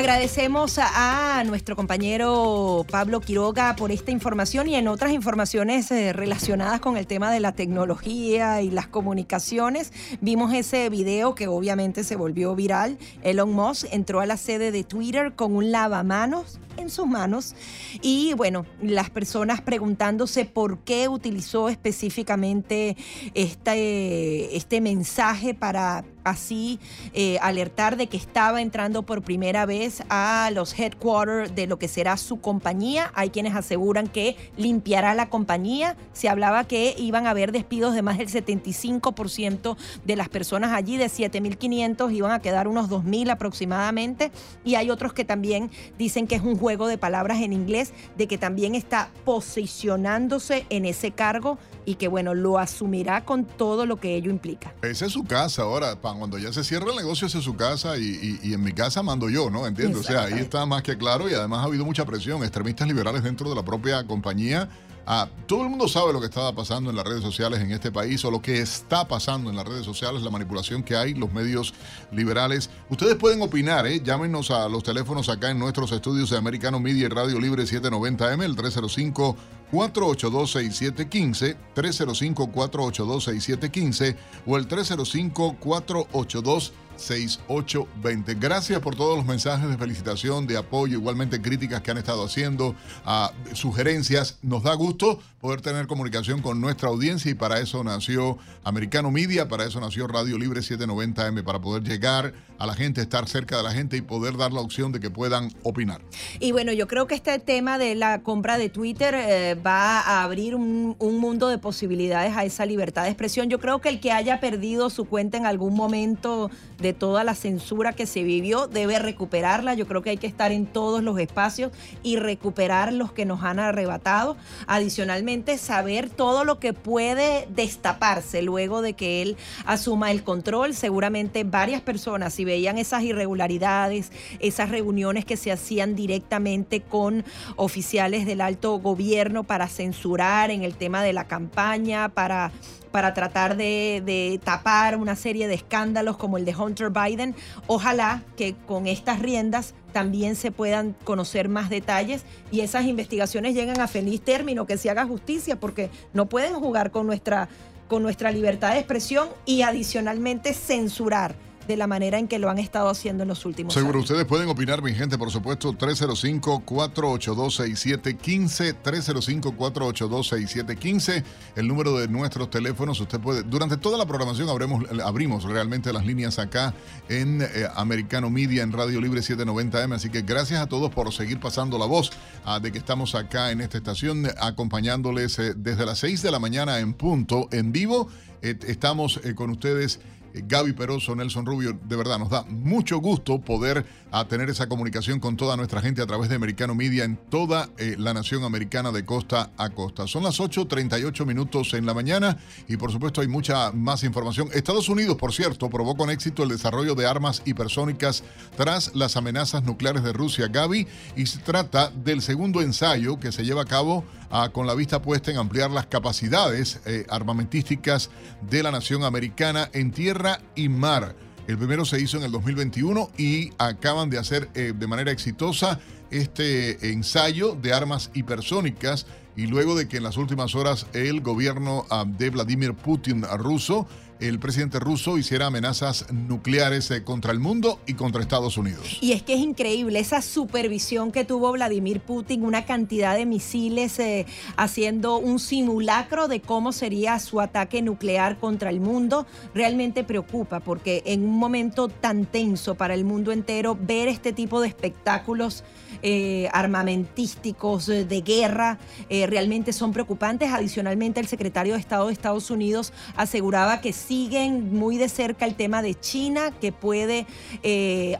Agradecemos 0.00 0.78
a, 0.78 1.44
nuestro 1.44 1.76
compañero 1.76 2.86
Pablo 2.90 3.20
Quiroga 3.20 3.76
por 3.76 3.92
esta 3.92 4.10
información 4.10 4.66
y 4.66 4.74
en 4.74 4.88
otras 4.88 5.12
informaciones 5.12 5.90
eh, 5.90 6.14
relacionadas 6.14 6.80
con 6.80 6.96
el 6.96 7.06
tema 7.06 7.30
de 7.30 7.38
la 7.38 7.52
tecnología 7.52 8.62
y 8.62 8.70
las 8.70 8.86
comunicaciones. 8.86 9.92
Vimos 10.22 10.54
ese 10.54 10.88
video 10.88 11.34
que 11.34 11.48
obviamente 11.48 12.02
se 12.02 12.16
volvió 12.16 12.54
viral. 12.54 12.96
Elon 13.22 13.52
Musk 13.52 13.88
entró 13.92 14.20
a 14.20 14.26
la 14.26 14.38
sede 14.38 14.72
de 14.72 14.84
Twitter 14.84 15.34
con 15.34 15.54
un 15.54 15.70
lavamanos 15.70 16.58
en 16.80 16.90
sus 16.90 17.06
manos 17.06 17.54
y 18.02 18.34
bueno, 18.34 18.66
las 18.82 19.10
personas 19.10 19.60
preguntándose 19.60 20.44
por 20.44 20.78
qué 20.80 21.08
utilizó 21.08 21.68
específicamente 21.68 22.96
este, 23.34 24.56
este 24.56 24.80
mensaje 24.80 25.54
para 25.54 26.04
así 26.24 26.78
eh, 27.12 27.38
alertar 27.40 27.96
de 27.96 28.06
que 28.06 28.16
estaba 28.16 28.60
entrando 28.60 29.02
por 29.02 29.22
primera 29.22 29.66
vez 29.66 30.02
a 30.08 30.50
los 30.52 30.78
headquarters 30.78 31.54
de 31.54 31.66
lo 31.66 31.78
que 31.78 31.88
será 31.88 32.16
su 32.16 32.40
compañía. 32.40 33.10
Hay 33.14 33.30
quienes 33.30 33.54
aseguran 33.54 34.06
que 34.06 34.36
limpiará 34.56 35.14
la 35.14 35.28
compañía. 35.28 35.96
Se 36.12 36.28
hablaba 36.28 36.64
que 36.64 36.94
iban 36.98 37.26
a 37.26 37.30
haber 37.30 37.52
despidos 37.52 37.94
de 37.94 38.02
más 38.02 38.18
del 38.18 38.28
75% 38.28 39.76
de 40.04 40.16
las 40.16 40.28
personas 40.28 40.72
allí, 40.72 40.96
de 40.96 41.06
7.500 41.06 42.12
iban 42.14 42.32
a 42.32 42.40
quedar 42.40 42.68
unos 42.68 42.88
2.000 42.88 43.30
aproximadamente. 43.30 44.30
Y 44.64 44.74
hay 44.74 44.90
otros 44.90 45.12
que 45.12 45.24
también 45.24 45.70
dicen 45.98 46.26
que 46.26 46.36
es 46.36 46.42
un 46.42 46.56
juego 46.56 46.69
de 46.70 46.98
palabras 46.98 47.40
en 47.40 47.52
inglés, 47.52 47.92
de 48.16 48.26
que 48.26 48.38
también 48.38 48.74
está 48.74 49.10
posicionándose 49.24 50.66
en 50.70 50.84
ese 50.84 51.10
cargo 51.10 51.58
y 51.84 51.96
que 51.96 52.08
bueno, 52.08 52.34
lo 52.34 52.58
asumirá 52.58 53.24
con 53.24 53.44
todo 53.44 53.86
lo 53.86 53.96
que 53.98 54.14
ello 54.14 54.30
implica. 54.30 54.74
Esa 54.82 55.06
es 55.06 55.12
su 55.12 55.24
casa 55.24 55.62
ahora, 55.62 55.96
cuando 55.96 56.38
ya 56.38 56.52
se 56.52 56.64
cierra 56.64 56.90
el 56.90 56.96
negocio, 56.96 57.26
esa 57.26 57.38
es 57.38 57.44
su 57.44 57.56
casa 57.56 57.98
y, 57.98 58.38
y, 58.42 58.50
y 58.50 58.54
en 58.54 58.62
mi 58.62 58.72
casa 58.72 59.02
mando 59.02 59.28
yo, 59.28 59.50
¿no? 59.50 59.66
Entiendo, 59.66 60.00
o 60.00 60.02
sea, 60.02 60.24
ahí 60.24 60.38
está 60.38 60.66
más 60.66 60.82
que 60.82 60.96
claro 60.96 61.28
y 61.28 61.34
además 61.34 61.60
ha 61.60 61.64
habido 61.64 61.84
mucha 61.84 62.04
presión, 62.04 62.42
extremistas 62.42 62.86
liberales 62.86 63.22
dentro 63.22 63.48
de 63.48 63.56
la 63.56 63.64
propia 63.64 64.06
compañía. 64.06 64.68
Ah, 65.06 65.28
todo 65.46 65.62
el 65.62 65.70
mundo 65.70 65.88
sabe 65.88 66.12
lo 66.12 66.20
que 66.20 66.26
estaba 66.26 66.54
pasando 66.54 66.90
en 66.90 66.96
las 66.96 67.04
redes 67.04 67.22
sociales 67.22 67.60
en 67.60 67.72
este 67.72 67.90
país 67.90 68.24
o 68.24 68.30
lo 68.30 68.40
que 68.40 68.60
está 68.60 69.08
pasando 69.08 69.50
en 69.50 69.56
las 69.56 69.66
redes 69.66 69.84
sociales, 69.84 70.22
la 70.22 70.30
manipulación 70.30 70.82
que 70.82 70.96
hay, 70.96 71.14
los 71.14 71.32
medios 71.32 71.74
liberales. 72.12 72.70
Ustedes 72.88 73.16
pueden 73.16 73.42
opinar, 73.42 73.86
¿eh? 73.86 74.00
llámenos 74.02 74.50
a 74.50 74.68
los 74.68 74.82
teléfonos 74.82 75.28
acá 75.28 75.50
en 75.50 75.58
nuestros 75.58 75.90
estudios 75.92 76.30
de 76.30 76.36
Americano 76.36 76.80
Media 76.80 77.06
y 77.06 77.08
Radio 77.08 77.40
Libre 77.40 77.64
790M, 77.64 78.44
el 78.44 78.56
305 78.56 79.36
482-6715, 79.72 81.56
305-482-6715 81.74 84.16
o 84.46 84.56
el 84.56 84.68
305-482-6715. 84.68 86.72
6820. 87.00 88.34
Gracias 88.34 88.80
por 88.80 88.94
todos 88.94 89.16
los 89.16 89.26
mensajes 89.26 89.68
de 89.68 89.76
felicitación, 89.78 90.46
de 90.46 90.56
apoyo, 90.56 90.98
igualmente 90.98 91.40
críticas 91.40 91.80
que 91.80 91.90
han 91.90 91.98
estado 91.98 92.24
haciendo, 92.24 92.74
a 93.04 93.32
sugerencias. 93.52 94.38
Nos 94.42 94.62
da 94.62 94.74
gusto 94.74 95.18
poder 95.40 95.62
tener 95.62 95.86
comunicación 95.86 96.42
con 96.42 96.60
nuestra 96.60 96.88
audiencia 96.88 97.30
y 97.30 97.34
para 97.34 97.60
eso 97.60 97.82
nació 97.82 98.38
Americano 98.62 99.10
Media, 99.10 99.48
para 99.48 99.64
eso 99.64 99.80
nació 99.80 100.06
Radio 100.06 100.36
Libre 100.38 100.60
790M, 100.60 101.42
para 101.42 101.60
poder 101.60 101.82
llegar 101.82 102.34
a 102.58 102.66
la 102.66 102.74
gente, 102.74 103.00
estar 103.00 103.26
cerca 103.26 103.56
de 103.56 103.62
la 103.62 103.72
gente 103.72 103.96
y 103.96 104.02
poder 104.02 104.36
dar 104.36 104.52
la 104.52 104.60
opción 104.60 104.92
de 104.92 105.00
que 105.00 105.08
puedan 105.08 105.50
opinar. 105.62 106.02
Y 106.40 106.52
bueno, 106.52 106.72
yo 106.72 106.86
creo 106.86 107.06
que 107.06 107.14
este 107.14 107.38
tema 107.38 107.78
de 107.78 107.94
la 107.94 108.22
compra 108.22 108.58
de 108.58 108.68
Twitter 108.68 109.14
eh, 109.14 109.54
va 109.54 110.00
a 110.00 110.22
abrir 110.22 110.54
un, 110.54 110.94
un 110.98 111.18
mundo 111.18 111.48
de 111.48 111.56
posibilidades 111.56 112.36
a 112.36 112.44
esa 112.44 112.66
libertad 112.66 113.04
de 113.04 113.08
expresión. 113.08 113.48
Yo 113.48 113.60
creo 113.60 113.80
que 113.80 113.88
el 113.88 113.98
que 113.98 114.12
haya 114.12 114.40
perdido 114.40 114.90
su 114.90 115.06
cuenta 115.06 115.38
en 115.38 115.46
algún 115.46 115.74
momento 115.74 116.50
de 116.78 116.89
toda 116.92 117.24
la 117.24 117.34
censura 117.34 117.92
que 117.92 118.06
se 118.06 118.22
vivió 118.22 118.66
debe 118.66 118.98
recuperarla. 118.98 119.74
Yo 119.74 119.86
creo 119.86 120.02
que 120.02 120.10
hay 120.10 120.16
que 120.16 120.26
estar 120.26 120.52
en 120.52 120.66
todos 120.66 121.02
los 121.02 121.18
espacios 121.18 121.72
y 122.02 122.16
recuperar 122.16 122.92
los 122.92 123.12
que 123.12 123.24
nos 123.24 123.42
han 123.42 123.58
arrebatado. 123.58 124.36
Adicionalmente, 124.66 125.58
saber 125.58 126.10
todo 126.10 126.44
lo 126.44 126.58
que 126.58 126.72
puede 126.72 127.46
destaparse 127.50 128.42
luego 128.42 128.82
de 128.82 128.94
que 128.94 129.22
él 129.22 129.36
asuma 129.64 130.10
el 130.10 130.22
control. 130.22 130.74
Seguramente 130.74 131.44
varias 131.44 131.80
personas, 131.80 132.34
si 132.34 132.44
veían 132.44 132.78
esas 132.78 133.02
irregularidades, 133.02 134.12
esas 134.40 134.70
reuniones 134.70 135.24
que 135.24 135.36
se 135.36 135.52
hacían 135.52 135.94
directamente 135.94 136.80
con 136.80 137.24
oficiales 137.56 138.26
del 138.26 138.40
alto 138.40 138.78
gobierno 138.78 139.44
para 139.44 139.68
censurar 139.68 140.50
en 140.50 140.62
el 140.62 140.74
tema 140.74 141.02
de 141.02 141.12
la 141.12 141.24
campaña, 141.24 142.08
para 142.08 142.52
para 142.90 143.14
tratar 143.14 143.56
de, 143.56 144.40
tapar 144.44 144.96
una 144.96 145.16
serie 145.16 145.48
de 145.48 145.54
escándalos 145.54 146.16
como 146.16 146.36
el 146.36 146.44
de 146.44 146.54
Hunter 146.54 146.90
Biden. 146.90 147.34
Ojalá 147.66 148.22
que 148.36 148.54
con 148.66 148.86
estas 148.86 149.20
riendas 149.20 149.74
también 149.92 150.36
se 150.36 150.52
puedan 150.52 150.94
conocer 151.04 151.48
más 151.48 151.70
detalles 151.70 152.24
y 152.50 152.60
esas 152.60 152.84
investigaciones 152.84 153.54
lleguen 153.54 153.80
a 153.80 153.88
feliz 153.88 154.20
término, 154.20 154.66
que 154.66 154.78
se 154.78 154.90
haga 154.90 155.04
justicia, 155.04 155.58
porque 155.58 155.90
no 156.12 156.26
pueden 156.26 156.54
jugar 156.54 156.90
con 156.90 157.06
nuestra, 157.06 157.48
con 157.88 158.02
nuestra 158.02 158.30
libertad 158.30 158.72
de 158.72 158.78
expresión 158.78 159.28
y 159.46 159.62
adicionalmente 159.62 160.54
censurar 160.54 161.34
de 161.70 161.76
la 161.76 161.86
manera 161.86 162.18
en 162.18 162.26
que 162.26 162.40
lo 162.40 162.50
han 162.50 162.58
estado 162.58 162.88
haciendo 162.88 163.22
en 163.22 163.28
los 163.28 163.46
últimos 163.46 163.72
Seguro, 163.72 163.98
años. 163.98 164.10
ustedes 164.10 164.26
pueden 164.26 164.48
opinar, 164.48 164.82
mi 164.82 164.92
gente, 164.92 165.16
por 165.16 165.30
supuesto, 165.30 165.72
305-482-6715, 165.74 168.74
305-482-6715, 168.82 171.22
el 171.54 171.68
número 171.68 171.96
de 171.96 172.08
nuestros 172.08 172.50
teléfonos. 172.50 172.98
Usted 172.98 173.20
puede, 173.20 173.44
durante 173.44 173.76
toda 173.76 173.98
la 173.98 174.06
programación 174.06 174.48
abremos, 174.48 174.82
abrimos 175.04 175.44
realmente 175.44 175.92
las 175.92 176.04
líneas 176.04 176.40
acá 176.40 176.74
en 177.08 177.42
eh, 177.42 177.68
Americano 177.76 178.30
Media, 178.30 178.64
en 178.64 178.72
Radio 178.72 179.00
Libre 179.00 179.20
790M, 179.20 179.94
así 179.94 180.10
que 180.10 180.22
gracias 180.22 180.60
a 180.60 180.66
todos 180.66 180.90
por 180.90 181.12
seguir 181.12 181.38
pasando 181.38 181.78
la 181.78 181.86
voz 181.86 182.10
ah, 182.44 182.58
de 182.58 182.72
que 182.72 182.78
estamos 182.78 183.14
acá 183.14 183.52
en 183.52 183.60
esta 183.60 183.78
estación 183.78 184.26
acompañándoles 184.40 185.38
eh, 185.38 185.54
desde 185.56 185.86
las 185.86 186.00
6 186.00 186.22
de 186.22 186.32
la 186.32 186.40
mañana 186.40 186.80
en 186.80 186.94
punto, 186.94 187.46
en 187.52 187.70
vivo. 187.70 188.08
Eh, 188.42 188.58
estamos 188.66 189.20
con 189.36 189.50
ustedes 189.50 190.00
Gaby 190.34 190.72
Peroso, 190.72 191.14
Nelson 191.14 191.46
Rubio, 191.46 191.78
de 191.82 191.96
verdad 191.96 192.18
nos 192.18 192.30
da 192.30 192.44
mucho 192.48 192.98
gusto 192.98 193.40
poder 193.40 193.84
a 194.12 194.24
tener 194.26 194.50
esa 194.50 194.68
comunicación 194.68 195.20
con 195.20 195.36
toda 195.36 195.56
nuestra 195.56 195.80
gente 195.80 196.02
a 196.02 196.06
través 196.06 196.28
de 196.28 196.36
Americano 196.36 196.74
Media 196.74 197.04
en 197.04 197.16
toda 197.16 197.68
eh, 197.78 197.96
la 197.98 198.14
nación 198.14 198.44
americana 198.44 198.92
de 198.92 199.04
costa 199.04 199.50
a 199.56 199.70
costa. 199.70 200.06
Son 200.06 200.22
las 200.22 200.40
8.38 200.40 201.24
minutos 201.26 201.74
en 201.74 201.86
la 201.86 201.94
mañana 201.94 202.36
y 202.68 202.76
por 202.76 202.92
supuesto 202.92 203.20
hay 203.20 203.28
mucha 203.28 203.72
más 203.72 204.04
información. 204.04 204.48
Estados 204.52 204.88
Unidos, 204.88 205.16
por 205.16 205.32
cierto, 205.32 205.68
probó 205.70 205.96
con 205.96 206.10
éxito 206.10 206.42
el 206.42 206.48
desarrollo 206.48 206.94
de 206.94 207.06
armas 207.06 207.42
hipersónicas 207.44 208.24
tras 208.56 208.94
las 208.94 209.16
amenazas 209.16 209.64
nucleares 209.64 210.02
de 210.02 210.12
Rusia, 210.12 210.48
Gaby, 210.48 210.86
y 211.16 211.26
se 211.26 211.38
trata 211.38 211.90
del 211.90 212.22
segundo 212.22 212.62
ensayo 212.62 213.18
que 213.18 213.32
se 213.32 213.44
lleva 213.44 213.62
a 213.62 213.66
cabo 213.66 214.04
ah, 214.30 214.50
con 214.52 214.66
la 214.66 214.74
vista 214.74 215.02
puesta 215.02 215.30
en 215.30 215.38
ampliar 215.38 215.70
las 215.70 215.86
capacidades 215.86 216.80
eh, 216.86 217.06
armamentísticas 217.08 218.10
de 218.48 218.62
la 218.62 218.70
nación 218.70 219.04
americana 219.04 219.68
en 219.72 219.90
tierra 219.90 220.19
y 220.54 220.68
mar. 220.68 221.14
El 221.46 221.58
primero 221.58 221.84
se 221.84 222.00
hizo 222.00 222.16
en 222.16 222.24
el 222.24 222.32
2021 222.32 223.10
y 223.16 223.50
acaban 223.58 224.10
de 224.10 224.18
hacer 224.18 224.48
eh, 224.54 224.72
de 224.76 224.86
manera 224.86 225.10
exitosa 225.10 225.80
este 226.10 226.92
ensayo 226.92 227.54
de 227.54 227.72
armas 227.72 228.10
hipersónicas 228.14 229.06
y 229.36 229.46
luego 229.46 229.74
de 229.74 229.88
que 229.88 229.96
en 229.96 230.02
las 230.02 230.16
últimas 230.16 230.54
horas 230.54 230.86
el 230.92 231.20
gobierno 231.20 231.86
uh, 231.90 232.04
de 232.06 232.30
Vladimir 232.30 232.74
Putin 232.74 233.24
ruso, 233.38 233.86
el 234.20 234.38
presidente 234.38 234.78
ruso 234.78 235.18
hiciera 235.18 235.46
amenazas 235.46 236.06
nucleares 236.12 236.90
eh, 236.90 237.02
contra 237.02 237.32
el 237.32 237.40
mundo 237.40 237.80
y 237.86 237.94
contra 237.94 238.20
Estados 238.20 238.56
Unidos. 238.56 238.98
Y 239.00 239.12
es 239.12 239.22
que 239.22 239.34
es 239.34 239.40
increíble 239.40 239.98
esa 239.98 240.22
supervisión 240.22 241.10
que 241.10 241.24
tuvo 241.24 241.52
Vladimir 241.52 242.00
Putin, 242.00 242.44
una 242.44 242.64
cantidad 242.64 243.16
de 243.16 243.26
misiles 243.26 243.98
eh, 243.98 244.26
haciendo 244.56 245.18
un 245.18 245.38
simulacro 245.38 246.28
de 246.28 246.40
cómo 246.40 246.72
sería 246.72 247.18
su 247.18 247.40
ataque 247.40 247.82
nuclear 247.82 248.38
contra 248.38 248.70
el 248.70 248.80
mundo, 248.80 249.26
realmente 249.54 250.04
preocupa 250.04 250.60
porque 250.60 251.02
en 251.06 251.24
un 251.24 251.38
momento 251.38 251.88
tan 251.88 252.26
tenso 252.26 252.74
para 252.74 252.94
el 252.94 253.04
mundo 253.04 253.32
entero, 253.32 253.78
ver 253.80 254.08
este 254.08 254.32
tipo 254.32 254.60
de 254.60 254.68
espectáculos 254.68 255.64
eh, 256.02 256.48
armamentísticos 256.52 257.88
eh, 257.88 258.04
de 258.04 258.20
guerra 258.22 258.78
eh, 259.08 259.26
realmente 259.26 259.72
son 259.72 259.92
preocupantes. 259.92 260.50
Adicionalmente, 260.52 261.20
el 261.20 261.26
secretario 261.26 261.74
de 261.74 261.80
Estado 261.80 262.06
de 262.06 262.12
Estados 262.12 262.50
Unidos 262.50 262.92
aseguraba 263.16 263.80
que 263.80 263.92
siguen 263.92 264.74
muy 264.74 264.96
de 264.96 265.08
cerca 265.08 265.44
el 265.44 265.54
tema 265.54 265.82
de 265.82 265.94
China, 265.94 266.52
que 266.60 266.72
puede 266.72 267.26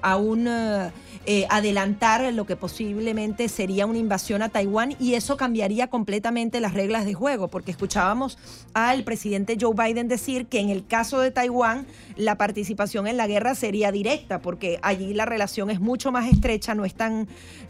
aún 0.02 0.48
adelantar 1.48 2.32
lo 2.32 2.44
que 2.44 2.56
posiblemente 2.56 3.48
sería 3.48 3.86
una 3.86 3.98
invasión 3.98 4.42
a 4.42 4.48
Taiwán 4.48 4.96
y 4.98 5.14
eso 5.14 5.36
cambiaría 5.36 5.86
completamente 5.88 6.60
las 6.60 6.74
reglas 6.74 7.04
de 7.04 7.14
juego, 7.14 7.48
porque 7.48 7.70
escuchábamos 7.70 8.38
al 8.74 9.04
presidente 9.04 9.56
Joe 9.60 9.74
Biden 9.74 10.08
decir 10.08 10.46
que 10.46 10.60
en 10.60 10.70
el 10.70 10.86
caso 10.86 11.20
de 11.20 11.30
Taiwán 11.30 11.86
la 12.16 12.36
participación 12.36 13.06
en 13.06 13.16
la 13.16 13.26
guerra 13.26 13.54
sería 13.54 13.92
directa, 13.92 14.40
porque 14.40 14.78
allí 14.82 15.14
la 15.14 15.24
relación 15.24 15.70
es 15.70 15.80
mucho 15.80 16.10
más 16.12 16.30
estrecha, 16.30 16.74
no 16.74 16.84
es 16.84 16.94
tan, 16.94 17.28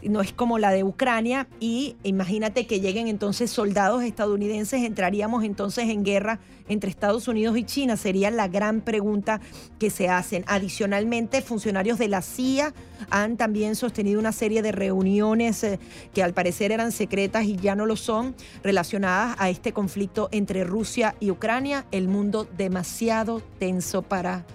no 0.09 0.21
es 0.21 0.33
como 0.33 0.59
la 0.59 0.71
de 0.71 0.83
Ucrania, 0.83 1.47
y 1.59 1.95
imagínate 2.03 2.67
que 2.67 2.79
lleguen 2.79 3.07
entonces 3.07 3.51
soldados 3.51 4.03
estadounidenses, 4.03 4.83
entraríamos 4.83 5.43
entonces 5.43 5.89
en 5.89 6.03
guerra 6.03 6.39
entre 6.67 6.89
Estados 6.89 7.27
Unidos 7.27 7.57
y 7.57 7.63
China, 7.63 7.97
sería 7.97 8.31
la 8.31 8.47
gran 8.47 8.81
pregunta 8.81 9.41
que 9.79 9.89
se 9.89 10.09
hacen. 10.09 10.43
Adicionalmente, 10.47 11.41
funcionarios 11.41 11.99
de 11.99 12.07
la 12.07 12.21
CIA 12.21 12.73
han 13.09 13.37
también 13.37 13.75
sostenido 13.75 14.19
una 14.19 14.31
serie 14.31 14.61
de 14.61 14.71
reuniones 14.71 15.63
eh, 15.63 15.79
que 16.13 16.23
al 16.23 16.33
parecer 16.33 16.71
eran 16.71 16.91
secretas 16.91 17.45
y 17.45 17.55
ya 17.57 17.75
no 17.75 17.85
lo 17.85 17.95
son, 17.95 18.35
relacionadas 18.63 19.35
a 19.39 19.49
este 19.49 19.73
conflicto 19.73 20.29
entre 20.31 20.63
Rusia 20.63 21.15
y 21.19 21.31
Ucrania, 21.31 21.85
el 21.91 22.07
mundo 22.07 22.47
demasiado 22.57 23.41
tenso 23.59 24.01
para 24.01 24.45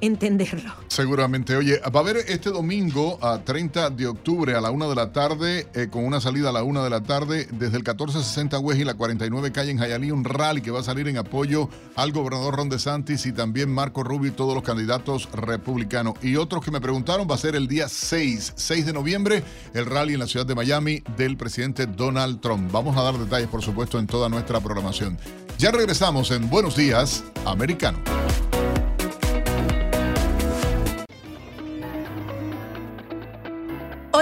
entenderlo. 0.00 0.72
Seguramente. 0.88 1.56
Oye, 1.56 1.80
va 1.80 2.00
a 2.00 2.02
haber 2.02 2.18
este 2.28 2.50
domingo 2.50 3.18
a 3.22 3.38
30 3.38 3.90
de 3.90 4.06
octubre 4.06 4.54
a 4.54 4.60
la 4.60 4.70
una 4.70 4.86
de 4.86 4.94
la 4.94 5.12
tarde, 5.12 5.66
eh, 5.74 5.88
con 5.90 6.04
una 6.04 6.20
salida 6.20 6.50
a 6.50 6.52
la 6.52 6.62
una 6.62 6.82
de 6.84 6.90
la 6.90 7.02
tarde, 7.02 7.46
desde 7.50 7.76
el 7.76 7.82
1460 7.82 8.58
West 8.58 8.80
y 8.80 8.84
la 8.84 8.94
49 8.94 9.52
calle 9.52 9.70
en 9.70 9.78
Hialeah, 9.78 10.12
un 10.12 10.24
rally 10.24 10.60
que 10.60 10.70
va 10.70 10.80
a 10.80 10.82
salir 10.82 11.08
en 11.08 11.18
apoyo 11.18 11.68
al 11.94 12.12
gobernador 12.12 12.56
Ron 12.56 12.68
DeSantis 12.68 13.26
y 13.26 13.32
también 13.32 13.72
Marco 13.72 14.02
Rubio 14.02 14.30
y 14.30 14.34
todos 14.34 14.54
los 14.54 14.62
candidatos 14.62 15.28
republicanos. 15.32 16.14
Y 16.22 16.36
otros 16.36 16.64
que 16.64 16.70
me 16.70 16.80
preguntaron, 16.80 17.26
va 17.30 17.34
a 17.34 17.38
ser 17.38 17.56
el 17.56 17.68
día 17.68 17.88
6, 17.88 18.52
6 18.56 18.86
de 18.86 18.92
noviembre, 18.92 19.42
el 19.74 19.86
rally 19.86 20.14
en 20.14 20.20
la 20.20 20.26
ciudad 20.26 20.46
de 20.46 20.54
Miami 20.54 21.02
del 21.16 21.36
presidente 21.36 21.86
Donald 21.86 22.40
Trump. 22.40 22.70
Vamos 22.70 22.96
a 22.96 23.02
dar 23.02 23.18
detalles, 23.18 23.48
por 23.48 23.62
supuesto, 23.62 23.98
en 23.98 24.06
toda 24.06 24.28
nuestra 24.28 24.60
programación. 24.60 25.18
Ya 25.58 25.70
regresamos 25.70 26.30
en 26.30 26.50
Buenos 26.50 26.76
Días, 26.76 27.24
Americano. 27.46 27.98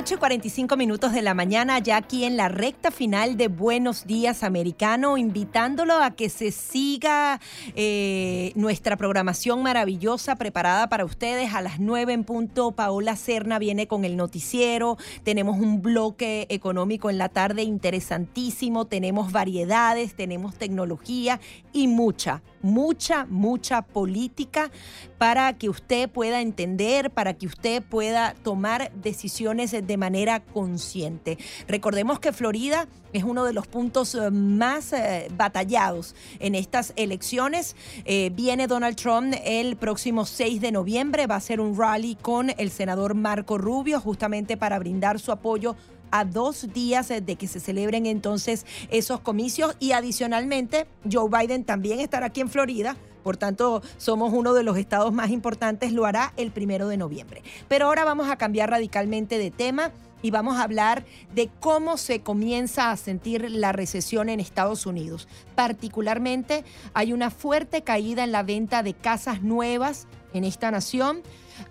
8.45 0.05 0.76
minutos 0.76 1.12
de 1.14 1.22
la 1.22 1.32
mañana, 1.32 1.78
ya 1.78 1.97
aquí 1.97 2.24
en 2.24 2.36
la 2.36 2.51
recta 2.51 2.90
final 2.90 3.39
de 3.39 3.48
Buenos 3.48 4.06
Días 4.06 4.43
Americano, 4.43 5.16
invitándolo 5.16 5.94
a 5.94 6.10
que 6.10 6.28
se 6.28 6.51
siga 6.51 7.40
eh, 7.74 8.52
nuestra 8.55 8.98
programación 8.98 9.62
maravillosa 9.62 10.36
preparada 10.36 10.90
para 10.90 11.06
ustedes. 11.06 11.55
A 11.55 11.62
las 11.62 11.81
9 11.81 12.12
en 12.12 12.24
punto, 12.24 12.72
Paola 12.72 13.16
Cerna 13.16 13.59
viene 13.59 13.89
con 13.89 14.05
el 14.05 14.18
noticiero. 14.18 14.98
Tenemos 15.22 15.59
un 15.59 15.81
bloque 15.81 16.48
económico 16.51 17.09
en 17.09 17.16
la 17.16 17.31
tarde 17.31 17.62
interesantísimo. 17.62 18.85
Tenemos 18.85 19.32
variedades, 19.32 20.14
tenemos 20.14 20.55
tecnología 20.56 21.40
y 21.72 21.89
mucha, 21.89 22.43
mucha, 22.60 23.24
mucha 23.24 23.81
política 23.81 24.70
para 25.16 25.55
que 25.55 25.70
usted 25.70 26.10
pueda 26.10 26.43
entender, 26.43 27.10
para 27.10 27.32
que 27.32 27.47
usted 27.47 27.82
pueda 27.82 28.35
tomar 28.43 28.93
decisiones 28.93 29.70
de 29.70 29.94
manera 29.97 30.41
consciente. 30.41 31.39
Recordemos 31.69 32.21
que 32.21 32.33
Florida 32.33 32.87
es 33.12 33.23
uno 33.25 33.45
de 33.45 33.53
los 33.53 33.66
puntos 33.66 34.15
eh, 34.15 34.31
más 34.31 34.93
eh, 34.93 35.29
batallados 35.37 36.15
en 36.41 36.55
estas 36.55 36.93
elecciones. 36.97 37.77
Eh, 38.05 38.31
viene 38.35 38.66
Donald 38.66 38.97
Trump 38.97 39.35
el 39.45 39.77
próximo 39.77 40.27
6 40.27 40.61
de 40.61 40.73
noviembre, 40.73 41.27
va 41.27 41.37
a 41.37 41.41
ser 41.41 41.61
un 41.61 41.79
rally 41.79 42.16
con 42.21 42.51
el 42.59 42.71
senador 42.71 43.15
Marco 43.15 43.57
Rubio 43.57 44.01
justamente 44.01 44.57
para 44.57 44.79
brindar 44.79 45.21
su 45.21 45.33
apoyo 45.33 45.77
a 46.10 46.24
dos 46.24 46.72
días 46.72 47.09
de 47.09 47.36
que 47.36 47.48
se 47.48 47.60
celebren 47.60 48.06
entonces 48.06 48.66
esos 48.90 49.20
comicios 49.20 49.76
y 49.81 49.93
adicionalmente 49.93 50.86
Joe 51.10 51.28
Biden 51.28 51.64
también 51.64 52.01
estará 52.01 52.26
aquí 52.26 52.40
en 52.40 52.48
Florida. 52.48 52.97
Por 53.22 53.39
tanto, 53.39 53.82
somos 53.97 54.35
uno 54.35 54.52
de 54.52 54.62
los 54.62 54.76
estados 54.76 55.12
más 55.12 55.31
importantes, 55.31 55.93
lo 55.93 56.05
hará 56.05 56.35
el 56.36 56.51
primero 56.51 56.89
de 56.89 56.98
noviembre. 56.98 57.43
Pero 57.68 57.86
ahora 57.86 58.05
vamos 58.05 58.28
a 58.28 58.36
cambiar 58.36 58.70
radicalmente 58.70 59.39
de 59.39 59.51
tema 59.51 59.93
y 60.20 60.31
vamos 60.31 60.56
a 60.56 60.62
hablar 60.62 61.05
de 61.35 61.51
cómo 61.60 61.97
se 61.97 62.20
comienza 62.20 62.90
a 62.90 62.97
sentir 62.97 63.51
la 63.51 63.72
recesión 63.72 64.28
en 64.28 64.40
Estados 64.40 64.86
Unidos. 64.86 65.28
Particularmente 65.55 66.64
hay 66.93 67.12
una 67.12 67.31
fuerte 67.31 67.82
caída 67.82 68.24
en 68.24 68.32
la 68.32 68.43
venta 68.43 68.82
de 68.82 68.94
casas 68.94 69.43
nuevas 69.43 70.06
en 70.32 70.44
esta 70.44 70.70
nación. 70.70 71.22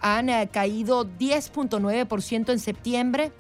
Han 0.02 0.30
eh, 0.30 0.50
caído 0.52 1.06
10.9% 1.06 2.52
en 2.52 2.60
septiembre 2.60 3.32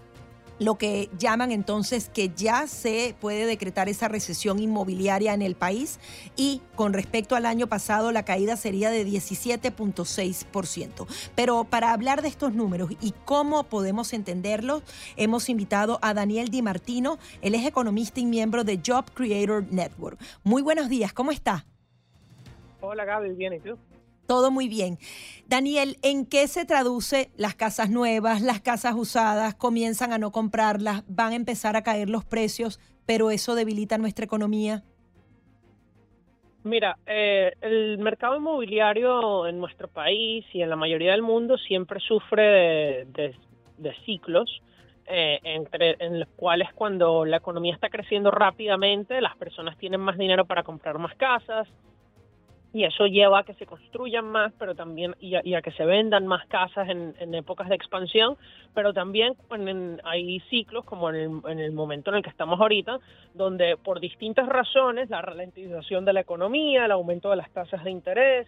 lo 0.63 0.77
que 0.77 1.09
llaman 1.17 1.51
entonces 1.51 2.09
que 2.09 2.29
ya 2.29 2.67
se 2.67 3.15
puede 3.19 3.45
decretar 3.45 3.89
esa 3.89 4.07
recesión 4.07 4.59
inmobiliaria 4.59 5.33
en 5.33 5.41
el 5.41 5.55
país 5.55 5.99
y 6.35 6.61
con 6.75 6.93
respecto 6.93 7.35
al 7.35 7.45
año 7.45 7.67
pasado 7.67 8.11
la 8.11 8.23
caída 8.23 8.55
sería 8.55 8.89
de 8.89 9.05
17.6%. 9.05 11.07
Pero 11.35 11.65
para 11.65 11.91
hablar 11.91 12.21
de 12.21 12.29
estos 12.29 12.53
números 12.53 12.91
y 13.01 13.13
cómo 13.25 13.63
podemos 13.63 14.13
entenderlos, 14.13 14.83
hemos 15.17 15.49
invitado 15.49 15.99
a 16.01 16.13
Daniel 16.13 16.49
Di 16.49 16.61
Martino, 16.61 17.17
él 17.41 17.55
es 17.55 17.65
economista 17.65 18.19
y 18.19 18.25
miembro 18.25 18.63
de 18.63 18.79
Job 18.85 19.11
Creator 19.13 19.65
Network. 19.71 20.19
Muy 20.43 20.61
buenos 20.61 20.89
días, 20.89 21.13
¿cómo 21.13 21.31
está? 21.31 21.65
Hola 22.81 23.05
Gaby, 23.05 23.33
bien, 23.33 23.53
¿y 23.53 23.59
tú? 23.59 23.77
Todo 24.27 24.51
muy 24.51 24.69
bien. 24.69 24.97
Daniel, 25.47 25.97
¿en 26.01 26.25
qué 26.25 26.47
se 26.47 26.65
traduce 26.65 27.29
las 27.35 27.55
casas 27.55 27.89
nuevas, 27.89 28.41
las 28.41 28.61
casas 28.61 28.95
usadas? 28.95 29.55
Comienzan 29.55 30.13
a 30.13 30.17
no 30.17 30.31
comprarlas, 30.31 31.03
van 31.07 31.33
a 31.33 31.35
empezar 31.35 31.75
a 31.75 31.83
caer 31.83 32.09
los 32.09 32.23
precios, 32.23 32.79
pero 33.05 33.31
eso 33.31 33.53
debilita 33.55 33.97
nuestra 33.97 34.25
economía. 34.25 34.83
Mira, 36.63 36.97
eh, 37.05 37.51
el 37.59 37.97
mercado 37.97 38.37
inmobiliario 38.37 39.47
en 39.47 39.59
nuestro 39.59 39.89
país 39.89 40.45
y 40.53 40.61
en 40.61 40.69
la 40.69 40.77
mayoría 40.77 41.11
del 41.11 41.21
mundo 41.21 41.57
siempre 41.57 41.99
sufre 41.99 43.05
de, 43.05 43.35
ciclos. 44.05 44.61
Eh, 45.05 45.39
entre, 45.43 45.97
en 45.99 46.21
los 46.21 46.29
cuales 46.29 46.69
cuando 46.73 47.25
la 47.25 47.35
economía 47.35 47.73
está 47.73 47.89
creciendo 47.89 48.31
rápidamente, 48.31 49.19
las 49.19 49.35
personas 49.35 49.77
tienen 49.77 49.99
más 49.99 50.17
dinero 50.17 50.45
para 50.45 50.63
comprar 50.63 50.97
más 50.97 51.13
casas, 51.15 51.67
y 52.73 52.85
eso 52.85 53.05
lleva 53.05 53.39
a 53.39 53.43
que 53.43 53.53
se 53.53 53.67
construyan 53.67 54.25
más, 54.25 54.51
pero 54.57 54.73
también 54.73 55.15
y 55.19 55.35
a, 55.35 55.61
que 55.61 55.71
se 55.71 55.85
vendan 55.85 56.25
más 56.25 56.47
casas 56.47 56.89
en, 56.89 57.35
épocas 57.35 57.69
de 57.69 57.75
expansión, 57.75 58.35
pero 58.73 58.93
también 58.93 59.35
hay 60.03 60.39
ciclos 60.49 60.83
como 60.83 61.11
en 61.11 61.59
el, 61.59 61.71
momento 61.71 62.09
en 62.09 62.17
el 62.17 62.23
que 62.23 62.31
estamos 62.31 62.59
ahorita, 62.59 62.99
donde 63.35 63.77
por 63.77 63.99
distintas 63.99 64.49
razones, 64.49 65.09
la 65.11 65.21
ralentización 65.21 66.03
de 66.03 66.13
la 66.13 66.21
economía, 66.21 66.85
el 66.85 66.91
aumento 66.91 67.29
de 67.29 67.35
las 67.35 67.51
tasas 67.51 67.83
de 67.83 67.91
interés 67.91 68.47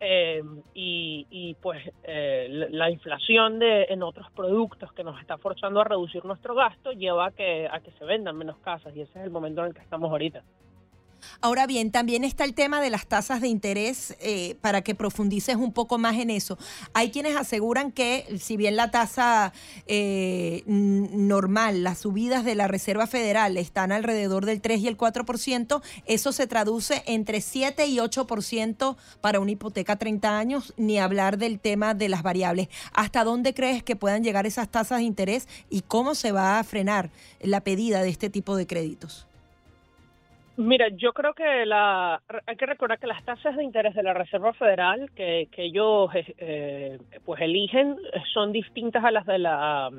eh, 0.00 0.42
y, 0.74 1.56
pues 1.62 1.80
eh, 2.02 2.66
la 2.70 2.90
inflación 2.90 3.58
de, 3.58 3.84
en 3.84 4.02
otros 4.02 4.30
productos 4.32 4.92
que 4.92 5.02
nos 5.02 5.18
está 5.18 5.38
forzando 5.38 5.80
a 5.80 5.84
reducir 5.84 6.22
nuestro 6.26 6.54
gasto, 6.54 6.92
lleva 6.92 7.26
a 7.26 7.30
que, 7.30 7.68
a 7.72 7.80
que 7.80 7.92
se 7.92 8.04
vendan 8.04 8.36
menos 8.36 8.58
casas 8.58 8.94
y 8.94 9.00
ese 9.00 9.18
es 9.18 9.24
el 9.24 9.30
momento 9.30 9.62
en 9.62 9.68
el 9.68 9.74
que 9.74 9.80
estamos 9.80 10.10
ahorita. 10.10 10.42
Ahora 11.40 11.66
bien, 11.66 11.90
también 11.90 12.24
está 12.24 12.44
el 12.44 12.54
tema 12.54 12.80
de 12.80 12.90
las 12.90 13.06
tasas 13.06 13.40
de 13.40 13.48
interés, 13.48 14.16
eh, 14.20 14.56
para 14.60 14.82
que 14.82 14.94
profundices 14.94 15.56
un 15.56 15.72
poco 15.72 15.98
más 15.98 16.16
en 16.16 16.30
eso. 16.30 16.58
Hay 16.94 17.10
quienes 17.10 17.36
aseguran 17.36 17.92
que 17.92 18.38
si 18.40 18.56
bien 18.56 18.76
la 18.76 18.90
tasa 18.90 19.52
eh, 19.86 20.62
normal, 20.66 21.82
las 21.82 21.98
subidas 21.98 22.44
de 22.44 22.54
la 22.54 22.68
Reserva 22.68 23.06
Federal 23.06 23.56
están 23.56 23.92
alrededor 23.92 24.46
del 24.46 24.60
3 24.60 24.80
y 24.80 24.88
el 24.88 24.96
4%, 24.96 25.82
eso 26.06 26.32
se 26.32 26.46
traduce 26.46 27.02
entre 27.06 27.40
7 27.40 27.86
y 27.86 27.98
8% 27.98 28.96
para 29.20 29.40
una 29.40 29.50
hipoteca 29.50 29.94
a 29.94 29.96
30 29.96 30.38
años, 30.38 30.74
ni 30.76 30.98
hablar 30.98 31.38
del 31.38 31.58
tema 31.58 31.94
de 31.94 32.08
las 32.08 32.22
variables. 32.22 32.68
¿Hasta 32.92 33.24
dónde 33.24 33.54
crees 33.54 33.82
que 33.82 33.96
puedan 33.96 34.24
llegar 34.24 34.46
esas 34.46 34.68
tasas 34.68 34.98
de 34.98 35.04
interés 35.04 35.48
y 35.70 35.82
cómo 35.82 36.14
se 36.14 36.32
va 36.32 36.58
a 36.58 36.64
frenar 36.64 37.10
la 37.40 37.60
pedida 37.60 38.02
de 38.02 38.10
este 38.10 38.30
tipo 38.30 38.56
de 38.56 38.66
créditos? 38.66 39.26
Mira, 40.56 40.88
yo 40.88 41.12
creo 41.14 41.32
que 41.32 41.64
la, 41.64 42.20
hay 42.46 42.56
que 42.56 42.66
recordar 42.66 42.98
que 42.98 43.06
las 43.06 43.24
tasas 43.24 43.56
de 43.56 43.64
interés 43.64 43.94
de 43.94 44.02
la 44.02 44.12
Reserva 44.12 44.52
Federal 44.52 45.10
que, 45.14 45.48
que 45.50 45.64
ellos 45.64 46.10
eh, 46.14 46.98
pues 47.24 47.40
eligen 47.40 47.96
son 48.34 48.52
distintas 48.52 49.02
a 49.02 49.10
las 49.10 49.24
de 49.24 49.38
la 49.38 49.90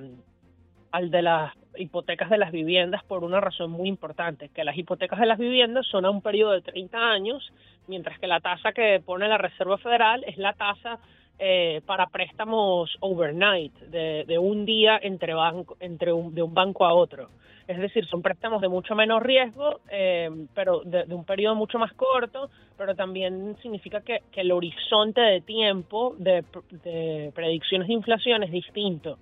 al 0.92 1.10
de 1.10 1.24
las 1.24 1.54
hipotecas 1.76 2.30
de 2.30 2.38
las 2.38 2.52
viviendas 2.52 3.04
por 3.04 3.24
una 3.24 3.42
razón 3.42 3.72
muy 3.72 3.90
importante, 3.90 4.50
que 4.50 4.64
las 4.64 4.78
hipotecas 4.78 5.20
de 5.20 5.26
las 5.26 5.40
viviendas 5.40 5.88
son 5.88 6.06
a 6.06 6.12
un 6.12 6.22
periodo 6.22 6.52
de 6.52 6.62
30 6.62 6.98
años, 7.00 7.52
mientras 7.88 8.20
que 8.20 8.28
la 8.28 8.40
tasa 8.40 8.74
que 8.74 9.02
pone 9.04 9.28
la 9.28 9.40
Reserva 9.40 9.80
Federal 9.80 10.24
es 10.28 10.38
la 10.38 10.54
tasa 10.54 11.00
eh, 11.40 11.82
para 11.86 12.08
préstamos 12.08 12.96
overnight, 13.00 13.74
de, 13.74 14.38
un 14.38 14.66
día 14.66 15.00
entre, 15.02 15.34
banco, 15.34 15.78
entre 15.80 16.12
de 16.12 16.42
un 16.42 16.54
banco 16.54 16.86
a 16.86 16.94
otro. 16.94 17.30
Es 17.68 17.78
decir, 17.80 18.06
son 18.08 18.22
préstamos 18.22 18.62
de 18.62 18.68
mucho 18.68 18.94
menos 18.94 19.24
riesgo, 19.24 19.80
eh, 19.90 20.30
pero 20.54 20.82
de, 20.84 21.06
un 21.14 21.24
periodo 21.24 21.56
mucho 21.56 21.80
más 21.80 21.94
corto, 21.94 22.50
pero 22.78 22.94
también 22.96 23.56
significa 23.62 24.02
que, 24.02 24.22
el 24.34 24.52
horizonte 24.52 25.22
de 25.22 25.42
tiempo 25.42 26.16
de, 26.18 26.44
de, 26.84 27.32
predicciones 27.34 27.88
de 27.88 27.94
inflación 27.94 28.44
es 28.44 28.52
distinto. 28.52 29.18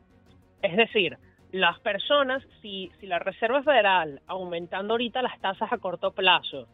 Es 0.62 0.76
decir, 0.76 1.18
las 1.52 1.80
personas, 1.80 2.44
si, 2.62 2.92
si 3.00 3.08
la 3.08 3.20
Reserva 3.20 3.62
Federal, 3.62 4.22
aumentando 4.28 4.94
ahorita 4.94 5.22
las 5.22 5.40
tasas 5.40 5.72
a 5.72 5.78
corto 5.78 6.12
plazo, 6.12 6.68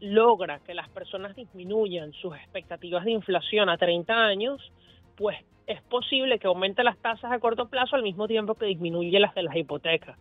logra 0.00 0.60
que 0.60 0.74
las 0.74 0.88
personas 0.88 1.34
disminuyan 1.34 2.12
sus 2.12 2.34
expectativas 2.36 3.04
de 3.04 3.12
inflación 3.12 3.68
a 3.68 3.78
30 3.78 4.14
años, 4.14 4.72
pues 5.16 5.38
es 5.66 5.82
posible 5.82 6.38
que 6.38 6.46
aumente 6.46 6.82
las 6.82 6.98
tasas 6.98 7.30
a 7.30 7.38
corto 7.38 7.68
plazo 7.68 7.96
al 7.96 8.02
mismo 8.02 8.26
tiempo 8.26 8.54
que 8.54 8.66
disminuye 8.66 9.20
las 9.20 9.34
de 9.34 9.42
las 9.42 9.56
hipotecas. 9.56 10.16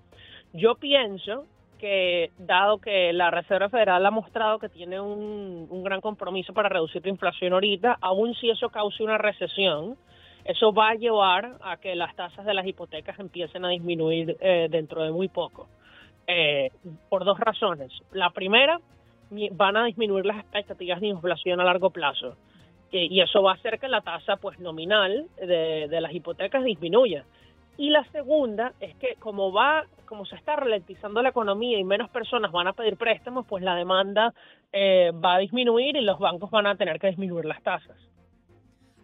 Yo 0.53 0.75
pienso 0.75 1.45
que 1.77 2.31
dado 2.37 2.79
que 2.79 3.13
la 3.13 3.31
Reserva 3.31 3.69
Federal 3.69 4.05
ha 4.05 4.11
mostrado 4.11 4.59
que 4.59 4.69
tiene 4.69 4.99
un, 4.99 5.83
gran 5.83 6.01
compromiso 6.01 6.53
para 6.53 6.69
reducir 6.69 7.03
la 7.03 7.11
inflación 7.11 7.53
ahorita, 7.53 7.97
aun 8.01 8.33
si 8.35 8.49
eso 8.49 8.69
cause 8.69 9.03
una 9.03 9.17
recesión, 9.17 9.95
eso 10.43 10.73
va 10.73 10.89
a 10.89 10.95
llevar 10.95 11.57
a 11.61 11.77
que 11.77 11.95
las 11.95 12.15
tasas 12.15 12.45
de 12.45 12.53
las 12.53 12.65
hipotecas 12.65 13.19
empiecen 13.19 13.63
a 13.63 13.69
disminuir 13.69 14.35
eh, 14.39 14.67
dentro 14.69 15.03
de 15.03 15.11
muy 15.11 15.27
poco. 15.27 15.67
Eh, 16.25 16.71
por 17.07 17.23
dos 17.23 17.39
razones. 17.39 17.89
La 18.11 18.31
primera, 18.31 18.81
van 19.51 19.77
a 19.77 19.85
disminuir 19.85 20.25
las 20.25 20.37
expectativas 20.37 21.01
de 21.01 21.07
inflación 21.07 21.59
a 21.59 21.63
largo 21.63 21.89
plazo. 21.89 22.35
y 22.91 23.19
eso 23.19 23.43
va 23.43 23.51
a 23.51 23.55
hacer 23.55 23.79
que 23.79 23.89
la 23.89 24.01
tasa 24.01 24.37
pues 24.37 24.59
nominal 24.59 25.27
de, 25.37 25.99
las 26.01 26.13
hipotecas 26.13 26.63
disminuya. 26.63 27.25
Y 27.77 27.89
la 27.89 28.03
segunda 28.05 28.73
es 28.79 28.95
que 28.95 29.15
como 29.19 29.51
va, 29.51 29.85
como 30.05 30.25
se 30.25 30.35
está 30.35 30.55
ralentizando 30.55 31.21
la 31.21 31.29
economía 31.29 31.77
y 31.77 31.83
menos 31.83 32.09
personas 32.09 32.51
van 32.51 32.67
a 32.67 32.73
pedir 32.73 32.97
préstamos, 32.97 33.45
pues 33.45 33.63
la 33.63 33.75
demanda 33.75 34.33
eh, 34.71 35.11
va 35.13 35.35
a 35.35 35.39
disminuir 35.39 35.95
y 35.95 36.01
los 36.01 36.17
bancos 36.17 36.49
van 36.49 36.65
a 36.65 36.75
tener 36.75 36.97
que 36.99 37.07
disminuir 37.07 37.45
las 37.45 37.61
tasas. 37.61 37.97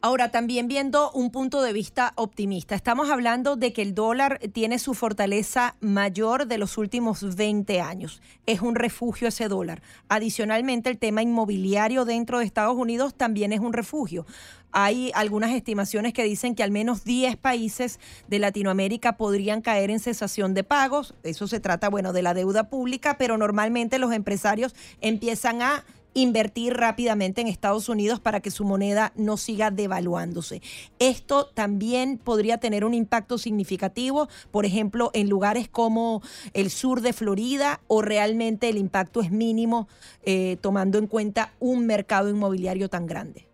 Ahora, 0.05 0.31
también 0.31 0.67
viendo 0.67 1.11
un 1.11 1.31
punto 1.31 1.61
de 1.61 1.71
vista 1.71 2.11
optimista, 2.17 2.75
estamos 2.75 3.09
hablando 3.09 3.55
de 3.55 3.71
que 3.71 3.81
el 3.81 3.95
dólar 3.95 4.37
tiene 4.51 4.77
su 4.77 4.95
fortaleza 4.95 5.77
mayor 5.79 6.45
de 6.45 6.57
los 6.57 6.77
últimos 6.77 7.37
20 7.37 7.79
años. 7.79 8.21
Es 8.45 8.59
un 8.59 8.75
refugio 8.75 9.29
ese 9.29 9.47
dólar. 9.47 9.81
Adicionalmente, 10.09 10.89
el 10.89 10.97
tema 10.97 11.21
inmobiliario 11.21 12.03
dentro 12.03 12.39
de 12.39 12.43
Estados 12.43 12.75
Unidos 12.75 13.15
también 13.15 13.53
es 13.53 13.61
un 13.61 13.71
refugio. 13.71 14.25
Hay 14.73 15.13
algunas 15.15 15.51
estimaciones 15.51 16.11
que 16.11 16.25
dicen 16.25 16.53
que 16.53 16.63
al 16.63 16.71
menos 16.71 17.05
10 17.05 17.37
países 17.37 18.01
de 18.27 18.39
Latinoamérica 18.39 19.15
podrían 19.15 19.61
caer 19.61 19.89
en 19.89 20.01
cesación 20.01 20.53
de 20.53 20.65
pagos. 20.65 21.15
Eso 21.23 21.47
se 21.47 21.61
trata, 21.61 21.89
bueno, 21.89 22.11
de 22.11 22.23
la 22.23 22.33
deuda 22.33 22.67
pública, 22.69 23.17
pero 23.17 23.37
normalmente 23.37 23.99
los 23.99 24.11
empresarios 24.11 24.75
empiezan 24.99 25.61
a 25.61 25.85
invertir 26.13 26.73
rápidamente 26.73 27.41
en 27.41 27.47
Estados 27.47 27.89
Unidos 27.89 28.19
para 28.19 28.39
que 28.39 28.51
su 28.51 28.65
moneda 28.65 29.11
no 29.15 29.37
siga 29.37 29.71
devaluándose. 29.71 30.61
Esto 30.99 31.45
también 31.53 32.17
podría 32.17 32.57
tener 32.57 32.85
un 32.85 32.93
impacto 32.93 33.37
significativo, 33.37 34.27
por 34.51 34.65
ejemplo, 34.65 35.11
en 35.13 35.29
lugares 35.29 35.67
como 35.67 36.21
el 36.53 36.69
sur 36.69 37.01
de 37.01 37.13
Florida 37.13 37.81
o 37.87 38.01
realmente 38.01 38.69
el 38.69 38.77
impacto 38.77 39.21
es 39.21 39.31
mínimo 39.31 39.87
eh, 40.23 40.57
tomando 40.61 40.97
en 40.97 41.07
cuenta 41.07 41.53
un 41.59 41.85
mercado 41.85 42.29
inmobiliario 42.29 42.89
tan 42.89 43.07
grande. 43.07 43.47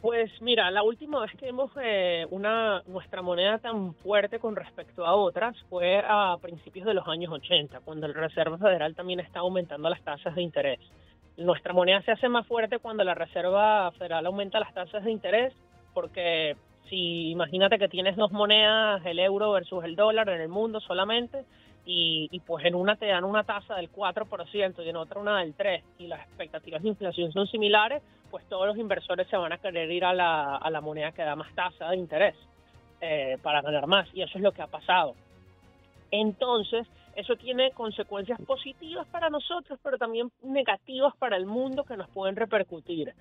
Pues 0.00 0.30
mira, 0.40 0.70
la 0.70 0.84
última 0.84 1.20
vez 1.20 1.32
que 1.36 1.46
vimos 1.46 1.72
eh, 1.82 2.24
una, 2.30 2.82
nuestra 2.86 3.20
moneda 3.20 3.58
tan 3.58 3.94
fuerte 3.94 4.38
con 4.38 4.54
respecto 4.54 5.04
a 5.04 5.16
otras 5.16 5.56
fue 5.68 6.00
a 6.06 6.36
principios 6.40 6.86
de 6.86 6.94
los 6.94 7.08
años 7.08 7.32
80, 7.32 7.80
cuando 7.80 8.06
el 8.06 8.14
Reserva 8.14 8.58
Federal 8.58 8.94
también 8.94 9.18
está 9.18 9.40
aumentando 9.40 9.90
las 9.90 10.00
tasas 10.02 10.36
de 10.36 10.42
interés. 10.42 10.78
Nuestra 11.38 11.72
moneda 11.72 12.02
se 12.02 12.10
hace 12.10 12.28
más 12.28 12.46
fuerte 12.48 12.80
cuando 12.80 13.04
la 13.04 13.14
Reserva 13.14 13.92
Federal 13.92 14.26
aumenta 14.26 14.58
las 14.58 14.74
tasas 14.74 15.04
de 15.04 15.12
interés, 15.12 15.54
porque 15.94 16.56
si 16.88 17.30
imagínate 17.30 17.78
que 17.78 17.88
tienes 17.88 18.16
dos 18.16 18.32
monedas, 18.32 19.06
el 19.06 19.20
euro 19.20 19.52
versus 19.52 19.84
el 19.84 19.94
dólar 19.94 20.28
en 20.30 20.40
el 20.40 20.48
mundo 20.48 20.80
solamente, 20.80 21.44
y, 21.86 22.28
y, 22.32 22.40
pues 22.40 22.66
en 22.66 22.74
una 22.74 22.96
te 22.96 23.06
dan 23.06 23.24
una 23.24 23.44
tasa 23.44 23.76
del 23.76 23.90
4% 23.90 24.84
y 24.84 24.88
en 24.88 24.96
otra 24.96 25.20
una 25.20 25.38
del 25.38 25.56
3% 25.56 25.82
y 26.00 26.08
las 26.08 26.20
expectativas 26.26 26.82
de 26.82 26.88
inflación 26.88 27.32
son 27.32 27.46
similares, 27.46 28.02
pues 28.32 28.44
todos 28.48 28.66
los 28.66 28.76
inversores 28.76 29.28
se 29.28 29.36
van 29.36 29.52
a 29.52 29.58
querer 29.58 29.90
ir 29.90 30.04
a 30.04 30.12
la, 30.12 30.56
a 30.56 30.70
la 30.70 30.80
moneda 30.80 31.12
que 31.12 31.22
da 31.22 31.36
más 31.36 31.54
tasa 31.54 31.88
de 31.90 31.96
interés 31.96 32.34
eh, 33.00 33.38
para 33.42 33.62
ganar 33.62 33.86
más 33.86 34.08
y 34.12 34.22
eso 34.22 34.36
es 34.36 34.42
lo 34.42 34.50
que 34.50 34.60
ha 34.60 34.66
pasado. 34.66 35.14
Entonces, 36.10 36.86
eso 37.18 37.34
tiene 37.34 37.72
consecuencias 37.72 38.40
positivas 38.42 39.04
para 39.08 39.28
nosotros, 39.28 39.80
pero 39.82 39.98
también 39.98 40.30
negativas 40.40 41.16
para 41.16 41.36
el 41.36 41.46
mundo 41.46 41.82
que 41.82 41.96
nos 41.96 42.08
pueden 42.10 42.36
repercutir. 42.36 43.12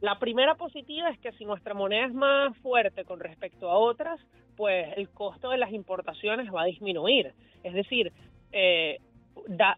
La 0.00 0.18
primera 0.18 0.54
positiva 0.54 1.10
es 1.10 1.18
que 1.18 1.32
si 1.32 1.44
nuestra 1.44 1.74
moneda 1.74 2.06
es 2.06 2.14
más 2.14 2.56
fuerte 2.58 3.04
con 3.04 3.20
respecto 3.20 3.70
a 3.70 3.76
otras, 3.76 4.18
pues 4.56 4.88
el 4.96 5.10
costo 5.10 5.50
de 5.50 5.58
las 5.58 5.70
importaciones 5.70 6.50
va 6.52 6.62
a 6.62 6.66
disminuir. 6.66 7.34
Es 7.62 7.74
decir, 7.74 8.10
eh, 8.52 9.00
da, 9.46 9.76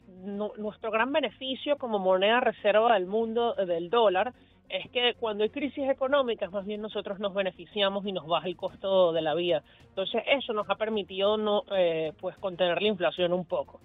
nuestro 0.56 0.92
gran 0.92 1.12
beneficio 1.12 1.76
como 1.76 1.98
moneda 1.98 2.38
reserva 2.38 2.94
del 2.94 3.06
mundo 3.06 3.55
del 3.55 3.90
dólar 3.90 4.34
es 4.69 4.91
que 4.91 5.15
cuando 5.20 5.45
hay 5.45 5.51
crisis 5.51 5.89
económicas, 5.89 6.51
más 6.51 6.65
bien 6.65 6.81
nosotros 6.81 7.19
nos 7.19 7.35
beneficiamos 7.35 8.05
y 8.07 8.12
nos 8.12 8.27
baja 8.27 8.49
el 8.49 8.57
costo 8.57 9.12
de 9.12 9.23
la 9.23 9.35
vida. 9.35 9.62
Entonces, 9.89 10.23
eso 10.27 10.53
nos 10.53 10.69
ha 10.69 10.77
permitido 10.77 11.36
no, 11.36 11.65
eh, 11.77 12.12
pues 12.20 12.36
contener 12.39 12.81
la 12.82 12.89
inflación 12.89 13.32
un 13.32 13.45
poco. 13.45 13.81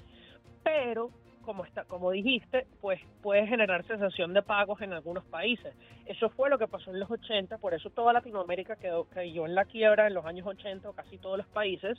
Pero 0.64 1.12
como 1.44 1.66
está, 1.66 1.84
como 1.86 2.12
dijiste, 2.12 2.68
pues 2.80 3.02
puede 3.22 3.48
generar 3.48 3.84
sensación 3.86 4.34
de 4.34 4.42
pagos 4.42 4.82
en 4.82 4.94
algunos 4.94 5.24
países. 5.26 5.74
Eso 6.06 6.30
fue 6.30 6.50
lo 6.50 6.60
que 6.60 6.68
pasó 6.68 6.92
en 6.92 7.00
los 7.00 7.10
80, 7.10 7.58
por 7.58 7.74
eso 7.74 7.90
toda 7.90 8.14
Latinoamérica 8.14 8.76
quedó 8.76 9.06
cayó 9.06 9.46
en 9.46 9.56
la 9.56 9.66
quiebra 9.66 10.08
en 10.08 10.14
los 10.14 10.26
años 10.26 10.46
80, 10.46 10.92
casi 10.94 11.18
todos 11.18 11.38
los 11.38 11.48
países, 11.48 11.98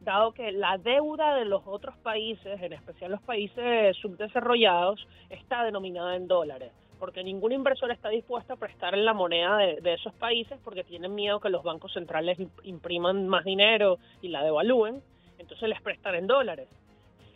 dado 0.00 0.32
que 0.32 0.52
la 0.52 0.78
deuda 0.78 1.34
de 1.34 1.46
los 1.46 1.62
otros 1.66 1.96
países, 1.98 2.62
en 2.62 2.72
especial 2.74 3.10
los 3.10 3.22
países 3.22 3.96
subdesarrollados, 3.96 5.04
está 5.30 5.64
denominada 5.64 6.14
en 6.14 6.28
dólares 6.28 6.70
porque 6.98 7.22
ningún 7.22 7.52
inversor 7.52 7.90
está 7.90 8.08
dispuesto 8.08 8.54
a 8.54 8.56
prestar 8.56 8.94
en 8.94 9.04
la 9.04 9.12
moneda 9.12 9.56
de, 9.58 9.94
esos 9.94 10.14
países 10.14 10.58
porque 10.64 10.84
tienen 10.84 11.14
miedo 11.14 11.40
que 11.40 11.50
los 11.50 11.62
bancos 11.62 11.92
centrales 11.92 12.38
impriman 12.62 13.28
más 13.28 13.44
dinero 13.44 13.98
y 14.22 14.28
la 14.28 14.42
devalúen, 14.42 15.02
entonces 15.38 15.68
les 15.68 15.80
prestan 15.82 16.14
en 16.14 16.26
dólares 16.26 16.68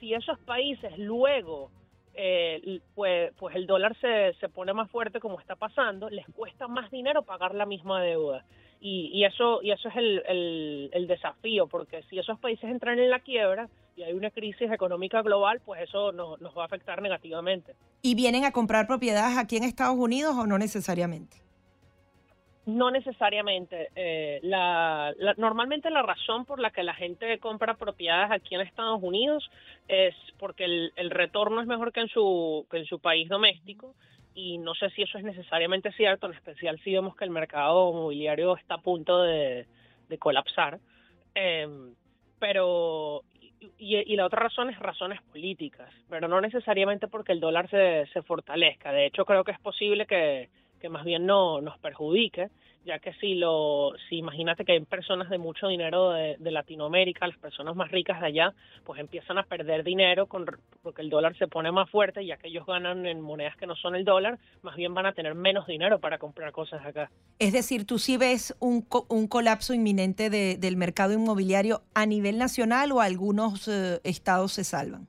si 0.01 0.15
esos 0.15 0.39
países 0.41 0.99
luego, 0.99 1.71
eh, 2.15 2.81
pues, 2.95 3.33
pues 3.39 3.55
el 3.55 3.67
dólar 3.67 3.95
se, 4.01 4.33
se 4.41 4.49
pone 4.49 4.73
más 4.73 4.91
fuerte 4.91 5.21
como 5.21 5.39
está 5.39 5.55
pasando, 5.55 6.11
les 6.11 6.27
cuesta 6.35 6.67
más 6.67 6.91
dinero 6.91 7.23
pagar 7.23 7.55
la 7.55 7.67
misma 7.67 8.03
deuda. 8.03 8.45
Y, 8.83 9.11
y 9.13 9.25
eso 9.27 9.61
y 9.63 9.73
eso 9.73 9.91
es 9.91 9.97
el, 9.97 10.91
el, 10.95 11.07
desafío, 11.07 11.67
porque 11.67 12.03
si 12.05 12.19
esos 12.19 12.39
países 12.41 12.65
entran 12.71 12.99
en 12.99 13.11
la 13.11 13.21
quiebra 13.21 13.69
y 14.01 14.05
hay 14.05 14.15
una 14.15 14.31
crisis 14.31 14.71
económica 14.73 15.21
global, 15.21 15.61
pues 15.65 15.83
eso 15.83 16.11
nos, 16.13 16.41
nos 16.41 16.57
va 16.57 16.63
a 16.63 16.67
afectar 16.67 17.03
negativamente. 17.03 17.75
¿Y 18.03 18.15
vienen 18.15 18.45
a 18.45 18.53
comprar 18.53 18.87
propiedades 18.87 19.37
aquí 19.37 19.57
en 19.57 19.65
Estados 19.65 19.97
Unidos 19.99 20.35
o 20.37 20.47
no 20.47 20.57
necesariamente? 20.57 21.37
No 22.65 22.91
necesariamente. 22.91 23.91
Eh, 23.95 24.41
la, 24.43 25.13
normalmente 25.37 25.91
la 25.91 26.03
razón 26.03 26.45
por 26.45 26.61
la 26.61 26.71
que 26.71 26.83
la 26.83 26.95
gente 26.95 27.39
compra 27.39 27.75
propiedades 27.75 28.31
aquí 28.31 28.55
en 28.55 28.63
Estados 28.63 29.03
Unidos 29.03 29.51
es 29.89 30.15
porque 30.39 30.65
el, 30.65 31.11
retorno 31.11 31.61
es 31.61 31.67
mejor 31.67 31.93
que 31.93 32.01
en 32.01 32.09
su 32.09 32.67
que 32.71 32.79
en 32.79 32.87
su 32.87 33.01
país 33.01 33.29
doméstico 33.29 33.95
y 34.35 34.59
no 34.59 34.75
sé 34.75 34.89
si 34.91 35.03
eso 35.03 35.19
es 35.19 35.25
necesariamente 35.25 35.91
cierto, 35.93 36.27
en 36.27 36.35
especial 36.35 36.79
si 36.85 36.93
vemos 36.93 37.17
que 37.17 37.25
el 37.25 37.31
mercado 37.31 37.93
mobiliario 37.93 38.57
está 38.57 38.75
a 38.75 38.83
punto 38.83 39.23
de, 39.23 39.67
colapsar. 40.19 40.79
Em, 41.35 41.95
pero 42.39 43.23
y, 43.79 44.17
la 44.17 44.27
otra 44.27 44.41
razón 44.41 44.71
es 44.71 44.79
razones 44.79 45.21
políticas, 45.23 45.91
pero 46.09 46.29
no 46.29 46.41
necesariamente 46.41 47.09
porque 47.09 47.33
el 47.33 47.41
dólar 47.41 47.69
se, 47.69 48.07
se 48.13 48.23
fortalezca. 48.23 48.93
De 48.93 49.07
hecho, 49.07 49.25
creo 49.25 49.45
que 49.45 49.53
es 49.53 49.61
posible 49.61 50.07
que 50.07 50.49
que 50.81 50.89
más 50.89 51.05
bien 51.05 51.27
no 51.27 51.61
nos 51.61 51.79
perjudique, 51.79 52.49
ya 52.85 52.99
que 52.99 53.13
si 53.15 53.35
lo, 53.35 53.93
si 54.09 54.17
imagínate 54.17 54.65
que 54.65 54.73
hay 54.73 54.81
personas 54.81 55.29
de 55.29 55.39
mucho 55.39 55.69
dinero 55.69 56.11
de, 56.11 56.51
Latinoamérica, 56.51 57.27
las 57.27 57.37
personas 57.39 57.77
más 57.77 57.91
ricas 57.91 58.21
de 58.21 58.27
allá, 58.27 58.55
pues 58.85 58.99
empiezan 58.99 59.39
a 59.39 59.45
perder 59.45 59.85
dinero 59.85 60.27
con, 60.27 60.47
porque 60.83 61.03
el 61.03 61.11
dólar 61.11 61.37
se 61.37 61.47
pone 61.47 61.71
más 61.71 61.89
fuerte, 61.91 62.25
ya 62.25 62.39
que 62.39 62.49
ellos 62.49 62.67
ganan 62.67 63.07
en 63.07 63.21
monedas 63.21 63.57
que 63.57 63.67
no 63.67 63.77
son 63.77 63.95
el 63.95 64.05
dólar, 64.05 64.39
más 64.63 64.77
bien 64.77 64.95
van 64.95 65.07
a 65.07 65.13
tener 65.13 65.35
menos 65.35 65.67
dinero 65.67 66.01
para 66.01 66.19
comprar 66.19 66.53
cosas 66.53 66.85
acá. 66.85 67.11
Es 67.39 67.53
decir, 67.53 67.87
tú 67.87 67.99
sí 67.99 68.17
ves 68.17 68.57
un, 68.61 68.87
un 69.09 69.29
colapso 69.29 69.75
inminente 69.75 70.31
de, 70.31 70.57
del 70.57 70.77
mercado 70.77 71.13
inmobiliario 71.13 71.83
a 71.95 72.07
nivel 72.07 72.39
nacional 72.39 72.93
o 72.93 73.01
algunos 73.01 73.69
eh, 73.69 74.01
estados 74.05 74.53
se 74.53 74.65
salvan. 74.65 75.07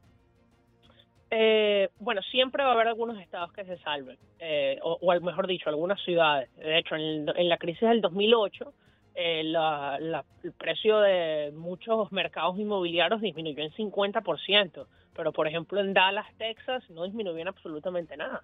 Eh, 1.34 1.90
bueno, 2.00 2.22
siempre 2.24 2.62
va 2.62 2.72
a 2.72 2.74
haber 2.74 2.90
algunos 2.90 3.18
estados 3.18 3.54
que 3.54 3.64
se 3.64 3.78
salven, 3.78 4.18
eh, 4.38 4.80
o, 4.84 4.98
o, 5.02 5.22
mejor 5.22 5.48
dicho, 5.48 5.70
algunas 5.70 6.02
ciudades. 6.04 6.54
De 6.58 6.78
hecho, 6.78 6.96
en, 6.96 7.26
en 7.30 7.48
la 7.48 7.58
crisis 7.58 7.88
del 7.88 8.02
2008, 8.02 8.74
eh, 9.16 9.44
la, 9.44 9.98
la, 10.00 10.26
el 10.44 10.54
precio 10.54 11.00
de 11.00 11.52
muchos 11.54 12.12
mercados 12.12 12.58
inmobiliarios 12.58 13.22
disminuyó 13.22 13.64
en 13.64 13.72
50%, 13.72 14.88
pero 15.16 15.32
por 15.32 15.48
ejemplo 15.48 15.80
en 15.80 15.94
Dallas, 15.94 16.28
Texas, 16.38 16.90
no 16.90 17.04
disminuyó 17.04 17.38
en 17.38 17.48
absolutamente 17.48 18.16
nada. 18.16 18.44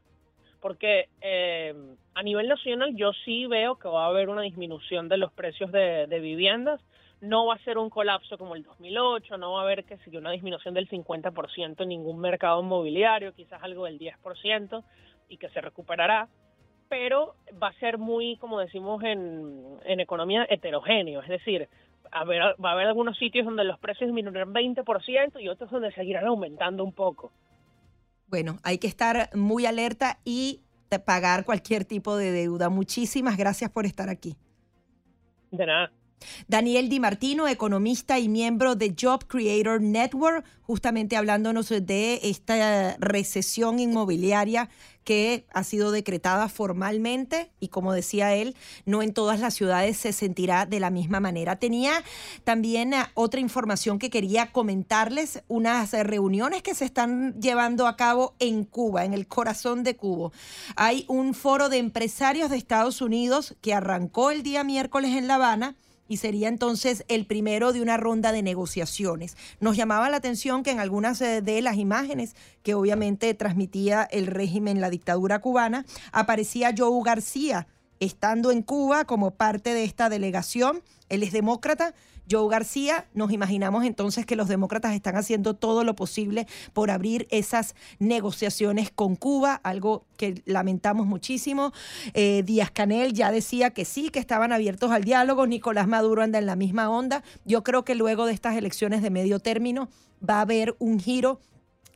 Porque 0.62 1.08
eh, 1.22 1.74
a 2.16 2.24
nivel 2.24 2.48
nacional 2.48 2.96
yo 2.96 3.12
sí 3.26 3.46
veo 3.48 3.78
que 3.78 3.88
va 3.88 4.06
a 4.06 4.10
haber 4.10 4.30
una 4.30 4.42
disminución 4.42 5.08
de 5.08 5.18
los 5.18 5.32
precios 5.32 5.72
de, 5.72 6.08
de 6.08 6.20
viviendas, 6.20 6.82
no 7.22 7.48
va 7.48 7.56
a 7.56 7.64
ser 7.64 7.78
un 7.78 7.90
colapso 7.90 8.38
como 8.38 8.56
el 8.56 8.64
2008, 8.64 9.38
no 9.38 9.54
va 9.54 9.62
a 9.62 9.64
haber 9.64 9.84
que 9.86 9.98
si 10.00 10.16
una 10.16 10.32
disminución 10.32 10.74
del 10.74 10.90
50% 10.90 11.82
en 11.82 11.90
ningún 11.90 12.20
mercado 12.20 12.62
inmobiliario, 12.62 13.34
quizás 13.34 13.62
algo 13.64 13.86
del 13.86 14.00
10% 14.00 14.84
y 15.30 15.38
que 15.38 15.50
se 15.50 15.62
recuperará, 15.62 16.28
pero 16.90 17.36
va 17.62 17.70
a 17.70 17.80
ser 17.80 17.98
muy, 17.98 18.38
como 18.38 18.60
decimos 18.60 19.04
en, 19.04 19.80
en 19.86 20.00
economía, 20.00 20.46
heterogéneo, 20.50 21.22
es 21.22 21.30
decir, 21.30 21.68
a 22.12 22.24
ver, 22.24 22.42
va 22.64 22.70
a 22.70 22.74
haber 22.74 22.88
algunos 22.88 23.18
sitios 23.18 23.46
donde 23.46 23.64
los 23.64 23.80
precios 23.80 24.08
disminuirán 24.08 24.54
20% 24.54 25.42
y 25.42 25.50
otros 25.50 25.70
donde 25.70 25.92
seguirán 25.92 26.26
aumentando 26.26 26.84
un 26.84 26.94
poco. 26.94 27.32
Bueno, 28.28 28.60
hay 28.64 28.78
que 28.78 28.88
estar 28.88 29.30
muy 29.36 29.66
alerta 29.66 30.20
y 30.24 30.62
pagar 31.06 31.46
cualquier 31.46 31.86
tipo 31.86 32.16
de 32.16 32.32
deuda. 32.32 32.70
Muchísimas 32.70 33.38
gracias 33.38 33.70
por 33.70 33.86
estar 33.86 34.10
aquí. 34.10 34.36
De 35.52 35.66
nada. 35.66 35.92
Daniel 36.48 36.90
Di 36.90 37.00
Martino, 37.00 37.48
economista 37.48 38.20
y 38.20 38.30
miembro 38.30 38.76
de 38.76 38.96
Job 39.00 39.26
Creator 39.28 39.82
Network, 39.82 40.46
justamente 40.62 41.16
hablándonos 41.16 41.70
de 41.70 42.20
esta 42.24 42.98
recesión 43.00 43.80
inmobiliaria 43.80 44.70
que 45.08 45.46
ha 45.54 45.64
sido 45.64 45.92
decretada 45.92 46.50
formalmente 46.50 47.50
y 47.62 47.70
como 47.70 47.94
decía 47.94 48.36
él, 48.36 48.58
no 48.86 49.02
en 49.02 49.14
todas 49.14 49.40
las 49.40 49.54
ciudades 49.54 49.96
se 49.96 50.12
sentirá 50.12 50.66
de 50.66 50.82
la 50.82 50.90
misma 50.90 51.22
manera. 51.22 51.56
Tenía 51.56 52.04
también 52.44 52.94
eh, 52.94 53.06
otra 53.14 53.40
información 53.40 54.00
que 54.00 54.10
quería 54.10 54.52
comentarles, 54.52 55.44
unas 55.48 55.94
reuniones 55.94 56.62
que 56.62 56.76
se 56.76 56.84
están 56.84 57.40
llevando 57.40 57.88
a 57.88 57.96
cabo 57.96 58.36
en 58.40 58.66
Cuba, 58.66 59.06
en 59.06 59.14
el 59.14 59.28
corazón 59.28 59.84
de 59.84 59.96
Cuba. 59.96 60.32
Hay 60.76 61.06
un 61.08 61.34
foro 61.34 61.70
de 61.70 61.78
empresarios 61.78 62.50
de 62.50 62.58
Estados 62.58 63.02
Unidos 63.02 63.56
que 63.62 63.74
arrancó 63.74 64.32
el 64.32 64.44
día 64.44 64.66
miércoles 64.66 65.16
en 65.16 65.28
La 65.28 65.36
Habana 65.36 65.78
y 66.08 66.18
sería 66.18 66.48
entonces 66.48 67.04
el 67.08 67.26
primero 67.26 67.74
de 67.74 67.82
una 67.82 67.98
ronda 67.98 68.32
de 68.32 68.42
negociaciones. 68.42 69.38
Nos 69.60 69.78
llamaba 69.78 70.10
la 70.10 70.18
atención 70.18 70.64
que 70.64 70.72
en 70.72 70.80
algunas 70.80 71.22
eh, 71.22 71.42
de 71.42 71.62
las 71.62 71.78
imágenes 71.78 72.36
que 72.64 72.74
obviamente 72.74 73.34
transmitía 73.34 74.04
el 74.04 74.28
régimen, 74.28 74.82
la 74.82 74.90
dictadura 74.90 75.40
cubana, 75.40 75.86
aparecía 76.12 76.74
Joe 76.78 77.02
García 77.04 77.68
estando 78.00 78.52
en 78.52 78.62
Cuba 78.62 79.06
como 79.06 79.32
parte 79.32 79.74
de 79.74 79.84
esta 79.84 80.10
delegación. 80.10 80.82
Él 81.10 81.24
es 81.24 81.32
demócrata 81.32 81.94
Joe 82.30 82.50
García, 82.50 83.08
nos 83.14 83.32
imaginamos 83.32 83.86
entonces 83.86 84.26
que 84.26 84.36
los 84.36 84.48
demócratas 84.48 84.94
están 84.94 85.16
haciendo 85.16 85.56
todo 85.56 85.84
lo 85.84 85.96
posible 85.96 86.48
por 86.74 86.92
abrir 86.92 87.28
esas 87.32 87.76
negociaciones 88.00 88.92
con 88.92 89.16
Cuba, 89.16 89.56
algo 89.56 90.06
que 90.18 90.42
lamentamos 90.46 91.06
muchísimo. 91.06 91.72
Eh, 92.14 92.44
Díaz 92.44 92.72
Canel 92.72 93.14
ya 93.14 93.32
decía 93.32 93.72
que 93.72 93.86
sí, 93.86 94.10
que 94.10 94.20
estaban 94.20 94.52
abiertos 94.52 94.92
al 94.92 95.04
diálogo. 95.04 95.48
Nicolás 95.48 95.88
Maduro 95.88 96.22
anda 96.22 96.40
en 96.40 96.46
la 96.46 96.56
misma 96.56 96.90
onda. 96.90 97.24
Yo 97.46 97.64
creo 97.64 97.86
que 97.86 97.96
luego 97.96 98.26
de 98.26 98.34
estas 98.34 98.56
elecciones 98.56 99.02
de 99.02 99.10
medio 99.10 99.40
término 99.40 99.90
va 100.28 100.40
a 100.40 100.42
haber 100.42 100.76
un 100.80 101.00
giro 101.00 101.40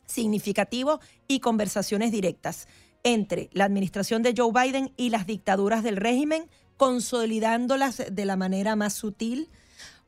significativo 0.05 0.99
y 1.27 1.39
conversaciones 1.39 2.11
directas 2.11 2.67
entre 3.03 3.49
la 3.53 3.65
administración 3.65 4.21
de 4.21 4.33
Joe 4.37 4.51
Biden 4.51 4.93
y 4.95 5.09
las 5.09 5.25
dictaduras 5.25 5.83
del 5.83 5.97
régimen, 5.97 6.49
consolidándolas 6.77 8.03
de 8.11 8.25
la 8.25 8.35
manera 8.35 8.75
más 8.75 8.93
sutil 8.93 9.49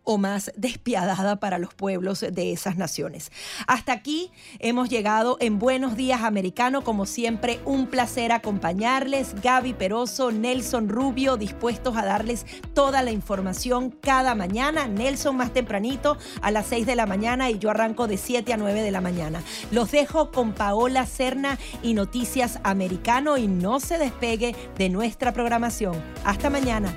o 0.03 0.17
más 0.17 0.51
despiadada 0.55 1.37
para 1.39 1.57
los 1.57 1.73
pueblos 1.73 2.21
de 2.21 2.51
esas 2.51 2.77
naciones. 2.77 3.31
Hasta 3.67 3.93
aquí 3.93 4.31
hemos 4.59 4.89
llegado 4.89 5.37
en 5.39 5.59
Buenos 5.59 5.95
Días 5.95 6.21
Americano, 6.21 6.83
como 6.83 7.05
siempre 7.05 7.59
un 7.65 7.87
placer 7.87 8.31
acompañarles, 8.31 9.35
Gaby 9.41 9.73
Peroso, 9.73 10.31
Nelson 10.31 10.89
Rubio, 10.89 11.37
dispuestos 11.37 11.95
a 11.97 12.05
darles 12.05 12.45
toda 12.73 13.01
la 13.01 13.11
información 13.11 13.91
cada 13.91 14.35
mañana, 14.35 14.87
Nelson 14.87 15.37
más 15.37 15.53
tempranito 15.53 16.17
a 16.41 16.51
las 16.51 16.67
6 16.67 16.85
de 16.85 16.95
la 16.95 17.05
mañana 17.05 17.49
y 17.49 17.59
yo 17.59 17.69
arranco 17.69 18.07
de 18.07 18.17
7 18.17 18.53
a 18.53 18.57
9 18.57 18.81
de 18.81 18.91
la 18.91 19.01
mañana. 19.01 19.43
Los 19.71 19.91
dejo 19.91 20.31
con 20.31 20.53
Paola 20.53 21.05
Cerna 21.05 21.57
y 21.81 21.93
Noticias 21.93 22.59
Americano 22.63 23.37
y 23.37 23.47
no 23.47 23.79
se 23.79 23.97
despegue 23.97 24.55
de 24.77 24.89
nuestra 24.89 25.33
programación. 25.33 26.01
Hasta 26.23 26.49
mañana. 26.49 26.93